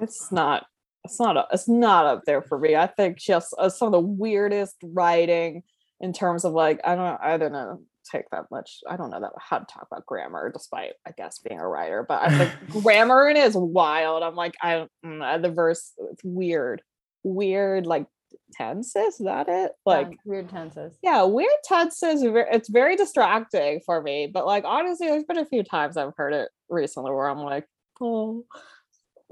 It's 0.00 0.30
not 0.30 0.66
it's 1.04 1.20
not 1.20 1.36
a, 1.36 1.46
it's 1.52 1.68
not 1.68 2.04
up 2.04 2.22
there 2.26 2.42
for 2.42 2.58
me. 2.58 2.74
I 2.76 2.86
think 2.86 3.18
just 3.18 3.54
uh, 3.58 3.68
some 3.68 3.86
of 3.86 3.92
the 3.92 4.00
weirdest 4.00 4.76
writing 4.82 5.62
in 6.00 6.12
terms 6.12 6.44
of 6.44 6.52
like 6.52 6.80
I 6.84 6.94
don't 6.94 7.20
I 7.22 7.36
don't 7.36 7.52
know 7.52 7.80
take 8.10 8.28
that 8.30 8.44
much. 8.50 8.80
I 8.88 8.96
don't 8.96 9.10
know 9.10 9.20
that 9.20 9.32
how 9.38 9.58
to 9.58 9.66
talk 9.66 9.86
about 9.90 10.06
grammar, 10.06 10.50
despite 10.52 10.92
I 11.06 11.12
guess 11.16 11.38
being 11.38 11.60
a 11.60 11.68
writer. 11.68 12.04
But 12.06 12.22
I 12.22 12.38
think 12.38 12.52
grammar 12.82 13.28
in 13.28 13.36
it 13.36 13.44
is 13.44 13.56
wild. 13.56 14.22
I'm 14.22 14.36
like, 14.36 14.54
I 14.60 14.86
mm, 15.04 15.42
the 15.42 15.50
verse 15.50 15.92
it's 16.12 16.22
weird, 16.24 16.82
weird 17.26 17.86
like 17.86 18.06
tenses. 18.52 19.14
Is 19.20 19.24
that 19.24 19.48
it? 19.48 19.72
Like 19.84 20.10
Yeah, 20.10 20.16
weird 20.24 20.48
tenses. 20.48 20.96
yeah, 21.02 21.22
weird 21.24 21.50
tenses. 21.64 22.22
It's 22.24 22.68
very 22.68 22.96
distracting 22.96 23.80
for 23.84 24.00
me. 24.02 24.30
But 24.32 24.46
like 24.46 24.64
honestly, 24.64 25.08
there's 25.08 25.24
been 25.24 25.38
a 25.38 25.46
few 25.46 25.62
times 25.62 25.96
I've 25.96 26.14
heard 26.16 26.32
it 26.32 26.48
recently 26.68 27.10
where 27.12 27.28
I'm 27.28 27.40
like, 27.40 27.66
oh. 28.00 28.44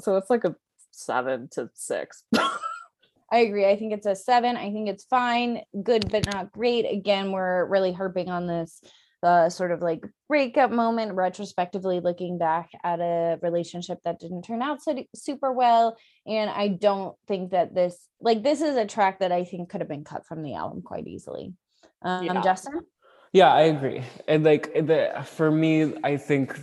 So 0.00 0.16
it's 0.16 0.30
like 0.30 0.44
a 0.44 0.56
seven 0.90 1.48
to 1.52 1.70
six. 1.74 2.24
I 3.32 3.38
agree. 3.38 3.66
I 3.68 3.76
think 3.76 3.92
it's 3.92 4.06
a 4.06 4.14
seven. 4.14 4.56
I 4.56 4.70
think 4.70 4.88
it's 4.88 5.04
fine, 5.04 5.62
good 5.82 6.10
but 6.10 6.26
not 6.32 6.52
great. 6.52 6.84
Again, 6.84 7.32
we're 7.32 7.64
really 7.66 7.92
harping 7.92 8.28
on 8.28 8.46
this 8.46 8.80
the 9.24 9.48
sort 9.48 9.72
of 9.72 9.80
like 9.80 10.04
breakup 10.28 10.70
moment, 10.70 11.14
retrospectively 11.14 11.98
looking 12.00 12.36
back 12.36 12.68
at 12.84 13.00
a 13.00 13.38
relationship 13.40 13.98
that 14.04 14.20
didn't 14.20 14.42
turn 14.42 14.60
out 14.60 14.82
so 14.82 15.02
super 15.14 15.50
well. 15.50 15.96
And 16.26 16.50
I 16.50 16.68
don't 16.68 17.16
think 17.26 17.52
that 17.52 17.74
this 17.74 17.98
like 18.20 18.42
this 18.42 18.60
is 18.60 18.76
a 18.76 18.84
track 18.84 19.20
that 19.20 19.32
I 19.32 19.44
think 19.44 19.70
could 19.70 19.80
have 19.80 19.88
been 19.88 20.04
cut 20.04 20.26
from 20.26 20.42
the 20.42 20.56
album 20.56 20.82
quite 20.82 21.06
easily. 21.06 21.54
Um, 22.02 22.26
Yeah. 22.26 22.42
Justin, 22.42 22.80
Yeah, 23.34 23.52
I 23.52 23.62
agree. 23.62 24.00
And 24.28 24.44
like 24.44 24.72
the 24.72 25.12
for 25.26 25.50
me, 25.50 25.92
I 26.04 26.16
think, 26.16 26.56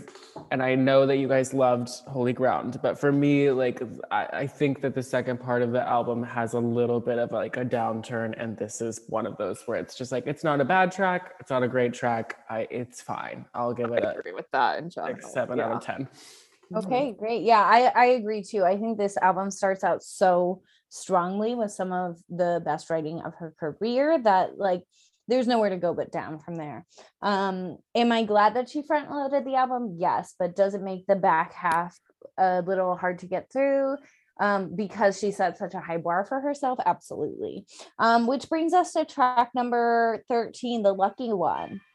and 0.51 0.63
I 0.63 0.73
know 0.75 1.05
that 1.05 1.17
you 1.17 1.27
guys 1.27 1.53
loved 1.53 1.89
Holy 2.07 2.31
Ground, 2.31 2.79
but 2.81 2.97
for 2.97 3.11
me, 3.11 3.51
like 3.51 3.83
I, 4.09 4.27
I 4.31 4.47
think 4.47 4.79
that 4.79 4.95
the 4.95 5.03
second 5.03 5.41
part 5.41 5.63
of 5.63 5.73
the 5.73 5.85
album 5.85 6.23
has 6.23 6.53
a 6.53 6.59
little 6.59 7.01
bit 7.01 7.19
of 7.19 7.33
like 7.33 7.57
a 7.57 7.65
downturn, 7.65 8.35
and 8.41 8.57
this 8.57 8.79
is 8.79 9.01
one 9.09 9.25
of 9.27 9.35
those 9.35 9.61
where 9.65 9.77
it's 9.79 9.97
just 9.97 10.13
like 10.13 10.27
it's 10.27 10.45
not 10.45 10.61
a 10.61 10.65
bad 10.65 10.93
track, 10.93 11.33
it's 11.41 11.49
not 11.51 11.61
a 11.61 11.67
great 11.67 11.93
track. 11.93 12.37
I 12.49 12.67
it's 12.71 13.01
fine. 13.01 13.45
I'll 13.53 13.73
give 13.73 13.91
it 13.91 14.05
I 14.05 14.11
a 14.11 14.17
agree 14.19 14.31
with 14.31 14.49
that 14.51 14.79
in 14.79 14.89
general. 14.89 15.11
like 15.11 15.21
seven 15.23 15.59
out 15.59 15.73
of 15.73 15.83
ten. 15.83 16.07
Okay, 16.73 17.13
great. 17.19 17.41
Yeah, 17.41 17.63
I, 17.63 17.91
I 17.93 18.05
agree 18.05 18.43
too. 18.43 18.63
I 18.63 18.77
think 18.77 18.97
this 18.97 19.17
album 19.17 19.51
starts 19.51 19.83
out 19.83 20.03
so 20.03 20.61
strongly 20.87 21.53
with 21.53 21.71
some 21.71 21.91
of 21.91 22.21
the 22.29 22.61
best 22.63 22.89
writing 22.89 23.19
of 23.25 23.33
her 23.35 23.53
career 23.59 24.17
that 24.19 24.57
like 24.57 24.83
there's 25.27 25.47
nowhere 25.47 25.69
to 25.69 25.77
go 25.77 25.93
but 25.93 26.11
down 26.11 26.39
from 26.39 26.55
there. 26.55 26.85
Um, 27.21 27.77
am 27.95 28.11
I 28.11 28.23
glad 28.23 28.55
that 28.55 28.69
she 28.69 28.83
front 28.83 29.11
loaded 29.11 29.45
the 29.45 29.55
album? 29.55 29.95
Yes, 29.97 30.35
but 30.37 30.55
does 30.55 30.73
it 30.73 30.81
make 30.81 31.07
the 31.07 31.15
back 31.15 31.53
half 31.53 31.97
a 32.37 32.61
little 32.61 32.95
hard 32.95 33.19
to 33.19 33.27
get 33.27 33.51
through? 33.51 33.97
Um, 34.39 34.75
because 34.75 35.19
she 35.19 35.31
set 35.31 35.57
such 35.57 35.75
a 35.75 35.79
high 35.79 35.97
bar 35.97 36.25
for 36.25 36.39
herself, 36.39 36.79
absolutely. 36.85 37.65
Um, 37.99 38.25
which 38.25 38.49
brings 38.49 38.73
us 38.73 38.93
to 38.93 39.05
track 39.05 39.51
number 39.53 40.23
13, 40.29 40.81
the 40.81 40.93
lucky 40.93 41.31
one. 41.31 41.81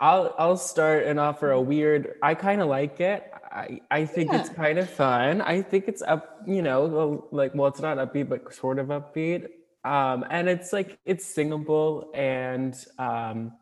I'll 0.00 0.34
I'll 0.38 0.56
start 0.56 1.04
and 1.04 1.20
offer 1.20 1.50
a 1.50 1.60
weird. 1.60 2.14
I 2.22 2.34
kind 2.34 2.62
of 2.62 2.68
like 2.68 3.00
it. 3.00 3.30
I 3.52 3.80
I 3.90 4.06
think 4.06 4.32
it's 4.32 4.48
kind 4.48 4.78
of 4.78 4.88
fun. 4.88 5.42
I 5.42 5.60
think 5.60 5.88
it's 5.88 6.00
up. 6.00 6.40
You 6.46 6.62
know, 6.62 7.28
like 7.30 7.54
well, 7.54 7.68
it's 7.68 7.80
not 7.80 7.98
upbeat, 7.98 8.30
but 8.30 8.52
sort 8.54 8.78
of 8.78 8.86
upbeat. 8.86 9.46
Um, 9.84 10.24
and 10.30 10.48
it's 10.48 10.72
like 10.72 10.98
it's 11.04 11.24
singable 11.24 12.10
and 12.14 12.74
um, 12.98 13.52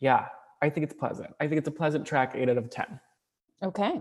yeah, 0.00 0.26
I 0.60 0.70
think 0.70 0.84
it's 0.84 0.94
pleasant. 0.94 1.30
I 1.40 1.46
think 1.46 1.58
it's 1.58 1.68
a 1.68 1.72
pleasant 1.72 2.06
track. 2.06 2.32
Eight 2.34 2.48
out 2.48 2.58
of 2.58 2.70
ten. 2.70 3.00
Okay. 3.62 4.00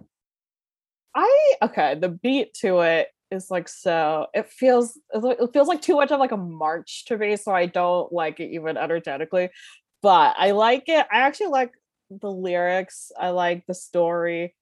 I 1.16 1.54
okay, 1.64 1.96
the 1.96 2.10
beat 2.10 2.54
to 2.56 2.82
it 2.82 3.08
is 3.32 3.52
like 3.52 3.68
so 3.68 4.28
it 4.34 4.50
feels 4.50 5.00
it 5.14 5.54
feels 5.54 5.68
like 5.68 5.82
too 5.82 5.96
much 5.96 6.12
of 6.12 6.20
like 6.20 6.32
a 6.32 6.38
march 6.38 7.06
to 7.06 7.18
me, 7.18 7.36
so 7.36 7.52
I 7.54 7.66
don't 7.66 8.12
like 8.12 8.40
it 8.40 8.52
even 8.52 8.78
energetically. 8.78 9.50
But 10.02 10.36
I 10.38 10.52
like 10.52 10.84
it. 10.88 11.06
I 11.12 11.20
actually 11.20 11.48
like 11.48 11.72
the 12.10 12.32
lyrics. 12.32 13.12
I 13.20 13.30
like 13.30 13.66
the 13.68 13.74
story. 13.74 14.56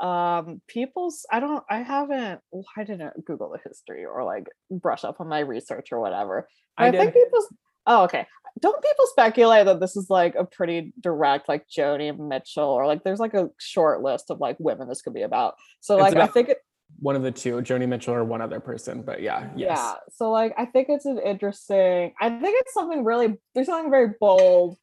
Um 0.00 0.60
people's 0.68 1.26
I 1.30 1.40
don't 1.40 1.64
I 1.68 1.82
haven't 1.82 2.40
I 2.76 2.84
didn't 2.84 3.24
Google 3.24 3.50
the 3.50 3.58
history 3.68 4.04
or 4.04 4.24
like 4.24 4.46
brush 4.70 5.04
up 5.04 5.20
on 5.20 5.28
my 5.28 5.40
research 5.40 5.88
or 5.92 6.00
whatever. 6.00 6.48
I 6.76 6.88
I, 6.88 6.90
think 6.92 7.14
people's 7.14 7.52
oh 7.86 8.04
okay. 8.04 8.26
Don't 8.60 8.82
people 8.82 9.06
speculate 9.06 9.66
that 9.66 9.80
this 9.80 9.96
is 9.96 10.08
like 10.10 10.34
a 10.34 10.44
pretty 10.44 10.92
direct 11.00 11.48
like 11.48 11.66
Joni 11.68 12.16
Mitchell 12.16 12.64
or 12.64 12.86
like 12.86 13.04
there's 13.04 13.20
like 13.20 13.34
a 13.34 13.50
short 13.58 14.02
list 14.02 14.30
of 14.30 14.40
like 14.40 14.56
women 14.58 14.88
this 14.88 15.02
could 15.02 15.14
be 15.14 15.22
about. 15.22 15.54
So 15.80 15.94
It's 15.94 16.14
like 16.14 16.16
I 16.16 16.32
think 16.32 16.48
it 16.48 16.58
One 17.00 17.16
of 17.16 17.22
the 17.22 17.30
two, 17.30 17.56
Joni 17.56 17.88
Mitchell 17.88 18.14
or 18.14 18.24
one 18.24 18.40
other 18.40 18.60
person. 18.60 19.02
But 19.02 19.22
yeah, 19.22 19.50
yes. 19.56 19.76
yeah. 19.76 19.94
So 20.12 20.30
like 20.30 20.54
I 20.56 20.66
think 20.66 20.88
it's 20.90 21.06
an 21.06 21.18
interesting 21.18 22.12
I 22.20 22.30
think 22.30 22.56
it's 22.60 22.74
something 22.74 23.04
really 23.04 23.36
there's 23.54 23.66
something 23.66 23.90
very 23.90 24.14
bold 24.20 24.76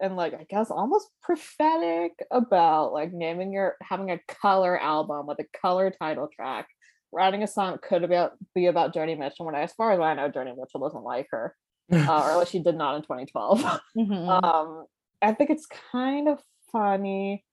and 0.00 0.16
like 0.16 0.34
I 0.34 0.44
guess 0.48 0.70
almost 0.70 1.08
prophetic 1.22 2.12
about 2.30 2.92
like 2.92 3.12
naming 3.12 3.52
your 3.52 3.76
having 3.82 4.10
a 4.10 4.20
color 4.28 4.78
album 4.80 5.26
with 5.26 5.38
a 5.40 5.58
color 5.60 5.90
title 5.90 6.28
track. 6.34 6.68
Writing 7.12 7.42
a 7.42 7.46
song 7.46 7.78
could 7.82 8.02
about 8.04 8.32
be 8.54 8.66
about 8.66 8.92
Joni 8.94 9.16
Mitchell 9.18 9.46
when 9.46 9.54
I, 9.54 9.62
as 9.62 9.72
far 9.72 9.92
as 9.92 10.00
I 10.00 10.14
know, 10.14 10.28
Joni 10.30 10.54
Mitchell 10.56 10.80
doesn't 10.80 11.04
like 11.04 11.28
her. 11.30 11.54
Uh, 11.92 11.96
or 12.24 12.30
at 12.32 12.38
least 12.38 12.50
she 12.52 12.62
did 12.62 12.74
not 12.76 12.96
in 12.96 13.02
2012. 13.02 13.62
Mhm. 13.96 14.42
um 14.44 14.86
i 15.22 15.32
think 15.32 15.48
it's 15.50 15.66
kind 15.92 16.28
of 16.28 16.38
funny 16.72 17.44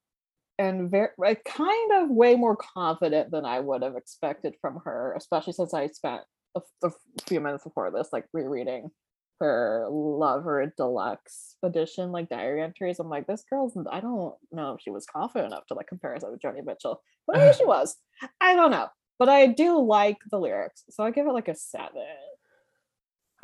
and 0.60 0.92
very 0.92 1.10
like, 1.18 1.44
kind 1.46 1.92
of 1.94 2.10
way 2.10 2.36
more 2.36 2.58
confident 2.58 3.32
than 3.32 3.46
i 3.46 3.60
would 3.60 3.82
have 3.84 3.96
expected 3.96 4.56
from 4.60 4.82
her 4.84 5.14
especially 5.16 5.54
since 5.54 5.74
i 5.74 5.88
spent 5.88 6.22
a, 6.56 6.62
a 6.84 6.90
few 7.28 7.40
minutes 7.40 7.64
before 7.64 7.90
this 7.92 8.10
like 8.12 8.26
rereading 8.34 8.90
her 9.40 9.88
lover 9.90 10.74
deluxe 10.78 11.56
edition 11.64 12.12
like 12.12 12.30
diary 12.30 12.62
entries 12.62 13.00
i'm 13.00 13.10
like 13.10 13.28
this 13.28 13.44
girl's 13.50 13.76
i 13.92 14.00
don't 14.00 14.36
know 14.52 14.74
if 14.74 14.82
she 14.82 14.90
was 14.90 15.06
confident 15.06 15.52
enough 15.52 15.66
to 15.68 15.74
like 15.74 15.88
compare 15.88 16.12
herself 16.12 16.32
with 16.32 16.42
joni 16.42 16.64
mitchell. 16.64 17.02
But 17.26 17.38
maybe 17.38 17.54
she 17.54 17.66
was. 17.76 17.96
I 18.42 18.56
don't 18.56 18.72
know. 18.72 18.88
But 19.20 19.30
i 19.30 19.48
do 19.48 19.80
like 19.80 20.18
the 20.30 20.40
lyrics 20.40 20.84
so 20.90 21.04
i 21.04 21.12
give 21.12 21.28
it 21.28 21.32
like 21.32 21.48
a 21.48 21.56
seven 21.56 22.02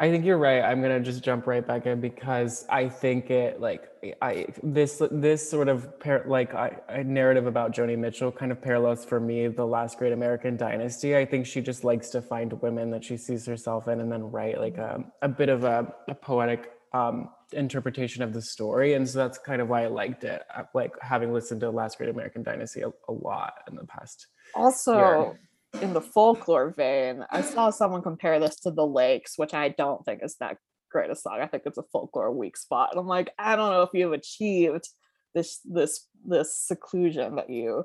I 0.02 0.10
think 0.10 0.24
you're 0.24 0.38
right. 0.38 0.62
I'm 0.62 0.82
gonna 0.82 1.02
just 1.02 1.24
jump 1.24 1.46
right 1.46 1.66
back 1.66 1.86
in 1.86 2.00
because 2.00 2.66
I 2.70 2.88
think 2.88 3.30
it 3.30 3.60
like 3.60 3.90
I 4.22 4.46
this 4.64 5.02
this 5.12 5.48
sort 5.50 5.68
of 5.68 6.00
par- 6.00 6.24
like 6.26 6.54
I, 6.54 6.78
a 6.88 7.04
narrative 7.04 7.48
about 7.48 7.74
Joni 7.74 7.98
Mitchell 7.98 8.32
kind 8.32 8.54
of 8.54 8.62
parallels 8.62 9.04
for 9.04 9.20
me 9.20 9.48
the 9.48 9.68
last 9.68 9.98
great 9.98 10.14
American 10.14 10.56
dynasty. 10.56 11.18
I 11.18 11.26
think 11.26 11.46
she 11.46 11.60
just 11.60 11.84
likes 11.84 12.10
to 12.12 12.22
find 12.22 12.54
women 12.62 12.92
that 12.92 13.04
she 13.04 13.18
sees 13.18 13.46
herself 13.46 13.90
in 13.90 14.00
and 14.00 14.10
then 14.10 14.32
write 14.32 14.58
like 14.60 14.78
a, 14.78 15.04
a 15.22 15.28
bit 15.28 15.50
of 15.50 15.66
a, 15.66 15.94
a 16.08 16.16
poetic 16.16 16.72
um, 16.94 17.30
interpretation 17.52 18.24
of 18.24 18.34
the 18.34 18.42
story. 18.42 18.94
And 18.94 19.08
so 19.08 19.20
that's 19.20 19.38
kind 19.38 19.62
of 19.62 19.68
why 19.68 19.84
I 19.84 19.88
liked 19.88 20.24
it. 20.24 20.44
uh, 20.56 20.64
Like 20.74 20.94
having 21.02 21.34
listened 21.34 21.60
to 21.62 21.70
Last 21.72 21.98
Great 21.98 22.10
American 22.10 22.42
Dynasty 22.42 22.82
a, 22.82 22.90
a 23.10 23.12
lot 23.12 23.54
in 23.70 23.76
the 23.76 23.86
past. 23.86 24.28
Also, 24.56 25.36
in 25.82 25.94
the 25.94 26.02
folklore 26.02 26.74
vein, 26.76 27.26
I 27.32 27.41
saw 27.41 27.70
someone 27.70 28.02
compare 28.02 28.40
this 28.40 28.56
to 28.62 28.72
The 28.72 28.86
Lakes, 28.86 29.34
which 29.38 29.54
I 29.54 29.70
don't 29.70 30.04
think 30.06 30.22
is 30.24 30.36
that 30.40 30.58
great 30.91 31.12
a 31.12 31.16
song. 31.16 31.40
I 31.41 31.48
think 31.48 31.64
it's 31.66 31.78
a 31.78 31.84
folklore 31.91 32.32
weak 32.32 32.58
spot. 32.58 32.90
And 32.91 33.00
I'm 33.00 33.08
like, 33.08 33.32
I 33.38 33.56
don't 33.56 33.72
know 33.72 33.84
if 33.84 33.90
you've 33.94 34.14
achieved 34.14 34.88
this 35.36 35.60
this 35.64 36.08
this 36.26 36.56
seclusion 36.56 37.36
that 37.36 37.50
you 37.50 37.84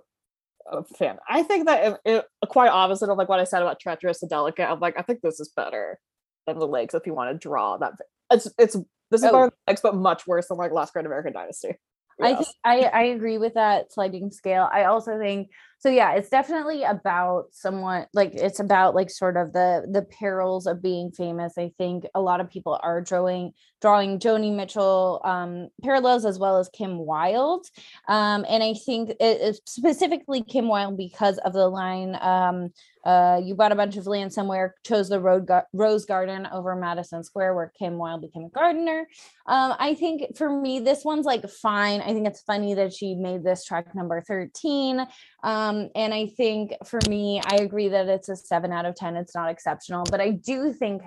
uh, 0.72 0.82
fan. 0.96 1.18
I 1.28 1.42
think 1.42 1.66
that 1.66 2.00
it, 2.06 2.24
it 2.42 2.48
quite 2.48 2.70
opposite 2.70 3.10
of 3.10 3.18
like 3.18 3.28
what 3.28 3.40
I 3.40 3.44
said 3.44 3.60
about 3.62 3.80
treacherous 3.80 4.22
and 4.22 4.30
delicate. 4.30 4.68
I'm 4.68 4.80
like, 4.80 4.98
I 4.98 5.02
think 5.02 5.20
this 5.20 5.38
is 5.40 5.52
better 5.54 5.98
than 6.46 6.58
The 6.58 6.66
Lakes 6.66 6.94
if 6.94 7.06
you 7.06 7.14
want 7.14 7.32
to 7.32 7.38
draw 7.48 7.76
that. 7.78 7.92
It's 8.30 8.48
it's 8.58 8.76
this 9.10 9.20
is 9.22 9.24
Oh. 9.28 9.32
better 9.32 9.42
than 9.44 9.50
The 9.66 9.70
Lakes, 9.72 9.80
but 9.82 9.94
much 9.96 10.26
worse 10.26 10.48
than 10.48 10.56
like 10.56 10.72
Last 10.72 10.94
Great 10.94 11.04
American 11.06 11.34
Dynasty. 11.34 11.74
I 12.20 12.34
think 12.34 12.48
I, 12.64 12.80
I 12.84 13.02
agree 13.04 13.38
with 13.38 13.54
that 13.54 13.92
sliding 13.92 14.30
scale. 14.30 14.68
I 14.72 14.84
also 14.84 15.18
think 15.18 15.50
so 15.78 15.90
yeah, 15.90 16.12
it's 16.14 16.30
definitely 16.30 16.82
about 16.82 17.48
somewhat 17.50 18.08
like 18.14 18.34
it's 18.34 18.58
about 18.58 18.94
like 18.94 19.10
sort 19.10 19.36
of 19.36 19.52
the 19.52 19.86
the 19.90 20.02
perils 20.02 20.66
of 20.66 20.80
being 20.80 21.10
famous. 21.10 21.58
I 21.58 21.72
think 21.76 22.06
a 22.14 22.20
lot 22.20 22.40
of 22.40 22.48
people 22.48 22.78
are 22.82 23.00
drawing 23.02 23.52
drawing 23.82 24.18
Joni 24.18 24.54
Mitchell 24.54 25.20
um 25.24 25.68
parallels 25.82 26.24
as 26.24 26.38
well 26.38 26.58
as 26.58 26.70
Kim 26.70 26.98
Wilde. 26.98 27.66
Um 28.08 28.46
and 28.48 28.62
I 28.62 28.74
think 28.74 29.12
it 29.20 29.60
specifically 29.66 30.42
Kim 30.42 30.68
Wilde 30.68 30.96
because 30.96 31.38
of 31.38 31.52
the 31.52 31.68
line 31.68 32.16
um 32.20 32.70
uh, 33.04 33.40
you 33.42 33.54
bought 33.54 33.72
a 33.72 33.76
bunch 33.76 33.96
of 33.96 34.06
land 34.06 34.32
somewhere, 34.32 34.74
chose 34.82 35.08
the 35.08 35.20
road 35.20 35.46
gar- 35.46 35.66
rose 35.72 36.06
garden 36.06 36.48
over 36.52 36.74
Madison 36.74 37.22
Square, 37.22 37.54
where 37.54 37.72
Kim 37.78 37.98
Wilde 37.98 38.22
became 38.22 38.44
a 38.44 38.48
gardener. 38.48 39.06
Um, 39.46 39.74
I 39.78 39.94
think 39.94 40.36
for 40.36 40.48
me, 40.48 40.80
this 40.80 41.04
one's 41.04 41.26
like 41.26 41.48
fine. 41.48 42.00
I 42.00 42.14
think 42.14 42.26
it's 42.26 42.40
funny 42.40 42.72
that 42.74 42.94
she 42.94 43.14
made 43.14 43.44
this 43.44 43.64
track 43.64 43.94
number 43.94 44.22
13. 44.22 45.06
Um, 45.42 45.90
and 45.94 46.14
I 46.14 46.28
think 46.28 46.72
for 46.86 46.98
me, 47.08 47.42
I 47.44 47.56
agree 47.56 47.88
that 47.88 48.08
it's 48.08 48.30
a 48.30 48.36
seven 48.36 48.72
out 48.72 48.86
of 48.86 48.94
10. 48.94 49.16
It's 49.16 49.34
not 49.34 49.50
exceptional, 49.50 50.04
but 50.10 50.22
I 50.22 50.30
do 50.30 50.72
think, 50.72 51.02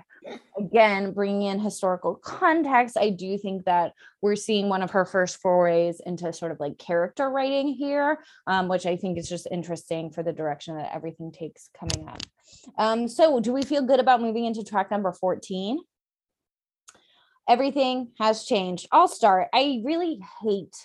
again, 0.59 1.13
bringing 1.13 1.43
in 1.43 1.59
historical 1.59 2.13
context, 2.15 2.95
I 2.97 3.09
do 3.09 3.39
think 3.39 3.65
that 3.65 3.93
we're 4.21 4.35
seeing 4.35 4.69
one 4.69 4.81
of 4.81 4.91
her 4.91 5.05
first 5.05 5.37
forays 5.37 6.01
into 6.05 6.31
sort 6.33 6.51
of 6.51 6.59
like 6.59 6.77
character 6.77 7.29
writing 7.29 7.67
here, 7.67 8.19
um, 8.47 8.67
which 8.67 8.85
I 8.85 8.95
think 8.95 9.17
is 9.17 9.29
just 9.29 9.47
interesting 9.51 10.11
for 10.11 10.23
the 10.23 10.33
direction 10.33 10.75
that 10.77 10.93
everything 10.93 11.31
takes 11.31 11.69
coming 11.77 12.07
up. 12.07 12.21
Um, 12.77 13.07
so, 13.07 13.39
do 13.39 13.53
we 13.53 13.63
feel 13.63 13.81
good 13.81 13.99
about 13.99 14.21
moving 14.21 14.45
into 14.45 14.63
track 14.63 14.89
number 14.89 15.11
14? 15.11 15.79
everything 17.47 18.11
has 18.19 18.45
changed. 18.45 18.87
I'll 18.91 19.07
start. 19.07 19.47
I 19.53 19.81
really 19.83 20.19
hate 20.41 20.75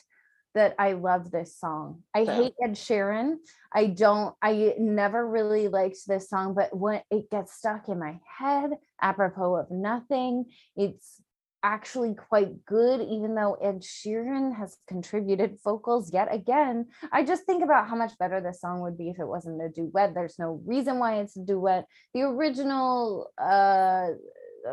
that 0.54 0.74
I 0.78 0.92
love 0.92 1.30
this 1.30 1.56
song. 1.58 2.02
I 2.14 2.24
hate 2.24 2.52
Ed 2.62 2.72
Sheeran. 2.72 3.36
I 3.72 3.86
don't, 3.86 4.34
I 4.42 4.74
never 4.78 5.26
really 5.26 5.68
liked 5.68 6.06
this 6.06 6.28
song, 6.28 6.54
but 6.54 6.76
when 6.76 7.00
it 7.10 7.30
gets 7.30 7.54
stuck 7.54 7.88
in 7.88 7.98
my 7.98 8.20
head, 8.38 8.72
apropos 9.00 9.56
of 9.56 9.70
nothing, 9.70 10.44
it's 10.76 11.22
actually 11.62 12.14
quite 12.14 12.64
good, 12.64 13.00
even 13.00 13.34
though 13.34 13.54
Ed 13.54 13.82
Sheeran 13.82 14.56
has 14.56 14.76
contributed 14.88 15.58
vocals 15.64 16.12
yet 16.12 16.32
again. 16.32 16.86
I 17.10 17.24
just 17.24 17.44
think 17.44 17.62
about 17.62 17.88
how 17.88 17.96
much 17.96 18.18
better 18.18 18.40
this 18.40 18.60
song 18.60 18.80
would 18.80 18.98
be 18.98 19.10
if 19.10 19.18
it 19.18 19.26
wasn't 19.26 19.62
a 19.62 19.68
duet. 19.68 20.14
There's 20.14 20.38
no 20.38 20.60
reason 20.66 20.98
why 20.98 21.20
it's 21.20 21.36
a 21.36 21.44
duet. 21.44 21.86
The 22.14 22.22
original 22.22 23.30
uh 23.38 24.08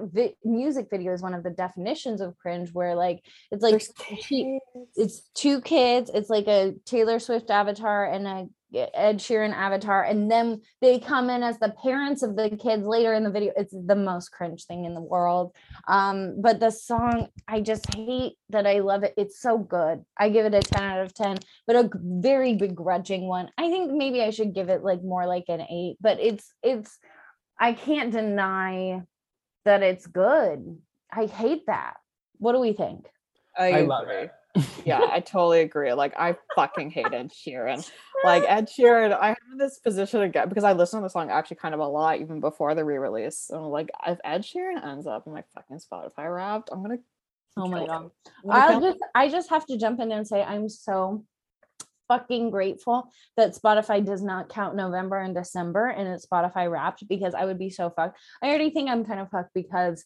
vi- 0.04 0.36
music 0.44 0.88
video 0.90 1.14
is 1.14 1.22
one 1.22 1.34
of 1.34 1.44
the 1.44 1.50
definitions 1.50 2.22
of 2.22 2.38
cringe 2.38 2.70
where 2.74 2.96
like 2.96 3.24
it's 3.52 3.64
like 3.64 3.82
kids. 4.28 4.62
it's 4.96 5.22
two 5.34 5.62
kids 5.62 6.12
it's 6.14 6.30
like 6.30 6.48
a 6.48 6.74
taylor 6.86 7.20
swift 7.20 7.50
avatar 7.50 8.06
and 8.06 8.28
a 8.28 8.48
ed 8.74 9.18
sheeran 9.18 9.54
avatar 9.54 10.04
and 10.04 10.30
then 10.30 10.62
they 10.82 11.00
come 11.00 11.30
in 11.30 11.44
as 11.44 11.58
the 11.60 11.74
parents 11.84 12.24
of 12.24 12.36
the 12.36 12.50
kids 12.50 12.86
later 12.86 13.14
in 13.14 13.24
the 13.24 13.32
video. 13.32 13.52
It's 13.56 13.74
the 13.74 13.96
most 13.96 14.30
cringe 14.30 14.66
thing 14.66 14.86
in 14.86 14.94
the 14.94 15.02
world. 15.02 15.56
Um 15.88 16.42
but 16.42 16.60
the 16.60 16.70
song 16.72 17.30
i 17.48 17.62
just 17.62 17.94
hate 17.94 18.34
that 18.50 18.68
i 18.68 18.80
love 18.80 19.04
it. 19.04 19.14
It's 19.18 19.42
so 19.42 19.58
good. 19.58 20.04
I 20.18 20.30
give 20.30 20.46
it 20.46 20.54
a 20.54 20.62
10 20.62 20.84
out 20.84 21.02
of 21.02 21.14
10 21.14 21.40
but 21.68 21.76
a 21.76 21.90
very 21.96 22.56
begrudging 22.56 23.28
one. 23.28 23.50
I 23.58 23.70
think 23.70 23.92
maybe 23.92 24.22
i 24.22 24.30
should 24.30 24.54
give 24.54 24.70
it 24.70 24.84
like 24.84 25.04
more 25.04 25.26
like 25.26 25.46
an 25.48 25.62
8 25.62 25.98
but 26.02 26.20
it's 26.20 26.54
it's 26.64 26.98
i 27.60 27.74
can't 27.74 28.12
deny 28.12 29.02
that 29.66 29.84
it's 29.84 30.08
good. 30.08 30.78
I 31.12 31.26
hate 31.26 31.66
that. 31.68 31.96
What 32.38 32.54
do 32.54 32.60
we 32.60 32.74
think? 32.74 33.06
I 33.58 33.82
love 33.82 34.08
it. 34.08 34.32
Yeah, 34.86 35.02
I 35.12 35.20
totally 35.20 35.62
agree. 35.62 35.94
Like 35.94 36.14
I 36.18 36.36
fucking 36.56 36.92
hate 36.92 37.14
Ed 37.14 37.32
Sheeran. 37.32 37.90
Like 38.24 38.44
Ed 38.48 38.68
Sheeran, 38.68 39.18
I 39.18 39.30
have 39.30 39.38
this 39.58 39.80
position 39.80 40.22
again 40.22 40.50
because 40.50 40.64
I 40.64 40.74
listened 40.74 41.02
to 41.02 41.06
the 41.06 41.10
song 41.10 41.30
actually 41.30 41.58
kind 41.58 41.74
of 41.74 41.80
a 41.80 41.88
lot 41.88 42.20
even 42.20 42.40
before 42.40 42.76
the 42.76 42.84
re-release. 42.84 43.50
And 43.50 43.60
I'm 43.60 43.66
like, 43.66 43.90
if 44.08 44.20
Ed 44.24 44.42
Sheeran 44.42 44.86
ends 44.86 45.08
up 45.08 45.28
in 45.28 45.34
my 45.34 45.44
fucking 45.54 45.80
Spotify 45.80 46.34
Wrapped, 46.34 46.70
I'm 46.72 46.82
gonna. 46.82 46.98
oh 47.58 47.68
my 47.68 47.86
god 47.86 48.06
him. 48.06 48.12
I'm 48.50 48.50
gonna 48.50 48.74
I'll 48.74 48.82
just 48.82 49.00
I 49.16 49.30
just 49.30 49.50
have 49.50 49.66
to 49.68 49.78
jump 49.78 50.00
in 50.00 50.12
and 50.12 50.28
say 50.28 50.42
I'm 50.42 50.68
so 50.68 51.24
fucking 52.10 52.50
grateful 52.50 53.12
that 53.38 53.56
Spotify 53.56 54.04
does 54.04 54.24
not 54.24 54.50
count 54.50 54.76
November 54.76 55.20
and 55.20 55.36
December 55.36 55.88
and 55.90 56.08
it's 56.08 56.26
Spotify 56.26 56.70
wrapped 56.70 57.08
because 57.08 57.36
I 57.36 57.46
would 57.46 57.60
be 57.60 57.70
so 57.70 57.92
fucked. 57.92 58.18
I 58.42 58.50
already 58.50 58.72
think 58.72 58.90
I'm 58.90 59.06
kind 59.06 59.20
of 59.20 59.30
fucked 59.30 59.54
because 59.54 60.04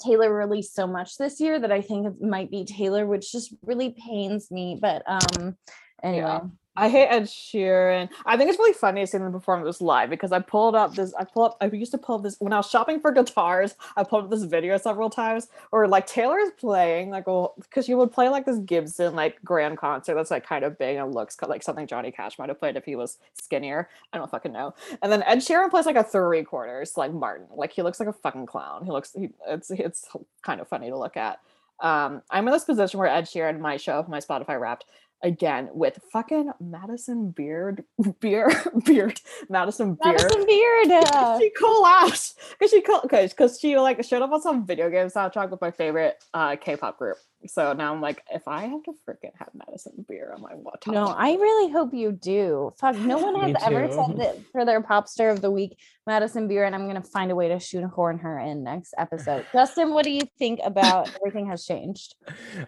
Taylor 0.00 0.32
released 0.32 0.74
so 0.74 0.86
much 0.86 1.16
this 1.16 1.40
year 1.40 1.58
that 1.58 1.72
I 1.72 1.80
think 1.80 2.06
it 2.06 2.22
might 2.22 2.50
be 2.50 2.64
Taylor, 2.64 3.06
which 3.06 3.32
just 3.32 3.54
really 3.62 3.90
pains 3.90 4.50
me. 4.50 4.78
But 4.80 5.02
um 5.06 5.56
anyway. 6.02 6.40
I 6.76 6.88
hate 6.88 7.06
Ed 7.06 7.24
Sheeran. 7.24 8.08
I 8.24 8.36
think 8.36 8.50
it's 8.50 8.58
really 8.58 8.74
funny 8.74 9.00
to 9.00 9.06
see 9.06 9.18
them 9.18 9.32
perform 9.32 9.64
this 9.64 9.80
live 9.80 10.10
because 10.10 10.32
I 10.32 10.40
pulled 10.40 10.74
up 10.74 10.94
this. 10.94 11.14
I 11.14 11.24
pull 11.24 11.44
up. 11.44 11.56
I 11.60 11.66
used 11.66 11.92
to 11.92 11.98
pull 11.98 12.16
up 12.16 12.22
this 12.22 12.36
when 12.38 12.52
I 12.52 12.58
was 12.58 12.68
shopping 12.68 13.00
for 13.00 13.12
guitars. 13.12 13.74
I 13.96 14.04
pulled 14.04 14.24
up 14.24 14.30
this 14.30 14.44
video 14.44 14.76
several 14.76 15.08
times, 15.08 15.48
or 15.72 15.88
like 15.88 16.06
Taylor's 16.06 16.50
playing 16.58 17.10
like 17.10 17.26
well, 17.26 17.54
because 17.58 17.86
she 17.86 17.94
would 17.94 18.12
play 18.12 18.28
like 18.28 18.44
this 18.44 18.58
Gibson 18.58 19.14
like 19.14 19.42
grand 19.44 19.78
concert 19.78 20.14
that's 20.14 20.30
like 20.30 20.46
kind 20.46 20.64
of 20.64 20.78
big 20.78 20.96
and 20.96 21.14
looks 21.14 21.36
like 21.46 21.62
something 21.62 21.86
Johnny 21.86 22.10
Cash 22.10 22.38
might 22.38 22.48
have 22.48 22.58
played 22.58 22.76
if 22.76 22.84
he 22.84 22.96
was 22.96 23.18
skinnier. 23.34 23.88
I 24.12 24.18
don't 24.18 24.30
fucking 24.30 24.52
know. 24.52 24.74
And 25.02 25.10
then 25.10 25.22
Ed 25.22 25.38
Sheeran 25.38 25.70
plays 25.70 25.86
like 25.86 25.96
a 25.96 26.04
three 26.04 26.42
quarters 26.42 26.96
like 26.96 27.12
Martin. 27.12 27.46
Like 27.54 27.72
he 27.72 27.82
looks 27.82 28.00
like 28.00 28.08
a 28.08 28.12
fucking 28.12 28.46
clown. 28.46 28.84
He 28.84 28.90
looks. 28.90 29.12
He, 29.12 29.30
it's 29.48 29.70
it's 29.70 30.08
kind 30.42 30.60
of 30.60 30.68
funny 30.68 30.90
to 30.90 30.98
look 30.98 31.16
at. 31.16 31.40
Um, 31.80 32.22
I'm 32.30 32.46
in 32.46 32.52
this 32.52 32.64
position 32.64 32.98
where 32.98 33.08
Ed 33.08 33.24
Sheeran 33.24 33.60
might 33.60 33.80
show 33.80 33.98
up 33.98 34.08
my 34.08 34.18
Spotify 34.18 34.58
Wrapped 34.58 34.86
again 35.22 35.68
with 35.72 35.98
fucking 36.12 36.50
Madison 36.60 37.30
Beard 37.30 37.84
Beard 38.20 38.54
Beard 38.84 39.20
Madison 39.48 39.98
Beard. 40.02 40.16
Madison 40.16 40.46
Beard. 40.46 41.04
She 41.40 41.50
collapsed 41.56 42.38
because 42.58 42.70
she 42.70 42.80
because 43.02 43.30
because 43.30 43.60
she 43.60 43.78
like 43.78 44.02
showed 44.04 44.22
up 44.22 44.30
on 44.32 44.42
some 44.42 44.66
video 44.66 44.90
game 44.90 45.08
soundtrack 45.08 45.50
with 45.50 45.60
my 45.60 45.70
favorite 45.70 46.22
uh 46.34 46.56
K-pop 46.56 46.98
group. 46.98 47.16
So 47.48 47.72
now 47.72 47.92
I'm 47.94 48.00
like, 48.00 48.22
if 48.32 48.46
I 48.48 48.62
have 48.66 48.82
to 48.84 48.92
freaking 49.06 49.32
have 49.38 49.48
Madison 49.54 50.04
Beer 50.08 50.32
on 50.34 50.42
my 50.42 50.52
what? 50.54 50.86
No. 50.86 51.06
I 51.06 51.32
really 51.32 51.72
hope 51.72 51.94
you 51.94 52.12
do. 52.12 52.72
Fuck, 52.78 52.96
no 52.96 53.18
one 53.18 53.40
has 53.40 53.56
ever 53.64 53.90
said 53.90 54.16
that 54.18 54.36
for 54.52 54.64
their 54.64 54.80
pop 54.82 55.08
star 55.08 55.30
of 55.30 55.40
the 55.40 55.50
week, 55.50 55.78
Madison 56.06 56.48
Beer, 56.48 56.64
and 56.64 56.74
I'm 56.74 56.86
gonna 56.86 57.02
find 57.02 57.30
a 57.30 57.34
way 57.34 57.48
to 57.48 57.58
shoehorn 57.58 58.18
her 58.18 58.38
in 58.38 58.62
next 58.62 58.94
episode. 58.98 59.44
Justin, 59.52 59.92
what 59.92 60.04
do 60.04 60.10
you 60.10 60.22
think 60.38 60.60
about 60.64 61.10
everything 61.16 61.46
has 61.48 61.64
changed? 61.64 62.14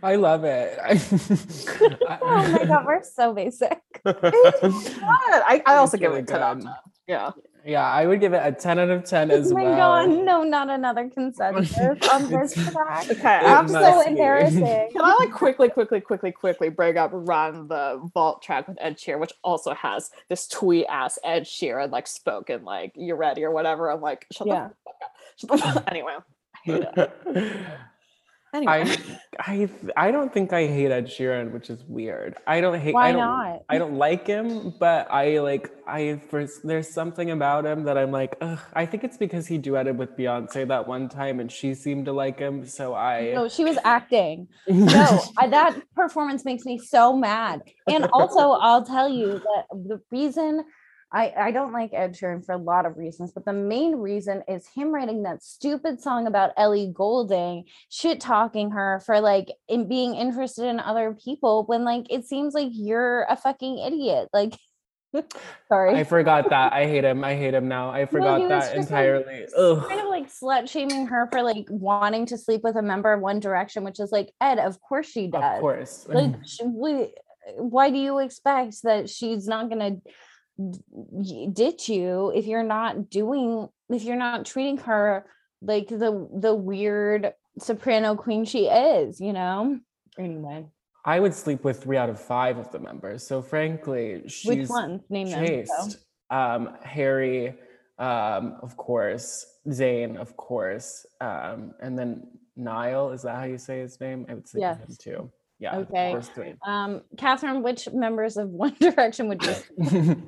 I 0.02 0.16
love 0.16 0.44
it. 0.44 0.78
Oh 2.20 2.48
my 2.52 2.64
god, 2.64 2.84
we're 2.86 3.02
so 3.02 3.32
basic. 3.32 3.78
I, 4.04 5.62
I 5.66 5.74
also 5.76 5.96
It's 5.96 6.00
give 6.00 6.10
really 6.10 6.22
it 6.22 6.28
10 6.28 6.42
out 6.42 6.52
of 6.52 6.58
good. 6.58 6.66
10. 6.66 6.74
Yeah. 7.06 7.30
Yeah, 7.64 7.84
I 7.84 8.06
would 8.06 8.20
give 8.20 8.32
it 8.32 8.40
a 8.44 8.52
10 8.52 8.78
out 8.78 8.90
of 8.90 9.04
10 9.04 9.30
as 9.30 9.50
oh 9.50 9.54
my 9.54 9.64
well. 9.64 9.76
god, 9.76 10.24
no, 10.24 10.42
not 10.42 10.70
another 10.70 11.08
consensus 11.10 11.76
on 12.08 12.28
this 12.30 12.54
track. 12.54 13.10
Okay. 13.10 13.36
It 13.38 13.44
I'm 13.44 13.58
I'm 13.64 13.68
so 13.68 14.02
be. 14.04 14.10
embarrassing. 14.10 14.88
Can 14.92 15.00
I 15.02 15.16
like 15.20 15.32
quickly, 15.32 15.68
quickly, 15.68 16.00
quickly, 16.00 16.32
quickly 16.32 16.68
bring 16.68 16.96
up 16.96 17.10
Run 17.12 17.68
the 17.68 18.00
Vault 18.14 18.42
track 18.42 18.68
with 18.68 18.78
Ed 18.80 18.96
Sheeran, 18.98 19.20
which 19.20 19.32
also 19.44 19.74
has 19.74 20.10
this 20.28 20.46
twee 20.48 20.86
ass 20.86 21.18
Ed 21.24 21.44
Sheeran 21.44 21.90
like 21.90 22.06
spoken 22.06 22.64
like 22.64 22.92
"You 22.94 23.14
ready" 23.14 23.44
or 23.44 23.50
whatever. 23.50 23.90
I'm 23.90 24.00
like, 24.00 24.26
shut 24.32 24.46
Yeah. 24.46 24.68
the 24.68 24.74
fuck 24.84 24.94
up. 25.02 25.12
Shut 25.36 25.50
the 25.50 25.80
fuck. 25.80 25.84
Anyway, 25.90 26.12
I 26.16 26.58
hate 26.64 26.84
it. 26.96 27.50
Anyway, 28.54 28.96
I 29.38 29.52
I 29.52 29.68
I 29.96 30.10
don't 30.10 30.32
think 30.32 30.52
I 30.52 30.66
hate 30.66 30.90
Ed 30.90 31.06
Sheeran, 31.06 31.52
which 31.52 31.68
is 31.68 31.84
weird. 31.86 32.36
I 32.46 32.60
don't 32.60 32.78
hate. 32.78 32.94
Why 32.94 33.08
I 33.08 33.12
don't, 33.12 33.20
not? 33.20 33.62
I 33.68 33.78
don't 33.78 33.94
like 33.94 34.26
him, 34.26 34.74
but 34.78 35.10
I 35.10 35.40
like. 35.40 35.70
I 35.86 36.20
first 36.30 36.66
there's 36.66 36.88
something 36.88 37.30
about 37.30 37.66
him 37.66 37.84
that 37.84 37.98
I'm 37.98 38.10
like. 38.10 38.36
Ugh. 38.40 38.58
I 38.72 38.86
think 38.86 39.04
it's 39.04 39.18
because 39.18 39.46
he 39.46 39.58
duetted 39.58 39.96
with 39.96 40.16
Beyonce 40.16 40.66
that 40.68 40.88
one 40.88 41.08
time, 41.08 41.40
and 41.40 41.52
she 41.52 41.74
seemed 41.74 42.06
to 42.06 42.12
like 42.12 42.38
him. 42.38 42.66
So 42.66 42.94
I. 42.94 43.32
No, 43.34 43.48
she 43.48 43.64
was 43.64 43.76
acting. 43.84 44.48
no, 44.68 45.20
I, 45.36 45.48
that 45.48 45.80
performance 45.94 46.44
makes 46.44 46.64
me 46.64 46.78
so 46.78 47.14
mad. 47.14 47.60
And 47.86 48.06
also, 48.12 48.52
I'll 48.52 48.84
tell 48.84 49.08
you 49.08 49.38
that 49.38 49.64
the 49.72 50.00
reason 50.10 50.64
I, 51.10 51.32
I 51.36 51.50
don't 51.52 51.72
like 51.72 51.94
Ed 51.94 52.12
Sheeran 52.12 52.44
for 52.44 52.52
a 52.52 52.58
lot 52.58 52.84
of 52.84 52.98
reasons, 52.98 53.32
but 53.32 53.44
the 53.44 53.52
main 53.52 53.96
reason 53.96 54.42
is 54.46 54.66
him 54.74 54.94
writing 54.94 55.22
that 55.22 55.42
stupid 55.42 56.00
song 56.00 56.26
about 56.26 56.52
Ellie 56.56 56.92
Goulding, 56.94 57.64
shit 57.88 58.20
talking 58.20 58.72
her 58.72 59.00
for 59.06 59.20
like 59.20 59.48
in 59.68 59.88
being 59.88 60.14
interested 60.14 60.66
in 60.66 60.80
other 60.80 61.16
people 61.24 61.64
when 61.66 61.84
like 61.84 62.06
it 62.10 62.26
seems 62.26 62.52
like 62.52 62.68
you're 62.72 63.22
a 63.22 63.36
fucking 63.36 63.78
idiot. 63.78 64.28
Like, 64.34 64.58
sorry. 65.68 65.94
I 65.94 66.04
forgot 66.04 66.50
that. 66.50 66.74
I 66.74 66.84
hate 66.84 67.04
him. 67.04 67.24
I 67.24 67.34
hate 67.34 67.54
him 67.54 67.68
now. 67.68 67.90
I 67.90 68.04
forgot 68.06 68.40
was 68.40 68.50
that 68.50 68.60
just, 68.60 68.90
like, 68.90 69.06
entirely. 69.06 69.46
Kind 69.56 70.00
of 70.00 70.08
like 70.08 70.28
slut 70.30 70.68
shaming 70.68 71.06
her 71.06 71.26
for 71.32 71.42
like 71.42 71.66
wanting 71.70 72.26
to 72.26 72.36
sleep 72.36 72.60
with 72.62 72.76
a 72.76 72.82
member 72.82 73.14
of 73.14 73.22
One 73.22 73.40
Direction, 73.40 73.82
which 73.82 73.98
is 73.98 74.12
like 74.12 74.30
Ed, 74.42 74.58
of 74.58 74.78
course 74.82 75.06
she 75.06 75.28
does 75.28 75.42
Of 75.56 75.60
course. 75.60 76.06
like 76.06 76.32
mm. 76.32 76.46
sh- 76.46 76.60
we, 76.66 77.14
why 77.56 77.90
do 77.90 77.96
you 77.96 78.18
expect 78.18 78.82
that 78.82 79.08
she's 79.08 79.46
not 79.48 79.70
gonna 79.70 79.92
d- 79.92 80.00
y- 80.04 80.12
ditch 81.52 81.88
you 81.88 82.32
if 82.34 82.46
you're 82.46 82.62
not 82.62 83.10
doing 83.10 83.68
if 83.90 84.02
you're 84.02 84.16
not 84.16 84.44
treating 84.44 84.76
her 84.76 85.24
like 85.62 85.88
the 85.88 86.28
the 86.34 86.54
weird 86.54 87.32
soprano 87.58 88.16
queen 88.16 88.44
she 88.44 88.66
is 88.66 89.20
you 89.20 89.32
know 89.32 89.78
anyway 90.18 90.66
I 91.04 91.20
would 91.20 91.32
sleep 91.32 91.64
with 91.64 91.82
three 91.82 91.96
out 91.96 92.10
of 92.10 92.20
five 92.20 92.58
of 92.58 92.70
the 92.70 92.78
members. 92.78 93.26
So 93.26 93.40
frankly, 93.40 94.20
which 94.24 94.32
she's 94.32 94.68
one 94.68 95.00
name 95.08 95.30
them 95.30 95.66
so. 95.66 95.88
Um, 96.30 96.76
Harry, 96.82 97.54
um, 97.98 98.58
of 98.62 98.76
course, 98.76 99.46
Zayn, 99.68 100.18
of 100.18 100.36
course, 100.36 101.06
um, 101.22 101.72
and 101.80 101.98
then 101.98 102.26
Niall. 102.56 103.12
Is 103.12 103.22
that 103.22 103.36
how 103.36 103.44
you 103.44 103.56
say 103.56 103.80
his 103.80 103.98
name? 104.00 104.26
I 104.28 104.34
would 104.34 104.46
sleep 104.46 104.64
with 104.68 104.78
him 104.80 104.86
Yes. 104.90 104.98
too. 104.98 105.32
Yeah, 105.60 105.78
Okay. 105.78 106.12
those 106.14 106.28
three. 106.28 106.54
um 106.64 107.02
kathryn 107.16 107.62
which 107.62 107.88
members 107.92 108.36
of 108.36 108.48
one 108.64 108.76
direction 108.80 109.28
would 109.28 109.42
you 109.44 109.54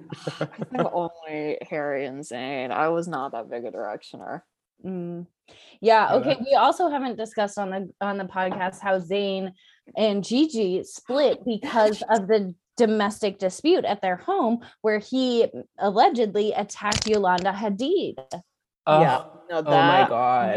only 0.93 1.59
Harry 1.69 2.07
and 2.07 2.21
Zayn. 2.23 2.71
I 2.71 2.89
was 2.89 3.07
not 3.09 3.33
that 3.33 3.49
big 3.51 3.65
a 3.65 3.71
directioner. 3.71 4.43
Mm. 4.85 5.27
Yeah. 5.81 6.09
Oh, 6.11 6.19
Okay. 6.21 6.37
We 6.45 6.55
also 6.55 6.89
haven't 6.89 7.17
discussed 7.17 7.59
on 7.59 7.71
the 7.71 7.91
on 8.01 8.19
the 8.19 8.25
podcast 8.25 8.81
how 8.81 8.99
Zayn 8.99 9.53
and 9.97 10.25
Gigi 10.25 10.83
split 10.85 11.45
because 11.45 12.03
of 12.09 12.27
the 12.29 12.55
domestic 12.77 13.39
dispute 13.39 13.85
at 13.85 14.01
their 14.01 14.17
home 14.17 14.61
where 14.81 14.99
he 14.99 15.47
allegedly 15.79 16.53
attacked 16.53 17.07
Yolanda 17.07 17.53
Hadid. 17.53 18.15
Yeah. 18.33 18.39
Ugh, 18.87 19.31
No, 19.51 19.59
oh 19.59 19.63
that. 19.63 19.87
my 19.87 20.03
Me 20.03 20.09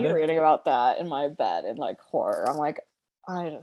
god. 0.08 0.14
reading 0.16 0.38
about 0.38 0.66
that 0.66 1.00
in 1.00 1.10
my 1.10 1.28
bed 1.28 1.66
in 1.66 1.76
like 1.76 2.00
horror. 2.00 2.45
I'm 2.50 2.58
like, 2.58 2.80
I, 3.28 3.58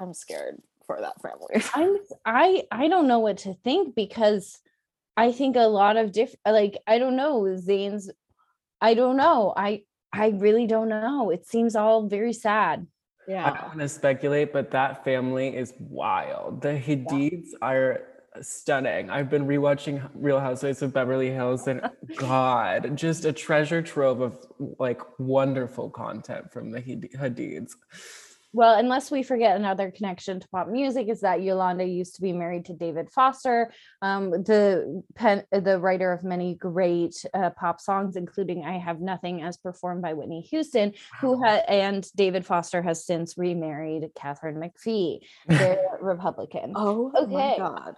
I'm 0.00 0.14
scared 0.14 0.60
for 0.86 1.00
that 1.00 1.20
family. 1.20 1.62
I'm 1.74 1.98
I 2.24 2.64
I 2.70 2.88
don't 2.88 3.08
know 3.08 3.18
what 3.18 3.38
to 3.38 3.54
think 3.54 3.94
because 3.94 4.60
I 5.16 5.32
think 5.32 5.56
a 5.56 5.60
lot 5.60 5.96
of 5.96 6.12
different 6.12 6.40
like 6.46 6.78
I 6.86 6.98
don't 6.98 7.16
know 7.16 7.42
Zayn's 7.42 8.10
I 8.80 8.94
don't 8.94 9.16
know. 9.16 9.54
I 9.56 9.82
I 10.12 10.28
really 10.28 10.66
don't 10.66 10.88
know. 10.88 11.30
It 11.30 11.46
seems 11.46 11.76
all 11.76 12.06
very 12.08 12.32
sad. 12.32 12.86
Yeah. 13.28 13.46
I 13.46 13.50
don't 13.50 13.68
want 13.68 13.80
to 13.80 13.88
speculate, 13.88 14.52
but 14.52 14.70
that 14.72 15.04
family 15.04 15.56
is 15.56 15.72
wild. 15.78 16.60
The 16.60 16.70
Hadids 16.70 17.50
are 17.62 18.00
stunning. 18.40 19.10
I've 19.10 19.30
been 19.30 19.46
rewatching 19.46 20.08
Real 20.14 20.40
Housewives 20.40 20.82
of 20.82 20.92
Beverly 20.92 21.30
Hills, 21.30 21.68
and 21.68 21.88
God, 22.16 22.96
just 22.96 23.24
a 23.24 23.32
treasure 23.32 23.82
trove 23.82 24.20
of 24.20 24.44
like 24.58 25.00
wonderful 25.18 25.90
content 25.90 26.52
from 26.52 26.70
the 26.70 26.80
Had- 26.80 27.10
Hadids. 27.12 27.72
Well, 28.54 28.78
unless 28.78 29.10
we 29.10 29.22
forget 29.22 29.56
another 29.56 29.90
connection 29.90 30.40
to 30.40 30.48
pop 30.48 30.68
music, 30.68 31.08
is 31.08 31.20
that 31.22 31.42
Yolanda 31.42 31.84
used 31.84 32.16
to 32.16 32.20
be 32.22 32.32
married 32.32 32.66
to 32.66 32.74
David 32.74 33.10
Foster, 33.10 33.72
um, 34.02 34.30
the 34.30 35.02
pen, 35.14 35.44
the 35.50 35.78
writer 35.78 36.12
of 36.12 36.22
many 36.22 36.54
great 36.54 37.24
uh, 37.32 37.50
pop 37.50 37.80
songs, 37.80 38.16
including 38.16 38.64
"I 38.64 38.78
Have 38.78 39.00
Nothing" 39.00 39.42
as 39.42 39.56
performed 39.56 40.02
by 40.02 40.12
Whitney 40.12 40.42
Houston, 40.50 40.92
who 41.20 41.42
had 41.42 41.64
and 41.66 42.06
David 42.14 42.44
Foster 42.44 42.82
has 42.82 43.06
since 43.06 43.38
remarried 43.38 44.10
Katharine 44.14 44.56
McPhee, 44.56 45.20
the 45.46 45.78
Republican. 46.00 46.74
Oh 46.76 47.10
Okay. 47.16 47.32
my 47.34 47.56
god. 47.56 47.96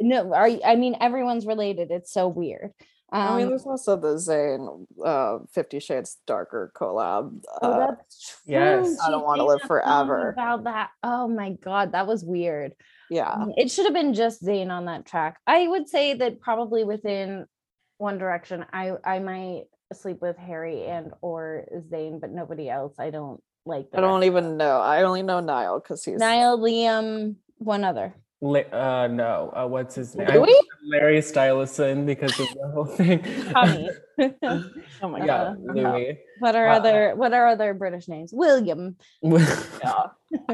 No, 0.00 0.32
are 0.34 0.50
I 0.64 0.76
mean 0.76 0.96
everyone's 1.00 1.46
related. 1.46 1.90
It's 1.90 2.12
so 2.12 2.28
weird. 2.28 2.72
I 3.10 3.36
mean, 3.36 3.44
Um, 3.44 3.48
there's 3.50 3.66
also 3.66 3.96
the 3.96 4.14
Zayn 4.16 4.86
uh, 5.04 5.38
Fifty 5.52 5.80
Shades 5.80 6.18
Darker 6.26 6.72
collab. 6.76 7.40
oh, 7.62 7.72
uh, 7.72 7.78
that's 7.86 8.36
true. 8.44 8.52
yes. 8.54 8.98
I 9.04 9.10
don't 9.10 9.24
wanna 9.24 9.44
live 9.46 9.62
forever. 9.62 10.30
About 10.30 10.64
that. 10.64 10.90
Oh 11.02 11.26
my 11.28 11.52
god, 11.52 11.92
that 11.92 12.06
was 12.06 12.24
weird. 12.24 12.74
yeah. 13.10 13.30
Mm, 13.34 13.54
It 13.56 13.70
should 13.70 13.86
have 13.86 13.94
been 13.94 14.12
just 14.14 14.42
Zayn 14.44 14.70
on 14.70 14.84
that 14.86 15.06
track. 15.06 15.38
I 15.46 15.66
would 15.66 15.88
say 15.88 16.14
that 16.14 16.40
probably 16.40 16.84
within 16.84 17.46
One 17.96 18.18
Direction, 18.18 18.64
I 18.72 18.92
I 19.04 19.18
might 19.20 19.64
sleep 19.94 20.20
with 20.20 20.36
Harry 20.36 20.84
and 20.84 21.12
or 21.22 21.64
Zayn, 21.90 22.20
but 22.20 22.30
nobody 22.30 22.68
else. 22.68 22.94
I 22.98 23.08
don't 23.10 23.40
like. 23.64 23.90
The 23.90 23.98
I 23.98 24.00
don't 24.02 24.24
even 24.24 24.58
know. 24.58 24.80
I 24.80 25.02
only 25.02 25.22
know 25.22 25.40
Niall 25.40 25.80
because 25.80 26.04
he's 26.04 26.18
Niall, 26.20 26.58
Liam, 26.58 27.36
one 27.56 27.84
other. 27.84 28.14
Uh, 28.40 29.08
no, 29.10 29.52
uh, 29.56 29.66
what's 29.66 29.96
his 29.96 30.14
name? 30.14 30.28
Larry 30.84 31.18
Stylison 31.18 32.06
because 32.06 32.38
of 32.38 32.48
the 32.48 32.70
whole 32.72 32.84
thing. 32.84 33.24
Oh 35.00 35.08
my 35.08 35.24
god. 35.24 35.58
Uh, 35.68 35.72
Louis. 35.74 36.18
what 36.40 36.56
are 36.56 36.68
other 36.68 37.14
What 37.14 37.32
are 37.32 37.46
other 37.46 37.72
British 37.72 38.08
names? 38.08 38.32
William. 38.32 38.96
Yeah. 39.22 40.06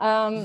um. 0.00 0.44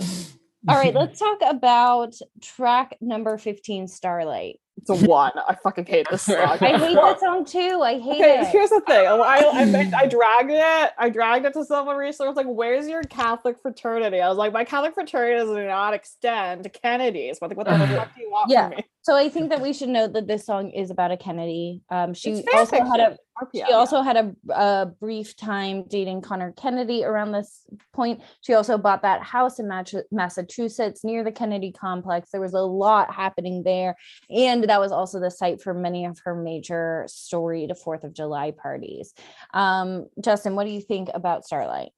All 0.69 0.75
right, 0.75 0.93
let's 0.93 1.19
talk 1.19 1.39
about 1.41 2.15
track 2.41 2.97
number 3.01 3.37
fifteen, 3.37 3.87
Starlight. 3.87 4.59
It's 4.77 4.89
a 4.89 4.95
one. 5.07 5.31
I 5.35 5.55
fucking 5.63 5.85
hate 5.85 6.07
this 6.09 6.21
song. 6.23 6.37
I 6.37 6.57
hate 6.57 6.95
that 6.95 7.19
song 7.19 7.45
too. 7.45 7.81
I 7.83 7.99
hate 7.99 8.21
Okay, 8.21 8.41
it. 8.41 8.47
here's 8.47 8.69
the 8.69 8.81
thing. 8.81 9.07
I, 9.07 9.15
I, 9.15 9.37
I, 9.39 9.91
I 10.03 10.07
dragged 10.07 10.51
it. 10.51 10.91
I 10.97 11.09
dragged 11.09 11.45
it 11.45 11.53
to 11.53 11.65
someone 11.65 11.97
recently. 11.97 12.27
I 12.27 12.29
was 12.29 12.37
like, 12.37 12.47
"Where's 12.47 12.87
your 12.87 13.03
Catholic 13.03 13.57
fraternity?" 13.61 14.21
I 14.21 14.29
was 14.29 14.37
like, 14.37 14.53
"My 14.53 14.63
Catholic 14.63 14.93
fraternity 14.93 15.35
does 15.39 15.49
not 15.49 15.93
extend 15.93 16.63
to 16.63 16.69
Kennedy's." 16.69 17.39
But 17.39 17.49
like, 17.49 17.57
what 17.57 17.67
the 17.67 17.77
fuck 17.77 18.15
do 18.15 18.21
you 18.21 18.29
want 18.31 18.51
Yeah. 18.51 18.69
from 18.69 18.77
me? 18.77 18.85
So 19.01 19.15
I 19.15 19.29
think 19.29 19.49
that 19.51 19.61
we 19.61 19.71
should 19.71 19.87
note 19.89 20.11
that 20.13 20.27
this 20.27 20.45
song 20.45 20.69
is 20.71 20.91
about 20.91 21.11
a 21.11 21.17
Kennedy. 21.17 21.81
Um, 21.89 22.13
she 22.13 22.43
also 22.53 22.83
had 22.83 22.99
a. 22.99 23.17
RPM, 23.41 23.67
she 23.67 23.73
also 23.73 24.01
had 24.01 24.17
a, 24.17 24.35
a 24.51 24.85
brief 24.99 25.35
time 25.37 25.83
dating 25.87 26.21
Conor 26.21 26.53
Kennedy 26.57 27.03
around 27.05 27.33
this 27.33 27.61
point. 27.93 28.19
She 28.41 28.53
also 28.55 28.79
bought 28.79 29.03
that 29.03 29.21
house 29.21 29.59
in 29.59 29.67
Mach- 29.67 29.93
Massachusetts 30.11 31.03
near 31.03 31.23
the 31.23 31.31
Kennedy 31.31 31.71
complex. 31.71 32.31
There 32.31 32.41
was 32.41 32.53
a 32.55 32.61
lot 32.61 33.13
happening 33.13 33.61
there, 33.63 33.95
and 34.29 34.63
that 34.69 34.79
was 34.79 34.91
also 34.91 35.19
the 35.19 35.31
site 35.31 35.61
for 35.61 35.73
many 35.73 36.05
of 36.05 36.19
her 36.19 36.35
major 36.35 37.05
storied 37.07 37.71
Fourth 37.83 38.03
of 38.03 38.13
July 38.13 38.51
parties. 38.51 39.13
Um, 39.53 40.07
Justin, 40.23 40.55
what 40.55 40.65
do 40.65 40.71
you 40.71 40.81
think 40.81 41.09
about 41.13 41.45
Starlight? 41.45 41.91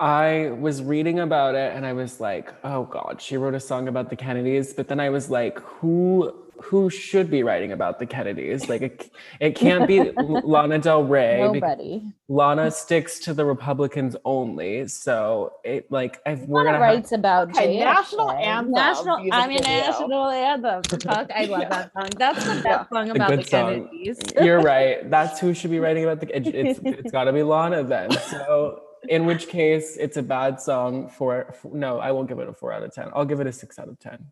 I 0.00 0.50
was 0.58 0.82
reading 0.82 1.20
about 1.20 1.54
it 1.54 1.76
and 1.76 1.86
I 1.86 1.92
was 1.92 2.18
like, 2.20 2.52
oh 2.64 2.84
God, 2.84 3.20
she 3.20 3.36
wrote 3.36 3.54
a 3.54 3.60
song 3.60 3.86
about 3.86 4.10
the 4.10 4.16
Kennedys. 4.16 4.72
But 4.72 4.88
then 4.88 4.98
I 4.98 5.10
was 5.10 5.30
like, 5.30 5.60
who 5.60 6.34
who 6.62 6.88
should 6.90 7.30
be 7.30 7.42
writing 7.42 7.72
about 7.72 7.98
the 7.98 8.06
Kennedys? 8.06 8.68
Like 8.68 8.82
it, 8.82 9.10
it 9.40 9.54
can't 9.56 9.86
be 9.86 10.10
Lana 10.12 10.78
Del 10.78 11.04
Rey 11.04 11.40
Nobody. 11.40 12.02
Lana 12.28 12.70
sticks 12.70 13.18
to 13.20 13.34
the 13.34 13.44
Republicans 13.44 14.16
only. 14.24 14.86
So 14.88 15.52
it 15.64 15.90
like 15.90 16.20
if 16.24 16.40
we're 16.40 16.58
Lana 16.64 16.78
gonna 16.78 16.84
have, 16.84 16.94
writes 16.96 17.12
about 17.12 17.50
Okay, 17.50 17.78
national 17.80 18.30
anthem 18.32 18.72
National, 18.72 19.16
I 19.32 19.46
mean 19.48 19.58
video. 19.58 19.80
national 19.90 20.30
anthem. 20.30 20.82
Fuck, 21.00 21.30
I 21.34 21.44
love 21.46 21.60
Yeah. 21.62 21.68
that 21.68 21.92
song. 21.92 22.08
That's 22.16 22.44
the 22.44 22.54
best 22.62 22.64
Yeah. 22.64 22.84
song 22.92 23.08
a 23.10 23.12
about 23.14 23.30
the 23.30 23.36
good 23.36 23.46
song. 23.46 23.88
Kennedys. 23.88 24.18
You're 24.40 24.60
right. 24.74 25.10
That's 25.10 25.40
who 25.40 25.52
should 25.54 25.70
be 25.70 25.80
writing 25.80 26.04
about 26.04 26.20
the. 26.20 26.34
It, 26.36 26.46
it's 26.54 26.80
it's 26.84 27.10
got 27.10 27.24
to 27.24 27.32
be 27.32 27.42
Lana 27.42 27.82
then. 27.82 28.10
So 28.12 28.80
in 29.08 29.26
which 29.26 29.48
case, 29.48 29.96
it's 29.98 30.16
a 30.16 30.22
bad 30.22 30.60
song. 30.60 31.08
For, 31.08 31.52
for 31.60 31.74
no, 31.74 31.98
I 31.98 32.12
won't 32.12 32.28
give 32.28 32.38
it 32.38 32.48
a 32.48 32.52
four 32.52 32.72
out 32.72 32.82
of 32.82 32.94
ten. 32.94 33.10
I'll 33.14 33.24
give 33.24 33.40
it 33.40 33.46
a 33.48 33.52
six 33.52 33.78
out 33.78 33.88
of 33.88 33.98
ten. 33.98 34.26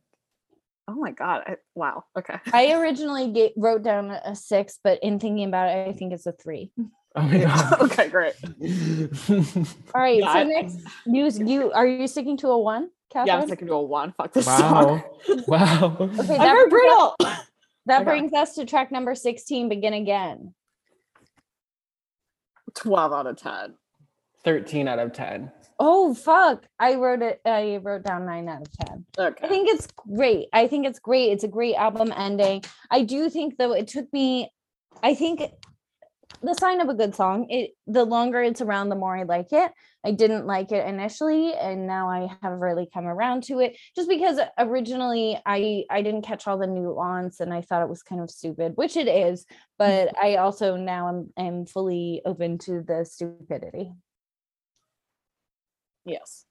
Oh 0.91 0.95
my 1.01 1.13
god! 1.13 1.43
I, 1.47 1.57
wow. 1.77 2.05
Okay. 2.19 2.37
I 2.53 2.73
originally 2.81 3.33
ga- 3.33 3.53
wrote 3.57 3.83
down 3.85 4.11
a 4.11 4.35
six, 4.35 4.79
but 4.83 4.99
in 5.03 5.21
thinking 5.21 5.47
about 5.47 5.69
it, 5.69 5.89
I 5.89 5.93
think 5.93 6.13
it's 6.13 6.27
a 6.27 6.33
three. 6.33 6.73
Oh 7.17 7.23
my 7.23 7.39
god. 7.39 7.81
okay, 7.83 8.09
great. 8.09 8.35
All 8.45 10.01
right. 10.01 10.21
Yeah, 10.21 10.33
so 10.33 10.39
I- 10.39 10.45
next, 10.45 10.79
you 11.07 11.29
you 11.45 11.73
are 11.73 11.85
you 11.85 12.07
sticking 12.07 12.37
to 12.37 12.49
a 12.51 12.59
one, 12.59 12.89
Yeah, 13.13 13.39
I'm 13.39 13.47
sticking 13.49 13.67
to 13.67 13.75
a 13.75 13.83
one. 13.83 14.13
Fuck 14.17 14.33
this 14.33 14.45
song. 14.45 15.03
wow. 15.27 15.45
Wow. 15.49 15.97
Okay, 16.01 16.11
I'm 16.13 16.39
that 16.39 16.57
us- 16.57 16.71
brutal. 16.71 17.17
That 17.87 18.03
Okay. 18.03 18.05
brings 18.05 18.33
us 18.33 18.55
to 18.55 18.65
track 18.65 18.93
number 18.93 19.17
sixteen. 19.17 19.69
Begin 19.69 19.93
again. 19.93 20.55
Twelve 22.77 23.13
out 23.13 23.27
of 23.27 23.37
ten. 23.37 23.75
13 24.45 24.87
out 24.89 24.99
of 25.01 25.13
10. 25.13 25.51
Oh 25.83 26.13
fuck! 26.13 26.67
I 26.79 26.97
wrote 26.97 27.23
it. 27.23 27.41
I 27.47 27.79
wrote 27.83 28.03
down 28.03 28.27
nine 28.27 28.51
out 28.51 28.61
of 28.61 28.71
ten. 28.73 29.07
Okay. 29.19 29.47
I 29.47 29.49
think 29.49 29.67
it's 29.71 29.89
great. 29.97 30.49
I 30.53 30.69
think 30.69 30.87
it's 30.87 30.99
great. 30.99 31.33
It's 31.33 31.45
a 31.45 31.49
great 31.49 31.75
album 31.75 32.13
ending. 32.15 32.63
I 32.91 33.03
do 33.03 33.31
think 33.31 33.57
though 33.57 33.73
it 33.73 33.89
took 33.89 34.13
me 34.13 34.53
I 35.03 35.15
think 35.15 35.43
the 36.43 36.55
sign 36.55 36.81
of 36.83 36.89
a 36.89 36.95
good 36.95 37.15
song, 37.15 37.47
it 37.49 37.71
the 37.87 38.05
longer 38.05 38.43
it's 38.43 38.61
around 38.61 38.91
the 38.91 38.95
more 38.95 39.17
I 39.17 39.23
like 39.23 39.53
it. 39.53 39.73
I 40.05 40.13
didn't 40.13 40.47
like 40.47 40.71
it 40.71 40.87
initially 40.87 41.55
and 41.55 41.87
now 41.87 42.11
I 42.11 42.29
have 42.43 42.61
really 42.61 42.89
come 42.93 43.07
around 43.07 43.45
to 43.45 43.61
it 43.61 43.77
just 43.97 44.09
because 44.09 44.39
originally 44.59 45.41
I 45.47 45.85
I 45.91 46.03
didn't 46.03 46.23
catch 46.23 46.47
all 46.47 46.59
the 46.59 46.67
nuance 46.67 47.41
and 47.41 47.55
I 47.55 47.63
thought 47.63 47.83
it 47.83 47.89
was 47.89 48.03
kind 48.03 48.21
of 48.21 48.31
stupid, 48.31 48.73
which 48.77 48.99
it 48.99 49.09
is, 49.09 49.45
mm-hmm. 49.45 49.55
but 49.79 50.19
I 50.23 50.37
also 50.37 50.77
now 50.77 51.09
am 51.09 51.33
am 51.39 51.65
fully 51.65 52.21
open 52.27 52.59
to 52.59 52.83
the 52.87 53.07
stupidity. 53.07 53.93
Yes. 56.05 56.45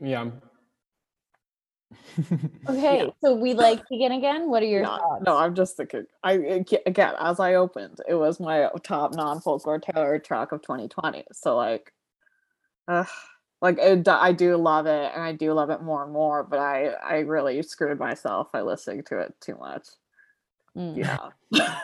Yeah. 0.00 0.30
Okay, 2.68 3.10
so 3.22 3.34
we 3.34 3.54
like 3.54 3.88
begin 3.88 4.12
again. 4.12 4.50
What 4.50 4.62
are 4.62 4.66
your 4.66 4.82
No, 4.82 4.96
thoughts? 4.96 5.22
no, 5.24 5.36
I'm 5.38 5.54
just 5.54 5.76
thinking. 5.76 6.04
I 6.22 6.64
again, 6.84 7.14
as 7.18 7.40
I 7.40 7.54
opened, 7.54 7.98
it 8.06 8.14
was 8.14 8.38
my 8.40 8.68
top 8.82 9.14
non-folklore 9.14 9.78
Taylor 9.78 10.18
track 10.18 10.52
of 10.52 10.60
2020. 10.60 11.24
So 11.32 11.56
like, 11.56 11.94
uh, 12.86 13.04
like 13.62 13.78
it, 13.78 14.04
d- 14.04 14.10
I 14.10 14.32
do 14.32 14.56
love 14.56 14.84
it, 14.86 15.12
and 15.14 15.22
I 15.22 15.32
do 15.32 15.54
love 15.54 15.70
it 15.70 15.80
more 15.82 16.04
and 16.04 16.12
more. 16.12 16.44
But 16.44 16.58
I, 16.58 16.88
I 16.88 17.18
really 17.20 17.62
screwed 17.62 17.98
myself 17.98 18.52
by 18.52 18.60
listening 18.60 19.02
to 19.04 19.18
it 19.20 19.34
too 19.40 19.56
much. 19.56 19.88
Mm. 20.76 20.96
Yeah, 20.96 21.30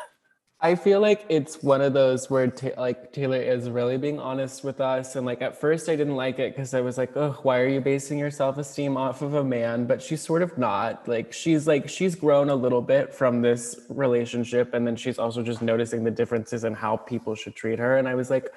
I 0.65 0.77
feel 0.77 1.01
like 1.01 1.27
it's 1.28 1.62
one 1.62 1.82
of 1.82 1.93
those 1.93 2.31
where 2.31 2.47
ta- 2.47 2.70
like 2.78 3.12
Taylor 3.12 3.36
is 3.36 3.69
really 3.69 3.99
being 3.99 4.19
honest 4.19 4.65
with 4.65 4.81
us, 4.81 5.15
and 5.15 5.27
like 5.27 5.43
at 5.43 5.61
first 5.61 5.91
I 5.91 5.95
didn't 5.95 6.16
like 6.16 6.39
it 6.39 6.57
because 6.57 6.73
I 6.73 6.81
was 6.81 6.97
like, 6.97 7.15
oh, 7.19 7.39
why 7.43 7.59
are 7.61 7.69
you 7.69 7.82
basing 7.82 8.19
your 8.19 8.31
self 8.31 8.57
esteem 8.57 8.97
off 8.97 9.20
of 9.20 9.35
a 9.35 9.45
man? 9.45 9.85
But 9.85 10.01
she's 10.03 10.23
sort 10.23 10.41
of 10.41 10.57
not. 10.57 11.07
Like 11.07 11.35
she's 11.35 11.66
like 11.66 11.86
she's 11.91 12.15
grown 12.15 12.49
a 12.49 12.55
little 12.55 12.81
bit 12.81 13.12
from 13.15 13.43
this 13.43 13.78
relationship, 13.91 14.73
and 14.73 14.86
then 14.86 14.97
she's 14.97 15.19
also 15.19 15.43
just 15.43 15.61
noticing 15.61 16.03
the 16.03 16.11
differences 16.11 16.65
in 16.65 16.73
how 16.73 16.97
people 16.97 17.35
should 17.35 17.55
treat 17.55 17.78
her. 17.78 17.99
And 17.99 18.09
I 18.09 18.15
was 18.15 18.31
like, 18.31 18.49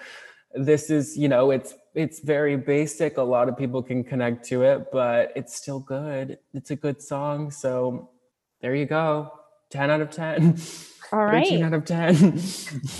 this 0.53 0.89
is 0.89 1.17
you 1.17 1.27
know 1.27 1.51
it's 1.51 1.73
it's 1.93 2.21
very 2.21 2.55
basic. 2.55 3.17
A 3.17 3.21
lot 3.21 3.49
of 3.49 3.57
people 3.57 3.83
can 3.83 4.05
connect 4.05 4.45
to 4.45 4.63
it, 4.63 4.93
but 4.93 5.33
it's 5.35 5.53
still 5.53 5.81
good. 5.81 6.39
It's 6.53 6.71
a 6.71 6.77
good 6.77 7.01
song, 7.01 7.51
so 7.51 8.11
there 8.61 8.75
you 8.75 8.85
go. 8.85 9.33
10 9.71 9.89
out 9.89 9.99
of 9.99 10.09
10. 10.09 10.57
All 11.11 11.25
right. 11.25 11.45
13 11.47 11.63
out 11.63 11.73
of 11.73 11.85
10. 11.85 12.39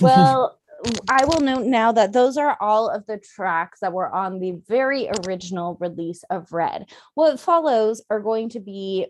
well 0.02 0.58
i 1.10 1.26
will 1.26 1.40
note 1.40 1.66
now 1.66 1.92
that 1.92 2.14
those 2.14 2.38
are 2.38 2.56
all 2.62 2.88
of 2.90 3.06
the 3.08 3.18
tracks 3.18 3.80
that 3.80 3.92
were 3.94 4.14
on 4.14 4.40
the 4.40 4.54
very 4.68 5.10
original 5.26 5.76
release 5.82 6.24
of 6.30 6.52
red 6.52 6.86
what 7.16 7.40
follows 7.40 8.02
are 8.12 8.20
going 8.20 8.48
to 8.50 8.60
be 8.60 9.08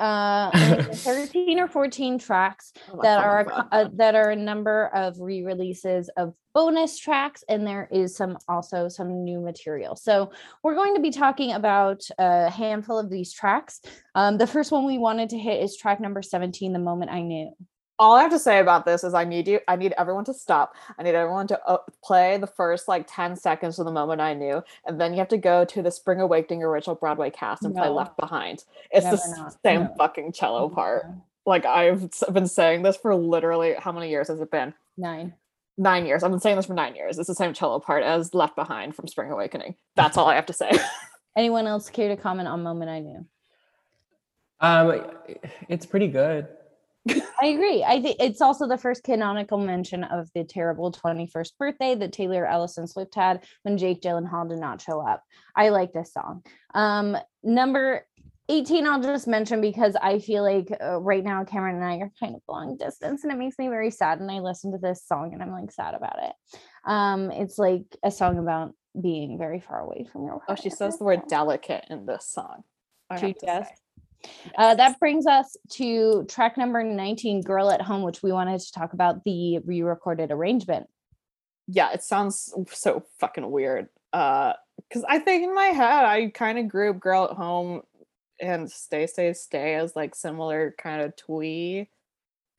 uh 0.00 0.50
13 0.92 1.60
or 1.60 1.68
14 1.68 2.18
tracks 2.18 2.72
Oh, 2.92 3.00
that 3.02 3.22
are 3.24 3.40
a 3.40 3.44
fun. 3.48 3.68
uh, 3.70 3.88
that 3.94 4.14
are 4.16 4.30
a 4.30 4.36
number 4.36 4.86
of 4.94 5.20
re-releases 5.20 6.08
of 6.16 6.34
bonus 6.54 6.98
tracks 6.98 7.44
and 7.48 7.64
there 7.64 7.88
is 7.92 8.16
some 8.16 8.36
also 8.48 8.88
some 8.88 9.22
new 9.22 9.40
material 9.40 9.94
so 9.94 10.32
we're 10.64 10.74
going 10.74 10.96
to 10.96 11.00
be 11.00 11.10
talking 11.10 11.52
about 11.52 12.02
a 12.18 12.50
handful 12.50 12.98
of 12.98 13.10
these 13.10 13.32
tracks 13.32 13.80
um 14.16 14.38
the 14.38 14.46
first 14.46 14.72
one 14.72 14.84
we 14.86 14.98
wanted 14.98 15.28
to 15.30 15.38
hit 15.38 15.62
is 15.62 15.76
track 15.76 16.00
number 16.00 16.22
17 16.22 16.72
the 16.72 16.78
moment 16.80 17.10
i 17.12 17.20
knew 17.22 17.52
all 18.00 18.16
I 18.16 18.22
have 18.22 18.30
to 18.32 18.38
say 18.38 18.58
about 18.58 18.84
this 18.86 19.04
is 19.04 19.12
I 19.14 19.24
need 19.24 19.46
you 19.46 19.60
I 19.68 19.76
need 19.76 19.92
everyone 19.98 20.24
to 20.24 20.34
stop. 20.34 20.74
I 20.98 21.02
need 21.04 21.14
everyone 21.14 21.46
to 21.48 21.60
uh, 21.66 21.78
play 22.02 22.38
the 22.38 22.46
first 22.46 22.88
like 22.88 23.04
10 23.06 23.36
seconds 23.36 23.78
of 23.78 23.84
the 23.84 23.92
moment 23.92 24.20
I 24.22 24.34
knew 24.34 24.62
and 24.86 25.00
then 25.00 25.12
you 25.12 25.18
have 25.18 25.28
to 25.28 25.36
go 25.38 25.64
to 25.66 25.82
the 25.82 25.90
Spring 25.90 26.20
Awakening 26.20 26.62
original 26.64 26.96
Broadway 26.96 27.30
cast 27.30 27.62
and 27.64 27.74
play 27.74 27.88
Left 27.88 28.16
Behind. 28.16 28.64
It's 28.90 29.04
the 29.04 29.10
Never 29.12 29.16
s- 29.22 29.38
not. 29.38 29.56
same 29.64 29.82
No. 29.82 29.94
fucking 29.98 30.32
cello 30.32 30.68
part. 30.70 31.06
Like 31.46 31.66
I've 31.66 32.10
been 32.32 32.46
saying 32.48 32.82
this 32.82 32.96
for 32.96 33.14
literally 33.14 33.74
how 33.78 33.92
many 33.92 34.08
years 34.10 34.28
has 34.28 34.40
it 34.40 34.50
been? 34.50 34.72
Nine. 34.96 35.34
9 35.78 36.04
years. 36.06 36.22
I've 36.22 36.30
been 36.30 36.40
saying 36.40 36.56
this 36.56 36.66
for 36.66 36.74
9 36.74 36.94
years. 36.94 37.18
It's 37.18 37.28
the 37.28 37.34
same 37.34 37.54
cello 37.54 37.80
part 37.80 38.02
as 38.02 38.34
Left 38.34 38.56
Behind 38.56 38.94
from 38.96 39.08
Spring 39.08 39.30
Awakening. 39.30 39.76
That's 39.94 40.16
all 40.16 40.26
I 40.26 40.34
have 40.34 40.46
to 40.46 40.52
say. 40.52 40.70
Anyone 41.36 41.66
else 41.66 41.88
care 41.90 42.08
to 42.08 42.16
comment 42.16 42.48
on 42.48 42.62
moment 42.62 42.90
I 42.90 43.00
knew? 43.00 43.24
Um, 44.60 45.02
it's 45.68 45.86
pretty 45.86 46.08
good. 46.08 46.48
I 47.08 47.46
agree. 47.46 47.82
I 47.82 48.00
think 48.02 48.16
it's 48.20 48.40
also 48.40 48.68
the 48.68 48.76
first 48.76 49.02
canonical 49.02 49.58
mention 49.58 50.04
of 50.04 50.28
the 50.34 50.44
terrible 50.44 50.92
21st 50.92 51.52
birthday 51.58 51.94
that 51.94 52.12
Taylor 52.12 52.46
Alison 52.46 52.86
Swift 52.86 53.14
had 53.14 53.44
when 53.62 53.78
Jake 53.78 54.02
Gyllenhaal 54.02 54.48
did 54.48 54.58
not 54.58 54.82
show 54.82 55.00
up. 55.00 55.22
I 55.56 55.70
like 55.70 55.92
this 55.92 56.12
song. 56.12 56.44
Um, 56.74 57.16
number 57.42 58.06
18, 58.50 58.86
I'll 58.86 59.00
just 59.00 59.28
mention 59.28 59.60
because 59.60 59.96
I 60.00 60.18
feel 60.18 60.42
like 60.42 60.76
uh, 60.82 60.98
right 61.00 61.24
now 61.24 61.44
Cameron 61.44 61.76
and 61.76 61.84
I 61.84 61.96
are 61.98 62.12
kind 62.18 62.34
of 62.34 62.42
long 62.48 62.76
distance 62.76 63.22
and 63.22 63.32
it 63.32 63.38
makes 63.38 63.58
me 63.58 63.68
very 63.68 63.90
sad. 63.90 64.20
And 64.20 64.30
I 64.30 64.40
listen 64.40 64.72
to 64.72 64.78
this 64.78 65.04
song 65.06 65.32
and 65.32 65.42
I'm 65.42 65.52
like 65.52 65.70
sad 65.70 65.94
about 65.94 66.22
it. 66.22 66.32
Um, 66.84 67.30
it's 67.30 67.58
like 67.58 67.84
a 68.02 68.10
song 68.10 68.38
about 68.38 68.74
being 69.00 69.38
very 69.38 69.60
far 69.60 69.80
away 69.80 70.04
from 70.12 70.24
your 70.24 70.42
oh, 70.48 70.56
she 70.56 70.68
says 70.68 70.98
the 70.98 71.04
word 71.04 71.22
delicate 71.28 71.84
in 71.90 72.06
this 72.06 72.26
song. 72.28 72.64
She 73.18 73.34
does? 73.34 73.66
Uh, 74.56 74.74
that 74.74 74.98
brings 74.98 75.26
us 75.26 75.56
to 75.70 76.24
track 76.28 76.56
number 76.58 76.82
19, 76.82 77.42
Girl 77.42 77.70
at 77.70 77.82
Home, 77.82 78.02
which 78.02 78.22
we 78.22 78.32
wanted 78.32 78.60
to 78.60 78.72
talk 78.72 78.92
about 78.92 79.24
the 79.24 79.58
re 79.60 79.82
recorded 79.82 80.30
arrangement. 80.30 80.88
yeah, 81.68 81.92
it 81.92 82.02
sounds 82.02 82.52
so 82.70 83.04
fucking 83.18 83.50
weird. 83.50 83.88
Uh, 84.12 84.54
because 84.88 85.04
I 85.08 85.18
think 85.20 85.44
in 85.44 85.54
my 85.54 85.66
head 85.66 86.04
I 86.04 86.30
kind 86.30 86.58
of 86.58 86.68
group 86.68 86.98
"Girl 87.00 87.24
at 87.30 87.36
Home" 87.36 87.82
and 88.40 88.70
"Stay, 88.70 89.06
Stay, 89.06 89.32
Stay" 89.34 89.74
as 89.76 89.94
like 89.94 90.14
similar 90.14 90.74
kind 90.78 91.02
of 91.02 91.16
twee. 91.16 91.88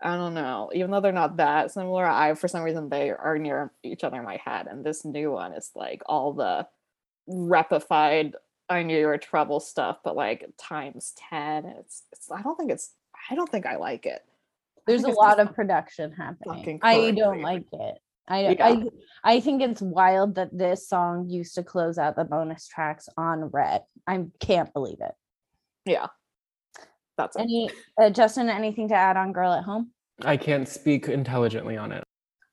I 0.02 0.16
don't 0.16 0.34
know. 0.34 0.72
Even 0.74 0.92
though 0.92 1.02
they're 1.02 1.12
not 1.12 1.38
that 1.38 1.72
similar, 1.72 2.06
I 2.06 2.34
for 2.36 2.48
some 2.48 2.64
reason 2.64 2.90
they 2.90 3.12
are 3.12 3.38
near 3.38 3.72
each 3.84 4.04
other 4.04 4.18
in 4.20 4.26
my 4.26 4.40
head. 4.44 4.68
And 4.68 4.84
this 4.84 5.06
new 5.06 5.32
one 5.32 5.54
is 5.54 5.72
like 5.76 6.02
all 6.08 6.34
the 6.34 6.68
repified 7.30 8.34
"I 8.72 8.84
knew 8.84 8.98
you 8.98 9.08
were 9.08 9.18
trouble" 9.18 9.60
stuff, 9.60 10.00
but 10.04 10.16
like 10.16 10.46
times 10.58 11.14
ten. 11.30 11.66
It's 11.66 12.04
it's. 12.12 12.32
I 12.32 12.42
don't 12.42 12.56
think 12.56 12.72
it's. 12.72 12.94
I 13.30 13.36
don't 13.36 13.50
think 13.50 13.66
I 13.66 13.76
like 13.78 14.06
it. 14.06 14.22
There's 14.88 15.04
a 15.04 15.10
lot 15.10 15.40
of 15.40 15.54
production 15.54 16.12
happening. 16.12 16.80
I 16.82 17.12
don't 17.12 17.42
like 17.42 17.66
it. 17.72 17.98
I, 18.28 18.50
Yeah. 18.50 18.66
I 18.66 18.84
I 19.24 19.40
think 19.40 19.62
it's 19.62 19.82
wild 19.82 20.36
that 20.36 20.58
this 20.58 20.88
song 20.88 21.30
used 21.30 21.56
to 21.56 21.64
close 21.64 21.98
out 21.98 22.16
the 22.16 22.24
bonus 22.24 22.68
tracks 22.68 23.10
on 23.18 23.46
Red. 23.46 23.84
I 24.08 24.26
can't 24.40 24.74
believe 24.74 25.00
it. 25.02 25.14
Yeah, 25.86 26.08
that's. 27.18 27.36
Any 27.38 27.70
uh, 28.00 28.10
Justin, 28.10 28.50
anything 28.50 28.88
to 28.90 28.96
add 28.96 29.18
on 29.18 29.34
Girl 29.34 29.54
at 29.54 29.64
Home? 29.64 29.92
I 30.24 30.38
can't 30.38 30.68
speak 30.68 31.08
intelligently 31.08 31.78
on 31.78 31.92
it. 31.92 32.04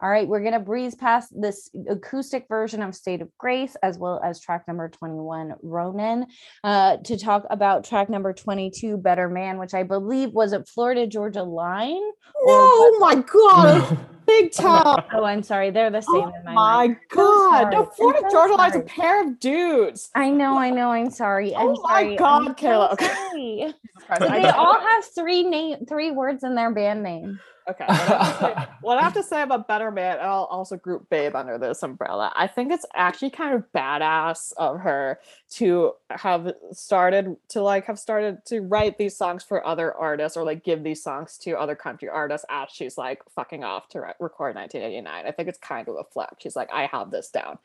All 0.00 0.08
right, 0.08 0.28
we're 0.28 0.42
gonna 0.44 0.60
breeze 0.60 0.94
past 0.94 1.32
this 1.34 1.70
acoustic 1.88 2.46
version 2.48 2.82
of 2.82 2.94
State 2.94 3.20
of 3.20 3.28
Grace 3.36 3.76
as 3.82 3.98
well 3.98 4.20
as 4.24 4.40
track 4.40 4.68
number 4.68 4.88
21, 4.88 5.54
Ronan, 5.62 6.26
uh, 6.62 6.98
to 6.98 7.18
talk 7.18 7.44
about 7.50 7.84
track 7.84 8.08
number 8.08 8.32
22, 8.32 8.96
Better 8.96 9.28
Man, 9.28 9.58
which 9.58 9.74
I 9.74 9.82
believe 9.82 10.32
was 10.32 10.52
at 10.52 10.68
Florida 10.68 11.06
Georgia 11.06 11.42
Line. 11.42 12.02
Oh 12.36 12.96
my 13.00 13.16
god, 13.16 13.90
No. 13.90 13.98
Big 14.28 14.52
oh, 14.58 14.62
time. 14.62 15.04
Oh, 15.14 15.24
I'm 15.24 15.42
sorry, 15.42 15.70
they're 15.70 15.90
the 15.90 16.02
same 16.02 16.14
Oh 16.14 16.32
in 16.36 16.44
my, 16.44 16.52
oh, 16.52 16.54
my 16.54 16.96
god. 17.08 17.72
No, 17.72 17.84
sorry. 17.84 17.96
Florida 17.96 18.20
so 18.24 18.30
Georgia 18.30 18.54
Line's 18.54 18.76
a 18.76 18.80
pair 18.80 19.26
of 19.26 19.40
dudes. 19.40 20.10
I 20.14 20.28
know, 20.28 20.58
I 20.58 20.68
know, 20.68 20.92
I'm 20.92 21.10
sorry. 21.10 21.54
Oh, 21.54 21.60
I'm 21.60 21.68
Oh 21.68 21.80
my. 21.82 22.16
God, 22.16 22.46
I'm 22.46 22.54
Kaela, 22.54 22.92
okay. 22.92 23.72
They 24.20 24.48
all 24.48 24.80
have 24.80 25.04
three 25.14 25.42
name 25.42 25.86
three 25.86 26.10
words 26.10 26.44
in 26.44 26.54
their 26.54 26.70
band 26.72 27.02
name. 27.02 27.40
Okay. 27.68 27.84
What 27.84 27.98
I, 27.98 28.02
have 28.22 28.32
to 28.32 28.38
say, 28.38 28.66
what 28.80 28.98
I 28.98 29.02
have 29.02 29.14
to 29.14 29.22
say 29.22 29.42
about 29.42 29.68
Better 29.68 29.90
Man, 29.90 30.16
and 30.16 30.26
I'll 30.26 30.44
also 30.44 30.76
group 30.76 31.10
Babe 31.10 31.36
under 31.36 31.58
this 31.58 31.82
umbrella. 31.82 32.32
I 32.34 32.46
think 32.46 32.72
it's 32.72 32.86
actually 32.94 33.30
kind 33.30 33.54
of 33.54 33.64
badass 33.74 34.52
of 34.56 34.80
her 34.80 35.20
to 35.50 35.92
have 36.10 36.54
started 36.72 37.36
to 37.50 37.62
like 37.62 37.84
have 37.84 37.98
started 37.98 38.44
to 38.46 38.60
write 38.60 38.96
these 38.96 39.16
songs 39.16 39.44
for 39.44 39.66
other 39.66 39.92
artists 39.94 40.36
or 40.36 40.44
like 40.44 40.64
give 40.64 40.82
these 40.82 41.02
songs 41.02 41.36
to 41.38 41.58
other 41.58 41.74
country 41.74 42.08
artists 42.08 42.46
as 42.48 42.70
she's 42.72 42.96
like 42.96 43.20
fucking 43.34 43.64
off 43.64 43.88
to 43.88 44.14
record 44.20 44.54
1989. 44.54 45.26
I 45.26 45.30
think 45.32 45.48
it's 45.48 45.58
kind 45.58 45.88
of 45.88 45.96
a 45.96 46.04
flex. 46.04 46.34
She's 46.38 46.56
like, 46.56 46.70
I 46.72 46.86
have 46.86 47.10
this 47.10 47.30
down. 47.30 47.58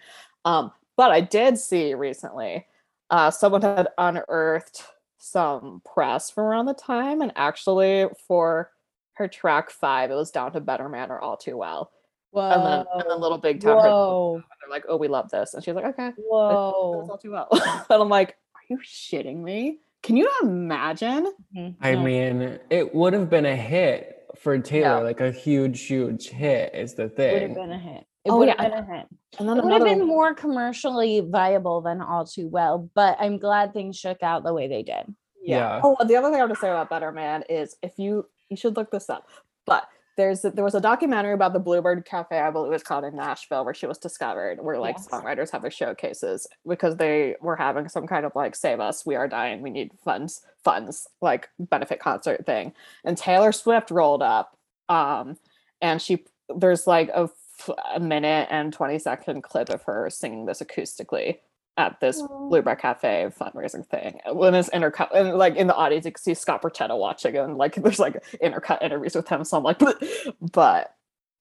Um, 0.45 0.71
but 0.95 1.11
I 1.11 1.21
did 1.21 1.57
see 1.57 1.93
recently, 1.93 2.65
uh, 3.09 3.31
someone 3.31 3.61
had 3.61 3.87
unearthed 3.97 4.83
some 5.17 5.81
press 5.85 6.29
from 6.29 6.45
around 6.45 6.65
the 6.65 6.73
time, 6.73 7.21
and 7.21 7.31
actually 7.35 8.07
for 8.27 8.71
her 9.13 9.27
track 9.27 9.69
five, 9.69 10.11
it 10.11 10.15
was 10.15 10.31
down 10.31 10.51
to 10.53 10.59
Better 10.59 10.89
Man 10.89 11.11
or 11.11 11.19
All 11.19 11.37
Too 11.37 11.57
Well. 11.57 11.91
Whoa. 12.31 12.49
And 12.49 12.65
then 12.65 12.85
and 12.95 13.09
then 13.11 13.19
Little 13.21 13.37
Big 13.37 13.61
Town 13.61 13.77
heard 13.77 13.89
Whoa. 13.91 14.41
they're 14.61 14.69
like, 14.69 14.85
oh, 14.89 14.97
we 14.97 15.07
love 15.07 15.29
this. 15.29 15.53
And 15.53 15.63
she's 15.63 15.75
like, 15.75 15.85
okay, 15.85 16.07
that's 16.07 16.17
Whoa. 16.17 17.07
all 17.09 17.17
too 17.21 17.31
well. 17.31 17.47
and 17.51 18.01
I'm 18.01 18.09
like, 18.09 18.29
are 18.55 18.61
you 18.69 18.79
shitting 18.83 19.37
me? 19.37 19.79
Can 20.01 20.17
you 20.17 20.29
imagine? 20.41 21.31
Mhm. 21.55 21.75
I 21.79 21.93
No. 21.93 22.01
mean, 22.03 22.59
it 22.71 22.93
would 22.93 23.13
have 23.13 23.29
been 23.29 23.45
a 23.45 23.55
hit 23.55 24.12
for 24.37 24.57
Taylor, 24.59 24.97
Yeah. 24.97 25.03
like 25.03 25.21
a 25.21 25.31
huge, 25.31 25.81
huge 25.85 26.29
hit 26.29 26.73
is 26.73 26.93
the 26.95 27.09
thing. 27.09 27.33
would 27.33 27.41
have 27.49 27.55
been 27.55 27.71
a 27.71 27.77
hit. 27.77 28.05
It 28.25 28.31
Oh, 28.31 28.37
would 28.37 28.47
yeah, 28.47 28.55
have 28.61 28.71
been 28.71 28.79
a 28.83 28.97
hit. 28.97 29.07
And 29.39 29.49
then 29.49 29.57
It 29.57 29.63
would 29.63 29.73
have 29.73 29.81
another 29.81 29.85
been 29.99 30.07
more 30.07 30.33
commercially 30.33 31.19
viable 31.21 31.81
than 31.81 32.01
all 32.01 32.25
too 32.25 32.47
well, 32.47 32.89
but 32.95 33.17
I'm 33.19 33.37
glad 33.37 33.73
things 33.73 33.97
shook 33.97 34.23
out 34.23 34.43
the 34.43 34.53
way 34.53 34.67
they 34.67 34.83
did. 34.83 35.13
yeah. 35.41 35.57
Yeah. 35.75 35.81
Oh, 35.83 35.97
the 36.05 36.15
other 36.15 36.27
thing 36.29 36.35
I 36.35 36.39
have 36.39 36.49
to 36.49 36.55
say 36.55 36.69
about 36.69 36.89
Better 36.89 37.11
Man 37.11 37.43
is 37.49 37.75
if 37.83 37.93
you 37.97 38.27
you 38.49 38.55
should 38.57 38.75
look 38.77 38.91
this 38.91 39.09
up. 39.09 39.27
But 39.65 39.87
there's 40.15 40.41
there 40.43 40.63
was 40.63 40.75
a 40.75 40.81
documentary 40.81 41.33
about 41.33 41.53
the 41.53 41.59
Bluebird 41.59 42.05
Cafe, 42.05 42.37
I 42.39 42.51
believe 42.51 42.71
it 42.71 42.73
was 42.73 42.83
called 42.83 43.03
in 43.03 43.15
Nashville, 43.15 43.65
where 43.65 43.73
she 43.73 43.87
was 43.87 43.97
discovered, 43.97 44.61
where 44.63 44.77
like 44.79 44.95
Yes. 44.97 45.07
songwriters 45.07 45.51
have 45.51 45.61
their 45.61 45.71
showcases 45.71 46.47
because 46.67 46.97
they 46.97 47.35
were 47.41 47.55
having 47.55 47.89
some 47.89 48.05
kind 48.07 48.25
of 48.25 48.35
like 48.35 48.55
save 48.55 48.79
us, 48.79 49.05
we 49.05 49.15
are 49.15 49.27
dying, 49.27 49.61
we 49.61 49.69
need 49.69 49.91
funds, 50.03 50.41
funds, 50.63 51.07
like 51.21 51.49
benefit 51.59 51.99
concert 51.99 52.45
thing. 52.45 52.73
And 53.03 53.17
Taylor 53.17 53.51
Swift 53.51 53.89
rolled 53.91 54.21
up. 54.21 54.57
Um, 54.89 55.37
and 55.81 56.01
she 56.01 56.25
there's 56.55 56.85
like 56.87 57.09
a, 57.09 57.29
f- 57.67 57.69
a 57.95 57.99
minute 57.99 58.47
and 58.51 58.71
20 58.73 58.99
second 58.99 59.41
clip 59.43 59.69
of 59.69 59.81
her 59.83 60.09
singing 60.09 60.45
this 60.45 60.61
acoustically 60.61 61.39
at 61.77 61.99
this 61.99 62.21
Aw. 62.21 62.47
Bluebird 62.49 62.79
Cafe 62.79 63.29
fundraising 63.39 63.85
thing. 63.87 64.19
When 64.31 64.53
it's 64.55 64.69
intercut, 64.69 65.09
and 65.15 65.37
like 65.37 65.55
in 65.55 65.67
the 65.67 65.75
audience, 65.75 66.05
you 66.05 66.11
can 66.11 66.21
see 66.21 66.33
Scott 66.33 66.61
Borchetta 66.61 66.97
watching, 66.97 67.35
and 67.37 67.57
like 67.57 67.75
there's 67.83 67.99
like 67.99 68.23
intercut 68.43 68.81
interviews 68.81 69.15
with 69.15 69.27
him. 69.27 69.43
So 69.43 69.57
I'm 69.57 69.63
like, 69.63 69.79
but 70.53 70.95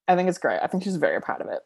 I 0.08 0.16
think 0.16 0.28
it's 0.28 0.38
great. 0.38 0.60
I 0.62 0.66
think 0.66 0.84
she's 0.84 0.96
very 0.96 1.20
proud 1.20 1.40
of 1.42 1.48
it. 1.48 1.60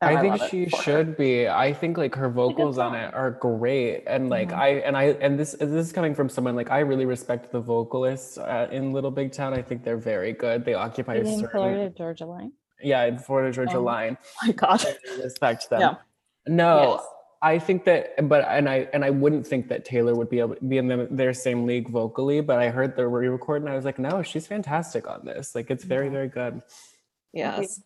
and 0.00 0.18
I 0.18 0.20
think 0.38 0.50
she 0.50 0.66
for 0.68 0.76
her. 0.78 0.82
should 0.82 1.16
be. 1.16 1.48
I 1.48 1.72
think 1.72 1.96
like 1.98 2.14
her 2.16 2.28
vocals 2.28 2.78
on 2.78 2.94
it 2.94 3.12
are 3.14 3.30
great, 3.32 4.04
and 4.06 4.28
like 4.30 4.50
Mhm. 4.50 4.58
I 4.58 4.68
and 4.86 4.96
I 4.96 5.04
and 5.20 5.38
this 5.38 5.52
this 5.52 5.70
is 5.86 5.92
coming 5.92 6.14
from 6.14 6.28
someone 6.28 6.54
like 6.56 6.70
I 6.70 6.80
really 6.80 7.06
respect 7.06 7.50
the 7.52 7.60
vocalists 7.60 8.38
uh, 8.38 8.68
in 8.70 8.92
Little 8.92 9.10
Big 9.12 9.32
Town. 9.32 9.52
I 9.54 9.62
think 9.62 9.84
they're 9.84 9.96
very 9.96 10.32
good. 10.32 10.64
They 10.64 10.74
occupy 10.74 11.14
a 11.16 11.20
In 11.20 11.26
certain 11.26 11.48
Florida 11.50 11.90
Georgia 11.90 12.26
line. 12.26 12.52
yeah 12.82 13.04
in 13.04 13.18
Florida 13.18 13.52
Georgia 13.52 13.78
Oh. 13.78 13.82
line. 13.82 14.16
Oh 14.42 14.46
my 14.46 14.52
god. 14.52 14.84
I 14.86 14.96
really 15.08 15.24
respect 15.24 15.70
them. 15.70 15.80
Yeah. 15.80 15.94
No, 16.48 16.94
Yes. 16.94 17.06
I 17.44 17.58
think 17.58 17.84
that, 17.86 18.28
but 18.28 18.46
and 18.48 18.68
I 18.68 18.88
and 18.92 19.04
I 19.04 19.10
wouldn't 19.10 19.46
think 19.46 19.68
that 19.68 19.84
Taylor 19.84 20.14
would 20.14 20.30
be 20.30 20.38
able 20.38 20.54
to 20.54 20.64
be 20.64 20.78
in 20.78 20.86
the, 20.86 21.08
their 21.10 21.34
same 21.34 21.66
league 21.66 21.88
vocally. 21.88 22.40
But 22.40 22.60
I 22.60 22.68
heard 22.70 22.94
the 22.94 23.08
re-record 23.08 23.62
and 23.62 23.70
I 23.70 23.74
was 23.74 23.84
like, 23.84 23.98
no, 23.98 24.22
she's 24.22 24.46
fantastic 24.46 25.08
on 25.08 25.24
this. 25.24 25.54
Like 25.54 25.70
it's 25.70 25.82
very 25.84 26.06
Yeah. 26.06 26.12
very 26.12 26.28
good. 26.28 26.62
Yes. 27.32 27.80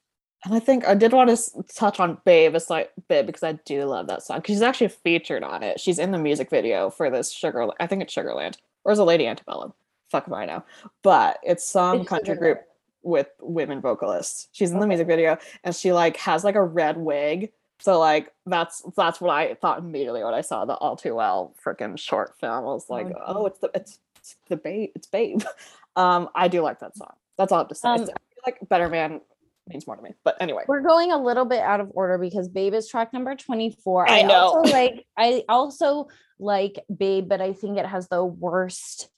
And 0.44 0.54
I 0.54 0.58
think 0.60 0.86
I 0.86 0.94
did 0.94 1.12
want 1.14 1.30
to 1.34 1.62
touch 1.74 1.98
on 1.98 2.18
Babe. 2.26 2.54
a 2.54 2.60
slight 2.60 2.90
Babe 3.08 3.24
because 3.26 3.42
I 3.42 3.52
do 3.52 3.84
love 3.84 4.06
that 4.08 4.22
song. 4.22 4.42
'cause 4.42 4.48
She's 4.54 4.62
actually 4.62 4.88
featured 4.88 5.42
on 5.42 5.62
it. 5.62 5.80
She's 5.80 5.98
in 5.98 6.10
the 6.10 6.18
music 6.18 6.50
video 6.50 6.90
for 6.90 7.10
this 7.10 7.32
Sugar. 7.32 7.66
I 7.80 7.86
think 7.86 8.02
it's 8.02 8.14
Sugarland 8.14 8.56
or 8.84 8.92
is 8.92 8.98
it 8.98 9.02
Lady 9.04 9.26
Antebellum? 9.26 9.72
Fuck 10.10 10.26
if 10.26 10.32
I 10.34 10.44
know. 10.44 10.62
But 11.02 11.38
it's 11.42 11.66
some 11.66 12.00
It's 12.02 12.08
country 12.10 12.34
Sugarland. 12.34 12.38
group 12.40 12.60
with 13.02 13.28
women 13.40 13.80
vocalists. 13.80 14.48
She's 14.52 14.70
in 14.70 14.80
the 14.80 14.86
music 14.86 15.06
video 15.06 15.38
and 15.64 15.74
she 15.74 15.92
like 15.92 16.18
has 16.18 16.44
like 16.44 16.56
a 16.56 16.62
red 16.62 16.98
wig. 16.98 17.52
So 17.80 17.98
like 17.98 18.32
that's 18.46 18.82
that's 18.96 19.20
what 19.20 19.30
I 19.30 19.54
thought 19.54 19.78
immediately 19.78 20.24
when 20.24 20.34
I 20.34 20.40
saw 20.40 20.64
the 20.64 20.74
All 20.74 20.96
Too 20.96 21.14
Well 21.14 21.54
freaking 21.64 21.98
short 21.98 22.34
film. 22.40 22.52
I 22.52 22.60
was 22.60 22.88
like, 22.88 23.06
Oh, 23.06 23.42
oh, 23.42 23.46
it's 23.46 23.58
the 23.58 23.70
it's, 23.74 23.98
it's 24.16 24.36
the 24.48 24.56
babe, 24.56 24.90
it's 24.94 25.06
Babe. 25.06 25.42
Um, 25.96 26.28
I 26.34 26.48
do 26.48 26.60
like 26.60 26.80
that 26.80 26.94
song. 26.94 27.14
That's 27.38 27.52
all 27.52 27.58
I 27.58 27.60
have 27.62 27.68
to 27.68 27.74
say. 27.74 27.88
Um, 27.88 28.02
I 28.02 28.04
feel 28.04 28.14
like 28.44 28.58
Better 28.68 28.90
Man 28.90 29.22
means 29.66 29.86
more 29.86 29.96
to 29.96 30.02
me. 30.02 30.10
But 30.24 30.36
anyway, 30.40 30.64
We're 30.68 30.82
going 30.82 31.10
a 31.10 31.16
little 31.16 31.44
bit 31.44 31.60
out 31.60 31.80
of 31.80 31.90
order 31.94 32.18
because 32.18 32.48
Babe 32.48 32.74
is 32.74 32.88
track 32.88 33.12
number 33.12 33.34
24. 33.34 34.08
I 34.08 34.22
know. 34.22 34.34
Also 34.34 34.72
like 34.72 35.06
I 35.16 35.44
also 35.48 36.08
like 36.38 36.84
Babe, 36.94 37.28
but 37.28 37.40
I 37.40 37.52
think 37.52 37.78
it 37.78 37.86
has 37.86 38.08
the 38.08 38.24
worst 38.24 39.08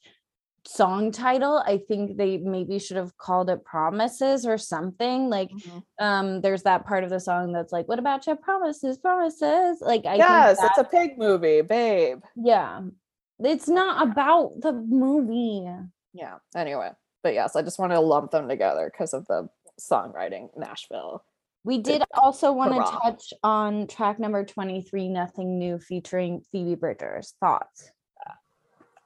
song 0.71 1.11
title. 1.11 1.63
I 1.65 1.79
think 1.79 2.19
they 2.19 2.37
maybe 2.37 2.79
should 2.79 2.99
have 2.99 3.17
called 3.17 3.49
it 3.49 3.65
Promises 3.65 4.45
or 4.45 4.59
something. 4.59 5.31
Like 5.31 5.51
Mhm. 5.51 5.83
um 5.99 6.41
there's 6.43 6.65
that 6.65 6.85
part 6.87 7.05
of 7.05 7.11
the 7.11 7.21
song 7.21 7.53
that's 7.53 7.73
like, 7.73 7.89
What 7.89 7.99
about 7.99 8.27
your 8.27 8.37
promises? 8.37 8.99
Promises. 8.99 9.81
Like 9.81 10.05
I 10.05 10.17
yes, 10.17 10.59
that- 10.61 10.67
it's 10.71 10.79
a 10.79 10.85
pig 10.85 11.17
movie, 11.19 11.63
babe. 11.63 12.23
yeah. 12.37 12.83
It's 13.41 13.69
not 13.69 14.07
about 14.09 14.61
the 14.61 14.73
movie. 14.73 15.67
Yeah. 16.13 16.39
Anyway, 16.55 16.91
but 17.23 17.33
yes, 17.35 17.57
I 17.57 17.63
just 17.63 17.79
want 17.79 17.93
to 17.93 18.01
lump 18.01 18.33
them 18.33 18.49
together 18.49 18.91
because 18.93 19.15
of 19.15 19.27
the 19.27 19.49
songwriting, 19.81 20.51
Nashville. 20.57 21.25
We 21.65 21.79
did 21.79 22.03
also 22.15 22.53
want 22.53 22.75
to 22.75 22.81
touch 23.03 23.33
on 23.45 23.87
track 23.87 24.19
number 24.19 24.45
23, 24.45 25.09
Nothing 25.09 25.59
New, 25.59 25.79
featuring 25.79 26.41
Phoebe 26.51 26.75
Bridgers. 26.77 27.35
Thoughts? 27.41 27.91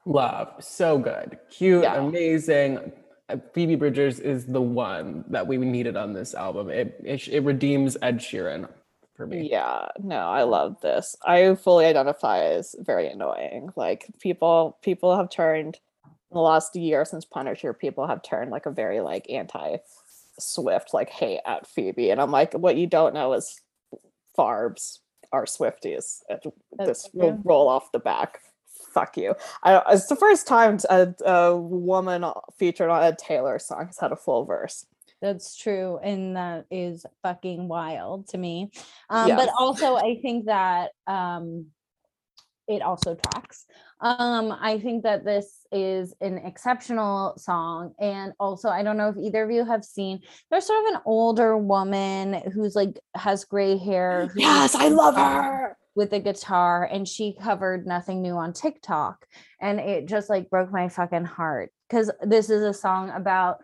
Love, 0.05 0.53
so 0.61 0.99
good, 0.99 1.39
cute, 1.51 1.85
Yeah. 1.85 1.97
amazing. 1.97 2.93
Uh, 3.29 3.37
Phoebe 3.53 3.77
Bridgers 3.77 4.19
is 4.19 4.47
the 4.47 4.61
one 4.61 5.24
that 5.29 5.47
we 5.47 5.57
needed 5.59 5.97
on 5.97 6.12
this 6.12 6.35
album. 6.35 6.70
It 6.70 7.01
it, 7.05 7.29
it 7.29 7.41
redeems 7.45 7.97
Ed 8.03 8.19
Sheeran 8.19 8.69
for 9.15 9.27
me. 9.27 9.49
Yeah, 9.49 9.89
no, 10.03 10.29
I 10.29 10.43
love 10.43 10.81
this. 10.81 11.16
I 11.24 11.55
fully 11.55 11.87
identify 11.87 12.41
as 12.41 12.74
very 12.81 13.09
annoying. 13.09 13.70
Like 13.77 14.07
people 14.19 14.77
people 14.83 15.16
have 15.16 15.31
turned 15.31 15.79
in 16.05 16.35
the 16.35 16.41
last 16.41 16.74
year 16.74 17.05
since 17.05 17.24
Punisher, 17.24 17.73
people 17.73 18.07
have 18.07 18.23
turned 18.23 18.51
like 18.51 18.66
a 18.66 18.70
very 18.70 19.01
like 19.01 19.29
anti 19.31 19.77
Swift, 20.39 20.95
like 20.95 21.11
hate 21.11 21.41
at 21.47 21.66
Phoebe. 21.66 22.11
And 22.11 22.20
I'm 22.20 22.31
like, 22.31 22.55
what 22.55 22.77
you 22.77 22.87
don't 22.87 23.15
know 23.15 23.35
is 23.35 23.61
Farbs 24.37 24.99
are 25.31 25.45
Swifties. 25.45 26.20
This 26.79 27.09
will 27.12 27.39
roll 27.45 27.69
off 27.69 27.93
the 27.93 27.99
back. 27.99 28.41
Fuck 28.93 29.16
you. 29.16 29.35
I, 29.62 29.82
it's 29.90 30.06
the 30.06 30.16
first 30.16 30.47
time 30.47 30.78
a, 30.90 31.14
a 31.24 31.56
woman 31.56 32.24
featured 32.59 32.90
on 32.90 33.02
a 33.02 33.16
Taylor 33.16 33.59
song 33.59 33.86
has 33.86 33.98
had 33.98 34.12
a 34.12 34.16
full 34.16 34.44
verse. 34.44 34.86
That's 35.20 35.56
true. 35.56 35.98
And 36.02 36.36
that 36.36 36.66
is 36.70 37.06
fucking 37.23 37.69
wild 37.69 38.28
to 38.28 38.39
me. 38.39 38.70
Um, 39.09 39.28
But 39.36 39.51
also, 39.56 39.97
I 39.97 40.19
think 40.20 40.47
that 40.47 40.90
um, 41.06 41.66
it 42.66 42.82
also 42.82 43.14
tracks. 43.14 43.66
Um, 44.01 44.59
I 44.60 44.81
think 44.81 45.05
that 45.05 45.24
this 45.24 45.64
is 45.70 46.12
an 46.20 46.39
exceptional 46.39 47.39
song. 47.39 47.94
And 48.01 48.32
also, 48.40 48.69
I 48.69 48.82
don't 48.82 48.97
know 48.97 49.10
if 49.10 49.16
either 49.16 49.44
of 49.44 49.51
you 49.52 49.64
have 49.64 49.85
seen, 49.85 50.20
there's 50.51 50.66
sort 50.66 50.86
of 50.86 50.94
an 50.97 51.01
older 51.06 51.56
woman 51.56 52.43
who's 52.52 52.74
like 52.74 52.98
has 53.14 53.44
gray 53.44 53.78
hair. 53.78 54.28
Yes, 54.35 54.74
I 54.74 54.89
love 54.89 55.14
her. 55.14 55.77
With 55.94 56.12
a 56.12 56.20
guitar 56.20 56.89
and 56.90 57.06
she 57.06 57.36
covered 57.40 57.86
nothing 57.86 58.23
new 58.23 58.35
on 58.35 58.52
TikTok 58.52 59.27
and 59.60 59.78
it 59.78 60.06
just 60.06 60.31
like 60.31 60.51
broke 60.51 60.73
my 60.73 60.89
fucking 60.89 61.24
heart 61.24 61.70
cuz 61.90 62.10
this 62.23 62.51
is 62.51 62.62
a 62.62 62.74
song 62.74 63.10
about 63.10 63.59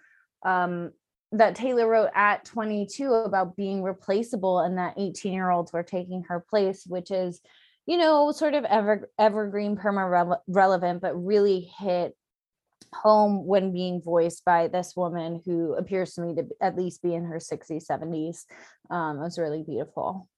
um 0.45 0.93
that 1.33 1.55
Taylor 1.55 1.87
wrote 1.87 2.11
at 2.15 2.45
22 2.45 3.13
about 3.13 3.55
being 3.55 3.83
replaceable 3.83 4.61
and 4.61 4.79
that 4.79 4.95
18 4.97 5.33
year 5.33 5.51
olds 5.51 5.73
were 5.73 5.83
taking 5.83 6.23
her 6.25 6.41
place 6.41 6.85
which 6.87 7.11
is 7.11 7.41
you 7.87 7.97
know 7.97 8.31
sort 8.33 8.55
of 8.55 8.65
ever 8.65 9.11
evergreen 9.19 9.77
perma 9.77 10.09
rele- 10.09 10.41
relevant 10.47 11.01
but 11.01 11.15
really 11.15 11.61
hit 11.79 12.15
home 12.95 13.47
when 13.47 13.73
being 13.73 14.01
voiced 14.01 14.45
by 14.45 14.69
this 14.69 14.95
woman 14.97 15.43
who 15.45 15.75
appears 15.75 16.15
to 16.15 16.23
me 16.23 16.35
to 16.35 16.47
at 16.61 16.77
least 16.77 17.03
be 17.03 17.15
in 17.15 17.25
her 17.25 17.37
60s 17.37 17.87
70s 17.87 18.45
um 18.91 19.19
it 19.19 19.23
was 19.23 19.39
really 19.39 19.63
beautiful 19.63 20.29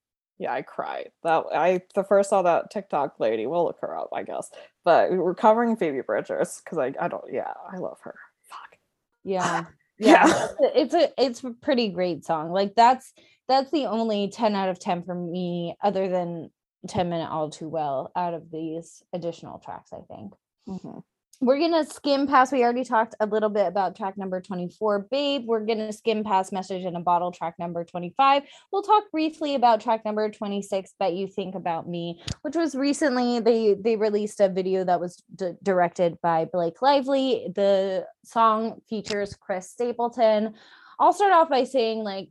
Yeah, 0.41 0.53
I 0.55 0.63
cried. 0.63 1.11
That 1.23 1.45
I 1.55 1.83
the 1.95 2.03
first 2.03 2.31
saw 2.31 2.43
that 2.43 2.71
TikTok 2.73 3.21
lady. 3.21 3.47
We'll 3.47 3.65
look 3.65 3.79
her 3.83 3.97
up, 3.97 4.09
I 4.13 4.23
guess. 4.25 4.51
But 4.85 5.13
we're 5.13 5.35
covering 5.35 5.77
Phoebe 5.77 6.01
Bridgers 6.01 6.61
because 6.65 6.79
I 6.79 6.95
I 6.99 7.07
don't. 7.09 7.25
Yeah, 7.31 7.53
I 7.73 7.77
love 7.77 7.99
her. 8.03 8.15
Fuck. 8.49 8.79
yeah 9.23 9.67
Yeah. 9.99 10.49
it's 10.75 10.95
a 10.95 11.11
it's 11.23 11.45
a 11.45 11.51
pretty 11.51 11.89
great 11.91 12.25
song 12.25 12.51
like 12.53 12.75
that's 12.75 13.13
that's 13.49 13.71
the 13.71 13.85
only 13.85 14.31
10 14.31 14.55
out 14.57 14.71
of 14.71 14.79
10 14.81 15.03
for 15.05 15.15
me 15.15 15.77
other 15.83 16.09
than 16.09 16.51
10 16.89 17.11
minute 17.11 17.29
all 17.31 17.51
too 17.51 17.69
well 17.69 18.11
out 18.17 18.33
of 18.33 18.51
these 18.51 19.03
additional 19.13 19.59
tracks 19.59 19.93
i 19.93 20.01
think 20.11 20.33
Mhm. 20.67 21.03
We're 21.41 21.59
gonna 21.59 21.85
skim 21.87 22.27
past 22.27 22.53
we 22.53 22.63
already 22.63 22.85
talked 22.85 23.15
a 23.21 23.27
little 23.27 23.49
bit 23.49 23.67
about 23.67 23.97
track 23.97 24.19
number 24.19 24.41
24 24.41 25.07
babe 25.11 25.45
we're 25.47 25.65
gonna 25.65 25.93
skim 25.93 26.23
past 26.23 26.53
message 26.53 26.85
in 26.85 26.97
a 26.97 27.01
bottle 27.01 27.33
track 27.33 27.55
number 27.59 27.83
25 27.83 28.43
we'll 28.71 28.83
talk 28.83 29.11
briefly 29.11 29.55
about 29.55 29.81
track 29.81 30.05
number 30.05 30.31
26 30.31 30.95
bet 30.99 31.15
you 31.15 31.27
think 31.27 31.55
about 31.55 31.89
me 31.89 32.21
which 32.43 32.55
was 32.55 32.75
recently 32.75 33.41
they 33.41 33.75
they 33.75 33.97
released 33.97 34.41
a 34.41 34.49
video 34.49 34.85
that 34.85 35.01
was 35.01 35.23
d- 35.35 35.53
directed 35.63 36.21
by 36.21 36.45
blake 36.45 36.83
lively. 36.83 37.51
The 37.55 38.07
song 38.25 38.81
features 38.89 39.35
chris 39.35 39.71
stapleton. 39.71 40.55
I'll 40.99 41.15
start 41.15 41.33
off 41.33 41.49
by 41.49 41.65
saying 41.65 42.05
like 42.05 42.29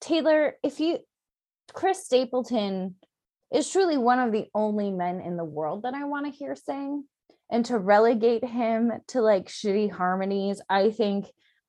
taylor 0.00 0.54
if 0.62 0.78
you 0.78 0.98
chris 1.72 2.04
stapleton 2.04 2.94
is 3.52 3.68
truly 3.68 3.98
one 3.98 4.20
of 4.20 4.32
the 4.32 4.46
only 4.54 4.90
men 4.90 5.20
in 5.20 5.36
the 5.36 5.44
world 5.44 5.82
that 5.82 5.94
i 5.94 6.04
want 6.04 6.24
to 6.24 6.32
hear 6.32 6.56
sing 6.56 7.04
and 7.50 7.64
to 7.66 7.78
relegate 7.78 8.44
him 8.44 8.92
to 9.08 9.20
like 9.20 9.48
shitty 9.48 9.90
harmonies 9.90 10.60
i 10.68 10.90
think 10.90 11.26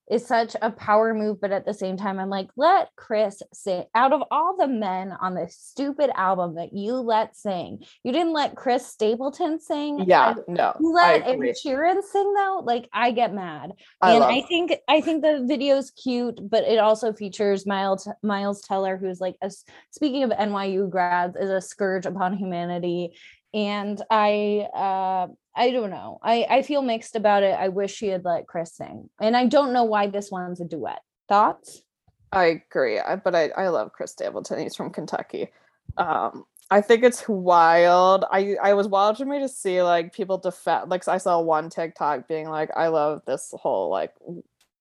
is 0.10 0.26
such 0.28 0.58
a 0.62 0.70
power 0.72 1.14
move 1.14 1.40
but 1.40 1.52
at 1.52 1.66
the 1.66 1.74
same 1.74 1.96
time 1.96 2.20
i'm 2.20 2.30
like 2.30 2.50
let 2.58 2.90
chris 2.98 3.42
sing 3.54 3.86
out 3.96 4.12
of 4.12 4.22
all 4.30 4.58
the 4.58 4.68
men 4.68 5.14
on 5.22 5.36
this 5.36 5.56
stupid 5.58 6.10
album 6.16 6.56
that 6.56 6.74
you 6.74 6.96
let 6.96 7.34
sing 7.36 7.80
you 8.04 8.12
didn't 8.12 8.34
let 8.34 8.56
chris 8.56 8.86
stapleton 8.86 9.58
sing 9.60 10.04
Yeah, 10.06 10.36
I- 10.36 10.52
no, 10.52 10.76
you 10.82 10.92
let 10.92 11.26
Ed. 11.26 11.38
Sheeran 11.66 12.02
sing 12.04 12.34
though 12.34 12.62
like 12.66 12.90
i 12.92 13.12
get 13.12 13.34
mad 13.34 13.72
I 14.02 14.16
and. 14.16 14.24
I 14.24 14.42
think 14.48 14.74
I 14.90 15.00
think 15.00 15.22
the 15.24 15.46
video's 15.48 15.92
cute, 15.92 16.40
but 16.50 16.64
it 16.66 16.80
also 16.80 17.14
features 17.14 17.66
Miles 17.68 18.08
Miles 18.24 18.62
Teller, 18.62 18.98
who's 18.98 19.22
like 19.22 19.36
a 19.42 19.50
speaking 19.92 20.24
of 20.24 20.32
NYU 20.32 20.90
grads, 20.90 21.38
is 21.38 21.50
a 21.52 21.62
scourge 21.62 22.06
upon 22.06 22.36
humanity. 22.36 23.14
And 23.54 24.02
I 24.10 24.68
uh 24.74 25.28
I 25.56 25.72
don't 25.72 25.90
know. 25.90 26.20
I 26.24 26.46
I 26.50 26.62
feel 26.62 26.82
mixed 26.82 27.16
about 27.16 27.44
it. 27.44 27.54
I 27.60 27.68
wish 27.70 27.94
she 27.94 28.08
had 28.08 28.24
let 28.26 28.48
Chris 28.48 28.74
sing, 28.76 29.10
and 29.20 29.36
I 29.36 29.46
don't 29.48 29.74
know 29.74 29.84
why 29.84 30.08
this 30.08 30.32
one's 30.32 30.62
a 30.62 30.66
duet. 30.66 31.02
Thoughts? 31.28 31.84
I 32.32 32.46
agree. 32.46 33.00
I, 33.00 33.16
but 33.18 33.36
I, 33.36 33.50
I 33.50 33.68
love 33.70 33.92
Chris 33.94 34.12
Stapleton. 34.12 34.60
He's 34.60 34.76
from 34.76 34.92
Kentucky. 34.92 35.52
Um, 35.98 36.46
I 36.70 36.80
think 36.82 37.04
it's 37.04 37.28
wild. 37.28 38.24
I 38.32 38.56
I 38.62 38.74
was 38.74 38.88
wild 38.88 39.16
watching 39.18 39.30
me 39.30 39.40
to 39.40 39.50
see 39.50 39.82
like 39.82 40.14
people 40.14 40.38
defend. 40.38 40.90
Like 40.90 41.06
I 41.10 41.18
saw 41.18 41.42
one 41.42 41.70
TikTok 41.70 42.28
being 42.30 42.50
like, 42.50 42.70
"I 42.76 42.88
love 42.88 43.24
this 43.26 43.54
whole 43.58 43.90
like 43.90 44.14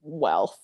wealth 0.03 0.59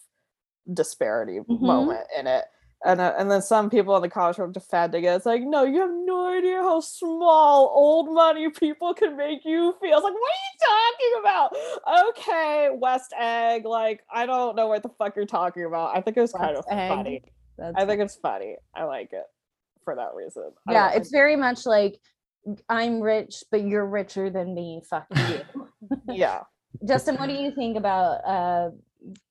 disparity 0.73 1.41
Mhm. 1.41 1.61
moment 1.61 2.07
in 2.17 2.27
it," 2.29 2.45
and 2.87 3.01
uh, 3.01 3.15
and 3.19 3.31
then 3.31 3.43
some 3.43 3.69
people 3.69 3.97
in 3.97 4.03
the 4.03 4.09
comments 4.09 4.39
were 4.39 4.47
defending 4.47 5.05
it. 5.05 5.09
It's 5.09 5.27
like, 5.27 5.43
no, 5.43 5.65
you 5.65 5.81
have 5.81 5.91
no 5.93 6.37
idea 6.37 6.59
how 6.59 6.81
small 6.81 7.73
old 7.75 8.15
money 8.15 8.49
people 8.51 8.95
can 8.95 9.17
make 9.17 9.45
you 9.45 9.75
feel. 9.81 9.99
It's 9.99 10.05
like, 10.05 10.15
what 10.15 10.33
are 10.33 10.45
you 10.47 11.21
talking 11.21 11.21
about? 11.21 12.09
Okay, 12.11 12.71
West 12.75 13.13
Egg. 13.19 13.65
Like, 13.65 14.03
I 14.13 14.25
don't 14.25 14.57
know 14.57 14.69
what 14.69 14.83
the 14.83 14.91
fuck 14.91 15.17
you're 15.17 15.27
talking 15.27 15.65
about. 15.65 15.97
I 15.97 16.01
think 16.01 16.17
it 16.17 16.21
was 16.21 16.33
kind 16.33 16.57
of 16.57 16.65
Egg. 16.71 16.89
funny. 16.89 17.23
That's 17.59 17.75
I 17.77 17.85
think 17.85 18.01
it's 18.01 18.17
funny. 18.17 18.57
I 18.75 18.85
like 18.85 19.13
it 19.13 19.25
for 19.85 19.95
that 19.97 20.15
reason. 20.15 20.51
Yeah, 20.71 20.93
it's 20.93 21.11
very 21.11 21.37
much 21.37 21.67
like 21.67 21.99
I'm 22.69 23.01
rich, 23.01 23.43
but 23.51 23.63
you're 23.63 23.87
richer 23.87 24.31
than 24.31 24.55
me. 24.55 24.83
Fuck 24.89 25.07
you. 25.17 25.69
yeah. 26.09 26.41
Justin, 26.87 27.17
what 27.17 27.29
do 27.29 27.35
you 27.35 27.53
think 27.53 27.77
about 27.77 28.21
uh 28.27 28.71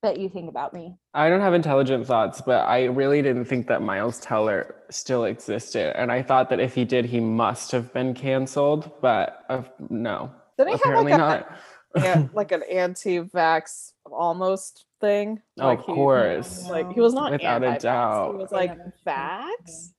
that 0.02 0.20
you 0.20 0.30
think 0.30 0.50
about 0.50 0.74
me? 0.74 0.98
I 1.14 1.30
don't 1.30 1.42
have 1.42 1.54
intelligent 1.54 2.06
thoughts, 2.08 2.42
but 2.42 2.66
I 2.68 2.86
really 2.86 3.22
didn't 3.22 3.46
think 3.46 3.68
that 3.68 3.82
Miles 3.82 4.20
Teller 4.20 4.76
still 4.90 5.26
existed. 5.26 5.98
And 6.00 6.12
I 6.12 6.22
thought 6.22 6.50
that 6.50 6.60
if 6.60 6.74
he 6.76 6.86
did, 6.86 7.06
he 7.06 7.20
must 7.20 7.72
have 7.72 7.94
been 7.94 8.14
canceled, 8.14 8.92
but 9.02 9.44
uh, 9.50 9.64
no, 9.90 10.32
Did 10.58 10.68
he 10.70 10.74
apparently 10.76 11.12
like, 11.14 11.20
not. 11.20 11.58
a, 11.96 12.00
an- 12.08 12.30
like 12.34 12.52
an 12.52 12.64
anti-vax 12.72 13.92
almost 14.06 14.86
thing? 15.02 15.42
Oh, 15.60 15.68
like 15.68 15.80
of 15.80 15.86
he- 15.86 15.94
course. 15.94 16.68
Like 16.70 16.92
he 16.94 17.00
was 17.02 17.14
not 17.14 17.32
Without 17.32 17.64
a 17.64 17.68
anti-vax, 17.68 17.82
doubt. 17.82 18.32
He 18.32 18.38
was 18.38 18.52
like 18.52 18.70
haven't 18.70 18.94
vax. 19.06 19.92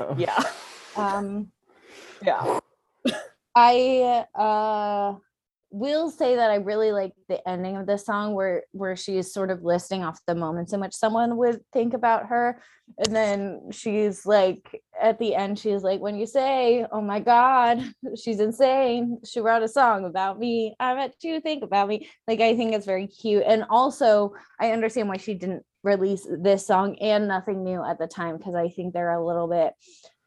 Oh. 0.00 0.14
Yeah. 0.18 0.42
Um 0.96 1.50
Yeah. 2.24 2.58
I 3.56 4.24
uh 4.34 5.14
will 5.74 6.08
say 6.08 6.36
that 6.36 6.52
I 6.52 6.56
really 6.56 6.92
like 6.92 7.12
the 7.28 7.46
ending 7.48 7.76
of 7.76 7.86
the 7.86 7.98
song 7.98 8.34
where 8.34 8.62
where 8.70 8.94
she 8.94 9.18
is 9.18 9.34
sort 9.34 9.50
of 9.50 9.64
listing 9.64 10.04
off 10.04 10.20
the 10.26 10.34
moments 10.34 10.72
in 10.72 10.78
which 10.78 10.94
someone 10.94 11.36
would 11.36 11.60
think 11.72 11.94
about 11.94 12.26
her. 12.26 12.62
And 12.98 13.14
then 13.14 13.70
she's 13.72 14.24
like 14.24 14.82
at 15.00 15.18
the 15.18 15.34
end, 15.34 15.58
she's 15.58 15.82
like, 15.82 16.00
when 16.00 16.16
you 16.16 16.26
say, 16.26 16.86
Oh 16.92 17.00
my 17.00 17.18
god, 17.18 17.82
she's 18.22 18.38
insane. 18.38 19.18
She 19.24 19.40
wrote 19.40 19.64
a 19.64 19.68
song 19.68 20.04
about 20.04 20.38
me. 20.38 20.76
I 20.78 20.94
bet 20.94 21.16
you 21.22 21.40
think 21.40 21.64
about 21.64 21.88
me. 21.88 22.08
Like 22.28 22.40
I 22.40 22.54
think 22.54 22.72
it's 22.72 22.86
very 22.86 23.08
cute. 23.08 23.42
And 23.44 23.64
also 23.68 24.34
I 24.60 24.70
understand 24.70 25.08
why 25.08 25.16
she 25.16 25.34
didn't 25.34 25.64
release 25.82 26.26
this 26.30 26.66
song 26.66 26.96
and 27.00 27.26
nothing 27.26 27.64
new 27.64 27.84
at 27.84 27.98
the 27.98 28.06
time 28.06 28.36
because 28.38 28.54
I 28.54 28.68
think 28.68 28.94
they're 28.94 29.10
a 29.10 29.26
little 29.26 29.48
bit 29.48 29.74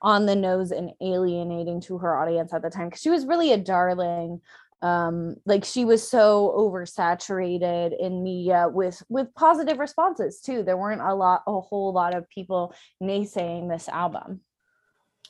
on 0.01 0.25
the 0.25 0.35
nose 0.35 0.71
and 0.71 0.91
alienating 1.01 1.81
to 1.81 1.97
her 1.97 2.17
audience 2.17 2.53
at 2.53 2.61
the 2.61 2.69
time 2.69 2.87
because 2.89 3.01
she 3.01 3.09
was 3.09 3.25
really 3.25 3.51
a 3.51 3.57
darling 3.57 4.41
um 4.81 5.35
like 5.45 5.65
she 5.65 5.85
was 5.85 6.07
so 6.07 6.53
oversaturated 6.55 7.97
in 7.99 8.21
media 8.23 8.67
with 8.71 9.01
with 9.09 9.33
positive 9.33 9.79
responses 9.79 10.39
too. 10.39 10.61
There 10.63 10.77
weren't 10.77 11.01
a 11.01 11.15
lot 11.15 11.43
a 11.47 11.59
whole 11.59 11.91
lot 11.93 12.15
of 12.15 12.29
people 12.29 12.73
naysaying 13.01 13.69
this 13.69 13.89
album 13.89 14.41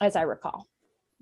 as 0.01 0.15
i 0.15 0.21
recall. 0.23 0.67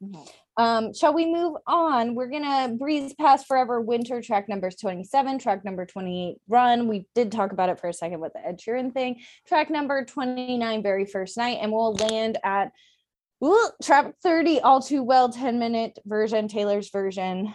Mhm. 0.03 0.27
um 0.57 0.93
shall 0.93 1.14
we 1.14 1.31
move 1.31 1.56
on? 1.68 2.15
We're 2.15 2.30
gonna 2.30 2.73
breeze 2.73 3.14
past 3.14 3.45
forever 3.45 3.80
winter 3.80 4.22
track 4.22 4.49
number 4.49 4.72
27 4.72 5.38
track 5.38 5.64
number 5.64 5.85
28 5.85 6.38
run. 6.49 6.88
We 6.88 7.07
did 7.14 7.31
talk 7.31 7.52
about 7.52 7.69
it 7.69 7.80
for 7.80 7.88
a 7.89 7.93
second 7.93 8.19
with 8.22 8.34
the 8.34 8.45
ed 8.45 8.60
sheeran 8.60 8.91
thing. 8.91 9.22
Track 9.47 9.69
number 9.69 10.03
29 10.03 10.81
very 10.81 11.06
first 11.06 11.38
night 11.38 11.60
and 11.61 11.72
we'll 11.72 11.93
land 11.93 12.39
at 12.43 12.72
ooh, 13.43 13.69
track 13.84 14.14
30 14.23 14.61
all 14.61 14.81
too 14.81 15.03
well 15.03 15.30
10 15.30 15.60
minute 15.60 15.99
version 16.06 16.47
taylor's 16.47 16.89
version 16.89 17.53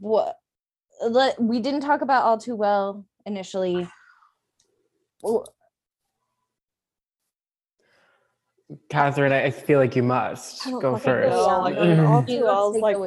what 0.00 0.38
let 1.08 1.40
we 1.42 1.60
didn't 1.60 1.80
talk 1.82 2.00
about 2.02 2.24
all 2.24 2.38
too 2.38 2.56
well 2.56 3.06
initially 3.26 3.88
Wh- 5.24 5.44
Kathryn, 8.90 9.32
I 9.32 9.44
I 9.46 9.50
feel 9.50 9.78
like 9.78 9.96
you 9.96 10.02
must 10.04 10.78
go 10.80 10.96
first. 10.96 11.48
like, 11.62 11.76
all 12.06 12.22
too 12.24 12.44
let's 12.44 12.44
well 12.44 12.70
is 12.70 12.82
like 12.82 12.96
the 12.96 13.00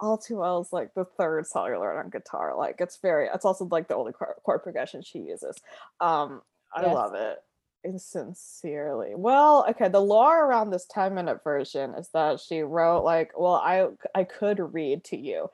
all 0.00 0.18
too 0.18 0.36
well 0.38 0.60
like 0.72 0.94
the 0.94 1.04
third 1.04 1.46
song 1.46 1.72
I 1.72 1.78
on 1.98 2.10
guitar. 2.10 2.56
Like 2.56 2.76
it's 2.80 2.98
very 2.98 3.28
it's 3.32 3.44
also 3.44 3.66
like 3.66 3.88
the 3.88 3.96
only 3.96 4.12
chord, 4.12 4.36
chord 4.44 4.62
progression 4.62 5.02
she 5.02 5.20
uses. 5.20 5.56
Um 6.00 6.42
I 6.74 6.82
Yes. 6.82 6.94
love 6.94 7.14
it. 7.14 7.38
Insincerely. 7.84 9.14
Well, 9.16 9.66
okay, 9.70 9.88
the 9.88 10.00
lore 10.00 10.46
around 10.46 10.70
this 10.70 10.86
10 10.90 11.14
minute 11.14 11.42
version 11.44 11.94
is 11.94 12.08
that 12.14 12.40
she 12.40 12.62
wrote 12.62 13.04
like, 13.04 13.32
well, 13.38 13.54
I 13.56 13.88
I 14.14 14.24
could 14.24 14.60
read 14.74 15.04
to 15.06 15.16
you 15.18 15.50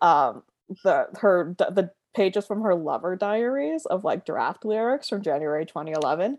um 0.00 0.42
the 0.84 1.08
her 1.20 1.54
the 1.58 1.90
pages 2.14 2.46
from 2.46 2.62
her 2.62 2.74
lover 2.74 3.16
diaries 3.16 3.86
of 3.86 4.04
like 4.04 4.24
draft 4.24 4.64
lyrics 4.64 5.08
from 5.08 5.22
January 5.22 5.66
2011. 5.66 6.38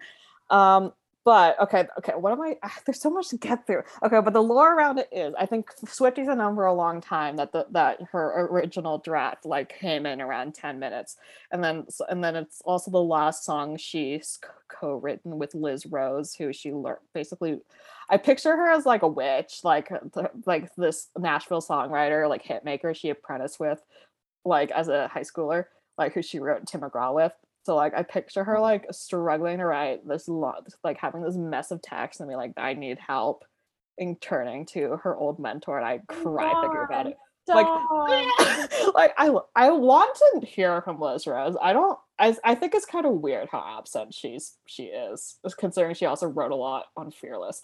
Um 0.50 0.94
but 1.26 1.60
okay, 1.60 1.86
okay, 1.98 2.14
what 2.14 2.34
am 2.34 2.42
I? 2.42 2.56
ah, 2.62 2.78
There's 2.86 3.02
so 3.02 3.10
much 3.10 3.30
to 3.30 3.38
get 3.38 3.66
through. 3.66 3.82
Okay, 4.04 4.22
but 4.22 4.32
the 4.34 4.44
lore 4.44 4.76
around 4.76 5.00
it 5.00 5.10
is, 5.12 5.34
I 5.40 5.48
think 5.48 5.72
have 5.90 6.38
known 6.38 6.54
for 6.54 6.68
a 6.68 6.74
long 6.74 7.02
time 7.02 7.38
that 7.38 7.52
the 7.52 7.66
that 7.72 8.00
her 8.12 8.48
original 8.52 9.00
draft 9.00 9.44
like 9.44 9.76
came 9.80 10.06
in 10.06 10.22
around 10.22 10.54
ten 10.54 10.78
minutes, 10.78 11.18
and 11.52 11.64
then 11.64 11.88
and 12.10 12.24
then 12.24 12.36
it's 12.36 12.62
also 12.64 12.92
the 12.92 13.02
last 13.02 13.44
song 13.44 13.76
she's 13.76 14.40
co-written 14.68 15.40
with 15.40 15.56
Liz 15.56 15.88
Rose, 15.88 16.36
who 16.36 16.54
she 16.54 16.72
learned 16.72 17.00
basically. 17.14 17.60
I 18.10 18.18
picture 18.18 18.56
her 18.56 18.72
as 18.72 18.86
like 18.86 19.02
a 19.02 19.08
witch, 19.08 19.62
like 19.64 19.92
uh, 19.92 20.28
like 20.46 20.74
this 20.76 21.08
Nashville 21.18 21.62
songwriter, 21.62 22.30
like 22.30 22.44
hitmaker 22.44 22.96
she 22.96 23.10
apprenticed 23.10 23.60
with, 23.60 23.82
like 24.44 24.72
as 24.72 24.88
a 24.88 25.08
high 25.08 25.22
schooler, 25.22 25.66
like 25.98 26.14
who 26.14 26.22
she 26.22 26.40
wrote 26.40 26.68
Tim 26.68 26.82
McGraw 26.82 27.14
with. 27.14 27.34
So 27.66 27.76
like 27.76 27.94
I 27.96 28.04
picture 28.04 28.44
her 28.44 28.60
like 28.60 28.86
struggling 28.92 29.58
to 29.58 29.66
write 29.66 30.08
this 30.08 30.28
lot, 30.28 30.68
like 30.84 30.98
having 30.98 31.24
this 31.24 31.36
mess 31.36 31.72
of 31.72 31.82
text 31.82 32.20
and 32.20 32.30
be 32.30 32.36
like, 32.36 32.54
I 32.58 32.74
need 32.74 33.00
help, 33.00 33.44
and 33.98 34.20
turning 34.22 34.66
to 34.68 34.98
her 35.04 35.16
old 35.16 35.40
mentor, 35.40 35.78
and 35.78 35.86
I 35.86 36.00
cry 36.08 36.54
thinking 36.62 36.84
about 36.86 37.08
it. 37.08 37.18
Like, 37.48 37.68
like 38.96 39.14
I 39.18 39.36
I 39.56 39.72
want 39.72 40.16
to 40.16 40.46
hear 40.46 40.82
from 40.82 41.00
Liz 41.00 41.28
Rose. 41.28 41.56
I 41.62 41.74
don't. 41.74 41.98
I 42.20 42.36
I 42.44 42.56
think 42.56 42.74
it's 42.74 42.86
kind 42.86 43.06
of 43.06 43.14
weird 43.14 43.50
how 43.52 43.78
absent 43.80 44.14
she's 44.14 44.58
she 44.68 44.86
is, 44.86 45.38
considering 45.58 45.96
she 45.96 46.06
also 46.06 46.28
wrote 46.28 46.52
a 46.52 46.56
lot 46.56 46.86
on 46.98 47.12
Fearless. 47.12 47.64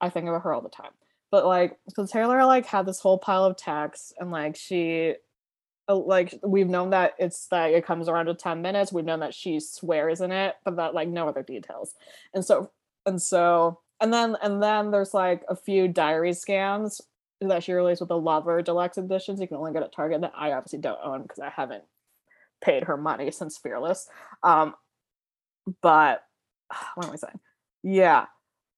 I 0.00 0.10
think 0.10 0.28
about 0.28 0.42
her 0.42 0.52
all 0.52 0.60
the 0.60 0.68
time. 0.68 0.92
But 1.30 1.46
like, 1.46 1.78
so 1.94 2.06
Taylor 2.06 2.44
like 2.44 2.66
had 2.66 2.86
this 2.86 3.00
whole 3.00 3.18
pile 3.18 3.44
of 3.44 3.56
texts, 3.56 4.12
and 4.18 4.30
like 4.30 4.56
she, 4.56 5.14
uh, 5.88 5.96
like 5.96 6.38
we've 6.46 6.68
known 6.68 6.90
that 6.90 7.14
it's 7.18 7.46
that 7.48 7.72
it 7.72 7.84
comes 7.84 8.08
around 8.08 8.26
to 8.26 8.34
ten 8.34 8.62
minutes. 8.62 8.92
We've 8.92 9.04
known 9.04 9.20
that 9.20 9.34
she 9.34 9.60
swears 9.60 10.20
in 10.20 10.32
it, 10.32 10.56
but 10.64 10.76
that 10.76 10.94
like 10.94 11.08
no 11.08 11.28
other 11.28 11.42
details. 11.42 11.94
And 12.32 12.44
so 12.44 12.70
and 13.04 13.20
so 13.20 13.80
and 14.00 14.12
then 14.12 14.36
and 14.42 14.62
then 14.62 14.90
there's 14.90 15.12
like 15.12 15.42
a 15.48 15.56
few 15.56 15.88
diary 15.88 16.32
scans 16.32 17.00
that 17.40 17.62
she 17.62 17.72
released 17.72 18.00
with 18.00 18.08
the 18.08 18.18
Lover 18.18 18.62
Deluxe 18.62 18.98
editions. 18.98 19.40
You 19.40 19.48
can 19.48 19.58
only 19.58 19.72
get 19.72 19.82
at 19.82 19.92
Target 19.92 20.22
that 20.22 20.32
I 20.36 20.52
obviously 20.52 20.80
don't 20.80 20.98
own 21.02 21.22
because 21.22 21.38
I 21.38 21.50
haven't 21.50 21.84
paid 22.60 22.84
her 22.84 22.96
money 22.96 23.30
since 23.30 23.58
Fearless. 23.58 24.08
Um, 24.42 24.74
but 25.82 26.24
what 26.94 27.06
am 27.06 27.12
I 27.12 27.16
saying? 27.16 27.40
Yeah. 27.82 28.26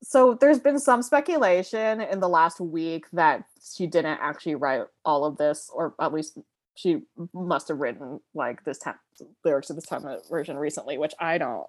So 0.03 0.35
there's 0.35 0.59
been 0.59 0.79
some 0.79 1.03
speculation 1.03 2.01
in 2.01 2.21
the 2.21 2.29
last 2.29 2.61
week 2.61 3.05
that 3.13 3.45
she 3.75 3.87
didn't 3.87 4.19
actually 4.21 4.55
write 4.55 4.83
all 5.05 5.25
of 5.25 5.37
this, 5.37 5.71
or 5.73 5.95
at 6.01 6.13
least 6.13 6.39
she 6.75 7.03
must 7.35 7.69
have 7.69 7.79
written 7.79 8.21
like 8.35 8.65
this 8.65 8.79
time 8.79 8.95
lyrics 9.45 9.69
of 9.69 9.77
this 9.77 9.87
time 9.87 10.05
version 10.31 10.57
recently, 10.57 10.97
which 10.97 11.15
I 11.19 11.39
don't 11.39 11.67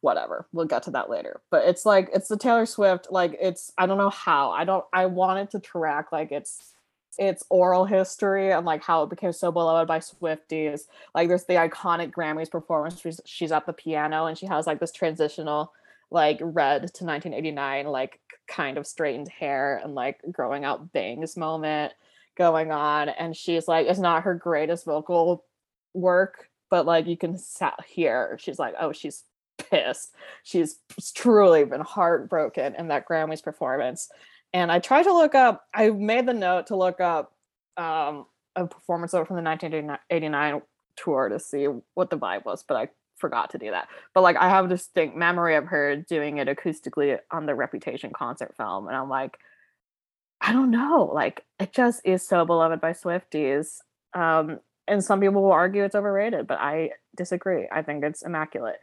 whatever 0.00 0.46
we'll 0.52 0.66
get 0.66 0.84
to 0.84 0.92
that 0.92 1.10
later. 1.10 1.40
But 1.50 1.66
it's 1.66 1.84
like 1.84 2.08
it's 2.14 2.28
the 2.28 2.36
taylor 2.36 2.66
swift 2.66 3.08
like 3.10 3.36
it's 3.40 3.72
i 3.76 3.84
don't 3.84 3.98
know 3.98 4.10
how 4.10 4.52
i 4.52 4.64
don't 4.64 4.84
i 4.92 5.06
wanted 5.06 5.50
to 5.50 5.58
track 5.58 6.12
like 6.12 6.30
it's 6.30 6.74
it's 7.18 7.42
oral 7.50 7.84
history 7.84 8.52
and 8.52 8.64
like 8.64 8.82
how 8.82 9.02
it 9.02 9.10
became 9.10 9.32
so 9.32 9.50
beloved 9.50 9.88
by 9.88 9.98
swifties. 9.98 10.82
Like 11.14 11.28
there's 11.28 11.44
the 11.44 11.54
iconic 11.54 12.12
grammys 12.12 12.50
performance 12.50 13.00
she's, 13.00 13.20
she's 13.24 13.50
at 13.52 13.66
the 13.66 13.72
piano 13.72 14.26
and 14.26 14.38
she 14.38 14.46
has 14.46 14.66
like 14.66 14.78
this 14.78 14.92
transitional 14.92 15.72
like 16.10 16.38
red 16.40 16.80
to 16.94 17.04
1989 17.04 17.86
like 17.86 18.20
kind 18.48 18.78
of 18.78 18.86
straightened 18.86 19.28
hair 19.28 19.80
and 19.82 19.94
like 19.94 20.20
growing 20.32 20.64
out 20.64 20.92
bangs 20.92 21.36
moment 21.36 21.92
going 22.36 22.70
on 22.72 23.08
and 23.08 23.36
she's 23.36 23.68
like 23.68 23.86
it's 23.86 23.98
not 23.98 24.22
her 24.22 24.34
greatest 24.34 24.84
vocal 24.84 25.44
work 25.92 26.48
but 26.70 26.86
like 26.86 27.06
you 27.06 27.16
can 27.16 27.36
hear 27.86 28.38
she's 28.40 28.58
like 28.58 28.74
oh 28.80 28.92
she's 28.92 29.24
pissed. 29.58 30.14
She's 30.42 30.78
truly 31.14 31.64
been 31.64 31.80
heartbroken 31.80 32.74
in 32.76 32.88
that 32.88 33.06
Grammys 33.06 33.42
performance. 33.42 34.08
And 34.52 34.72
I 34.72 34.78
tried 34.78 35.02
to 35.04 35.12
look 35.12 35.34
up, 35.34 35.66
I 35.74 35.90
made 35.90 36.26
the 36.26 36.34
note 36.34 36.68
to 36.68 36.76
look 36.76 37.00
up 37.00 37.32
um, 37.76 38.26
a 38.56 38.66
performance 38.66 39.12
over 39.14 39.26
from 39.26 39.36
the 39.36 39.42
1989 39.42 40.62
tour 40.96 41.28
to 41.28 41.38
see 41.38 41.66
what 41.94 42.10
the 42.10 42.18
vibe 42.18 42.44
was, 42.44 42.64
but 42.66 42.76
I 42.76 42.88
forgot 43.18 43.50
to 43.50 43.58
do 43.58 43.70
that. 43.70 43.88
But 44.14 44.22
like 44.22 44.36
I 44.36 44.48
have 44.48 44.66
a 44.66 44.68
distinct 44.68 45.16
memory 45.16 45.56
of 45.56 45.66
her 45.66 45.96
doing 45.96 46.38
it 46.38 46.48
acoustically 46.48 47.18
on 47.30 47.46
the 47.46 47.54
Reputation 47.54 48.12
concert 48.12 48.54
film. 48.56 48.88
And 48.88 48.96
I'm 48.96 49.08
like, 49.08 49.38
I 50.40 50.52
don't 50.52 50.70
know. 50.70 51.10
Like 51.12 51.44
it 51.58 51.72
just 51.72 52.00
is 52.04 52.26
so 52.26 52.44
beloved 52.44 52.80
by 52.80 52.92
Swifties. 52.92 53.78
Um, 54.14 54.60
and 54.86 55.04
some 55.04 55.20
people 55.20 55.42
will 55.42 55.52
argue 55.52 55.84
it's 55.84 55.94
overrated, 55.94 56.46
but 56.46 56.58
I 56.60 56.92
disagree. 57.14 57.68
I 57.70 57.82
think 57.82 58.04
it's 58.04 58.22
immaculate 58.22 58.78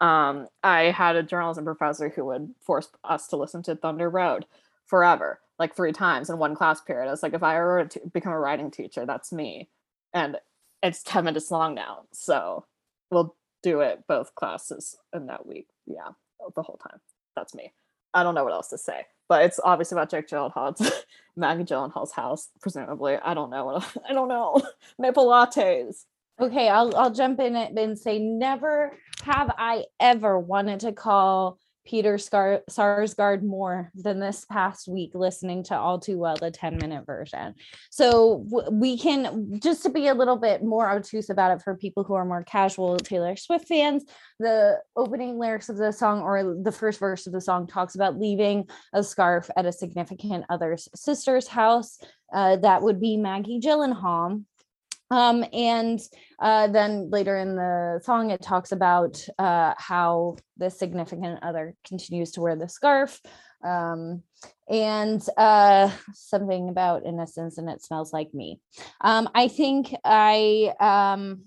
um, 0.00 0.48
I 0.62 0.84
had 0.84 1.16
a 1.16 1.22
journalism 1.22 1.64
professor 1.64 2.08
who 2.08 2.24
would 2.26 2.54
force 2.60 2.88
us 3.04 3.28
to 3.28 3.36
listen 3.36 3.62
to 3.64 3.76
Thunder 3.76 4.10
Road 4.10 4.44
forever, 4.86 5.40
like 5.58 5.74
three 5.74 5.92
times 5.92 6.28
in 6.28 6.38
one 6.38 6.54
class 6.54 6.80
period. 6.80 7.08
I 7.08 7.10
was 7.10 7.22
like, 7.22 7.34
if 7.34 7.42
I 7.42 7.56
ever 7.56 7.86
to 7.86 8.00
become 8.12 8.32
a 8.32 8.38
writing 8.38 8.70
teacher, 8.70 9.06
that's 9.06 9.32
me. 9.32 9.68
And 10.12 10.36
it's 10.82 11.02
10 11.02 11.24
minutes 11.24 11.50
long 11.50 11.74
now. 11.74 12.02
So 12.12 12.66
we'll 13.10 13.34
do 13.66 13.80
it 13.80 14.04
both 14.06 14.32
classes 14.36 14.96
in 15.12 15.26
that 15.26 15.44
week. 15.44 15.66
Yeah, 15.86 16.10
the 16.54 16.62
whole 16.62 16.76
time. 16.76 17.00
That's 17.34 17.52
me. 17.52 17.72
I 18.14 18.22
don't 18.22 18.36
know 18.36 18.44
what 18.44 18.52
else 18.52 18.68
to 18.68 18.78
say, 18.78 19.06
but 19.28 19.44
it's 19.44 19.58
obviously 19.62 19.96
about 19.96 20.08
Jake 20.08 20.28
Gyllenhaal's 20.28 21.04
Maggie 21.36 21.64
Gyllenhaal's 21.64 22.12
house, 22.12 22.48
presumably. 22.62 23.16
I 23.16 23.34
don't 23.34 23.50
know. 23.50 23.64
What, 23.64 23.96
I 24.08 24.12
don't 24.12 24.28
know. 24.28 24.62
Maple 25.00 25.26
lattes. 25.26 26.04
Okay, 26.40 26.68
I'll 26.68 26.94
I'll 26.96 27.10
jump 27.10 27.40
in 27.40 27.56
and 27.56 27.98
say 27.98 28.20
never 28.20 28.92
have 29.24 29.52
I 29.58 29.86
ever 29.98 30.38
wanted 30.38 30.80
to 30.80 30.92
call 30.92 31.58
Peter 31.86 32.18
Scar- 32.18 32.62
Sarsgaard 32.68 33.42
more 33.42 33.90
than 33.94 34.18
this 34.18 34.44
past 34.44 34.88
week 34.88 35.12
listening 35.14 35.62
to 35.64 35.78
All 35.78 35.98
Too 35.98 36.18
Well, 36.18 36.36
the 36.36 36.50
10 36.50 36.76
minute 36.78 37.06
version. 37.06 37.54
So 37.90 38.44
we 38.70 38.98
can, 38.98 39.60
just 39.62 39.84
to 39.84 39.88
be 39.88 40.08
a 40.08 40.14
little 40.14 40.36
bit 40.36 40.64
more 40.64 40.90
obtuse 40.90 41.30
about 41.30 41.56
it 41.56 41.62
for 41.62 41.76
people 41.76 42.04
who 42.04 42.14
are 42.14 42.24
more 42.24 42.42
casual 42.42 42.96
Taylor 42.98 43.36
Swift 43.36 43.68
fans, 43.68 44.04
the 44.38 44.78
opening 44.96 45.38
lyrics 45.38 45.68
of 45.68 45.76
the 45.76 45.92
song 45.92 46.20
or 46.20 46.56
the 46.62 46.72
first 46.72 46.98
verse 46.98 47.26
of 47.26 47.32
the 47.32 47.40
song 47.40 47.66
talks 47.66 47.94
about 47.94 48.18
leaving 48.18 48.68
a 48.92 49.02
scarf 49.02 49.48
at 49.56 49.66
a 49.66 49.72
significant 49.72 50.44
other's 50.50 50.88
sister's 50.94 51.46
house. 51.46 51.98
Uh, 52.32 52.56
that 52.56 52.82
would 52.82 53.00
be 53.00 53.16
Maggie 53.16 53.60
Gyllenhaal. 53.60 54.42
Um, 55.10 55.44
and 55.52 56.00
uh, 56.40 56.66
then 56.68 57.10
later 57.10 57.36
in 57.36 57.56
the 57.56 58.00
song, 58.02 58.30
it 58.30 58.42
talks 58.42 58.72
about 58.72 59.24
uh, 59.38 59.74
how 59.78 60.36
the 60.56 60.70
significant 60.70 61.42
other 61.42 61.74
continues 61.86 62.32
to 62.32 62.40
wear 62.40 62.56
the 62.56 62.68
scarf. 62.68 63.20
Um, 63.64 64.22
and 64.68 65.24
uh, 65.36 65.90
something 66.12 66.68
about 66.68 67.06
innocence 67.06 67.58
and 67.58 67.68
it 67.68 67.82
smells 67.82 68.12
like 68.12 68.34
me. 68.34 68.60
Um, 69.00 69.28
I 69.34 69.48
think 69.48 69.94
I 70.04 70.74
um, 70.80 71.46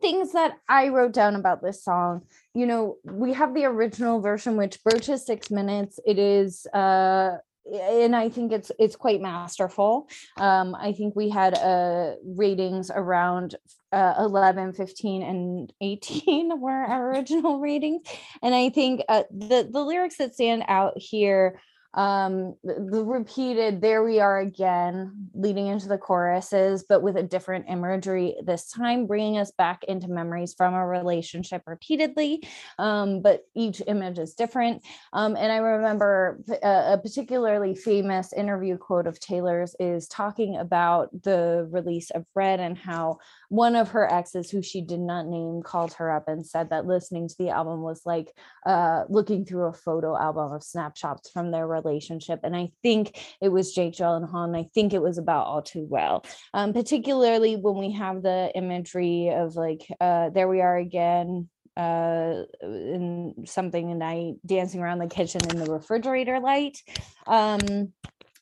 things 0.00 0.32
that 0.32 0.58
I 0.68 0.88
wrote 0.88 1.12
down 1.12 1.36
about 1.36 1.62
this 1.62 1.84
song. 1.84 2.22
You 2.54 2.66
know, 2.66 2.96
we 3.04 3.32
have 3.34 3.54
the 3.54 3.64
original 3.66 4.20
version, 4.20 4.56
which 4.56 4.82
broaches 4.82 5.26
six 5.26 5.50
minutes. 5.50 5.98
It 6.06 6.18
is 6.18 6.66
uh 6.72 7.36
and 7.70 8.14
I 8.14 8.28
think 8.28 8.52
it's 8.52 8.72
it's 8.78 8.96
quite 8.96 9.20
masterful. 9.20 10.08
Um, 10.36 10.74
I 10.74 10.92
think 10.92 11.14
we 11.14 11.28
had 11.28 11.54
uh, 11.54 12.14
ratings 12.24 12.90
around 12.90 13.56
uh, 13.92 14.14
11, 14.18 14.72
15, 14.72 15.22
and 15.22 15.72
18 15.80 16.60
were 16.60 16.70
our 16.70 17.10
original 17.10 17.60
ratings, 17.60 18.02
and 18.42 18.54
I 18.54 18.70
think 18.70 19.02
uh, 19.08 19.24
the 19.30 19.68
the 19.70 19.82
lyrics 19.82 20.16
that 20.16 20.34
stand 20.34 20.64
out 20.68 20.94
here 20.96 21.60
um 21.94 22.54
the, 22.64 22.88
the 22.90 23.04
repeated 23.04 23.80
there 23.82 24.02
we 24.02 24.18
are 24.18 24.40
again 24.40 25.28
leading 25.34 25.66
into 25.66 25.88
the 25.88 25.98
choruses 25.98 26.84
but 26.88 27.02
with 27.02 27.16
a 27.16 27.22
different 27.22 27.66
imagery 27.68 28.34
this 28.44 28.70
time 28.70 29.06
bringing 29.06 29.36
us 29.36 29.50
back 29.58 29.84
into 29.84 30.08
memories 30.08 30.54
from 30.54 30.74
a 30.74 30.86
relationship 30.86 31.62
repeatedly. 31.66 32.42
Um 32.78 33.20
but 33.20 33.42
each 33.54 33.82
image 33.86 34.18
is 34.18 34.34
different. 34.34 34.82
Um 35.12 35.36
and 35.36 35.52
i 35.52 35.56
remember 35.56 36.40
a, 36.48 36.66
uh, 36.66 36.92
a 36.94 36.98
particularly 36.98 37.74
famous 37.74 38.32
interview 38.32 38.78
quote 38.78 39.06
of 39.06 39.20
taylor's 39.20 39.76
is 39.78 40.08
talking 40.08 40.56
about 40.56 41.10
the 41.22 41.68
release 41.70 42.10
of 42.10 42.24
red 42.34 42.60
and 42.60 42.78
how 42.78 43.18
one 43.48 43.76
of 43.76 43.90
her 43.90 44.10
exes 44.10 44.50
who 44.50 44.62
she 44.62 44.80
did 44.80 45.00
not 45.00 45.26
name 45.26 45.62
called 45.62 45.92
her 45.94 46.10
up 46.10 46.26
and 46.28 46.46
said 46.46 46.70
that 46.70 46.86
listening 46.86 47.28
to 47.28 47.34
the 47.38 47.50
album 47.50 47.82
was 47.82 48.02
like 48.06 48.32
uh 48.64 49.04
looking 49.08 49.44
through 49.44 49.64
a 49.64 49.72
photo 49.72 50.16
album 50.16 50.52
of 50.52 50.62
snapshots 50.62 51.30
from 51.30 51.50
their 51.50 51.66
relationship. 51.84 52.40
And 52.42 52.56
I 52.56 52.70
think 52.82 53.18
it 53.40 53.48
was 53.48 53.74
Jake 53.74 53.94
Gyllenhaal, 53.94 54.44
and 54.44 54.56
I 54.56 54.68
think 54.74 54.92
it 54.92 55.02
was 55.02 55.18
about 55.18 55.46
All 55.46 55.62
Too 55.62 55.86
Well, 55.88 56.24
um, 56.54 56.72
particularly 56.72 57.56
when 57.56 57.76
we 57.76 57.92
have 57.92 58.22
the 58.22 58.50
imagery 58.54 59.30
of 59.30 59.56
like, 59.56 59.86
uh, 60.00 60.30
there 60.30 60.48
we 60.48 60.60
are 60.60 60.76
again, 60.76 61.48
uh 61.74 62.42
in 62.60 63.34
something 63.46 63.90
and 63.90 64.04
I 64.04 64.34
dancing 64.44 64.82
around 64.82 64.98
the 64.98 65.06
kitchen 65.06 65.40
in 65.48 65.56
the 65.56 65.72
refrigerator 65.72 66.38
light 66.38 66.76
um 67.26 67.94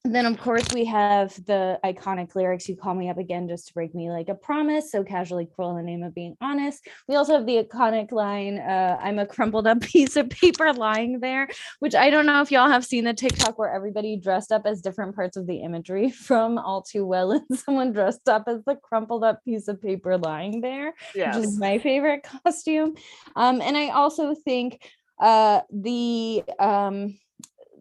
then 0.05 0.25
of 0.25 0.39
course 0.41 0.65
we 0.73 0.85
have 0.87 1.35
the 1.45 1.79
iconic 1.85 2.35
lyrics 2.35 2.69
you 2.69 2.75
call 2.75 2.95
me 2.95 3.11
up 3.11 3.19
again 3.19 3.47
just 3.47 3.69
to 3.69 3.75
break 3.75 3.95
me 3.95 4.11
like 4.11 4.31
a 4.31 4.35
promise 4.35 4.91
so 4.91 5.05
casually 5.05 5.47
cruel 5.55 5.77
in 5.77 5.77
the 5.77 5.83
name 5.83 6.03
of 6.03 6.15
being 6.15 6.35
honest 6.41 6.87
we 7.07 7.17
also 7.17 7.35
have 7.35 7.45
the 7.45 7.63
iconic 7.63 8.11
line 8.11 8.59
uh, 8.59 8.97
i'm 9.03 9.19
a 9.19 9.27
crumpled 9.27 9.67
up 9.67 9.81
piece 9.83 10.17
of 10.17 10.31
paper 10.31 10.73
lying 10.73 11.21
there 11.21 11.47
which 11.81 11.95
i 11.95 12.09
don't 12.09 12.25
know 12.25 12.41
if 12.41 12.51
y'all 12.51 12.71
have 12.71 12.85
seen 12.85 13.05
the 13.05 13.13
tiktok 13.13 13.59
where 13.59 13.73
everybody 13.73 14.17
dressed 14.17 14.53
up 14.53 14.63
as 14.65 14.81
different 14.81 15.15
parts 15.15 15.37
of 15.37 15.47
the 15.47 15.57
imagery 15.57 16.11
from 16.27 16.57
all 16.57 16.81
too 16.81 17.05
well 17.05 17.33
and 17.33 17.45
someone 17.59 17.93
dressed 17.93 18.27
up 18.29 18.45
as 18.47 18.65
the 18.65 18.77
crumpled 18.77 19.23
up 19.23 19.45
piece 19.45 19.69
of 19.69 19.83
paper 19.83 20.17
lying 20.17 20.63
there 20.63 20.95
yes. 21.15 21.37
which 21.37 21.45
is 21.45 21.59
my 21.59 21.79
favorite 21.79 22.23
costume 22.23 22.95
um, 23.37 23.61
and 23.61 23.77
i 23.77 23.89
also 23.91 24.35
think 24.35 24.81
uh, 25.21 25.61
the 25.71 26.43
um, 26.59 27.19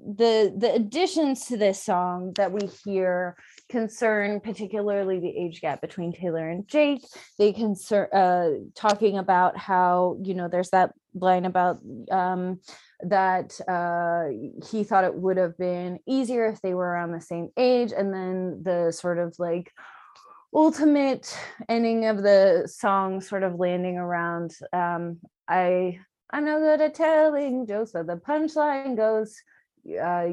the 0.05 0.53
the 0.55 0.73
additions 0.73 1.45
to 1.45 1.57
this 1.57 1.81
song 1.81 2.33
that 2.35 2.51
we 2.51 2.67
hear 2.83 3.35
concern 3.69 4.39
particularly 4.39 5.19
the 5.19 5.37
age 5.37 5.61
gap 5.61 5.81
between 5.81 6.13
Taylor 6.13 6.49
and 6.49 6.67
Jake. 6.67 7.01
They 7.37 7.53
concern 7.53 8.07
uh, 8.13 8.49
talking 8.75 9.17
about 9.17 9.57
how 9.57 10.17
you 10.23 10.33
know 10.33 10.47
there's 10.47 10.69
that 10.71 10.93
line 11.13 11.45
about 11.45 11.79
um, 12.11 12.59
that 13.01 13.59
uh, 13.67 14.29
he 14.69 14.83
thought 14.83 15.03
it 15.03 15.15
would 15.15 15.37
have 15.37 15.57
been 15.57 15.99
easier 16.07 16.47
if 16.47 16.61
they 16.61 16.73
were 16.73 16.87
around 16.87 17.11
the 17.11 17.21
same 17.21 17.49
age, 17.57 17.91
and 17.95 18.13
then 18.13 18.61
the 18.63 18.91
sort 18.91 19.19
of 19.19 19.35
like 19.39 19.71
ultimate 20.53 21.37
ending 21.67 22.05
of 22.05 22.23
the 22.23 22.67
song 22.71 23.21
sort 23.21 23.43
of 23.43 23.59
landing 23.59 23.97
around 23.97 24.51
um, 24.73 25.19
I 25.47 25.99
I'm 26.31 26.45
no 26.45 26.59
good 26.59 26.81
at 26.81 26.93
telling 26.93 27.65
jokes, 27.67 27.91
but 27.91 28.07
the 28.07 28.15
punchline 28.15 28.95
goes 28.95 29.35
uh, 29.97 30.29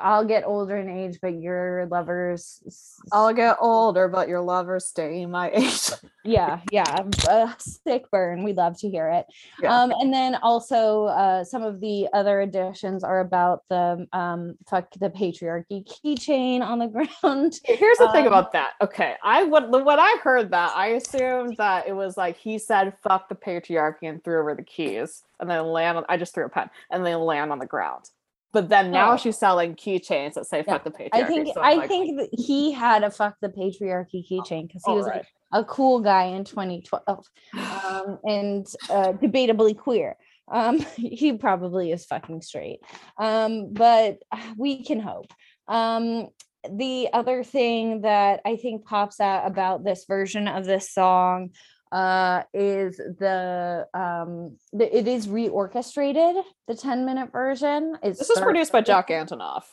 I'll 0.00 0.24
get 0.24 0.44
older 0.44 0.76
in 0.76 0.88
age, 0.88 1.18
but 1.20 1.40
your 1.40 1.86
lovers. 1.90 2.98
I'll 3.12 3.32
get 3.32 3.56
older, 3.60 4.08
but 4.08 4.28
your 4.28 4.40
lovers 4.40 4.86
stay 4.86 5.24
my 5.26 5.50
age. 5.54 5.90
yeah, 6.24 6.60
yeah, 6.70 7.04
a 7.28 7.54
sick 7.58 8.10
burn. 8.10 8.44
We 8.44 8.52
love 8.52 8.78
to 8.80 8.90
hear 8.90 9.08
it. 9.08 9.26
Yeah. 9.62 9.74
Um, 9.74 9.92
and 9.98 10.12
then 10.12 10.36
also 10.36 11.04
uh, 11.06 11.44
some 11.44 11.62
of 11.62 11.80
the 11.80 12.08
other 12.12 12.40
additions 12.40 13.04
are 13.04 13.20
about 13.20 13.62
the 13.68 14.06
um, 14.12 14.56
fuck 14.68 14.90
the 14.98 15.10
patriarchy 15.10 15.86
keychain 15.86 16.60
on 16.60 16.78
the 16.78 16.86
ground. 17.22 17.60
Here's 17.64 17.98
the 17.98 18.06
um, 18.06 18.12
thing 18.12 18.26
about 18.26 18.52
that. 18.52 18.72
Okay, 18.80 19.14
I 19.22 19.44
what 19.44 19.70
when 19.70 19.98
I 19.98 20.16
heard 20.22 20.50
that, 20.50 20.72
I 20.76 20.88
assumed 20.88 21.56
that 21.58 21.88
it 21.88 21.92
was 21.92 22.16
like 22.16 22.36
he 22.36 22.58
said 22.58 22.94
"fuck 23.02 23.28
the 23.28 23.34
patriarchy" 23.34 24.08
and 24.08 24.22
threw 24.22 24.40
over 24.40 24.54
the 24.54 24.62
keys, 24.62 25.24
and 25.40 25.48
then 25.48 25.66
land. 25.66 25.98
On, 25.98 26.04
I 26.08 26.16
just 26.16 26.34
threw 26.34 26.44
a 26.44 26.48
pen, 26.48 26.70
and 26.90 27.04
then 27.04 27.20
land 27.20 27.52
on 27.52 27.58
the 27.58 27.66
ground. 27.66 28.10
But 28.52 28.68
then 28.68 28.90
now 28.90 29.12
oh. 29.12 29.16
she's 29.16 29.36
selling 29.36 29.74
keychains 29.74 30.34
that 30.34 30.46
say 30.46 30.62
"fuck 30.62 30.84
the 30.84 30.90
patriarchy." 30.90 31.08
I 31.12 31.24
think 31.24 31.48
so 31.54 31.60
I 31.60 31.74
like, 31.74 31.88
think 31.88 32.18
that 32.18 32.30
he 32.32 32.72
had 32.72 33.04
a 33.04 33.10
"fuck 33.10 33.36
the 33.42 33.48
patriarchy" 33.48 34.24
keychain 34.28 34.66
because 34.66 34.82
he 34.86 34.92
was 34.92 35.06
right. 35.06 35.16
like 35.16 35.26
a 35.52 35.64
cool 35.64 36.00
guy 36.00 36.24
in 36.24 36.44
2012, 36.44 37.26
um, 37.54 38.18
and 38.24 38.66
uh, 38.90 39.12
debatably 39.12 39.76
queer. 39.76 40.16
Um, 40.50 40.78
he 40.96 41.34
probably 41.34 41.92
is 41.92 42.06
fucking 42.06 42.40
straight, 42.40 42.80
um, 43.18 43.72
but 43.72 44.18
we 44.56 44.82
can 44.82 45.00
hope. 45.00 45.32
Um, 45.66 46.28
the 46.70 47.08
other 47.12 47.44
thing 47.44 48.00
that 48.02 48.40
I 48.44 48.56
think 48.56 48.84
pops 48.84 49.20
out 49.20 49.46
about 49.46 49.84
this 49.84 50.06
version 50.06 50.48
of 50.48 50.64
this 50.64 50.90
song 50.90 51.50
uh 51.92 52.42
is 52.52 52.96
the 52.96 53.86
um 53.94 54.56
the, 54.72 54.96
it 54.96 55.08
is 55.08 55.26
reorchestrated 55.26 56.42
the 56.66 56.74
10 56.74 57.04
minute 57.04 57.32
version. 57.32 57.96
Is 58.02 58.18
this 58.18 58.30
is 58.30 58.40
produced 58.40 58.72
by 58.72 58.80
jack 58.80 59.08
antonoff. 59.08 59.64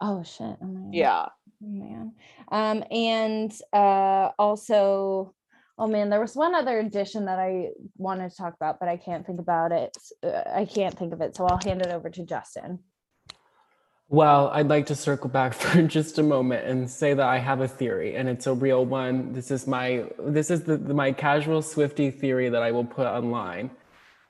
Oh 0.00 0.22
shit 0.22 0.56
oh, 0.62 0.90
yeah. 0.92 1.26
Oh, 1.26 1.66
man. 1.66 2.12
Um 2.50 2.84
and 2.90 3.52
uh 3.72 4.30
also 4.38 5.34
oh 5.78 5.86
man 5.86 6.10
there 6.10 6.20
was 6.20 6.34
one 6.34 6.54
other 6.54 6.78
edition 6.78 7.26
that 7.26 7.38
i 7.38 7.68
wanted 7.96 8.30
to 8.30 8.36
talk 8.36 8.54
about 8.54 8.80
but 8.80 8.88
i 8.88 8.96
can't 8.96 9.26
think 9.26 9.38
about 9.38 9.72
it 9.72 9.96
uh, 10.24 10.42
i 10.54 10.64
can't 10.64 10.98
think 10.98 11.12
of 11.12 11.20
it 11.20 11.36
so 11.36 11.44
i'll 11.46 11.60
hand 11.64 11.82
it 11.82 11.88
over 11.88 12.08
to 12.08 12.24
justin 12.24 12.78
well, 14.08 14.48
I'd 14.48 14.68
like 14.68 14.86
to 14.86 14.94
circle 14.94 15.28
back 15.28 15.54
for 15.60 15.82
just 15.82 16.18
a 16.18 16.22
moment 16.22 16.66
and 16.66 16.88
say 16.90 17.14
that 17.14 17.26
I 17.26 17.38
have 17.38 17.60
a 17.60 17.68
theory, 17.68 18.16
and 18.16 18.28
it's 18.28 18.46
a 18.46 18.54
real 18.54 18.84
one. 18.84 19.32
This 19.32 19.50
is 19.50 19.66
my 19.66 20.04
this 20.18 20.50
is 20.50 20.64
the, 20.64 20.78
my 20.78 21.12
casual 21.12 21.62
Swiftie 21.62 22.16
theory 22.16 22.48
that 22.48 22.62
I 22.62 22.70
will 22.70 22.84
put 22.84 23.06
online. 23.06 23.70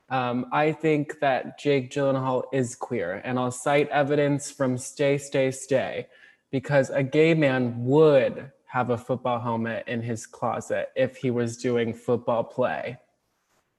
Um, 0.09 0.47
I 0.53 0.73
think 0.73 1.19
that 1.21 1.59
Jake 1.59 1.91
Gyllenhaal 1.91 2.45
is 2.53 2.77
queer, 2.77 3.21
and 3.25 3.39
I'll 3.39 3.51
cite 3.51 3.89
evidence 3.89 4.51
from 4.51 4.79
Stay, 4.79 5.19
Stay, 5.19 5.51
Stay, 5.51 6.07
because 6.53 6.91
a 6.91 7.03
gay 7.03 7.35
man 7.35 7.85
would 7.85 8.53
have 8.67 8.91
a 8.91 8.99
football 8.99 9.41
helmet 9.41 9.85
in 9.89 10.03
his 10.03 10.27
closet 10.27 10.91
if 10.95 11.17
he 11.17 11.31
was 11.31 11.57
doing 11.57 11.93
football 11.93 12.45
play. 12.45 12.99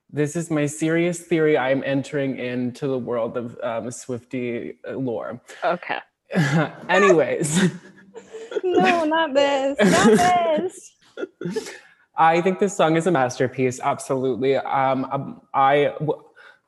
This 0.09 0.35
is 0.35 0.49
my 0.49 0.65
serious 0.65 1.19
theory. 1.19 1.57
I'm 1.57 1.83
entering 1.85 2.37
into 2.37 2.87
the 2.87 2.97
world 2.97 3.35
of 3.35 3.57
um, 3.61 3.87
Swiftie 3.87 4.75
lore. 4.89 5.41
Okay. 5.63 5.99
Anyways. 6.89 7.71
no, 8.63 9.03
not 9.03 9.33
this. 9.33 9.77
Not 9.79 10.17
this. 10.17 10.95
I 12.17 12.41
think 12.41 12.59
this 12.59 12.75
song 12.75 12.95
is 12.95 13.05
a 13.05 13.11
masterpiece. 13.11 13.79
Absolutely. 13.79 14.55
Um, 14.55 15.05
um 15.11 15.41
I 15.53 15.93
w- 15.99 16.23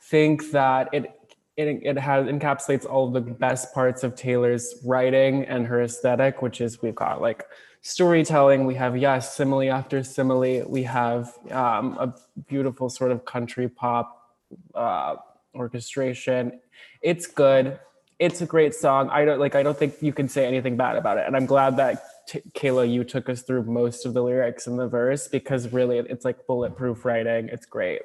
think 0.10 0.52
that 0.52 0.90
it 0.94 1.12
it, 1.58 1.82
it 1.84 1.98
has 1.98 2.26
encapsulates 2.28 2.86
all 2.86 3.12
the 3.12 3.20
best 3.20 3.74
parts 3.74 4.04
of 4.04 4.16
Taylor's 4.16 4.76
writing 4.86 5.44
and 5.44 5.66
her 5.68 5.82
aesthetic, 5.82 6.42
which 6.42 6.62
is 6.62 6.82
we've 6.82 6.96
got 6.96 7.22
like 7.22 7.44
storytelling. 7.82 8.66
We 8.66 8.76
have, 8.76 8.98
yes, 8.98 9.36
simile 9.36 9.72
after 9.72 10.04
simile. 10.04 10.68
We 10.68 10.84
have 10.84 11.34
um, 11.52 11.98
a 12.00 12.14
beautiful 12.48 12.90
sort 12.90 13.12
of 13.12 13.26
country 13.26 13.70
pop 13.70 14.36
uh, 14.76 15.16
orchestration. 15.56 16.60
It's 17.02 17.28
good. 17.28 17.80
It's 18.20 18.42
a 18.42 18.46
great 18.46 18.76
song. 18.76 19.10
I 19.10 19.24
don't 19.24 19.40
like. 19.40 19.56
I 19.56 19.64
don't 19.64 19.78
think 19.78 19.96
you 20.02 20.12
can 20.12 20.28
say 20.28 20.46
anything 20.46 20.76
bad 20.76 20.98
about 20.98 21.18
it. 21.18 21.24
And 21.26 21.38
I'm 21.38 21.46
glad 21.46 21.78
that 21.78 22.04
T- 22.28 22.42
Kaela, 22.54 22.92
you 22.92 23.06
took 23.06 23.30
us 23.30 23.44
through 23.44 23.64
most 23.64 24.06
of 24.06 24.14
the 24.14 24.22
lyrics 24.22 24.68
in 24.68 24.76
the 24.76 24.88
verse 24.88 25.30
because 25.30 25.72
really, 25.72 26.00
it's 26.00 26.26
like 26.26 26.46
bulletproof 26.46 27.06
writing. 27.06 27.48
It's 27.50 27.66
great. 27.66 28.02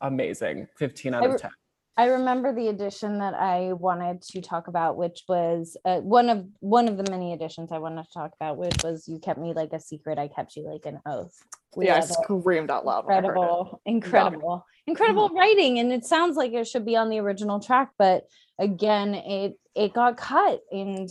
Amazing. 0.00 0.66
15 0.78 1.14
out 1.14 1.26
of 1.26 1.40
10. 1.40 1.50
I 1.96 2.06
remember 2.06 2.54
the 2.54 2.68
edition 2.68 3.18
that 3.18 3.34
I 3.34 3.74
wanted 3.74 4.22
to 4.22 4.40
talk 4.40 4.68
about, 4.68 4.96
which 4.96 5.24
was 5.28 5.76
uh, 5.84 5.98
one 5.98 6.30
of 6.30 6.46
one 6.60 6.88
of 6.88 6.96
the 6.96 7.10
many 7.10 7.34
editions 7.34 7.70
I 7.70 7.78
wanted 7.78 8.04
to 8.04 8.12
talk 8.12 8.32
about, 8.40 8.56
which 8.56 8.82
was 8.82 9.06
"You 9.06 9.18
Kept 9.18 9.38
Me 9.38 9.52
Like 9.52 9.72
a 9.72 9.80
Secret, 9.80 10.18
I 10.18 10.28
Kept 10.28 10.56
You 10.56 10.70
Like 10.70 10.86
an 10.86 11.00
Oath." 11.04 11.36
We 11.76 11.86
yeah, 11.86 11.96
I 11.96 12.00
screamed 12.00 12.70
out 12.70 12.86
loud. 12.86 13.00
Incredible, 13.00 13.80
incredible, 13.84 14.66
yeah. 14.86 14.90
incredible 14.92 15.28
mm-hmm. 15.28 15.38
writing, 15.38 15.78
and 15.80 15.92
it 15.92 16.06
sounds 16.06 16.36
like 16.36 16.52
it 16.52 16.66
should 16.66 16.86
be 16.86 16.96
on 16.96 17.10
the 17.10 17.18
original 17.18 17.60
track, 17.60 17.90
but 17.98 18.24
again, 18.58 19.14
it 19.14 19.58
it 19.74 19.92
got 19.92 20.16
cut, 20.16 20.60
and 20.70 21.10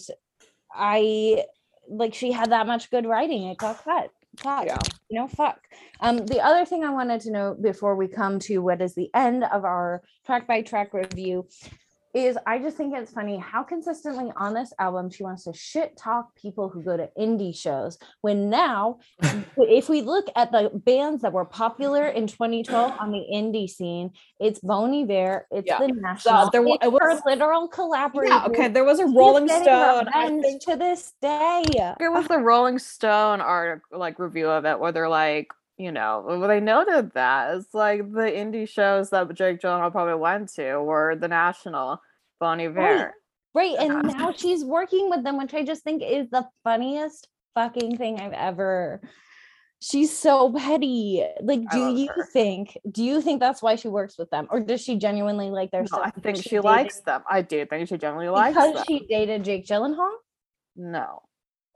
I 0.73 1.45
like 1.87 2.15
she 2.15 2.31
had 2.31 2.51
that 2.51 2.65
much 2.65 2.89
good 2.89 3.05
writing, 3.05 3.43
it 3.43 3.57
got 3.57 3.83
cut 3.83 4.09
fuck 4.37 4.65
yeah. 4.65 4.77
you 5.09 5.19
know 5.19 5.27
fuck 5.27 5.59
um 5.99 6.17
the 6.25 6.39
other 6.39 6.65
thing 6.65 6.83
i 6.83 6.89
wanted 6.89 7.19
to 7.21 7.31
know 7.31 7.55
before 7.59 7.95
we 7.95 8.07
come 8.07 8.39
to 8.39 8.59
what 8.59 8.81
is 8.81 8.95
the 8.95 9.09
end 9.13 9.43
of 9.43 9.65
our 9.65 10.01
track 10.25 10.47
by 10.47 10.61
track 10.61 10.93
review 10.93 11.45
is 12.13 12.37
I 12.45 12.59
just 12.59 12.77
think 12.77 12.93
it's 12.95 13.11
funny 13.11 13.37
how 13.37 13.63
consistently 13.63 14.31
on 14.35 14.53
this 14.53 14.73
album 14.79 15.09
she 15.09 15.23
wants 15.23 15.45
to 15.45 15.53
shit 15.53 15.95
talk 15.97 16.35
people 16.35 16.69
who 16.69 16.83
go 16.83 16.97
to 16.97 17.09
indie 17.17 17.55
shows. 17.55 17.97
When 18.21 18.49
now, 18.49 18.99
if 19.57 19.89
we 19.89 20.01
look 20.01 20.27
at 20.35 20.51
the 20.51 20.71
bands 20.73 21.21
that 21.21 21.31
were 21.33 21.45
popular 21.45 22.07
in 22.07 22.27
2012 22.27 22.93
on 22.99 23.11
the 23.11 23.23
indie 23.33 23.69
scene, 23.69 24.11
it's 24.39 24.59
Bon 24.59 24.93
Iver, 24.93 25.47
it's 25.51 25.67
Yeah. 25.67 25.79
the 25.79 25.87
National, 25.87 26.49
there 26.49 26.61
wa- 26.61 26.75
it's 26.75 26.85
it 26.85 26.91
was- 26.91 27.21
literal 27.25 27.67
collaborator. 27.67 28.33
Yeah, 28.33 28.45
okay. 28.45 28.67
There 28.67 28.83
was 28.83 28.99
a 28.99 29.05
Rolling 29.05 29.47
Stone. 29.47 30.07
Think 30.41 30.61
to 30.63 30.75
this 30.75 31.13
day. 31.21 31.63
it 31.99 32.11
was 32.11 32.27
the 32.27 32.39
Rolling 32.39 32.79
Stone 32.79 33.41
article, 33.41 33.99
like 33.99 34.19
review 34.19 34.49
of 34.49 34.65
it, 34.65 34.79
where 34.79 34.91
they're 34.91 35.09
like, 35.09 35.47
you 35.81 35.91
know, 35.91 36.45
they 36.47 36.59
noted 36.59 37.11
that 37.13 37.55
it's 37.55 37.73
like 37.73 37.99
the 38.11 38.21
indie 38.31 38.67
shows 38.69 39.09
that 39.09 39.33
Jake 39.33 39.59
Gyllenhaal 39.59 39.91
probably 39.91 40.15
went 40.15 40.53
to 40.55 40.77
were 40.79 41.15
the 41.15 41.27
National, 41.27 41.99
Bon 42.39 42.59
Iver. 42.61 43.13
Right. 43.53 43.75
And 43.79 43.91
Yeah. 44.09 44.17
now 44.17 44.31
she's 44.31 44.63
working 44.63 45.09
with 45.09 45.23
them, 45.23 45.37
which 45.37 45.53
I 45.53 45.63
just 45.63 45.83
think 45.83 46.03
is 46.03 46.29
the 46.29 46.47
funniest 46.63 47.27
fucking 47.55 47.97
thing 47.97 48.19
I've 48.21 48.31
ever. 48.33 49.01
She's 49.81 50.15
so 50.15 50.53
petty. 50.53 51.25
Like, 51.41 51.61
do 51.71 51.89
you 51.97 52.07
her. 52.15 52.23
think, 52.31 52.77
do 52.91 53.03
you 53.03 53.19
think 53.19 53.39
that's 53.39 53.63
why 53.63 53.75
she 53.75 53.87
works 53.87 54.17
with 54.17 54.29
them? 54.29 54.47
Or 54.51 54.59
does 54.59 54.79
she 54.81 54.95
genuinely 54.95 55.49
like 55.49 55.71
their 55.71 55.81
No, 55.81 55.87
stuff? 55.87 56.13
I 56.15 56.19
think 56.21 56.37
she 56.37 56.49
dated- 56.51 56.63
likes 56.65 56.99
them. 57.01 57.23
I 57.27 57.41
do 57.41 57.65
think 57.65 57.87
she 57.89 57.97
genuinely 57.97 58.29
likes 58.29 58.53
because 58.55 58.75
them. 58.75 58.83
she 58.87 59.07
dated 59.07 59.43
Jake 59.43 59.65
Gyllenhaal? 59.65 60.11
No. 60.75 61.23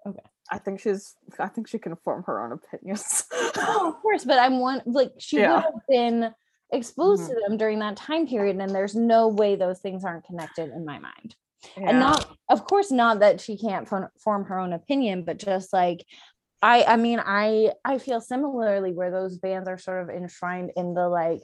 Okay. 0.05 0.19
I 0.51 0.57
think 0.59 0.79
she's. 0.79 1.15
I 1.39 1.47
think 1.47 1.67
she 1.67 1.79
can 1.79 1.95
form 1.97 2.23
her 2.27 2.43
own 2.43 2.51
opinions. 2.51 3.25
Oh, 3.57 3.89
of 3.95 4.01
course, 4.01 4.25
but 4.25 4.37
I'm 4.39 4.59
one 4.59 4.81
like 4.85 5.13
she 5.17 5.37
Yeah. 5.39 5.55
would 5.55 5.63
have 5.63 5.81
been 5.89 6.33
exposed 6.71 7.23
Mhm. 7.23 7.27
to 7.29 7.41
them 7.47 7.57
during 7.57 7.79
that 7.79 7.95
time 7.97 8.27
period, 8.27 8.57
and 8.59 8.69
there's 8.73 8.95
no 8.95 9.27
way 9.29 9.55
those 9.55 9.79
things 9.79 10.03
aren't 10.05 10.25
connected 10.25 10.71
in 10.71 10.85
my 10.85 10.99
mind. 10.99 11.35
Yeah. 11.77 11.89
and 11.89 11.99
not 11.99 12.37
of 12.47 12.63
course 12.65 12.91
not 12.91 13.21
that 13.21 13.41
she 13.41 13.57
can't 13.57 13.89
form 13.89 14.43
her 14.45 14.59
own 14.59 14.71
opinion 14.71 15.23
but 15.23 15.37
just 15.39 15.73
like 15.73 16.05
i 16.61 16.83
i 16.83 16.95
mean 16.95 17.19
i 17.25 17.71
i 17.83 17.97
feel 17.97 18.21
similarly 18.21 18.93
where 18.93 19.09
those 19.09 19.39
bands 19.39 19.67
are 19.67 19.79
sort 19.79 20.03
of 20.03 20.15
enshrined 20.15 20.71
in 20.75 20.93
the 20.93 21.09
like 21.09 21.41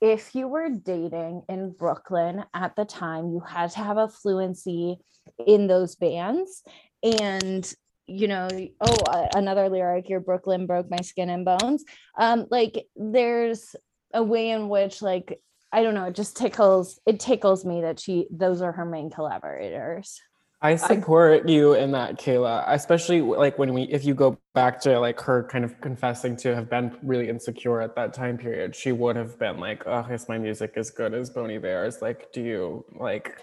if 0.00 0.32
you 0.36 0.46
were 0.46 0.68
dating 0.70 1.42
in 1.48 1.72
brooklyn 1.72 2.44
at 2.54 2.76
the 2.76 2.84
time 2.84 3.32
you 3.32 3.40
had 3.40 3.68
to 3.72 3.80
have 3.80 3.96
a 3.96 4.06
fluency 4.08 5.00
in 5.44 5.66
those 5.66 5.96
bands 5.96 6.62
and 7.02 7.74
you 8.08 8.26
know 8.26 8.48
oh 8.80 8.96
uh, 9.10 9.28
another 9.34 9.68
lyric 9.68 10.08
your 10.08 10.20
brooklyn 10.20 10.66
broke 10.66 10.90
my 10.90 11.00
skin 11.02 11.28
and 11.28 11.44
bones 11.44 11.84
um 12.18 12.46
like 12.50 12.86
there's 12.96 13.76
a 14.14 14.22
way 14.22 14.50
in 14.50 14.68
which 14.68 15.02
like 15.02 15.40
I 15.72 15.82
don't 15.82 15.94
know, 15.94 16.04
it 16.04 16.14
just 16.14 16.36
tickles 16.36 16.98
it 17.06 17.20
tickles 17.20 17.64
me 17.64 17.82
that 17.82 18.00
she 18.00 18.26
those 18.30 18.62
are 18.62 18.72
her 18.72 18.84
main 18.84 19.10
collaborators. 19.10 20.20
I 20.60 20.74
support 20.74 21.48
you 21.48 21.74
in 21.74 21.92
that, 21.92 22.18
Kaela. 22.18 22.64
Especially 22.66 23.20
like 23.20 23.60
when 23.60 23.72
we, 23.72 23.82
if 23.84 24.04
you 24.04 24.12
go 24.12 24.36
back 24.54 24.80
to 24.80 24.98
like 24.98 25.20
her 25.20 25.44
kind 25.44 25.64
of 25.64 25.80
confessing 25.80 26.36
to 26.38 26.52
have 26.52 26.68
been 26.68 26.98
really 27.00 27.28
insecure 27.28 27.80
at 27.80 27.94
that 27.94 28.12
time 28.12 28.36
period, 28.36 28.74
she 28.74 28.90
would 28.90 29.14
have 29.14 29.38
been 29.38 29.60
like, 29.60 29.84
"Oh, 29.86 30.00
is 30.10 30.28
my 30.28 30.36
music 30.36 30.72
as 30.76 30.90
good 30.90 31.14
as 31.14 31.30
Bon 31.30 31.48
Iver's? 31.48 32.02
Like, 32.02 32.32
do 32.32 32.42
you 32.42 32.84
like? 32.98 33.40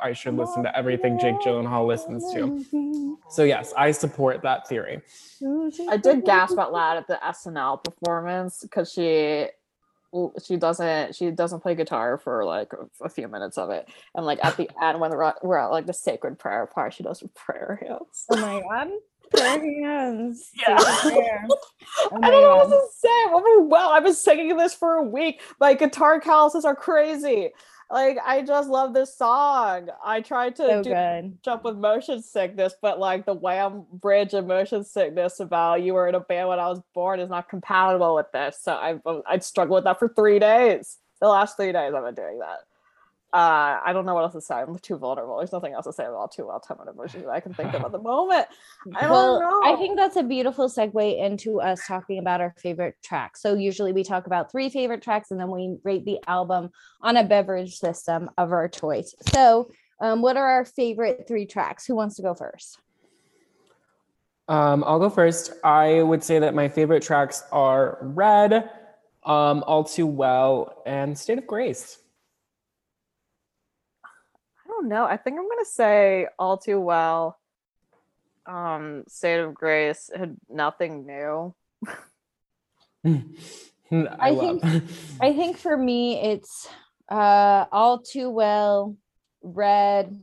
I 0.00 0.12
should 0.12 0.34
listen 0.36 0.62
to 0.64 0.76
everything 0.76 1.18
Jake 1.18 1.36
Gyllenhaal 1.40 1.86
listens 1.86 2.24
to." 2.34 3.18
So 3.30 3.44
yes, 3.44 3.72
I 3.76 3.90
support 3.90 4.42
that 4.42 4.68
theory. 4.68 5.00
I 5.88 5.96
did 5.96 6.24
gasp 6.24 6.58
out 6.58 6.72
loud 6.72 6.96
at 6.96 7.06
the 7.06 7.18
SNL 7.22 7.82
performance 7.84 8.60
because 8.62 8.92
she 8.92 9.48
she 10.42 10.56
doesn't 10.56 11.14
she 11.14 11.30
doesn't 11.30 11.60
play 11.60 11.74
guitar 11.74 12.18
for 12.18 12.44
like 12.44 12.72
a, 12.72 13.04
a 13.04 13.08
few 13.08 13.28
minutes 13.28 13.58
of 13.58 13.70
it, 13.70 13.88
and 14.14 14.24
like 14.24 14.38
at 14.44 14.56
the 14.56 14.70
end 14.82 15.00
when 15.00 15.10
we're 15.10 15.22
at, 15.24 15.44
we're 15.44 15.58
at 15.58 15.70
like 15.70 15.86
the 15.86 15.92
sacred 15.92 16.38
prayer 16.38 16.66
part, 16.66 16.94
she 16.94 17.02
does 17.02 17.20
her 17.20 17.28
prayer 17.34 17.80
hands. 17.82 18.24
Oh 18.30 18.36
my 18.40 18.60
god. 18.60 18.88
Prayer 19.30 19.84
hands. 19.84 20.50
Yeah. 20.68 20.76
Prayer. 21.02 21.46
Oh 21.98 22.16
I 22.16 22.18
my 22.18 22.30
don't 22.30 22.42
know 22.42 22.56
what 22.56 22.68
to 22.68 22.86
say. 22.94 23.64
Well, 23.68 23.90
I've 23.90 24.04
been 24.04 24.14
singing 24.14 24.56
this 24.56 24.74
for 24.74 24.96
a 24.96 25.02
week. 25.02 25.40
My 25.60 25.72
guitar 25.74 26.20
calluses 26.20 26.64
are 26.64 26.74
crazy. 26.74 27.50
Like 27.90 28.18
I 28.24 28.42
just 28.42 28.68
love 28.68 28.94
this 28.94 29.16
song. 29.16 29.88
I 30.04 30.20
tried 30.20 30.56
to 30.56 30.66
So 30.66 30.82
do 30.82 30.90
good. 30.90 31.38
jump 31.42 31.64
with 31.64 31.76
motion 31.76 32.20
sickness, 32.20 32.74
but 32.82 32.98
like 32.98 33.26
the 33.26 33.34
Wham 33.34 33.86
bridge 33.92 34.34
of 34.34 34.46
motion 34.46 34.82
sickness 34.82 35.38
about 35.38 35.82
you 35.82 35.94
were 35.94 36.08
in 36.08 36.14
a 36.16 36.20
band 36.20 36.48
when 36.48 36.58
I 36.58 36.68
was 36.68 36.80
born 36.94 37.20
is 37.20 37.30
not 37.30 37.48
compatible 37.48 38.14
with 38.16 38.26
this. 38.32 38.58
So 38.60 38.74
I've 38.74 39.00
um, 39.06 39.22
I'd 39.26 39.44
struggle 39.44 39.76
with 39.76 39.84
that 39.84 39.98
for 40.00 40.08
three 40.08 40.38
days. 40.40 40.98
The 41.20 41.28
last 41.28 41.56
three 41.56 41.72
days 41.72 41.94
I've 41.94 42.04
been 42.04 42.14
doing 42.14 42.40
that. 42.40 42.58
Uh, 43.32 43.80
I 43.84 43.92
don't 43.92 44.06
know 44.06 44.14
what 44.14 44.22
else 44.22 44.34
to 44.34 44.40
say. 44.40 44.54
I'm 44.54 44.78
too 44.78 44.96
vulnerable. 44.96 45.38
There's 45.38 45.52
nothing 45.52 45.74
else 45.74 45.84
to 45.84 45.92
say 45.92 46.06
about 46.06 46.32
too 46.32 46.46
well 46.46 46.60
time 46.60 46.78
emotions 46.88 47.24
that 47.24 47.30
I 47.30 47.40
can 47.40 47.52
think 47.52 47.74
of 47.74 47.84
at 47.84 47.92
the 47.92 47.98
moment. 47.98 48.46
I 48.94 49.02
don't 49.02 49.10
well, 49.10 49.40
know. 49.40 49.60
I 49.64 49.76
think 49.76 49.96
that's 49.96 50.16
a 50.16 50.22
beautiful 50.22 50.68
segue 50.68 51.18
into 51.18 51.60
us 51.60 51.80
talking 51.86 52.18
about 52.18 52.40
our 52.40 52.54
favorite 52.56 52.94
tracks. 53.02 53.42
So 53.42 53.54
usually 53.54 53.92
we 53.92 54.04
talk 54.04 54.26
about 54.26 54.50
three 54.50 54.70
favorite 54.70 55.02
tracks 55.02 55.32
and 55.32 55.40
then 55.40 55.50
we 55.50 55.76
rate 55.82 56.04
the 56.04 56.18
album 56.26 56.70
on 57.02 57.16
a 57.16 57.24
beverage 57.24 57.76
system 57.76 58.30
of 58.38 58.52
our 58.52 58.68
choice. 58.68 59.14
So 59.32 59.70
um, 60.00 60.22
what 60.22 60.36
are 60.36 60.46
our 60.46 60.64
favorite 60.64 61.24
three 61.26 61.46
tracks? 61.46 61.84
Who 61.84 61.96
wants 61.96 62.16
to 62.16 62.22
go 62.22 62.32
first? 62.32 62.78
Um, 64.48 64.84
I'll 64.86 65.00
go 65.00 65.10
first. 65.10 65.52
I 65.64 66.02
would 66.02 66.22
say 66.22 66.38
that 66.38 66.54
my 66.54 66.68
favorite 66.68 67.02
tracks 67.02 67.42
are 67.50 67.98
Red, 68.00 68.70
um, 69.24 69.64
All 69.66 69.82
Too 69.82 70.06
Well, 70.06 70.82
and 70.86 71.18
State 71.18 71.38
of 71.38 71.46
Grace. 71.46 71.98
I 74.76 74.80
don't 74.80 74.88
know. 74.88 75.04
I 75.04 75.16
think 75.16 75.38
I'm 75.38 75.48
gonna 75.48 75.64
say 75.64 76.26
all 76.38 76.58
too 76.58 76.80
well. 76.80 77.38
Um, 78.46 79.04
State 79.08 79.40
of 79.40 79.54
Grace 79.54 80.10
had 80.14 80.36
nothing 80.48 81.06
new. 81.06 81.54
I, 83.04 84.06
I 84.20 84.30
love. 84.30 84.62
I 85.20 85.32
think 85.32 85.56
for 85.56 85.76
me 85.76 86.20
it's 86.20 86.68
uh 87.08 87.66
all 87.70 88.00
too 88.00 88.28
well 88.28 88.96
red 89.42 90.20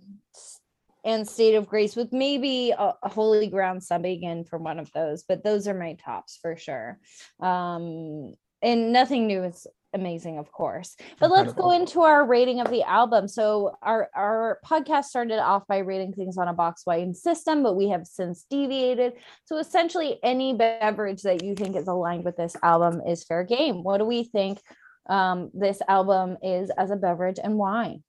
and 1.05 1.27
state 1.27 1.55
of 1.55 1.67
grace 1.67 1.95
with 1.95 2.11
maybe 2.11 2.71
a, 2.71 2.93
a 3.01 3.09
holy 3.09 3.47
ground 3.47 3.81
subbing 3.81 4.23
in 4.23 4.43
for 4.43 4.59
one 4.59 4.80
of 4.80 4.91
those 4.91 5.23
but 5.23 5.45
those 5.45 5.65
are 5.65 5.73
my 5.73 5.93
tops 5.93 6.38
for 6.41 6.57
sure 6.57 6.99
um 7.39 8.34
and 8.61 8.91
nothing 8.91 9.27
new 9.27 9.43
is 9.43 9.65
amazing 9.93 10.37
of 10.37 10.51
course. 10.51 10.95
But 11.19 11.31
let's 11.31 11.53
go 11.53 11.71
into 11.71 12.01
our 12.01 12.25
rating 12.25 12.59
of 12.59 12.69
the 12.69 12.83
album. 12.83 13.27
So 13.27 13.75
our 13.81 14.09
our 14.15 14.59
podcast 14.65 15.05
started 15.05 15.39
off 15.39 15.67
by 15.67 15.79
rating 15.79 16.13
things 16.13 16.37
on 16.37 16.47
a 16.47 16.53
box 16.53 16.83
wine 16.85 17.13
system 17.13 17.63
but 17.63 17.75
we 17.75 17.89
have 17.89 18.05
since 18.05 18.45
deviated. 18.49 19.13
So 19.45 19.57
essentially 19.57 20.19
any 20.23 20.53
beverage 20.53 21.21
that 21.23 21.43
you 21.43 21.55
think 21.55 21.75
is 21.75 21.87
aligned 21.87 22.25
with 22.25 22.37
this 22.37 22.55
album 22.63 23.01
is 23.07 23.23
fair 23.23 23.43
game. 23.43 23.83
What 23.83 23.97
do 23.97 24.05
we 24.05 24.23
think 24.23 24.59
um, 25.09 25.51
this 25.53 25.81
album 25.87 26.37
is 26.41 26.69
as 26.77 26.91
a 26.91 26.95
beverage 26.95 27.39
and 27.43 27.57
why 27.57 27.99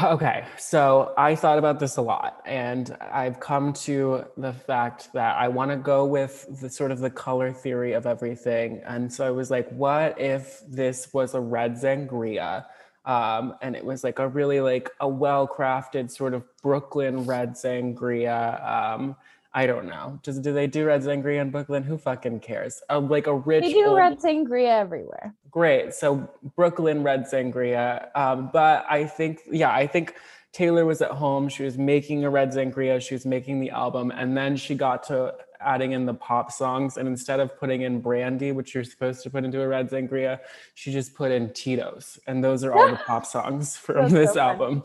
Okay, 0.00 0.46
so 0.56 1.12
I 1.18 1.34
thought 1.34 1.58
about 1.58 1.78
this 1.78 1.98
a 1.98 2.02
lot, 2.02 2.40
and 2.46 2.96
I've 2.98 3.40
come 3.40 3.74
to 3.74 4.24
the 4.38 4.54
fact 4.54 5.12
that 5.12 5.36
I 5.36 5.48
want 5.48 5.70
to 5.70 5.76
go 5.76 6.06
with 6.06 6.46
the 6.62 6.70
sort 6.70 6.90
of 6.90 7.00
the 7.00 7.10
color 7.10 7.52
theory 7.52 7.92
of 7.92 8.06
everything. 8.06 8.80
And 8.86 9.12
so 9.12 9.26
I 9.26 9.30
was 9.30 9.50
like, 9.50 9.68
what 9.68 10.18
if 10.18 10.62
this 10.66 11.12
was 11.12 11.34
a 11.34 11.40
red 11.40 11.74
sangria? 11.74 12.64
Um, 13.04 13.54
and 13.60 13.76
it 13.76 13.84
was 13.84 14.02
like 14.02 14.18
a 14.18 14.28
really 14.28 14.62
like 14.62 14.88
a 15.00 15.08
well-crafted 15.08 16.10
sort 16.10 16.32
of 16.32 16.44
Brooklyn 16.62 17.26
red 17.26 17.50
sangria. 17.50 18.66
Um, 18.66 19.14
I 19.54 19.66
don't 19.66 19.86
know. 19.86 20.18
Does 20.22 20.38
do 20.38 20.52
they 20.52 20.66
do 20.66 20.86
red 20.86 21.02
sangria 21.02 21.40
in 21.40 21.50
Brooklyn? 21.50 21.82
Who 21.82 21.98
fucking 21.98 22.40
cares? 22.40 22.82
Like 22.90 23.26
a 23.26 23.34
rich 23.34 23.64
they 23.64 23.72
do 23.72 23.88
old- 23.88 23.98
red 23.98 24.18
sangria 24.18 24.80
everywhere 24.80 25.34
Great. 25.52 25.92
So 25.92 26.30
Brooklyn 26.56 27.02
Red 27.02 27.26
Sangria. 27.30 28.08
Um, 28.16 28.48
but 28.54 28.86
I 28.88 29.04
think, 29.04 29.40
yeah, 29.50 29.70
I 29.70 29.86
think 29.86 30.14
Taylor 30.52 30.86
was 30.86 31.02
at 31.02 31.10
home. 31.10 31.50
She 31.50 31.62
was 31.62 31.76
making 31.76 32.24
a 32.24 32.30
Red 32.30 32.52
Sangria. 32.52 33.00
She 33.06 33.14
was 33.14 33.26
making 33.26 33.60
the 33.60 33.68
album. 33.68 34.10
And 34.12 34.34
then 34.34 34.56
she 34.56 34.74
got 34.74 35.02
to 35.08 35.34
adding 35.60 35.92
in 35.92 36.06
the 36.06 36.14
pop 36.14 36.50
songs. 36.50 36.96
And 36.96 37.06
instead 37.06 37.38
of 37.38 37.54
putting 37.58 37.82
in 37.82 38.00
brandy, 38.00 38.52
which 38.52 38.74
you're 38.74 38.82
supposed 38.82 39.22
to 39.24 39.30
put 39.30 39.44
into 39.44 39.60
a 39.60 39.68
Red 39.68 39.90
Sangria, 39.90 40.40
she 40.72 40.90
just 40.90 41.14
put 41.14 41.30
in 41.30 41.52
Tito's. 41.52 42.18
And 42.26 42.42
those 42.42 42.64
are 42.64 42.72
all 42.72 42.88
the 42.88 42.96
pop 43.06 43.26
songs 43.26 43.76
from 43.76 44.08
That's 44.08 44.12
this 44.14 44.32
so 44.32 44.40
album. 44.40 44.82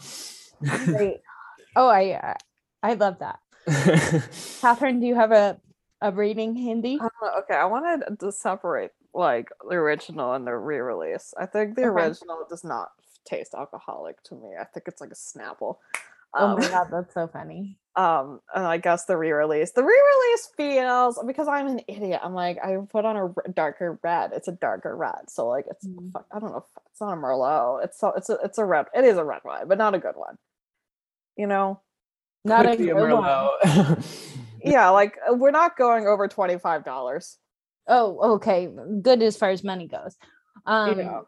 Great. 0.86 1.22
oh 1.76 1.88
i 1.88 2.10
uh, 2.14 2.34
i 2.82 2.94
love 2.96 3.20
that 3.20 3.38
kathryn 4.62 5.00
do 5.00 5.08
you 5.08 5.16
have 5.16 5.32
a 5.32 5.60
a 6.02 6.12
rating 6.12 6.56
handy 6.56 7.00
Uh, 7.00 7.10
okay, 7.40 7.56
I 7.56 7.66
wanted 7.66 8.20
to 8.20 8.32
separate 8.32 8.92
like 9.14 9.50
the 9.68 9.76
original 9.76 10.34
and 10.34 10.46
the 10.46 10.56
re-release. 10.56 11.34
I 11.40 11.46
think 11.48 11.76
the 11.76 11.84
Okay. 11.84 11.90
original 11.90 12.46
does 12.50 12.64
not 12.64 12.90
taste 13.26 13.54
alcoholic 13.56 14.22
to 14.24 14.36
me. 14.36 14.50
I 14.60 14.64
think 14.64 14.88
it's 14.88 15.02
like 15.02 15.12
a 15.12 15.16
Snapple. 15.16 15.78
oh 16.36 16.48
Um, 16.48 16.56
my 16.56 16.68
god 16.70 16.88
that's 16.92 17.14
so 17.14 17.28
funny 17.28 17.78
um 17.96 18.42
and 18.54 18.66
i 18.68 18.78
guess 18.78 19.06
the 19.06 19.18
re-release 19.18 19.72
the 19.72 19.84
re-release 19.84 20.50
feels 20.56 21.18
because 21.26 21.48
i'm 21.48 21.68
an 21.68 21.82
idiot 21.88 22.20
i'm 22.24 22.34
like 22.36 22.58
i 22.64 22.78
put 22.92 23.06
on 23.06 23.16
a 23.18 23.50
darker 23.52 23.98
red 24.04 24.32
it's 24.34 24.48
a 24.48 24.52
darker 24.52 24.96
red 24.96 25.30
so 25.30 25.48
like 25.48 25.66
it's 25.72 25.88
fuck, 26.14 26.26
i 26.32 26.38
don't 26.40 26.52
know 26.52 26.64
it's 26.92 27.02
not 27.02 27.14
a 27.14 27.16
merlot 27.16 27.84
it's 27.84 28.00
so 28.00 28.10
it's 28.16 28.30
a 28.30 28.38
it's 28.44 28.60
a 28.60 28.66
red 28.66 28.86
it 28.94 29.04
is 29.04 29.18
a 29.18 29.24
red 29.24 29.42
wine 29.44 29.68
but 29.68 29.80
not 29.80 29.96
a 29.96 30.00
good 30.00 30.16
one 30.16 30.38
you 31.38 31.48
know 31.48 31.82
Not 32.48 32.66
a 32.66 32.70
Could 32.70 32.78
be 32.80 32.90
a. 32.90 32.96
Merlot. 32.96 34.06
yeah 34.64 34.90
like 34.90 35.18
we're 35.30 35.52
not 35.52 35.78
going 35.78 36.08
over 36.08 36.28
25 36.28 36.84
dollars 36.84 37.38
Oh, 37.88 38.36
okay. 38.36 38.68
Good 39.02 39.24
as 39.24 39.38
far 39.38 39.50
as 39.50 39.64
money 39.64 39.88
goes. 39.88 40.18
Um, 40.66 41.00
yeah 41.00 41.22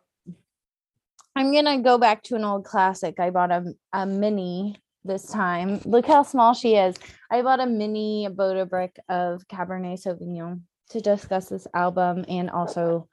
I'm 1.35 1.53
gonna 1.53 1.81
go 1.81 1.97
back 1.97 2.23
to 2.23 2.35
an 2.35 2.43
old 2.43 2.65
classic. 2.65 3.19
I 3.19 3.29
bought 3.29 3.51
a, 3.51 3.73
a 3.93 4.05
mini 4.05 4.75
this 5.05 5.27
time. 5.27 5.79
Look 5.85 6.05
how 6.05 6.23
small 6.23 6.53
she 6.53 6.75
is. 6.75 6.95
I 7.31 7.41
bought 7.43 7.61
a 7.61 7.65
mini 7.65 8.27
Bota 8.29 8.65
brick 8.65 8.99
of 9.07 9.47
Cabernet 9.47 10.03
Sauvignon 10.03 10.61
to 10.89 10.99
discuss 10.99 11.47
this 11.47 11.65
album, 11.73 12.25
and 12.27 12.49
also 12.49 13.07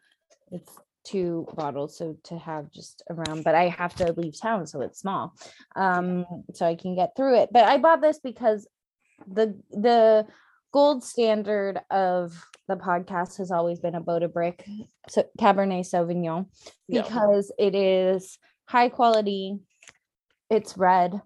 it's 0.51 0.77
two 1.07 1.47
bottles, 1.55 1.97
so 1.99 2.17
to 2.25 2.39
have 2.39 2.71
just 2.73 3.03
around. 3.11 3.45
But 3.45 3.55
I 3.55 3.69
have 3.69 3.95
to 3.97 4.13
leave 4.17 4.41
town, 4.41 4.67
so 4.67 4.81
it's 4.81 5.01
small, 5.01 5.35
um, 5.77 6.27
so 6.55 6.67
I 6.67 6.75
can 6.75 6.95
get 6.97 7.15
through 7.17 7.37
it. 7.39 7.51
But 7.53 7.65
I 7.65 7.79
bought 7.79 8.01
this 8.03 8.19
because 8.19 8.67
the 9.27 9.59
the 9.71 10.27
gold 10.73 11.05
standard 11.05 11.81
of 11.91 12.33
the 12.69 12.77
podcast 12.77 13.39
has 13.39 13.51
always 13.51 13.81
been 13.81 13.95
a 13.95 14.01
Bota 14.01 14.29
brick, 14.29 14.65
so 15.09 15.25
Cabernet 15.39 15.87
Sauvignon 15.87 16.47
Yeah. 16.89 17.03
because 17.03 17.53
it 17.59 17.75
is 17.75 18.39
high 18.69 18.89
quality 18.89 19.61
it's 20.51 20.77
red 20.77 21.21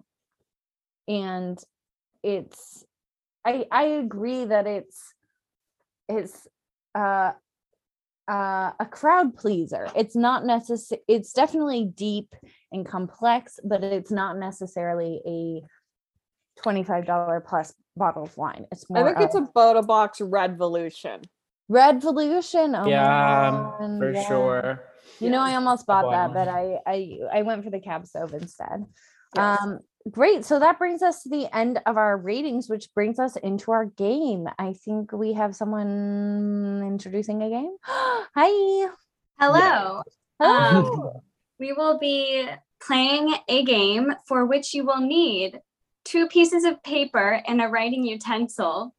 and 1.07 1.57
it's 2.23 2.85
i 3.45 3.65
i 3.71 3.83
agree 3.83 4.45
that 4.45 4.67
it's 4.67 5.13
it's 6.07 6.47
uh 6.95 7.31
uh, 8.31 8.71
a 8.79 8.85
crowd 8.85 9.35
pleaser 9.35 9.87
it's 9.95 10.15
not 10.15 10.45
necessary 10.45 11.01
it's 11.07 11.33
definitely 11.33 11.85
deep 11.85 12.33
and 12.71 12.85
complex 12.85 13.59
but 13.63 13.83
it's 13.83 14.11
not 14.11 14.37
necessarily 14.37 15.21
a 15.25 16.61
$25 16.61 17.45
plus 17.45 17.73
bottle 17.97 18.23
of 18.23 18.37
wine 18.37 18.65
it's 18.71 18.89
more. 18.89 18.99
i 18.99 19.01
more 19.01 19.13
think 19.13 19.25
it's 19.25 19.35
of 19.35 19.43
a 19.43 19.51
Bota 19.53 19.81
box 19.81 20.21
Redvolution 20.21 21.21
red 21.67 22.01
volution 22.01 22.75
oh 22.75 22.87
yeah, 22.87 23.77
for 23.97 24.13
yeah. 24.13 24.27
sure. 24.27 24.83
You 25.19 25.29
know, 25.29 25.39
I 25.39 25.55
almost 25.55 25.85
bought 25.85 26.11
that, 26.11 26.33
but 26.33 26.47
I 26.47 26.79
I 26.85 27.19
I 27.31 27.41
went 27.43 27.63
for 27.63 27.69
the 27.69 27.79
cab 27.79 28.03
sauv 28.03 28.33
instead. 28.33 28.85
Yes. 29.35 29.61
Um, 29.61 29.79
great. 30.09 30.45
So 30.45 30.59
that 30.59 30.79
brings 30.79 31.01
us 31.01 31.23
to 31.23 31.29
the 31.29 31.53
end 31.55 31.79
of 31.85 31.97
our 31.97 32.17
ratings, 32.17 32.69
which 32.69 32.93
brings 32.93 33.19
us 33.19 33.35
into 33.35 33.71
our 33.71 33.85
game. 33.85 34.47
I 34.57 34.73
think 34.73 35.11
we 35.11 35.33
have 35.33 35.55
someone 35.55 36.83
introducing 36.85 37.41
a 37.43 37.49
game. 37.49 37.75
Hi. 37.83 38.89
Hello. 39.39 40.01
Hello. 40.39 40.79
Um, 40.79 41.09
we 41.59 41.73
will 41.73 41.99
be 41.99 42.47
playing 42.81 43.35
a 43.47 43.63
game 43.63 44.13
for 44.27 44.45
which 44.45 44.73
you 44.73 44.85
will 44.85 45.01
need 45.01 45.59
two 46.03 46.27
pieces 46.27 46.63
of 46.63 46.81
paper 46.83 47.41
and 47.47 47.61
a 47.61 47.67
writing 47.67 48.03
utensil. 48.03 48.95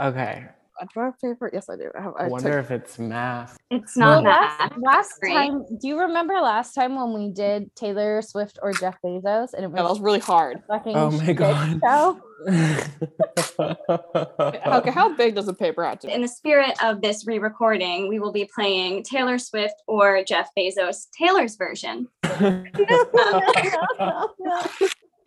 Okay. 0.00 0.46
A 0.80 0.86
draft 0.86 1.20
paper 1.20 1.50
yes 1.52 1.68
i 1.68 1.76
do 1.76 1.90
i, 1.98 2.02
have, 2.02 2.14
I 2.18 2.24
I 2.24 2.28
wonder 2.28 2.62
took- 2.62 2.64
if 2.64 2.70
it's 2.70 2.98
math. 2.98 3.58
It's 3.70 3.98
not 3.98 4.24
last, 4.24 4.58
math. 4.58 4.72
last 4.78 5.20
Great. 5.20 5.34
time, 5.34 5.64
do 5.78 5.88
you 5.88 6.00
remember 6.00 6.32
last 6.34 6.72
time 6.74 6.96
when 6.96 7.12
we 7.12 7.30
did 7.32 7.74
Taylor 7.76 8.22
Swift 8.22 8.58
or 8.62 8.72
Jeff 8.72 8.96
Bezos 9.04 9.52
and 9.52 9.62
it 9.64 9.70
was, 9.70 9.76
yeah, 9.76 9.76
that 9.76 9.82
was 9.82 9.90
was 9.90 10.00
really 10.00 10.20
hard 10.20 10.62
Oh 10.70 11.10
my 11.10 11.32
God. 11.34 11.80
okay 14.78 14.90
how 14.90 15.14
big 15.16 15.34
does 15.34 15.46
the 15.46 15.54
paper 15.54 15.84
have 15.84 15.98
to 16.00 16.06
be 16.06 16.12
In 16.12 16.22
the 16.22 16.28
spirit 16.28 16.72
of 16.82 17.00
this 17.02 17.26
re-recording, 17.26 18.08
we 18.08 18.18
will 18.20 18.32
be 18.32 18.48
playing 18.54 19.02
Taylor 19.02 19.38
Swift 19.38 19.74
or 19.86 20.22
Jeff 20.24 20.48
Bezos 20.56 21.08
Taylor's 21.18 21.56
version. 21.56 22.08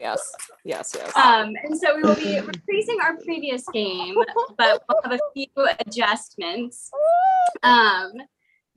yes 0.01 0.31
yes 0.65 0.95
yes 0.97 1.15
Um, 1.15 1.53
and 1.63 1.77
so 1.77 1.95
we 1.95 2.01
will 2.01 2.15
be 2.15 2.39
reprising 2.39 3.01
our 3.03 3.17
previous 3.17 3.63
game, 3.69 4.15
but 4.57 4.83
we'll 4.89 5.01
have 5.03 5.13
a 5.13 5.19
few 5.33 5.47
adjustments. 5.79 6.89
Um, 7.63 8.13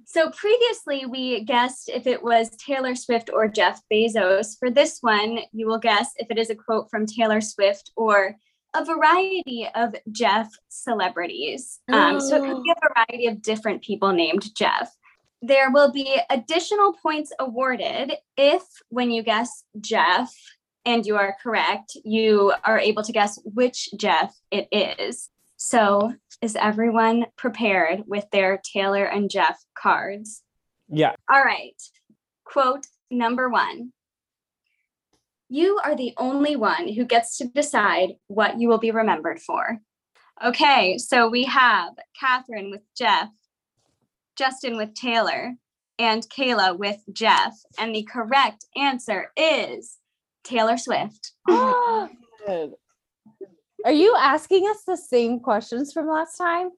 so 0.06 0.30
previously 0.30 1.06
we 1.06 1.44
guessed 1.44 1.88
if 1.88 2.06
it 2.06 2.22
was 2.22 2.50
Taylor 2.56 2.94
Swift 2.94 3.30
or 3.32 3.48
Jeff 3.48 3.80
Bezos. 3.92 4.58
For 4.58 4.70
this 4.70 4.98
one, 5.00 5.38
you 5.52 5.66
will 5.66 5.78
guess 5.78 6.12
if 6.16 6.30
it 6.30 6.38
is 6.38 6.50
a 6.50 6.54
quote 6.54 6.90
from 6.90 7.06
Taylor 7.06 7.40
Swift 7.40 7.90
or 7.96 8.36
a 8.74 8.84
variety 8.84 9.68
of 9.74 9.94
Jeff 10.10 10.50
celebrities. 10.68 11.80
Um, 11.92 12.20
so 12.20 12.36
it 12.36 12.48
could 12.48 12.62
be 12.62 12.72
a 12.72 12.88
variety 12.88 13.26
of 13.28 13.40
different 13.40 13.82
people 13.82 14.12
named 14.12 14.54
Jeff. 14.54 14.94
There 15.40 15.70
will 15.70 15.92
be 15.92 16.20
additional 16.28 16.94
points 16.94 17.32
awarded 17.38 18.14
if, 18.36 18.62
when 18.88 19.10
you 19.10 19.22
guess 19.22 19.64
Jeff, 19.80 20.34
and 20.84 21.06
you 21.06 21.16
are 21.16 21.36
correct, 21.42 21.96
you 22.04 22.52
are 22.64 22.78
able 22.78 23.02
to 23.02 23.12
guess 23.12 23.38
which 23.44 23.88
Jeff 23.96 24.34
it 24.50 24.68
is. 24.70 25.30
So, 25.56 26.14
is 26.42 26.56
everyone 26.56 27.26
prepared 27.36 28.04
with 28.06 28.26
their 28.30 28.60
Taylor 28.72 29.04
and 29.04 29.30
Jeff 29.30 29.58
cards? 29.76 30.42
yeah. 30.88 31.14
All 31.32 31.42
right. 31.42 31.80
Quote 32.44 32.86
number 33.10 33.48
one 33.48 33.92
You 35.48 35.80
are 35.82 35.96
the 35.96 36.12
only 36.16 36.56
one 36.56 36.88
who 36.88 37.04
gets 37.04 37.38
to 37.38 37.48
decide 37.48 38.14
what 38.26 38.60
you 38.60 38.68
will 38.68 38.78
be 38.78 38.90
remembered 38.90 39.40
for. 39.40 39.80
Okay, 40.44 40.98
so 40.98 41.28
we 41.28 41.44
have 41.44 41.92
Kathryn 42.20 42.70
with 42.70 42.82
Jeff, 42.96 43.28
Justin 44.36 44.76
with 44.76 44.92
Taylor, 44.94 45.54
and 45.98 46.28
Kaela 46.28 46.76
with 46.76 47.00
Jeff. 47.12 47.54
And 47.78 47.94
the 47.94 48.02
correct 48.02 48.66
answer 48.76 49.30
is 49.36 49.96
Taylor 50.44 50.76
Swift. 50.76 51.32
Good. 51.48 52.74
Are 53.84 53.92
you 53.92 54.14
asking 54.18 54.66
us 54.68 54.82
the 54.86 54.96
same 54.96 55.40
questions 55.40 55.92
from 55.92 56.08
last 56.08 56.36
time? 56.36 56.70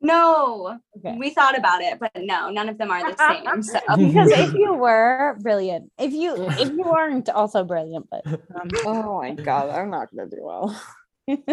No, 0.00 0.78
Okay. 0.98 1.16
we 1.18 1.30
thought 1.30 1.56
about 1.56 1.80
it, 1.80 1.98
but 1.98 2.10
no, 2.16 2.50
none 2.50 2.68
of 2.68 2.76
them 2.76 2.90
are 2.90 3.00
the 3.10 3.16
same. 3.44 3.62
So 3.62 3.78
because 3.96 4.30
if 4.32 4.52
you 4.52 4.74
were 4.74 5.36
brilliant, 5.40 5.90
if 5.98 6.12
you 6.12 6.34
if 6.50 6.68
you 6.68 6.82
weren't 6.84 7.28
also 7.30 7.64
brilliant, 7.64 8.08
but 8.10 8.26
um, 8.26 8.68
oh 8.84 9.18
my 9.22 9.30
god 9.32 9.70
i'm 9.70 9.90
not 9.90 10.14
gonna 10.14 10.28
do 10.28 10.40
well 10.42 10.82
okay, 11.30 11.48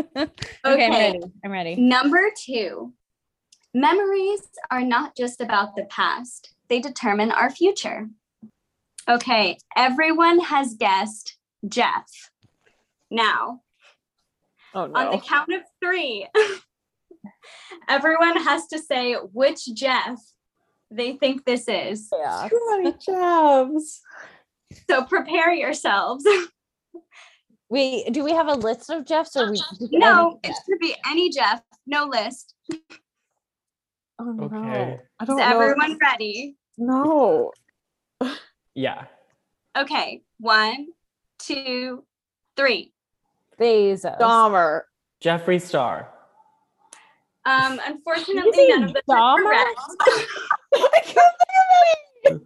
I'm 0.65 0.91
ready. 0.91 1.19
I'm 1.45 1.51
ready. 1.51 1.75
Number 1.77 2.29
two, 2.45 2.93
memories 3.73 4.41
are 4.69 4.81
not 4.83 5.15
just 5.15 5.39
about 5.39 5.77
the 5.77 5.85
past, 5.85 6.53
they 6.67 6.81
determine 6.81 7.31
our 7.31 7.49
future. 7.49 8.09
Okay, 9.09 9.57
everyone 9.75 10.39
has 10.39 10.75
guessed 10.75 11.37
Jeff. 11.67 12.05
Now, 13.09 13.61
oh 14.73 14.91
on 14.93 15.11
the 15.11 15.17
count 15.19 15.51
of 15.53 15.61
three, 15.83 16.27
everyone 17.89 18.37
has 18.37 18.67
to 18.67 18.79
say 18.79 19.13
which 19.15 19.65
Jeff 19.73 20.19
they 20.91 21.13
think 21.13 21.45
this 21.45 21.65
is. 21.67 22.09
Yeah. 22.17 22.47
too 22.49 22.59
many 22.69 22.93
jobs 22.97 24.01
So 24.89 25.03
prepare 25.03 25.53
yourselves. 25.53 26.25
we 27.69 28.03
do 28.11 28.23
we 28.23 28.31
have 28.31 28.47
a 28.47 28.53
list 28.53 28.89
of 28.89 29.05
Jeffs 29.05 29.35
or 29.35 29.49
we 29.51 29.61
No, 29.91 30.39
it 30.43 30.53
should 30.65 30.79
be 30.79 30.95
any 31.09 31.29
Jeff, 31.29 31.61
no 31.87 32.05
list. 32.05 32.53
oh 34.19 34.31
no 34.31 34.43
Okay. 34.45 34.99
i 35.19 35.23
Is 35.23 35.27
don't 35.27 35.37
know 35.37 35.43
everyone 35.59 35.97
ready? 36.01 36.55
no 36.77 37.51
Yeah. 38.75 39.05
Okay, 39.77 40.21
one, 40.39 40.87
two, 41.39 42.03
three. 42.55 42.93
Bezos? 43.59 44.19
Dahmer. 44.19 44.81
Jeffree 45.23 45.61
Star. 45.61 46.09
Um, 47.45 47.79
unfortunately, 47.85 48.51
say 48.53 48.67
none 48.69 48.83
of 48.83 48.93
them 48.93 49.01
are 49.09 49.37
correct, 49.37 49.79
I 50.75 51.01
can't 51.03 51.15
think 52.25 52.35
of 52.35 52.41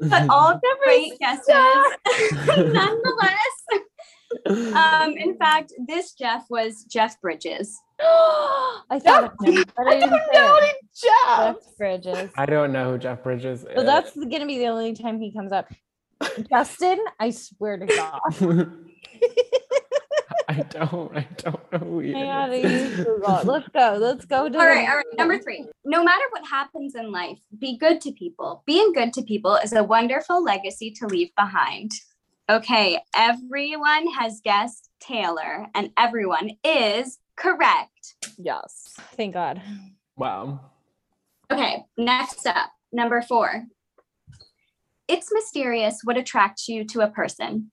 any. 0.00 0.08
but 0.10 0.28
all 0.28 0.60
great 0.84 1.18
guesses. 1.20 1.46
Nonetheless, 2.48 3.54
um, 4.46 5.16
in 5.16 5.36
fact, 5.36 5.72
this 5.86 6.12
Jeff 6.12 6.46
was 6.50 6.84
Jeff 6.84 7.20
Bridges. 7.20 7.78
I 8.00 9.00
thought 9.00 9.24
of 9.24 9.46
him, 9.46 9.64
but 9.76 9.86
I 9.86 9.90
I 9.90 9.94
didn't 10.00 10.10
didn't 10.10 10.32
know 10.32 10.56
it. 10.56 10.62
any 10.64 10.78
Jeff. 10.94 11.56
Jeff 11.64 11.76
Bridges. 11.78 12.30
I 12.36 12.46
don't 12.46 12.72
know 12.72 12.92
who 12.92 12.98
Jeff 12.98 13.22
Bridges 13.22 13.62
is. 13.64 13.68
So 13.76 13.84
that's 13.84 14.16
gonna 14.16 14.46
be 14.46 14.58
the 14.58 14.66
only 14.68 14.94
time 14.94 15.20
he 15.20 15.32
comes 15.32 15.52
up. 15.52 15.72
Justin, 16.48 16.98
I 17.18 17.30
swear 17.30 17.78
to 17.78 17.86
God. 17.86 18.20
I 20.48 20.54
don't. 20.62 21.16
I 21.16 21.26
don't 21.38 21.72
know 21.72 21.78
who 21.78 21.98
he 22.00 22.14
I 22.14 22.48
is. 22.50 22.98
use 22.98 23.06
Let's 23.44 23.68
go. 23.68 23.96
Let's 23.98 24.24
go 24.26 24.48
To 24.48 24.58
all 24.58 24.66
right. 24.66 24.88
All 24.88 24.96
right. 24.96 25.04
Number 25.16 25.38
three. 25.38 25.66
No 25.84 26.02
matter 26.04 26.24
what 26.30 26.46
happens 26.46 26.94
in 26.94 27.10
life, 27.10 27.38
be 27.58 27.78
good 27.78 28.00
to 28.02 28.12
people. 28.12 28.62
Being 28.66 28.92
good 28.92 29.12
to 29.14 29.22
people 29.22 29.54
is 29.56 29.72
a 29.72 29.82
wonderful 29.82 30.42
legacy 30.42 30.90
to 30.92 31.06
leave 31.06 31.34
behind. 31.36 31.92
Okay, 32.52 32.98
everyone 33.16 34.08
has 34.08 34.42
guessed 34.44 34.90
Taylor, 35.00 35.68
and 35.74 35.90
everyone 35.96 36.50
is 36.62 37.18
correct. 37.34 38.16
Yes. 38.36 38.92
Thank 39.16 39.32
God. 39.32 39.62
Wow. 40.18 40.60
Okay, 41.50 41.82
next 41.96 42.46
up, 42.46 42.70
number 42.92 43.22
four. 43.22 43.64
It's 45.08 45.32
mysterious 45.32 46.00
what 46.04 46.18
attracts 46.18 46.68
you 46.68 46.84
to 46.88 47.00
a 47.00 47.08
person. 47.08 47.70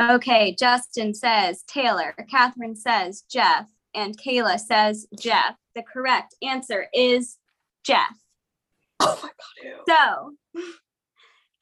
Okay, 0.00 0.56
Justin 0.58 1.12
says 1.12 1.62
Taylor, 1.68 2.14
Kathryn 2.32 2.74
says 2.74 3.22
Jeff, 3.30 3.66
and 3.94 4.16
Kaela 4.16 4.58
says 4.58 5.06
Jeff. 5.20 5.56
The 5.74 5.82
correct 5.82 6.34
answer 6.42 6.86
is 6.94 7.36
Jeff. 7.84 8.16
Oh 8.98 9.20
my 9.22 9.28
god. 9.28 10.32
So, 10.54 10.62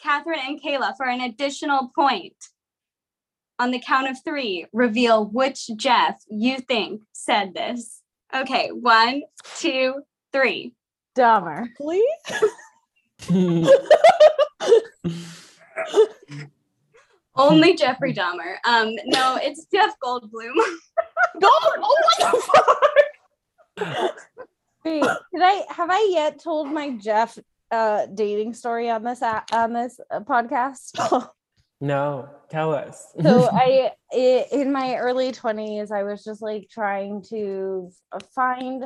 Kathryn 0.05 0.39
and 0.39 0.63
Kaela, 0.63 0.97
for 0.97 1.07
an 1.07 1.21
additional 1.21 1.91
point, 1.95 2.37
on 3.59 3.71
the 3.71 3.79
count 3.79 4.09
of 4.09 4.23
three, 4.23 4.67
reveal 4.73 5.27
which 5.27 5.71
Jeff 5.77 6.21
you 6.29 6.59
think 6.59 7.03
said 7.13 7.55
this. 7.55 8.03
Okay, 8.35 8.71
one, 8.71 9.23
two, 9.59 10.03
three. 10.33 10.75
Dumber. 11.15 11.69
Please? 11.77 12.05
Only 17.37 17.75
Jeffrey 17.75 18.13
Dahmer. 18.15 18.57
Um, 18.65 18.91
no, 19.07 19.39
it's 19.41 19.67
Jeff 19.73 19.95
Goldblum. 20.03 20.53
God, 21.41 21.51
oh 21.79 21.97
what 22.19 22.33
the 22.33 22.43
fuck? 23.77 24.17
Wait, 24.85 25.03
did 25.03 25.43
I 25.43 25.65
have 25.71 25.91
I 25.91 26.09
yet 26.11 26.41
told 26.41 26.71
my 26.71 26.91
Jeff 26.91 27.39
uh 27.75 28.07
dating 28.07 28.55
story 28.55 28.89
on 28.91 29.03
this 29.03 29.23
on 29.23 29.73
this 29.73 29.99
uh, 30.11 30.21
podcast? 30.21 31.29
no, 31.81 32.29
tell 32.51 32.73
us. 32.73 33.13
so 33.21 33.49
I 33.53 33.93
in 34.13 34.73
my 34.73 34.97
early 34.97 35.33
20s 35.33 35.91
I 35.91 36.03
was 36.05 36.25
just 36.25 36.43
like 36.43 36.69
trying 36.71 37.23
to 37.31 37.91
find 38.35 38.85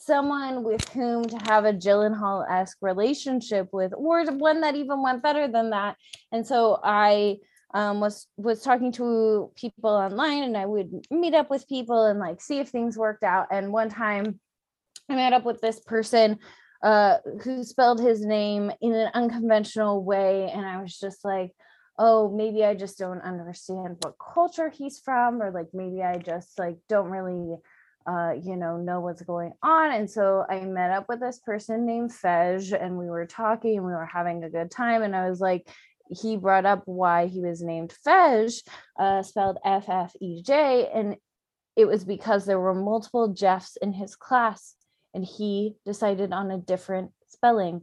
someone 0.00 0.62
with 0.62 0.88
whom 0.90 1.24
to 1.24 1.36
have 1.44 1.64
a 1.64 1.72
Gyllenhaal-esque 1.72 2.78
relationship 2.80 3.68
with 3.72 3.92
or 3.94 4.24
one 4.32 4.62
that 4.62 4.74
even 4.74 5.02
went 5.02 5.22
better 5.22 5.46
than 5.46 5.70
that. 5.70 5.96
And 6.32 6.46
so 6.46 6.80
I 6.82 7.38
um, 7.74 8.00
was 8.00 8.26
was 8.36 8.62
talking 8.62 8.92
to 8.92 9.52
people 9.54 9.90
online 9.90 10.42
and 10.42 10.56
I 10.56 10.66
would 10.66 11.06
meet 11.10 11.34
up 11.34 11.50
with 11.50 11.68
people 11.68 12.06
and 12.06 12.18
like 12.18 12.40
see 12.40 12.58
if 12.58 12.68
things 12.68 12.98
worked 12.98 13.22
out. 13.22 13.48
And 13.52 13.72
one 13.72 13.90
time 13.90 14.40
I 15.08 15.14
met 15.14 15.32
up 15.32 15.44
with 15.44 15.60
this 15.60 15.80
person 15.80 16.38
uh, 16.82 17.18
who 17.42 17.64
spelled 17.64 18.00
his 18.00 18.24
name 18.24 18.70
in 18.80 18.94
an 18.94 19.10
unconventional 19.14 20.02
way. 20.02 20.50
And 20.50 20.64
I 20.66 20.80
was 20.80 20.98
just 20.98 21.24
like, 21.24 21.52
oh, 21.98 22.34
maybe 22.34 22.64
I 22.64 22.74
just 22.74 22.98
don't 22.98 23.20
understand 23.20 23.98
what 24.00 24.14
culture 24.18 24.70
he's 24.70 24.98
from, 24.98 25.42
or 25.42 25.50
like 25.50 25.68
maybe 25.74 26.02
I 26.02 26.16
just 26.16 26.58
like 26.58 26.78
don't 26.88 27.10
really 27.10 27.56
uh, 28.06 28.32
you 28.42 28.56
know, 28.56 28.76
know 28.76 29.00
what's 29.00 29.22
going 29.22 29.52
on. 29.62 29.92
And 29.92 30.10
so 30.10 30.44
I 30.48 30.60
met 30.60 30.90
up 30.90 31.06
with 31.08 31.20
this 31.20 31.38
person 31.38 31.86
named 31.86 32.10
Fej 32.10 32.72
and 32.82 32.96
we 32.96 33.06
were 33.06 33.26
talking 33.26 33.76
and 33.76 33.86
we 33.86 33.92
were 33.92 34.06
having 34.06 34.42
a 34.42 34.50
good 34.50 34.70
time. 34.70 35.02
And 35.02 35.14
I 35.14 35.28
was 35.28 35.40
like, 35.40 35.68
he 36.10 36.36
brought 36.36 36.66
up 36.66 36.82
why 36.86 37.26
he 37.26 37.40
was 37.40 37.62
named 37.62 37.94
Fej, 38.04 38.62
uh, 38.98 39.22
spelled 39.22 39.58
F 39.64 39.88
F 39.88 40.12
E 40.20 40.42
J. 40.42 40.88
And 40.92 41.16
it 41.76 41.84
was 41.84 42.04
because 42.04 42.46
there 42.46 42.58
were 42.58 42.74
multiple 42.74 43.28
Jeffs 43.28 43.76
in 43.76 43.92
his 43.92 44.16
class 44.16 44.74
and 45.14 45.24
he 45.24 45.76
decided 45.84 46.32
on 46.32 46.50
a 46.50 46.58
different 46.58 47.12
spelling. 47.28 47.82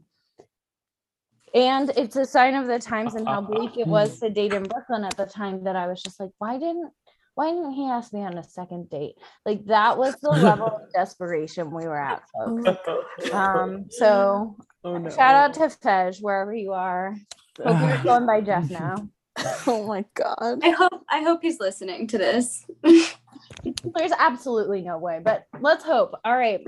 And 1.54 1.90
it's 1.96 2.16
a 2.16 2.26
sign 2.26 2.56
of 2.56 2.68
the 2.68 2.80
times 2.80 3.16
and 3.16 3.28
how 3.28 3.42
bleak 3.42 3.78
it 3.78 3.88
was 3.88 4.20
to 4.20 4.30
date 4.30 4.54
in 4.54 4.64
Brooklyn 4.64 5.04
at 5.04 5.16
the 5.16 5.26
time 5.26 5.64
that 5.64 5.76
I 5.76 5.88
was 5.88 6.02
just 6.02 6.20
like, 6.20 6.32
why 6.38 6.58
didn't 6.58 6.92
why 7.38 7.52
didn't 7.52 7.74
he 7.74 7.86
ask 7.86 8.14
me 8.14 8.22
on 8.22 8.36
a 8.36 8.44
second 8.44 8.90
date? 8.90 9.14
Like 9.46 9.64
that 9.66 9.96
was 9.96 10.16
the 10.16 10.30
level 10.32 10.68
of 10.68 10.92
desperation 10.92 11.70
we 11.72 11.86
were 11.86 12.00
at, 12.00 12.24
folks. 12.34 12.80
Um, 13.34 13.86
so 13.90 14.56
oh, 14.84 14.98
no. 14.98 15.10
shout 15.10 15.36
out 15.36 15.54
to 15.56 15.76
Fej, 15.76 16.22
wherever 16.22 16.54
you 16.54 16.74
are. 16.74 17.16
Hope 17.64 17.80
you're 17.80 17.98
going 18.04 18.26
by 18.26 18.42
Jeff 18.42 18.70
now. 18.70 19.08
Oh 19.68 19.86
my 19.86 20.04
god. 20.16 20.62
I 20.64 20.72
hope 20.72 21.04
I 21.12 21.22
hope 21.22 21.44
he's 21.44 21.60
listening 21.60 22.08
to 22.08 22.18
this. 22.18 22.66
There's 22.82 24.12
absolutely 24.18 24.82
no 24.82 24.98
way, 24.98 25.22
but 25.24 25.46
let's 25.60 25.84
hope. 25.84 26.16
All 26.26 26.36
right. 26.36 26.66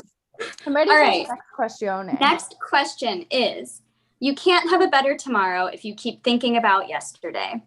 I'm 0.66 0.76
ready 0.76 0.90
All 0.90 0.98
for 0.98 1.02
right. 1.02 1.28
the 1.28 1.34
next 1.34 1.52
question. 1.53 2.18
Next 2.20 2.56
question 2.60 3.26
is 3.32 3.82
You 4.20 4.36
can't 4.36 4.70
have 4.70 4.82
a 4.82 4.88
better 4.88 5.16
tomorrow 5.16 5.66
if 5.66 5.84
you 5.86 5.95
keep 5.95 6.24
thinking 6.24 6.57
about 6.57 6.90
yesterday. 6.90 7.64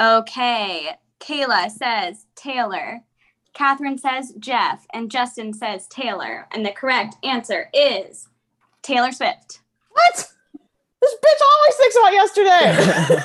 Okay. 0.00 0.90
Kaela 1.20 1.70
says 1.70 2.26
Taylor. 2.34 3.02
Kathryn 3.54 3.98
says 3.98 4.34
Jeff. 4.38 4.86
And 4.92 5.10
Justin 5.10 5.52
says 5.52 5.86
Taylor. 5.88 6.46
And 6.52 6.64
the 6.64 6.72
correct 6.72 7.16
answer 7.24 7.70
is 7.72 8.28
Taylor 8.82 9.12
Swift. 9.12 9.60
What? 9.90 10.32
This 11.00 11.14
bitch 11.24 11.40
always 11.52 11.74
thinks 11.76 11.96
about 11.96 12.12
yesterday. 12.12 13.22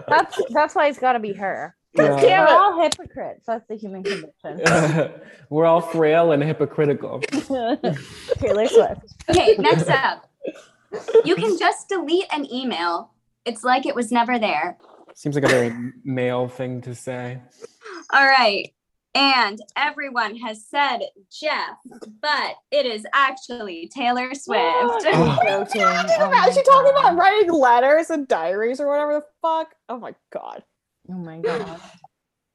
That's 0.08 0.40
that's 0.50 0.74
why 0.74 0.86
it's 0.86 0.98
gotta 0.98 1.18
be 1.18 1.32
her. 1.34 1.74
Yeah. 1.98 2.46
We're 2.46 2.56
all 2.56 2.82
hypocrites. 2.82 3.44
That's 3.46 3.66
the 3.68 3.76
human 3.76 4.02
condition. 4.02 5.12
We're 5.50 5.66
all 5.66 5.80
frail 5.80 6.32
and 6.32 6.42
hypocritical. 6.42 7.20
Taylor 8.38 8.66
Swift. 8.66 9.14
Okay, 9.30 9.56
next 9.58 9.88
up. 9.88 10.28
You 11.24 11.34
can 11.34 11.58
just 11.58 11.88
delete 11.88 12.26
an 12.32 12.52
email. 12.52 13.12
It's 13.44 13.62
like 13.64 13.86
it 13.86 13.94
was 13.94 14.10
never 14.10 14.38
there. 14.38 14.78
Seems 15.14 15.34
like 15.34 15.44
a 15.44 15.48
very 15.48 15.92
male 16.04 16.48
thing 16.48 16.80
to 16.82 16.94
say. 16.94 17.40
All 18.12 18.26
right. 18.26 18.72
And 19.14 19.58
everyone 19.76 20.36
has 20.36 20.62
said 20.66 20.98
Jeff, 21.32 21.78
but 22.20 22.56
it 22.70 22.84
is 22.84 23.06
actually 23.14 23.90
Taylor 23.94 24.34
Swift. 24.34 24.60
Oh. 24.60 24.98
Joking. 25.42 25.80
Is 25.80 26.10
Oh 26.18 26.30
my 26.30 26.50
she 26.50 26.62
talking 26.62 26.90
about 26.92 27.16
writing 27.16 27.50
letters 27.50 28.10
and 28.10 28.28
diaries 28.28 28.78
or 28.78 28.88
whatever 28.88 29.14
the 29.14 29.24
fuck? 29.40 29.74
Oh 29.88 29.98
my 29.98 30.14
god. 30.30 30.64
Oh 31.08 31.14
my 31.14 31.38
god. 31.38 31.80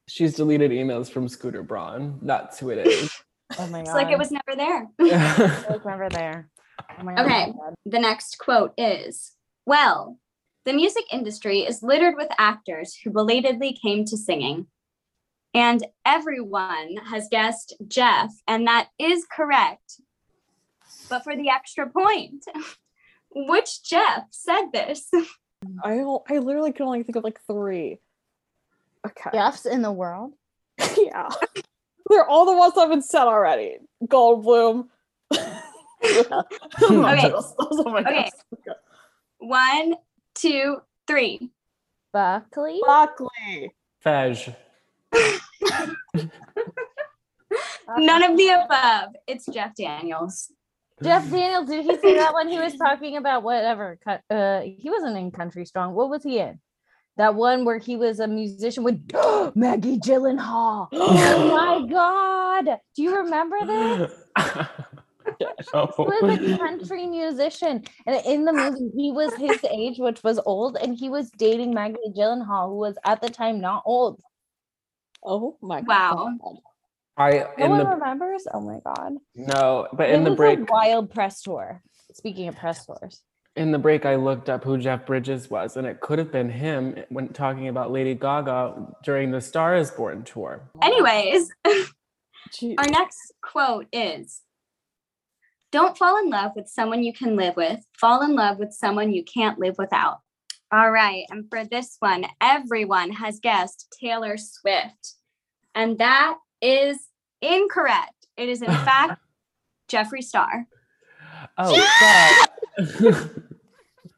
She's 0.08 0.36
deleted 0.36 0.72
emails 0.72 1.10
from 1.10 1.28
Scooter 1.28 1.64
Braun. 1.64 2.20
That's 2.22 2.60
who 2.60 2.70
it 2.70 2.86
is. 2.86 3.12
Oh 3.60 3.68
my 3.68 3.80
god. 3.80 3.82
It's 3.82 3.94
like 3.94 4.12
it 4.12 4.18
was 4.18 4.32
never 4.32 4.56
there. 4.56 4.88
I 5.02 5.66
was 5.70 5.82
never 5.84 6.08
there. 6.08 6.50
Oh 6.98 7.04
my 7.04 7.16
god. 7.16 7.26
Okay. 7.26 7.54
The 7.86 8.00
next 8.00 8.38
quote 8.38 8.74
is 8.78 9.34
Well, 9.66 10.18
the 10.64 10.72
music 10.72 11.04
industry 11.12 11.60
is 11.60 11.84
littered 11.84 12.16
with 12.16 12.30
actors 12.38 12.96
who 12.96 13.10
belatedly 13.12 13.78
came 13.84 14.06
to 14.06 14.16
singing. 14.16 14.68
And 15.54 15.86
everyone 16.06 16.96
has 17.10 17.28
guessed 17.30 17.76
Jeff, 17.90 18.32
and 18.48 18.66
that 18.68 18.88
is 18.98 19.26
correct. 19.30 20.00
But 21.10 21.26
for 21.26 21.36
the 21.36 21.50
extra 21.50 21.90
point, 21.90 22.46
which 23.36 23.84
Jeff 23.84 24.28
said 24.32 24.68
this? 24.72 25.10
I 25.84 26.00
I 26.30 26.38
literally 26.38 26.72
can 26.72 26.86
only 26.86 27.04
think 27.04 27.18
of 27.18 27.26
like 27.26 27.42
three. 27.46 28.00
Okay. 29.06 29.30
Jeffs 29.34 29.66
in 29.66 29.82
the 29.82 29.92
world. 29.92 30.34
Yeah. 30.98 31.30
They're 32.10 32.28
all 32.28 32.46
the 32.46 32.58
ones 32.58 32.74
I've 32.78 32.90
been 32.90 33.02
said 33.02 33.24
already. 33.26 33.78
Goldblum. 34.06 34.88
yeah. 35.34 35.40
Okay. 36.04 37.30
Those- 37.30 37.56
those 37.58 37.80
are 37.86 37.92
my 37.92 38.00
Okay. 38.02 38.30
Okay. 38.54 38.78
One, 39.40 39.96
two, 40.36 40.78
three. 41.08 41.50
Buckley. 42.12 42.80
Broccoli. 42.84 43.72
Fej. 44.06 44.56
None 47.98 48.24
of 48.24 48.38
the 48.38 48.48
above. 48.66 49.16
It's 49.28 49.46
Jeff 49.46 49.76
Daniels. 49.76 50.52
Jeff 51.04 51.30
Daniels. 51.30 51.68
Did 51.70 51.86
he 51.86 51.98
say 51.98 52.16
that 52.16 52.34
when 52.34 52.48
he 52.50 52.60
was 52.60 52.76
talking 52.76 53.18
about 53.18 53.44
whatever? 53.44 53.98
Uh, 54.30 54.62
he 54.62 54.90
wasn't 54.90 55.18
in 55.18 55.32
Country 55.32 55.66
Strong. 55.66 55.94
What 55.94 56.10
was 56.10 56.24
he 56.24 56.40
in? 56.40 56.60
That 57.18 57.36
one 57.36 57.66
where 57.66 57.78
he 57.78 57.98
was 57.98 58.20
a 58.20 58.28
musician 58.28 58.84
with 58.84 59.02
Maggie 59.56 59.98
Gyllenhaal. 59.98 60.88
Oh 60.94 61.50
my 61.50 61.88
God! 61.88 62.80
Do 62.96 63.04
you 63.04 63.16
remember 63.18 63.58
this? 63.66 64.12
He 65.38 66.06
was 66.06 66.40
a 66.40 66.58
country 66.58 67.06
musician, 67.08 67.84
and 68.06 68.26
in 68.26 68.46
the 68.46 68.54
movie, 68.54 68.90
he 68.96 69.12
was 69.12 69.34
his 69.36 69.64
age, 69.70 69.98
which 70.00 70.24
was 70.24 70.40
old, 70.46 70.78
and 70.78 70.98
he 70.98 71.10
was 71.10 71.30
dating 71.32 71.74
Maggie 71.74 71.98
Gyllenhaal, 72.16 72.70
who 72.70 72.78
was 72.78 72.98
at 73.06 73.22
the 73.22 73.30
time 73.30 73.60
not 73.62 73.84
old. 73.86 74.22
Oh 75.24 75.58
my 75.62 75.82
Wow. 75.82 76.30
god. 76.42 76.58
I 77.18 77.32
No 77.58 77.66
in 77.66 77.70
one 77.72 77.80
the 77.80 77.86
remembers. 77.86 78.48
Oh 78.54 78.62
my 78.62 78.80
God! 78.84 79.14
no, 79.36 79.88
but 79.94 80.10
It 80.10 80.16
in 80.16 80.24
the 80.24 80.32
was 80.32 80.38
break, 80.38 80.60
a 80.60 80.66
wild 80.70 81.12
press 81.12 81.42
tour. 81.42 81.82
Speaking 82.14 82.48
of 82.48 82.56
press 82.56 82.86
tours, 82.86 83.22
in 83.56 83.72
the 83.72 83.80
break, 83.80 84.06
I 84.06 84.16
looked 84.16 84.50
up 84.50 84.64
who 84.64 84.78
Jeff 84.78 85.06
Bridges 85.06 85.50
was, 85.50 85.76
and 85.76 85.86
it 85.86 86.00
could 86.00 86.20
have 86.20 86.32
been 86.32 86.50
him 86.50 87.04
when 87.10 87.30
talking 87.30 87.68
about 87.68 87.92
Lady 87.92 88.16
Gaga 88.16 88.96
during 89.04 89.32
the 89.32 89.42
Star 89.42 89.76
Is 89.76 89.92
Born 89.92 90.24
tour. 90.24 90.70
Anyways, 90.82 91.52
our 91.66 92.88
next 92.88 93.34
quote 93.42 93.88
is 93.92 94.42
Don't 95.72 95.98
fall 95.98 96.18
in 96.20 96.30
love 96.30 96.52
with 96.56 96.68
someone 96.68 97.04
you 97.04 97.14
can 97.14 97.36
live 97.36 97.56
with, 97.58 97.80
fall 98.00 98.22
in 98.24 98.36
love 98.36 98.58
with 98.58 98.74
someone 98.74 99.12
you 99.12 99.24
can't 99.24 99.60
live 99.60 99.76
without. 99.78 100.20
All 100.74 100.90
right. 100.90 101.26
And 101.30 101.50
for 101.50 101.66
this 101.66 101.98
one, 102.00 102.26
everyone 102.40 103.12
has 103.12 103.42
guessed 103.42 103.94
Taylor 104.00 104.38
Swift. 104.38 105.16
And 105.76 105.98
that 105.98 106.38
is 106.62 106.98
incorrect. 107.42 108.28
It 108.38 108.48
is, 108.48 108.62
in 108.62 108.68
fact, 108.72 109.22
Jeffree 109.92 110.24
Star. 110.24 110.66
Oh 111.58 112.48
God. 112.78 113.30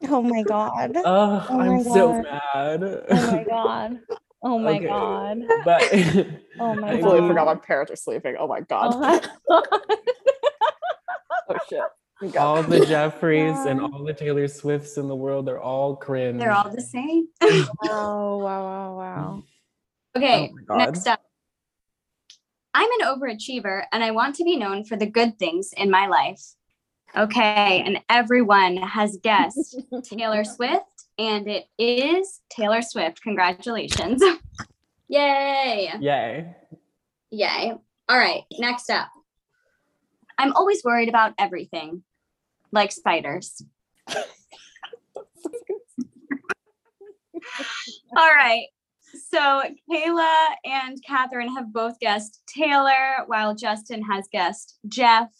Oh 0.06 0.20
my 0.22 0.42
god. 0.42 0.92
oh, 0.96 1.46
Oh 1.48 1.56
my 1.58 1.66
I'm 1.68 1.82
so 1.82 2.20
mad. 2.20 2.82
Oh 3.08 3.32
my 3.32 3.44
god. 3.44 4.00
Oh 4.42 4.58
my 4.58 4.72
Okay. 4.76 4.86
god. 4.86 5.42
But 5.64 5.82
Oh 6.60 6.74
my 6.74 6.88
I 6.88 6.92
I 6.92 7.00
totally 7.00 7.20
mean- 7.20 7.30
forgot 7.30 7.46
my 7.46 7.54
parents 7.54 7.90
are 7.92 7.96
sleeping. 7.96 8.36
Oh 8.38 8.46
my 8.46 8.60
god. 8.60 8.92
Oh 8.94 8.98
my 9.00 9.18
god. 9.48 9.68
Oh 11.48 11.56
shit. 11.70 11.80
We 12.20 12.28
got- 12.28 12.42
all 12.46 12.62
the 12.62 12.84
Jeffreys 12.84 13.56
and 13.66 13.80
all 13.80 14.04
the 14.04 14.12
Taylor 14.12 14.46
Swifts 14.48 14.98
in 14.98 15.08
the 15.08 15.16
world, 15.16 15.46
they're 15.46 15.60
all 15.60 15.96
cringe. 15.96 16.38
They're 16.38 16.52
all 16.52 16.68
the 16.70 16.82
same. 16.82 17.28
Oh 17.40 18.38
wow 18.38 18.62
wow 18.62 18.96
wow. 18.98 19.42
Okay, 20.16 20.52
Oh 20.68 20.76
next 20.76 21.06
up. 21.06 21.20
I'm 22.74 22.88
an 23.00 23.06
overachiever 23.06 23.84
and 23.90 24.04
I 24.04 24.10
want 24.10 24.36
to 24.36 24.44
be 24.44 24.56
known 24.56 24.84
for 24.84 24.96
the 24.96 25.06
good 25.06 25.38
things 25.38 25.72
in 25.76 25.90
my 25.90 26.08
life. 26.08 26.42
Okay, 27.16 27.82
and 27.86 28.00
everyone 28.08 28.76
has 28.76 29.18
guessed 29.22 29.80
Taylor 30.04 30.42
Swift, 30.42 31.04
and 31.16 31.48
it 31.48 31.66
is 31.78 32.40
Taylor 32.50 32.82
Swift. 32.82 33.22
Congratulations. 33.22 34.20
Yay. 35.08 35.92
Yay. 36.00 36.56
Yay. 37.30 37.72
All 38.08 38.18
right, 38.18 38.42
next 38.58 38.90
up. 38.90 39.08
I'm 40.38 40.52
always 40.54 40.82
worried 40.82 41.08
about 41.08 41.34
everything, 41.38 42.02
like 42.72 42.90
spiders. 42.90 43.62
All 44.08 44.16
right. 48.16 48.66
So 49.30 49.62
Kaela 49.90 50.46
and 50.64 50.98
Kathryn 51.08 51.54
have 51.54 51.72
both 51.72 52.00
guessed 52.00 52.42
Taylor, 52.48 53.24
while 53.26 53.54
Justin 53.54 54.02
has 54.02 54.26
guessed 54.32 54.78
Jeff. 54.88 55.30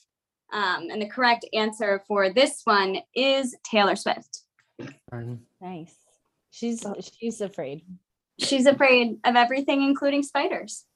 Um, 0.54 0.88
and 0.90 1.02
the 1.02 1.08
correct 1.08 1.44
answer 1.52 2.02
for 2.08 2.32
this 2.32 2.62
one 2.64 2.98
is 3.14 3.54
Taylor 3.70 3.96
Swift. 3.96 4.42
Nice. 5.60 5.94
She's 6.50 6.86
she's 7.18 7.40
afraid. 7.40 7.82
She's 8.38 8.66
afraid 8.66 9.18
of 9.24 9.36
everything, 9.36 9.82
including 9.82 10.22
spiders. 10.22 10.86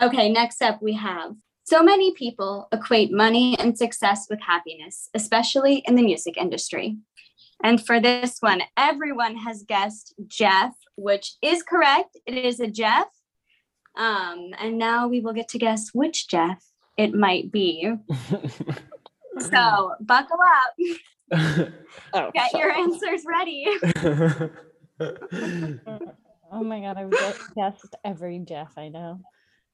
Okay, 0.00 0.32
next 0.32 0.60
up 0.62 0.82
we 0.82 0.94
have 0.94 1.36
so 1.62 1.80
many 1.80 2.12
people 2.14 2.66
equate 2.72 3.12
money 3.12 3.56
and 3.60 3.78
success 3.78 4.26
with 4.28 4.40
happiness, 4.40 5.08
especially 5.14 5.84
in 5.86 5.94
the 5.94 6.02
music 6.02 6.36
industry. 6.36 6.96
And 7.62 7.84
for 7.84 8.00
this 8.00 8.38
one, 8.40 8.62
everyone 8.76 9.36
has 9.36 9.62
guessed 9.62 10.14
Jeff, 10.26 10.74
which 10.96 11.36
is 11.40 11.62
correct. 11.62 12.18
It 12.26 12.34
is 12.34 12.58
a 12.58 12.66
Jeff. 12.66 13.06
Um, 13.96 14.50
and 14.58 14.78
now 14.78 15.08
we 15.08 15.20
will 15.20 15.32
get 15.34 15.48
to 15.50 15.58
guess 15.58 15.90
which 15.92 16.28
Jeff 16.28 16.64
it 16.96 17.14
might 17.14 17.50
be. 17.52 17.92
So 19.38 19.94
buckle 20.00 20.38
up, 20.44 20.74
Oh, 22.14 22.30
get 22.34 22.50
shut 22.50 22.60
your 22.60 22.70
up. 22.70 22.78
answers 22.78 23.22
ready. 23.26 23.66
Oh 26.54 26.62
my 26.62 26.80
god, 26.80 26.98
I've 26.98 27.10
guessed 27.56 27.94
every 28.04 28.38
Jeff 28.40 28.76
I 28.76 28.88
know. 28.88 29.20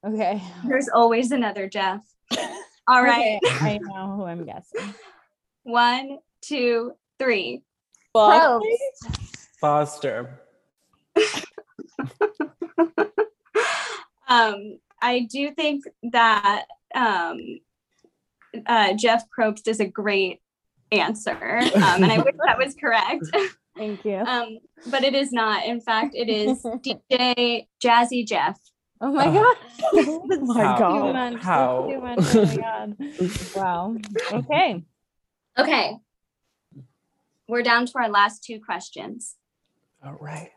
Okay. 0.06 0.40
There's 0.64 0.88
always 0.88 1.32
another 1.32 1.68
Jeff. 1.68 2.00
All 2.86 3.02
right, 3.02 3.18
Okay, 3.18 3.40
I 3.60 3.78
know 3.82 4.14
who 4.16 4.24
I'm 4.24 4.44
guessing. 4.46 4.94
one, 5.64 6.18
two, 6.40 6.92
three. 7.18 7.62
Fuck. 8.12 8.62
Foster. 9.60 10.40
Um, 14.28 14.78
I 15.02 15.20
do 15.30 15.50
think 15.52 15.84
that 16.12 16.64
um, 16.94 17.38
uh, 18.66 18.92
Jeff 18.94 19.24
Probst 19.36 19.68
is 19.68 19.80
a 19.80 19.86
great 19.86 20.40
answer, 20.92 21.58
um, 21.58 22.02
and 22.02 22.12
I 22.12 22.18
wish 22.18 22.34
that 22.46 22.58
was 22.58 22.74
correct, 22.74 23.24
Thank 23.76 24.04
you. 24.04 24.16
um, 24.16 24.58
but 24.90 25.04
it 25.04 25.14
is 25.14 25.32
not. 25.32 25.64
In 25.66 25.80
fact, 25.80 26.14
it 26.14 26.28
is 26.28 26.62
DJ 26.64 27.66
Jazzy 27.82 28.26
Jeff. 28.26 28.58
Oh 29.00 29.12
my 29.12 29.26
Uh, 29.26 29.32
god. 29.32 29.56
Oh 29.94 30.22
my 30.42 30.64
How? 30.64 30.76
Too 30.76 30.82
god. 30.82 31.12
much, 31.32 31.42
How? 31.42 31.86
too 31.88 32.00
much. 32.00 32.18
Oh 32.34 32.44
my 32.44 32.56
god. 32.56 32.96
Wow. 33.54 33.96
Okay. 34.32 34.84
Okay, 35.58 35.96
we're 37.48 37.62
down 37.62 37.86
to 37.86 37.92
our 37.98 38.08
last 38.08 38.44
two 38.44 38.60
questions. 38.60 39.34
All 40.04 40.16
right. 40.20 40.50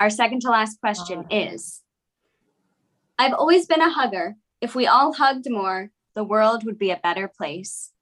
Our 0.00 0.10
second 0.10 0.40
to 0.42 0.50
last 0.50 0.80
question 0.80 1.18
Alright. 1.18 1.52
is: 1.54 1.82
I've 3.18 3.34
always 3.34 3.66
been 3.66 3.80
a 3.80 3.90
hugger. 3.90 4.36
If 4.60 4.74
we 4.74 4.86
all 4.86 5.12
hugged 5.12 5.48
more, 5.50 5.90
the 6.14 6.24
world 6.24 6.64
would 6.64 6.78
be 6.78 6.90
a 6.90 7.00
better 7.02 7.28
place. 7.28 7.92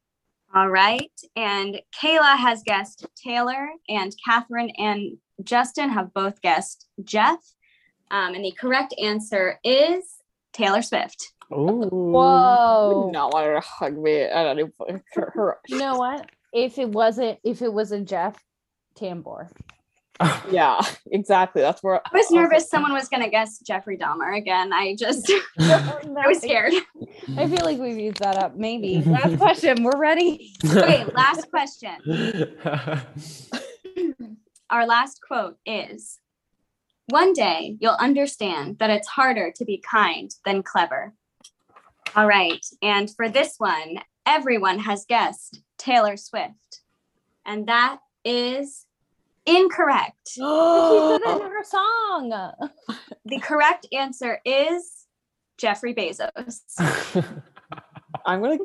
All 0.54 0.68
right. 0.68 1.10
And 1.34 1.80
Kaela 2.00 2.36
has 2.36 2.62
guessed 2.62 3.06
Taylor, 3.16 3.68
and 3.88 4.14
Kathryn 4.26 4.70
and 4.78 5.16
Justin 5.42 5.90
have 5.90 6.14
both 6.14 6.40
guessed 6.42 6.86
Jeff. 7.02 7.38
Um, 8.10 8.34
and 8.34 8.44
the 8.44 8.52
correct 8.52 8.94
answer 9.02 9.58
is 9.64 10.04
Taylor 10.52 10.82
Swift. 10.82 11.32
Ooh. 11.52 11.88
Whoa. 11.90 13.04
would 13.06 13.12
not 13.12 13.32
want 13.32 13.46
her 13.46 13.54
to 13.54 13.60
hug 13.60 13.98
me. 13.98 14.28
I 14.28 14.44
don't 14.44 14.58
even 14.60 15.02
her, 15.14 15.32
her- 15.34 15.58
You 15.68 15.78
know 15.78 15.96
what? 15.96 16.30
If 16.52 16.78
it 16.78 16.88
wasn't, 16.88 17.38
if 17.42 17.62
it 17.62 17.72
wasn't 17.72 18.08
Jeff 18.08 18.36
Tambor. 18.96 19.50
Yeah, 20.50 20.80
exactly. 21.10 21.62
That's 21.62 21.82
where 21.82 22.00
I 22.06 22.10
was 22.12 22.30
nervous 22.30 22.68
someone 22.68 22.92
was 22.92 23.08
going 23.08 23.22
to 23.22 23.30
guess 23.30 23.58
Jeffrey 23.58 23.98
Dahmer 23.98 24.36
again. 24.36 24.72
I 24.72 24.94
just, 24.94 25.30
I 25.58 26.26
was 26.26 26.38
scared. 26.38 26.72
I 27.36 27.48
feel 27.48 27.64
like 27.64 27.78
we've 27.78 27.98
used 27.98 28.18
that 28.18 28.36
up. 28.36 28.56
Maybe. 28.56 29.02
Last 29.02 29.38
question. 29.38 29.82
We're 29.82 29.98
ready. 29.98 30.52
Okay, 30.64 31.04
last 31.14 31.50
question. 31.50 31.96
Our 34.70 34.86
last 34.86 35.20
quote 35.26 35.56
is 35.66 36.18
One 37.08 37.32
day 37.32 37.76
you'll 37.80 37.92
understand 37.92 38.78
that 38.78 38.90
it's 38.90 39.08
harder 39.08 39.52
to 39.56 39.64
be 39.64 39.78
kind 39.78 40.30
than 40.44 40.62
clever. 40.62 41.14
All 42.14 42.26
right. 42.26 42.64
And 42.82 43.10
for 43.10 43.28
this 43.28 43.54
one, 43.58 43.98
everyone 44.26 44.80
has 44.80 45.06
guessed 45.06 45.60
Taylor 45.78 46.16
Swift. 46.16 46.80
And 47.44 47.66
that 47.66 47.98
is 48.24 48.86
incorrect. 49.46 50.12
She 50.34 50.40
said 50.40 51.20
it 51.20 51.22
in 51.22 51.42
oh. 51.42 51.50
her 51.50 51.64
song. 51.64 52.52
The 53.26 53.38
correct 53.38 53.86
answer 53.90 54.38
is 54.44 55.06
Jeffrey 55.56 55.94
Bezos. 55.94 56.60
I'm 58.26 58.42
gonna. 58.42 58.58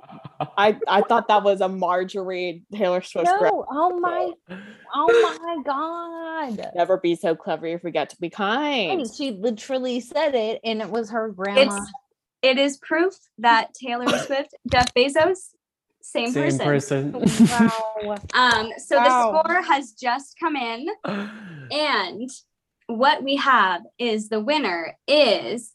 I 0.57 0.77
I 0.87 1.01
thought 1.01 1.29
that 1.29 1.43
was 1.43 1.61
a 1.61 1.69
Marjorie 1.69 2.63
Taylor 2.73 3.01
Swift. 3.01 3.27
No. 3.27 3.65
Oh 3.71 3.99
my. 3.99 4.31
Oh 4.93 5.39
my 5.45 5.63
God. 5.65 6.71
Never 6.75 6.97
be 6.97 7.15
so 7.15 7.35
clever 7.35 7.67
if 7.67 7.83
we 7.83 7.91
get 7.91 8.09
to 8.11 8.17
be 8.19 8.29
kind. 8.29 9.01
And 9.01 9.13
she 9.13 9.31
literally 9.31 10.01
said 10.01 10.35
it, 10.35 10.59
and 10.63 10.81
it 10.81 10.89
was 10.89 11.09
her 11.11 11.29
grandma. 11.29 11.77
It's 11.77 11.91
it 12.41 12.57
is 12.57 12.77
proof 12.77 13.13
that 13.39 13.73
Taylor 13.73 14.07
Swift, 14.25 14.53
Jeff 14.71 14.93
Bezos, 14.93 15.49
same, 16.01 16.31
Same 16.31 16.57
person. 16.59 17.11
person. 17.13 17.47
wow. 17.49 18.15
Um, 18.33 18.71
so 18.77 18.97
Wow. 18.97 19.03
the 19.03 19.41
score 19.41 19.61
has 19.63 19.91
just 19.93 20.37
come 20.39 20.55
in. 20.55 20.87
And 21.71 22.29
what 22.87 23.23
we 23.23 23.35
have 23.35 23.81
is 23.99 24.29
the 24.29 24.39
winner 24.39 24.95
is 25.07 25.73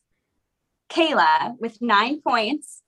Kaela 0.91 1.57
with 1.59 1.81
nine 1.81 2.21
points. 2.21 2.83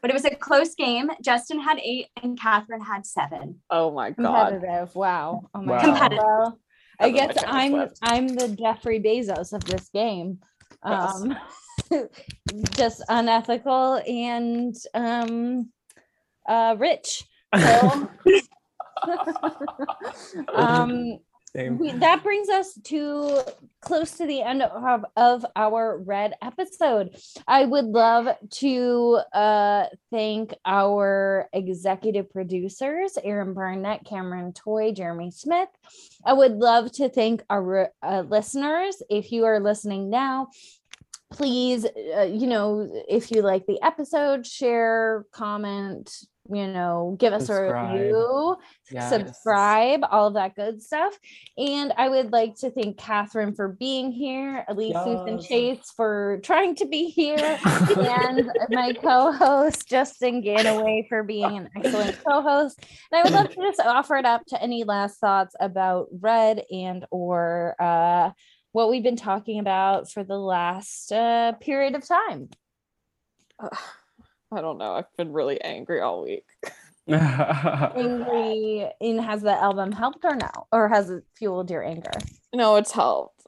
But 0.00 0.10
it 0.10 0.14
was 0.14 0.24
a 0.24 0.34
close 0.34 0.74
game. 0.74 1.10
Justin 1.22 1.60
had 1.60 1.78
eight 1.78 2.08
and 2.22 2.38
Kathryn 2.38 2.84
had 2.84 3.06
seven. 3.06 3.60
Oh 3.70 3.92
my 3.92 4.10
god. 4.10 4.50
Competitive. 4.50 4.94
Wow. 4.96 5.48
Oh 5.54 5.62
my 5.62 5.72
Wow. 5.72 5.78
God. 5.78 5.84
Competitive. 5.84 6.24
Well, 6.24 6.58
I 6.98 7.10
guess 7.10 7.36
I'm 7.46 7.70
Swift. 7.72 7.98
I'm 8.02 8.26
the 8.28 8.48
Jeffrey 8.48 9.00
Bezos 9.00 9.52
of 9.52 9.64
this 9.64 9.88
game. 9.90 10.38
Yes. 10.84 11.14
Um 11.22 11.36
just 12.74 13.02
unethical 13.08 14.02
and 14.06 14.74
um 14.94 15.70
uh 16.48 16.76
rich. 16.78 17.24
So 17.56 18.08
um 20.54 21.18
we, 21.54 21.92
that 21.92 22.22
brings 22.22 22.48
us 22.48 22.72
to 22.84 23.42
close 23.82 24.12
to 24.12 24.26
the 24.26 24.40
end 24.40 24.62
of, 24.62 25.04
of 25.16 25.44
our 25.54 25.98
red 25.98 26.32
episode. 26.40 27.14
I 27.46 27.66
would 27.66 27.84
love 27.84 28.28
to 28.50 29.20
uh, 29.34 29.86
thank 30.10 30.54
our 30.64 31.48
executive 31.52 32.30
producers 32.30 33.18
aaron 33.22 33.52
barnett 33.52 34.04
cameron 34.04 34.52
toy 34.52 34.92
jeremy 34.92 35.30
smith. 35.30 35.68
I 36.24 36.32
would 36.32 36.52
love 36.52 36.90
to 36.92 37.08
thank 37.10 37.42
our 37.50 37.90
uh, 38.02 38.24
listeners. 38.26 39.02
If 39.10 39.30
you 39.30 39.44
are 39.44 39.60
listening 39.60 40.08
now 40.08 40.48
please 41.30 41.86
uh, 42.16 42.22
you 42.22 42.46
know 42.46 42.88
if 43.08 43.30
you 43.30 43.40
like 43.40 43.66
the 43.66 43.80
episode 43.82 44.46
share 44.46 45.24
comment 45.32 46.26
you 46.50 46.66
know, 46.66 47.16
give 47.18 47.32
us 47.32 47.46
Subscribe. 47.46 47.90
a 47.90 47.98
review, 47.98 48.56
Yes. 48.90 49.08
subscribe, 49.08 50.00
all 50.10 50.26
of 50.28 50.34
that 50.34 50.54
good 50.56 50.82
stuff. 50.82 51.16
And 51.56 51.92
I 51.96 52.08
would 52.08 52.32
like 52.32 52.56
to 52.56 52.70
thank 52.70 52.98
Kathryn 52.98 53.54
for 53.54 53.68
being 53.68 54.10
here, 54.10 54.64
Elise 54.68 54.96
Susan 55.04 55.38
Yes. 55.38 55.48
Chase 55.48 55.92
for 55.96 56.40
trying 56.42 56.74
to 56.76 56.86
be 56.86 57.06
here, 57.08 57.58
and 57.96 58.50
my 58.70 58.92
co-host 58.94 59.88
Justin 59.88 60.42
Ganaway 60.42 61.08
for 61.08 61.22
being 61.22 61.56
an 61.58 61.68
excellent 61.76 62.16
co-host. 62.26 62.78
And 63.10 63.20
I 63.20 63.24
would 63.24 63.32
love 63.32 63.48
to 63.48 63.62
just 63.62 63.80
offer 63.80 64.16
it 64.16 64.24
up 64.24 64.44
to 64.46 64.60
any 64.60 64.84
last 64.84 65.20
thoughts 65.20 65.54
about 65.60 66.08
Red 66.20 66.64
and 66.70 67.06
or 67.10 67.76
uh, 67.80 68.30
what 68.72 68.90
we've 68.90 69.02
been 69.02 69.16
talking 69.16 69.58
about 69.58 70.10
for 70.10 70.24
the 70.24 70.38
last 70.38 71.12
uh, 71.12 71.52
period 71.52 71.94
of 71.94 72.06
time. 72.06 72.48
I 74.52 74.60
don't 74.60 74.78
know. 74.78 74.92
I've 74.92 75.16
been 75.16 75.32
really 75.32 75.60
angry 75.62 76.00
all 76.00 76.22
week. 76.24 76.44
Angry, 77.08 78.90
and 79.00 79.20
has 79.20 79.42
the 79.42 79.52
album 79.52 79.92
helped 79.92 80.24
or 80.24 80.34
no, 80.36 80.50
or 80.70 80.88
has 80.88 81.10
it 81.10 81.24
fueled 81.34 81.70
your 81.70 81.82
anger? 81.84 82.10
No, 82.54 82.76
it's 82.76 82.92
helped. 82.92 83.46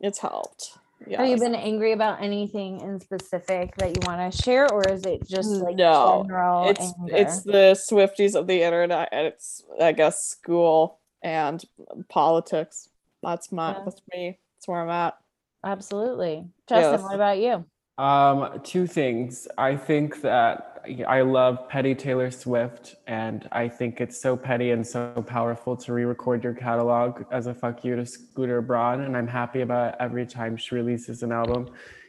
It's 0.00 0.18
helped. 0.18 0.78
Yeah. 1.06 1.20
Have 1.22 1.30
you 1.30 1.38
been 1.38 1.54
angry 1.54 1.92
about 1.92 2.22
anything 2.22 2.80
in 2.80 3.00
specific 3.00 3.74
that 3.76 3.88
you 3.88 4.00
want 4.06 4.32
to 4.32 4.42
share, 4.42 4.70
or 4.70 4.86
is 4.88 5.04
it 5.04 5.26
just 5.26 5.50
like 5.50 5.76
No, 5.76 6.22
general 6.26 6.68
It's 6.68 6.80
anger? 6.80 7.16
it's 7.16 7.42
the 7.42 7.74
Swifties 7.74 8.34
of 8.34 8.46
the 8.46 8.62
internet, 8.62 9.08
and 9.10 9.26
it's 9.26 9.62
I 9.80 9.92
guess 9.92 10.22
school 10.22 10.98
and 11.22 11.64
politics. 12.08 12.88
That's 13.22 13.50
my 13.50 13.72
Yeah. 13.72 13.82
that's 13.84 14.02
me. 14.12 14.38
That's 14.56 14.68
where 14.68 14.82
I'm 14.82 14.90
at. 14.90 15.16
Absolutely, 15.64 16.46
Justin. 16.68 16.92
Yes. 16.92 17.02
What 17.02 17.14
about 17.14 17.38
you? 17.38 17.64
Um, 18.00 18.62
two 18.64 18.86
things. 18.86 19.46
I 19.58 19.76
think 19.76 20.22
that 20.22 20.82
I 21.06 21.20
love 21.20 21.68
petty 21.68 21.94
Taylor 21.94 22.30
Swift, 22.30 22.94
and 23.06 23.46
I 23.52 23.68
think 23.68 24.00
it's 24.00 24.18
so 24.18 24.38
petty 24.38 24.70
and 24.70 24.86
so 24.86 25.22
powerful 25.26 25.76
to 25.76 25.92
re-record 25.92 26.42
your 26.42 26.54
catalog 26.54 27.24
as 27.30 27.46
a 27.46 27.52
fuck 27.52 27.84
you 27.84 27.96
to 27.96 28.06
Scooter 28.06 28.62
Braun, 28.62 29.02
and 29.02 29.14
I'm 29.14 29.26
happy 29.26 29.60
about 29.60 29.92
it 29.92 29.96
every 30.00 30.24
time 30.24 30.56
she 30.56 30.74
releases 30.74 31.22
an 31.22 31.30
album, 31.30 31.68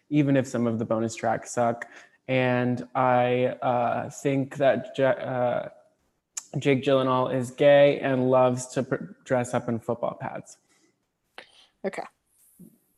even 0.09 0.38
if 0.38 0.47
some 0.47 0.65
of 0.65 0.80
the 0.80 0.85
bonus 0.85 1.13
tracks 1.13 1.51
suck. 1.51 1.85
And 2.30 2.88
I 2.95 3.47
uh, 3.61 4.09
think 4.11 4.55
that 4.55 4.97
uh, 4.97 5.68
Jake 6.57 6.85
Gyllenhaal 6.85 7.35
is 7.35 7.51
gay 7.51 7.99
and 7.99 8.30
loves 8.30 8.68
to 8.68 8.84
pr- 8.84 8.95
dress 9.26 9.53
up 9.53 9.68
in 9.68 9.77
football 9.77 10.18
pads. 10.22 10.57
Okay. 11.84 12.03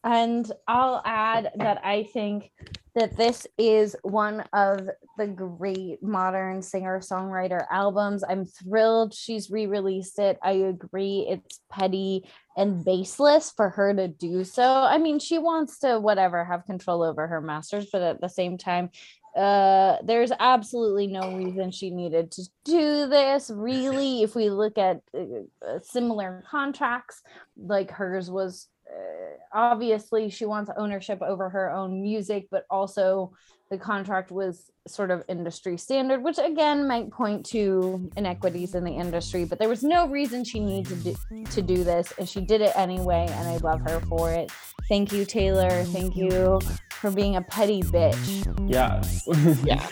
And 0.04 0.52
I'll 0.68 1.02
add 1.06 1.52
that 1.56 1.86
I 1.86 2.04
think 2.04 2.52
that 2.96 3.18
this 3.18 3.48
is 3.58 3.96
one 4.04 4.44
of 4.54 4.88
the 5.18 5.28
great 5.28 6.04
modern 6.04 6.62
singer 6.62 7.00
songwriter 7.00 7.66
albums. 7.72 8.24
I'm 8.28 8.46
thrilled 8.46 9.14
she's 9.14 9.50
re 9.50 9.66
released 9.66 10.20
it. 10.20 10.38
I 10.44 10.52
agree 10.52 11.26
it's 11.28 11.62
petty 11.72 12.30
and 12.56 12.86
baseless 12.86 13.52
for 13.56 13.70
her 13.70 13.94
to 13.96 14.08
do 14.08 14.44
so. 14.44 14.64
I 14.64 14.98
mean, 15.00 15.20
she 15.20 15.40
wants 15.40 15.80
to, 15.80 16.00
whatever, 16.00 16.46
have 16.46 16.66
control 16.66 17.02
over 17.02 17.26
her 17.28 17.42
masters, 17.42 17.88
but 17.92 18.02
at 18.02 18.22
the 18.22 18.30
same 18.30 18.58
time, 18.58 18.90
uh 19.36 19.98
there's 20.04 20.32
absolutely 20.40 21.08
no 21.08 21.36
reason 21.36 21.72
she 21.72 21.90
needed 21.90 22.30
to 22.30 22.44
do 22.64 23.08
this 23.08 23.50
really 23.52 24.22
if 24.22 24.36
we 24.36 24.52
look 24.52 24.78
at 24.78 25.02
uh, 25.18 25.80
similar 25.82 26.44
contracts 26.52 27.24
like 27.58 27.90
hers 27.90 28.30
was 28.30 28.68
Uh, 28.90 29.38
obviously 29.54 30.30
she 30.30 30.46
wants 30.46 30.70
ownership 30.78 31.22
over 31.22 31.50
her 31.50 31.72
own 31.72 32.02
music 32.02 32.48
but 32.52 32.66
also 32.70 33.32
the 33.70 33.78
contract 33.78 34.30
was 34.32 34.72
sort 34.88 35.10
of 35.10 35.24
industry 35.30 35.78
standard 35.78 36.22
which 36.24 36.38
again 36.38 36.88
might 36.88 37.10
point 37.12 37.46
to 37.46 38.10
inequities 38.18 38.76
in 38.76 38.84
the 38.84 38.92
industry 38.92 39.46
but 39.46 39.58
there 39.60 39.70
was 39.70 39.84
no 39.84 40.08
reason 40.08 40.44
she 40.44 40.60
needed 40.60 41.04
to 41.04 41.14
do, 41.14 41.44
to 41.46 41.62
do 41.62 41.84
this 41.84 42.12
and 42.20 42.28
she 42.28 42.42
did 42.42 42.62
it 42.62 42.74
anyway 42.76 43.26
and 43.30 43.48
i 43.48 43.58
love 43.58 43.80
her 43.82 44.00
for 44.02 44.32
it 44.32 44.52
thank 44.90 45.12
you 45.14 45.24
taylor 45.24 45.84
thank 45.86 46.16
you 46.16 46.60
for 46.90 47.10
being 47.12 47.36
a 47.38 47.42
petty 47.42 47.82
bitch 47.82 48.44
Yes. 48.70 49.28
Yeah. 49.64 49.88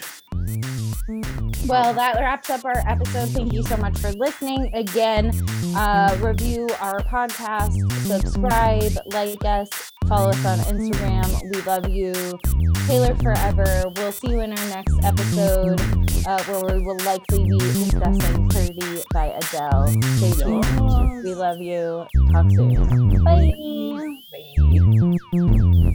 Well, 1.68 1.94
that 1.94 2.16
wraps 2.20 2.50
up 2.50 2.66
our 2.66 2.84
episode. 2.88 3.30
Thank 3.30 3.54
you 3.54 3.64
so 3.64 3.78
much 3.78 3.98
for 3.98 4.12
listening. 4.14 4.74
Again, 4.74 5.32
uh, 5.76 6.18
review 6.22 6.68
our 6.80 7.00
podcast, 7.04 7.74
subscribe, 8.06 8.92
like 9.14 9.44
us, 9.46 9.70
follow 10.08 10.30
us 10.30 10.46
on 10.46 10.60
Instagram. 10.60 11.54
We 11.54 11.62
love 11.62 11.90
you. 11.90 12.14
Taylor 12.88 13.16
Forever. 13.16 13.86
We'll 13.96 14.12
see 14.12 14.32
you 14.32 14.40
in 14.42 14.52
our 14.58 14.70
next 14.70 14.96
episode 15.04 15.80
uh, 16.28 16.44
where 16.44 16.76
we 16.78 16.84
will 16.84 16.98
likely 17.06 17.44
be 17.46 17.58
discussing 17.58 18.50
Pretty 18.50 19.02
by 19.14 19.28
Adele. 19.28 19.88
Stay 20.18 20.34
tuned. 20.34 21.24
We 21.24 21.34
love 21.36 21.60
you. 21.62 22.06
Talk 22.32 22.50
soon. 22.52 23.24
Bye. 23.24 23.54
Bye. 24.32 25.91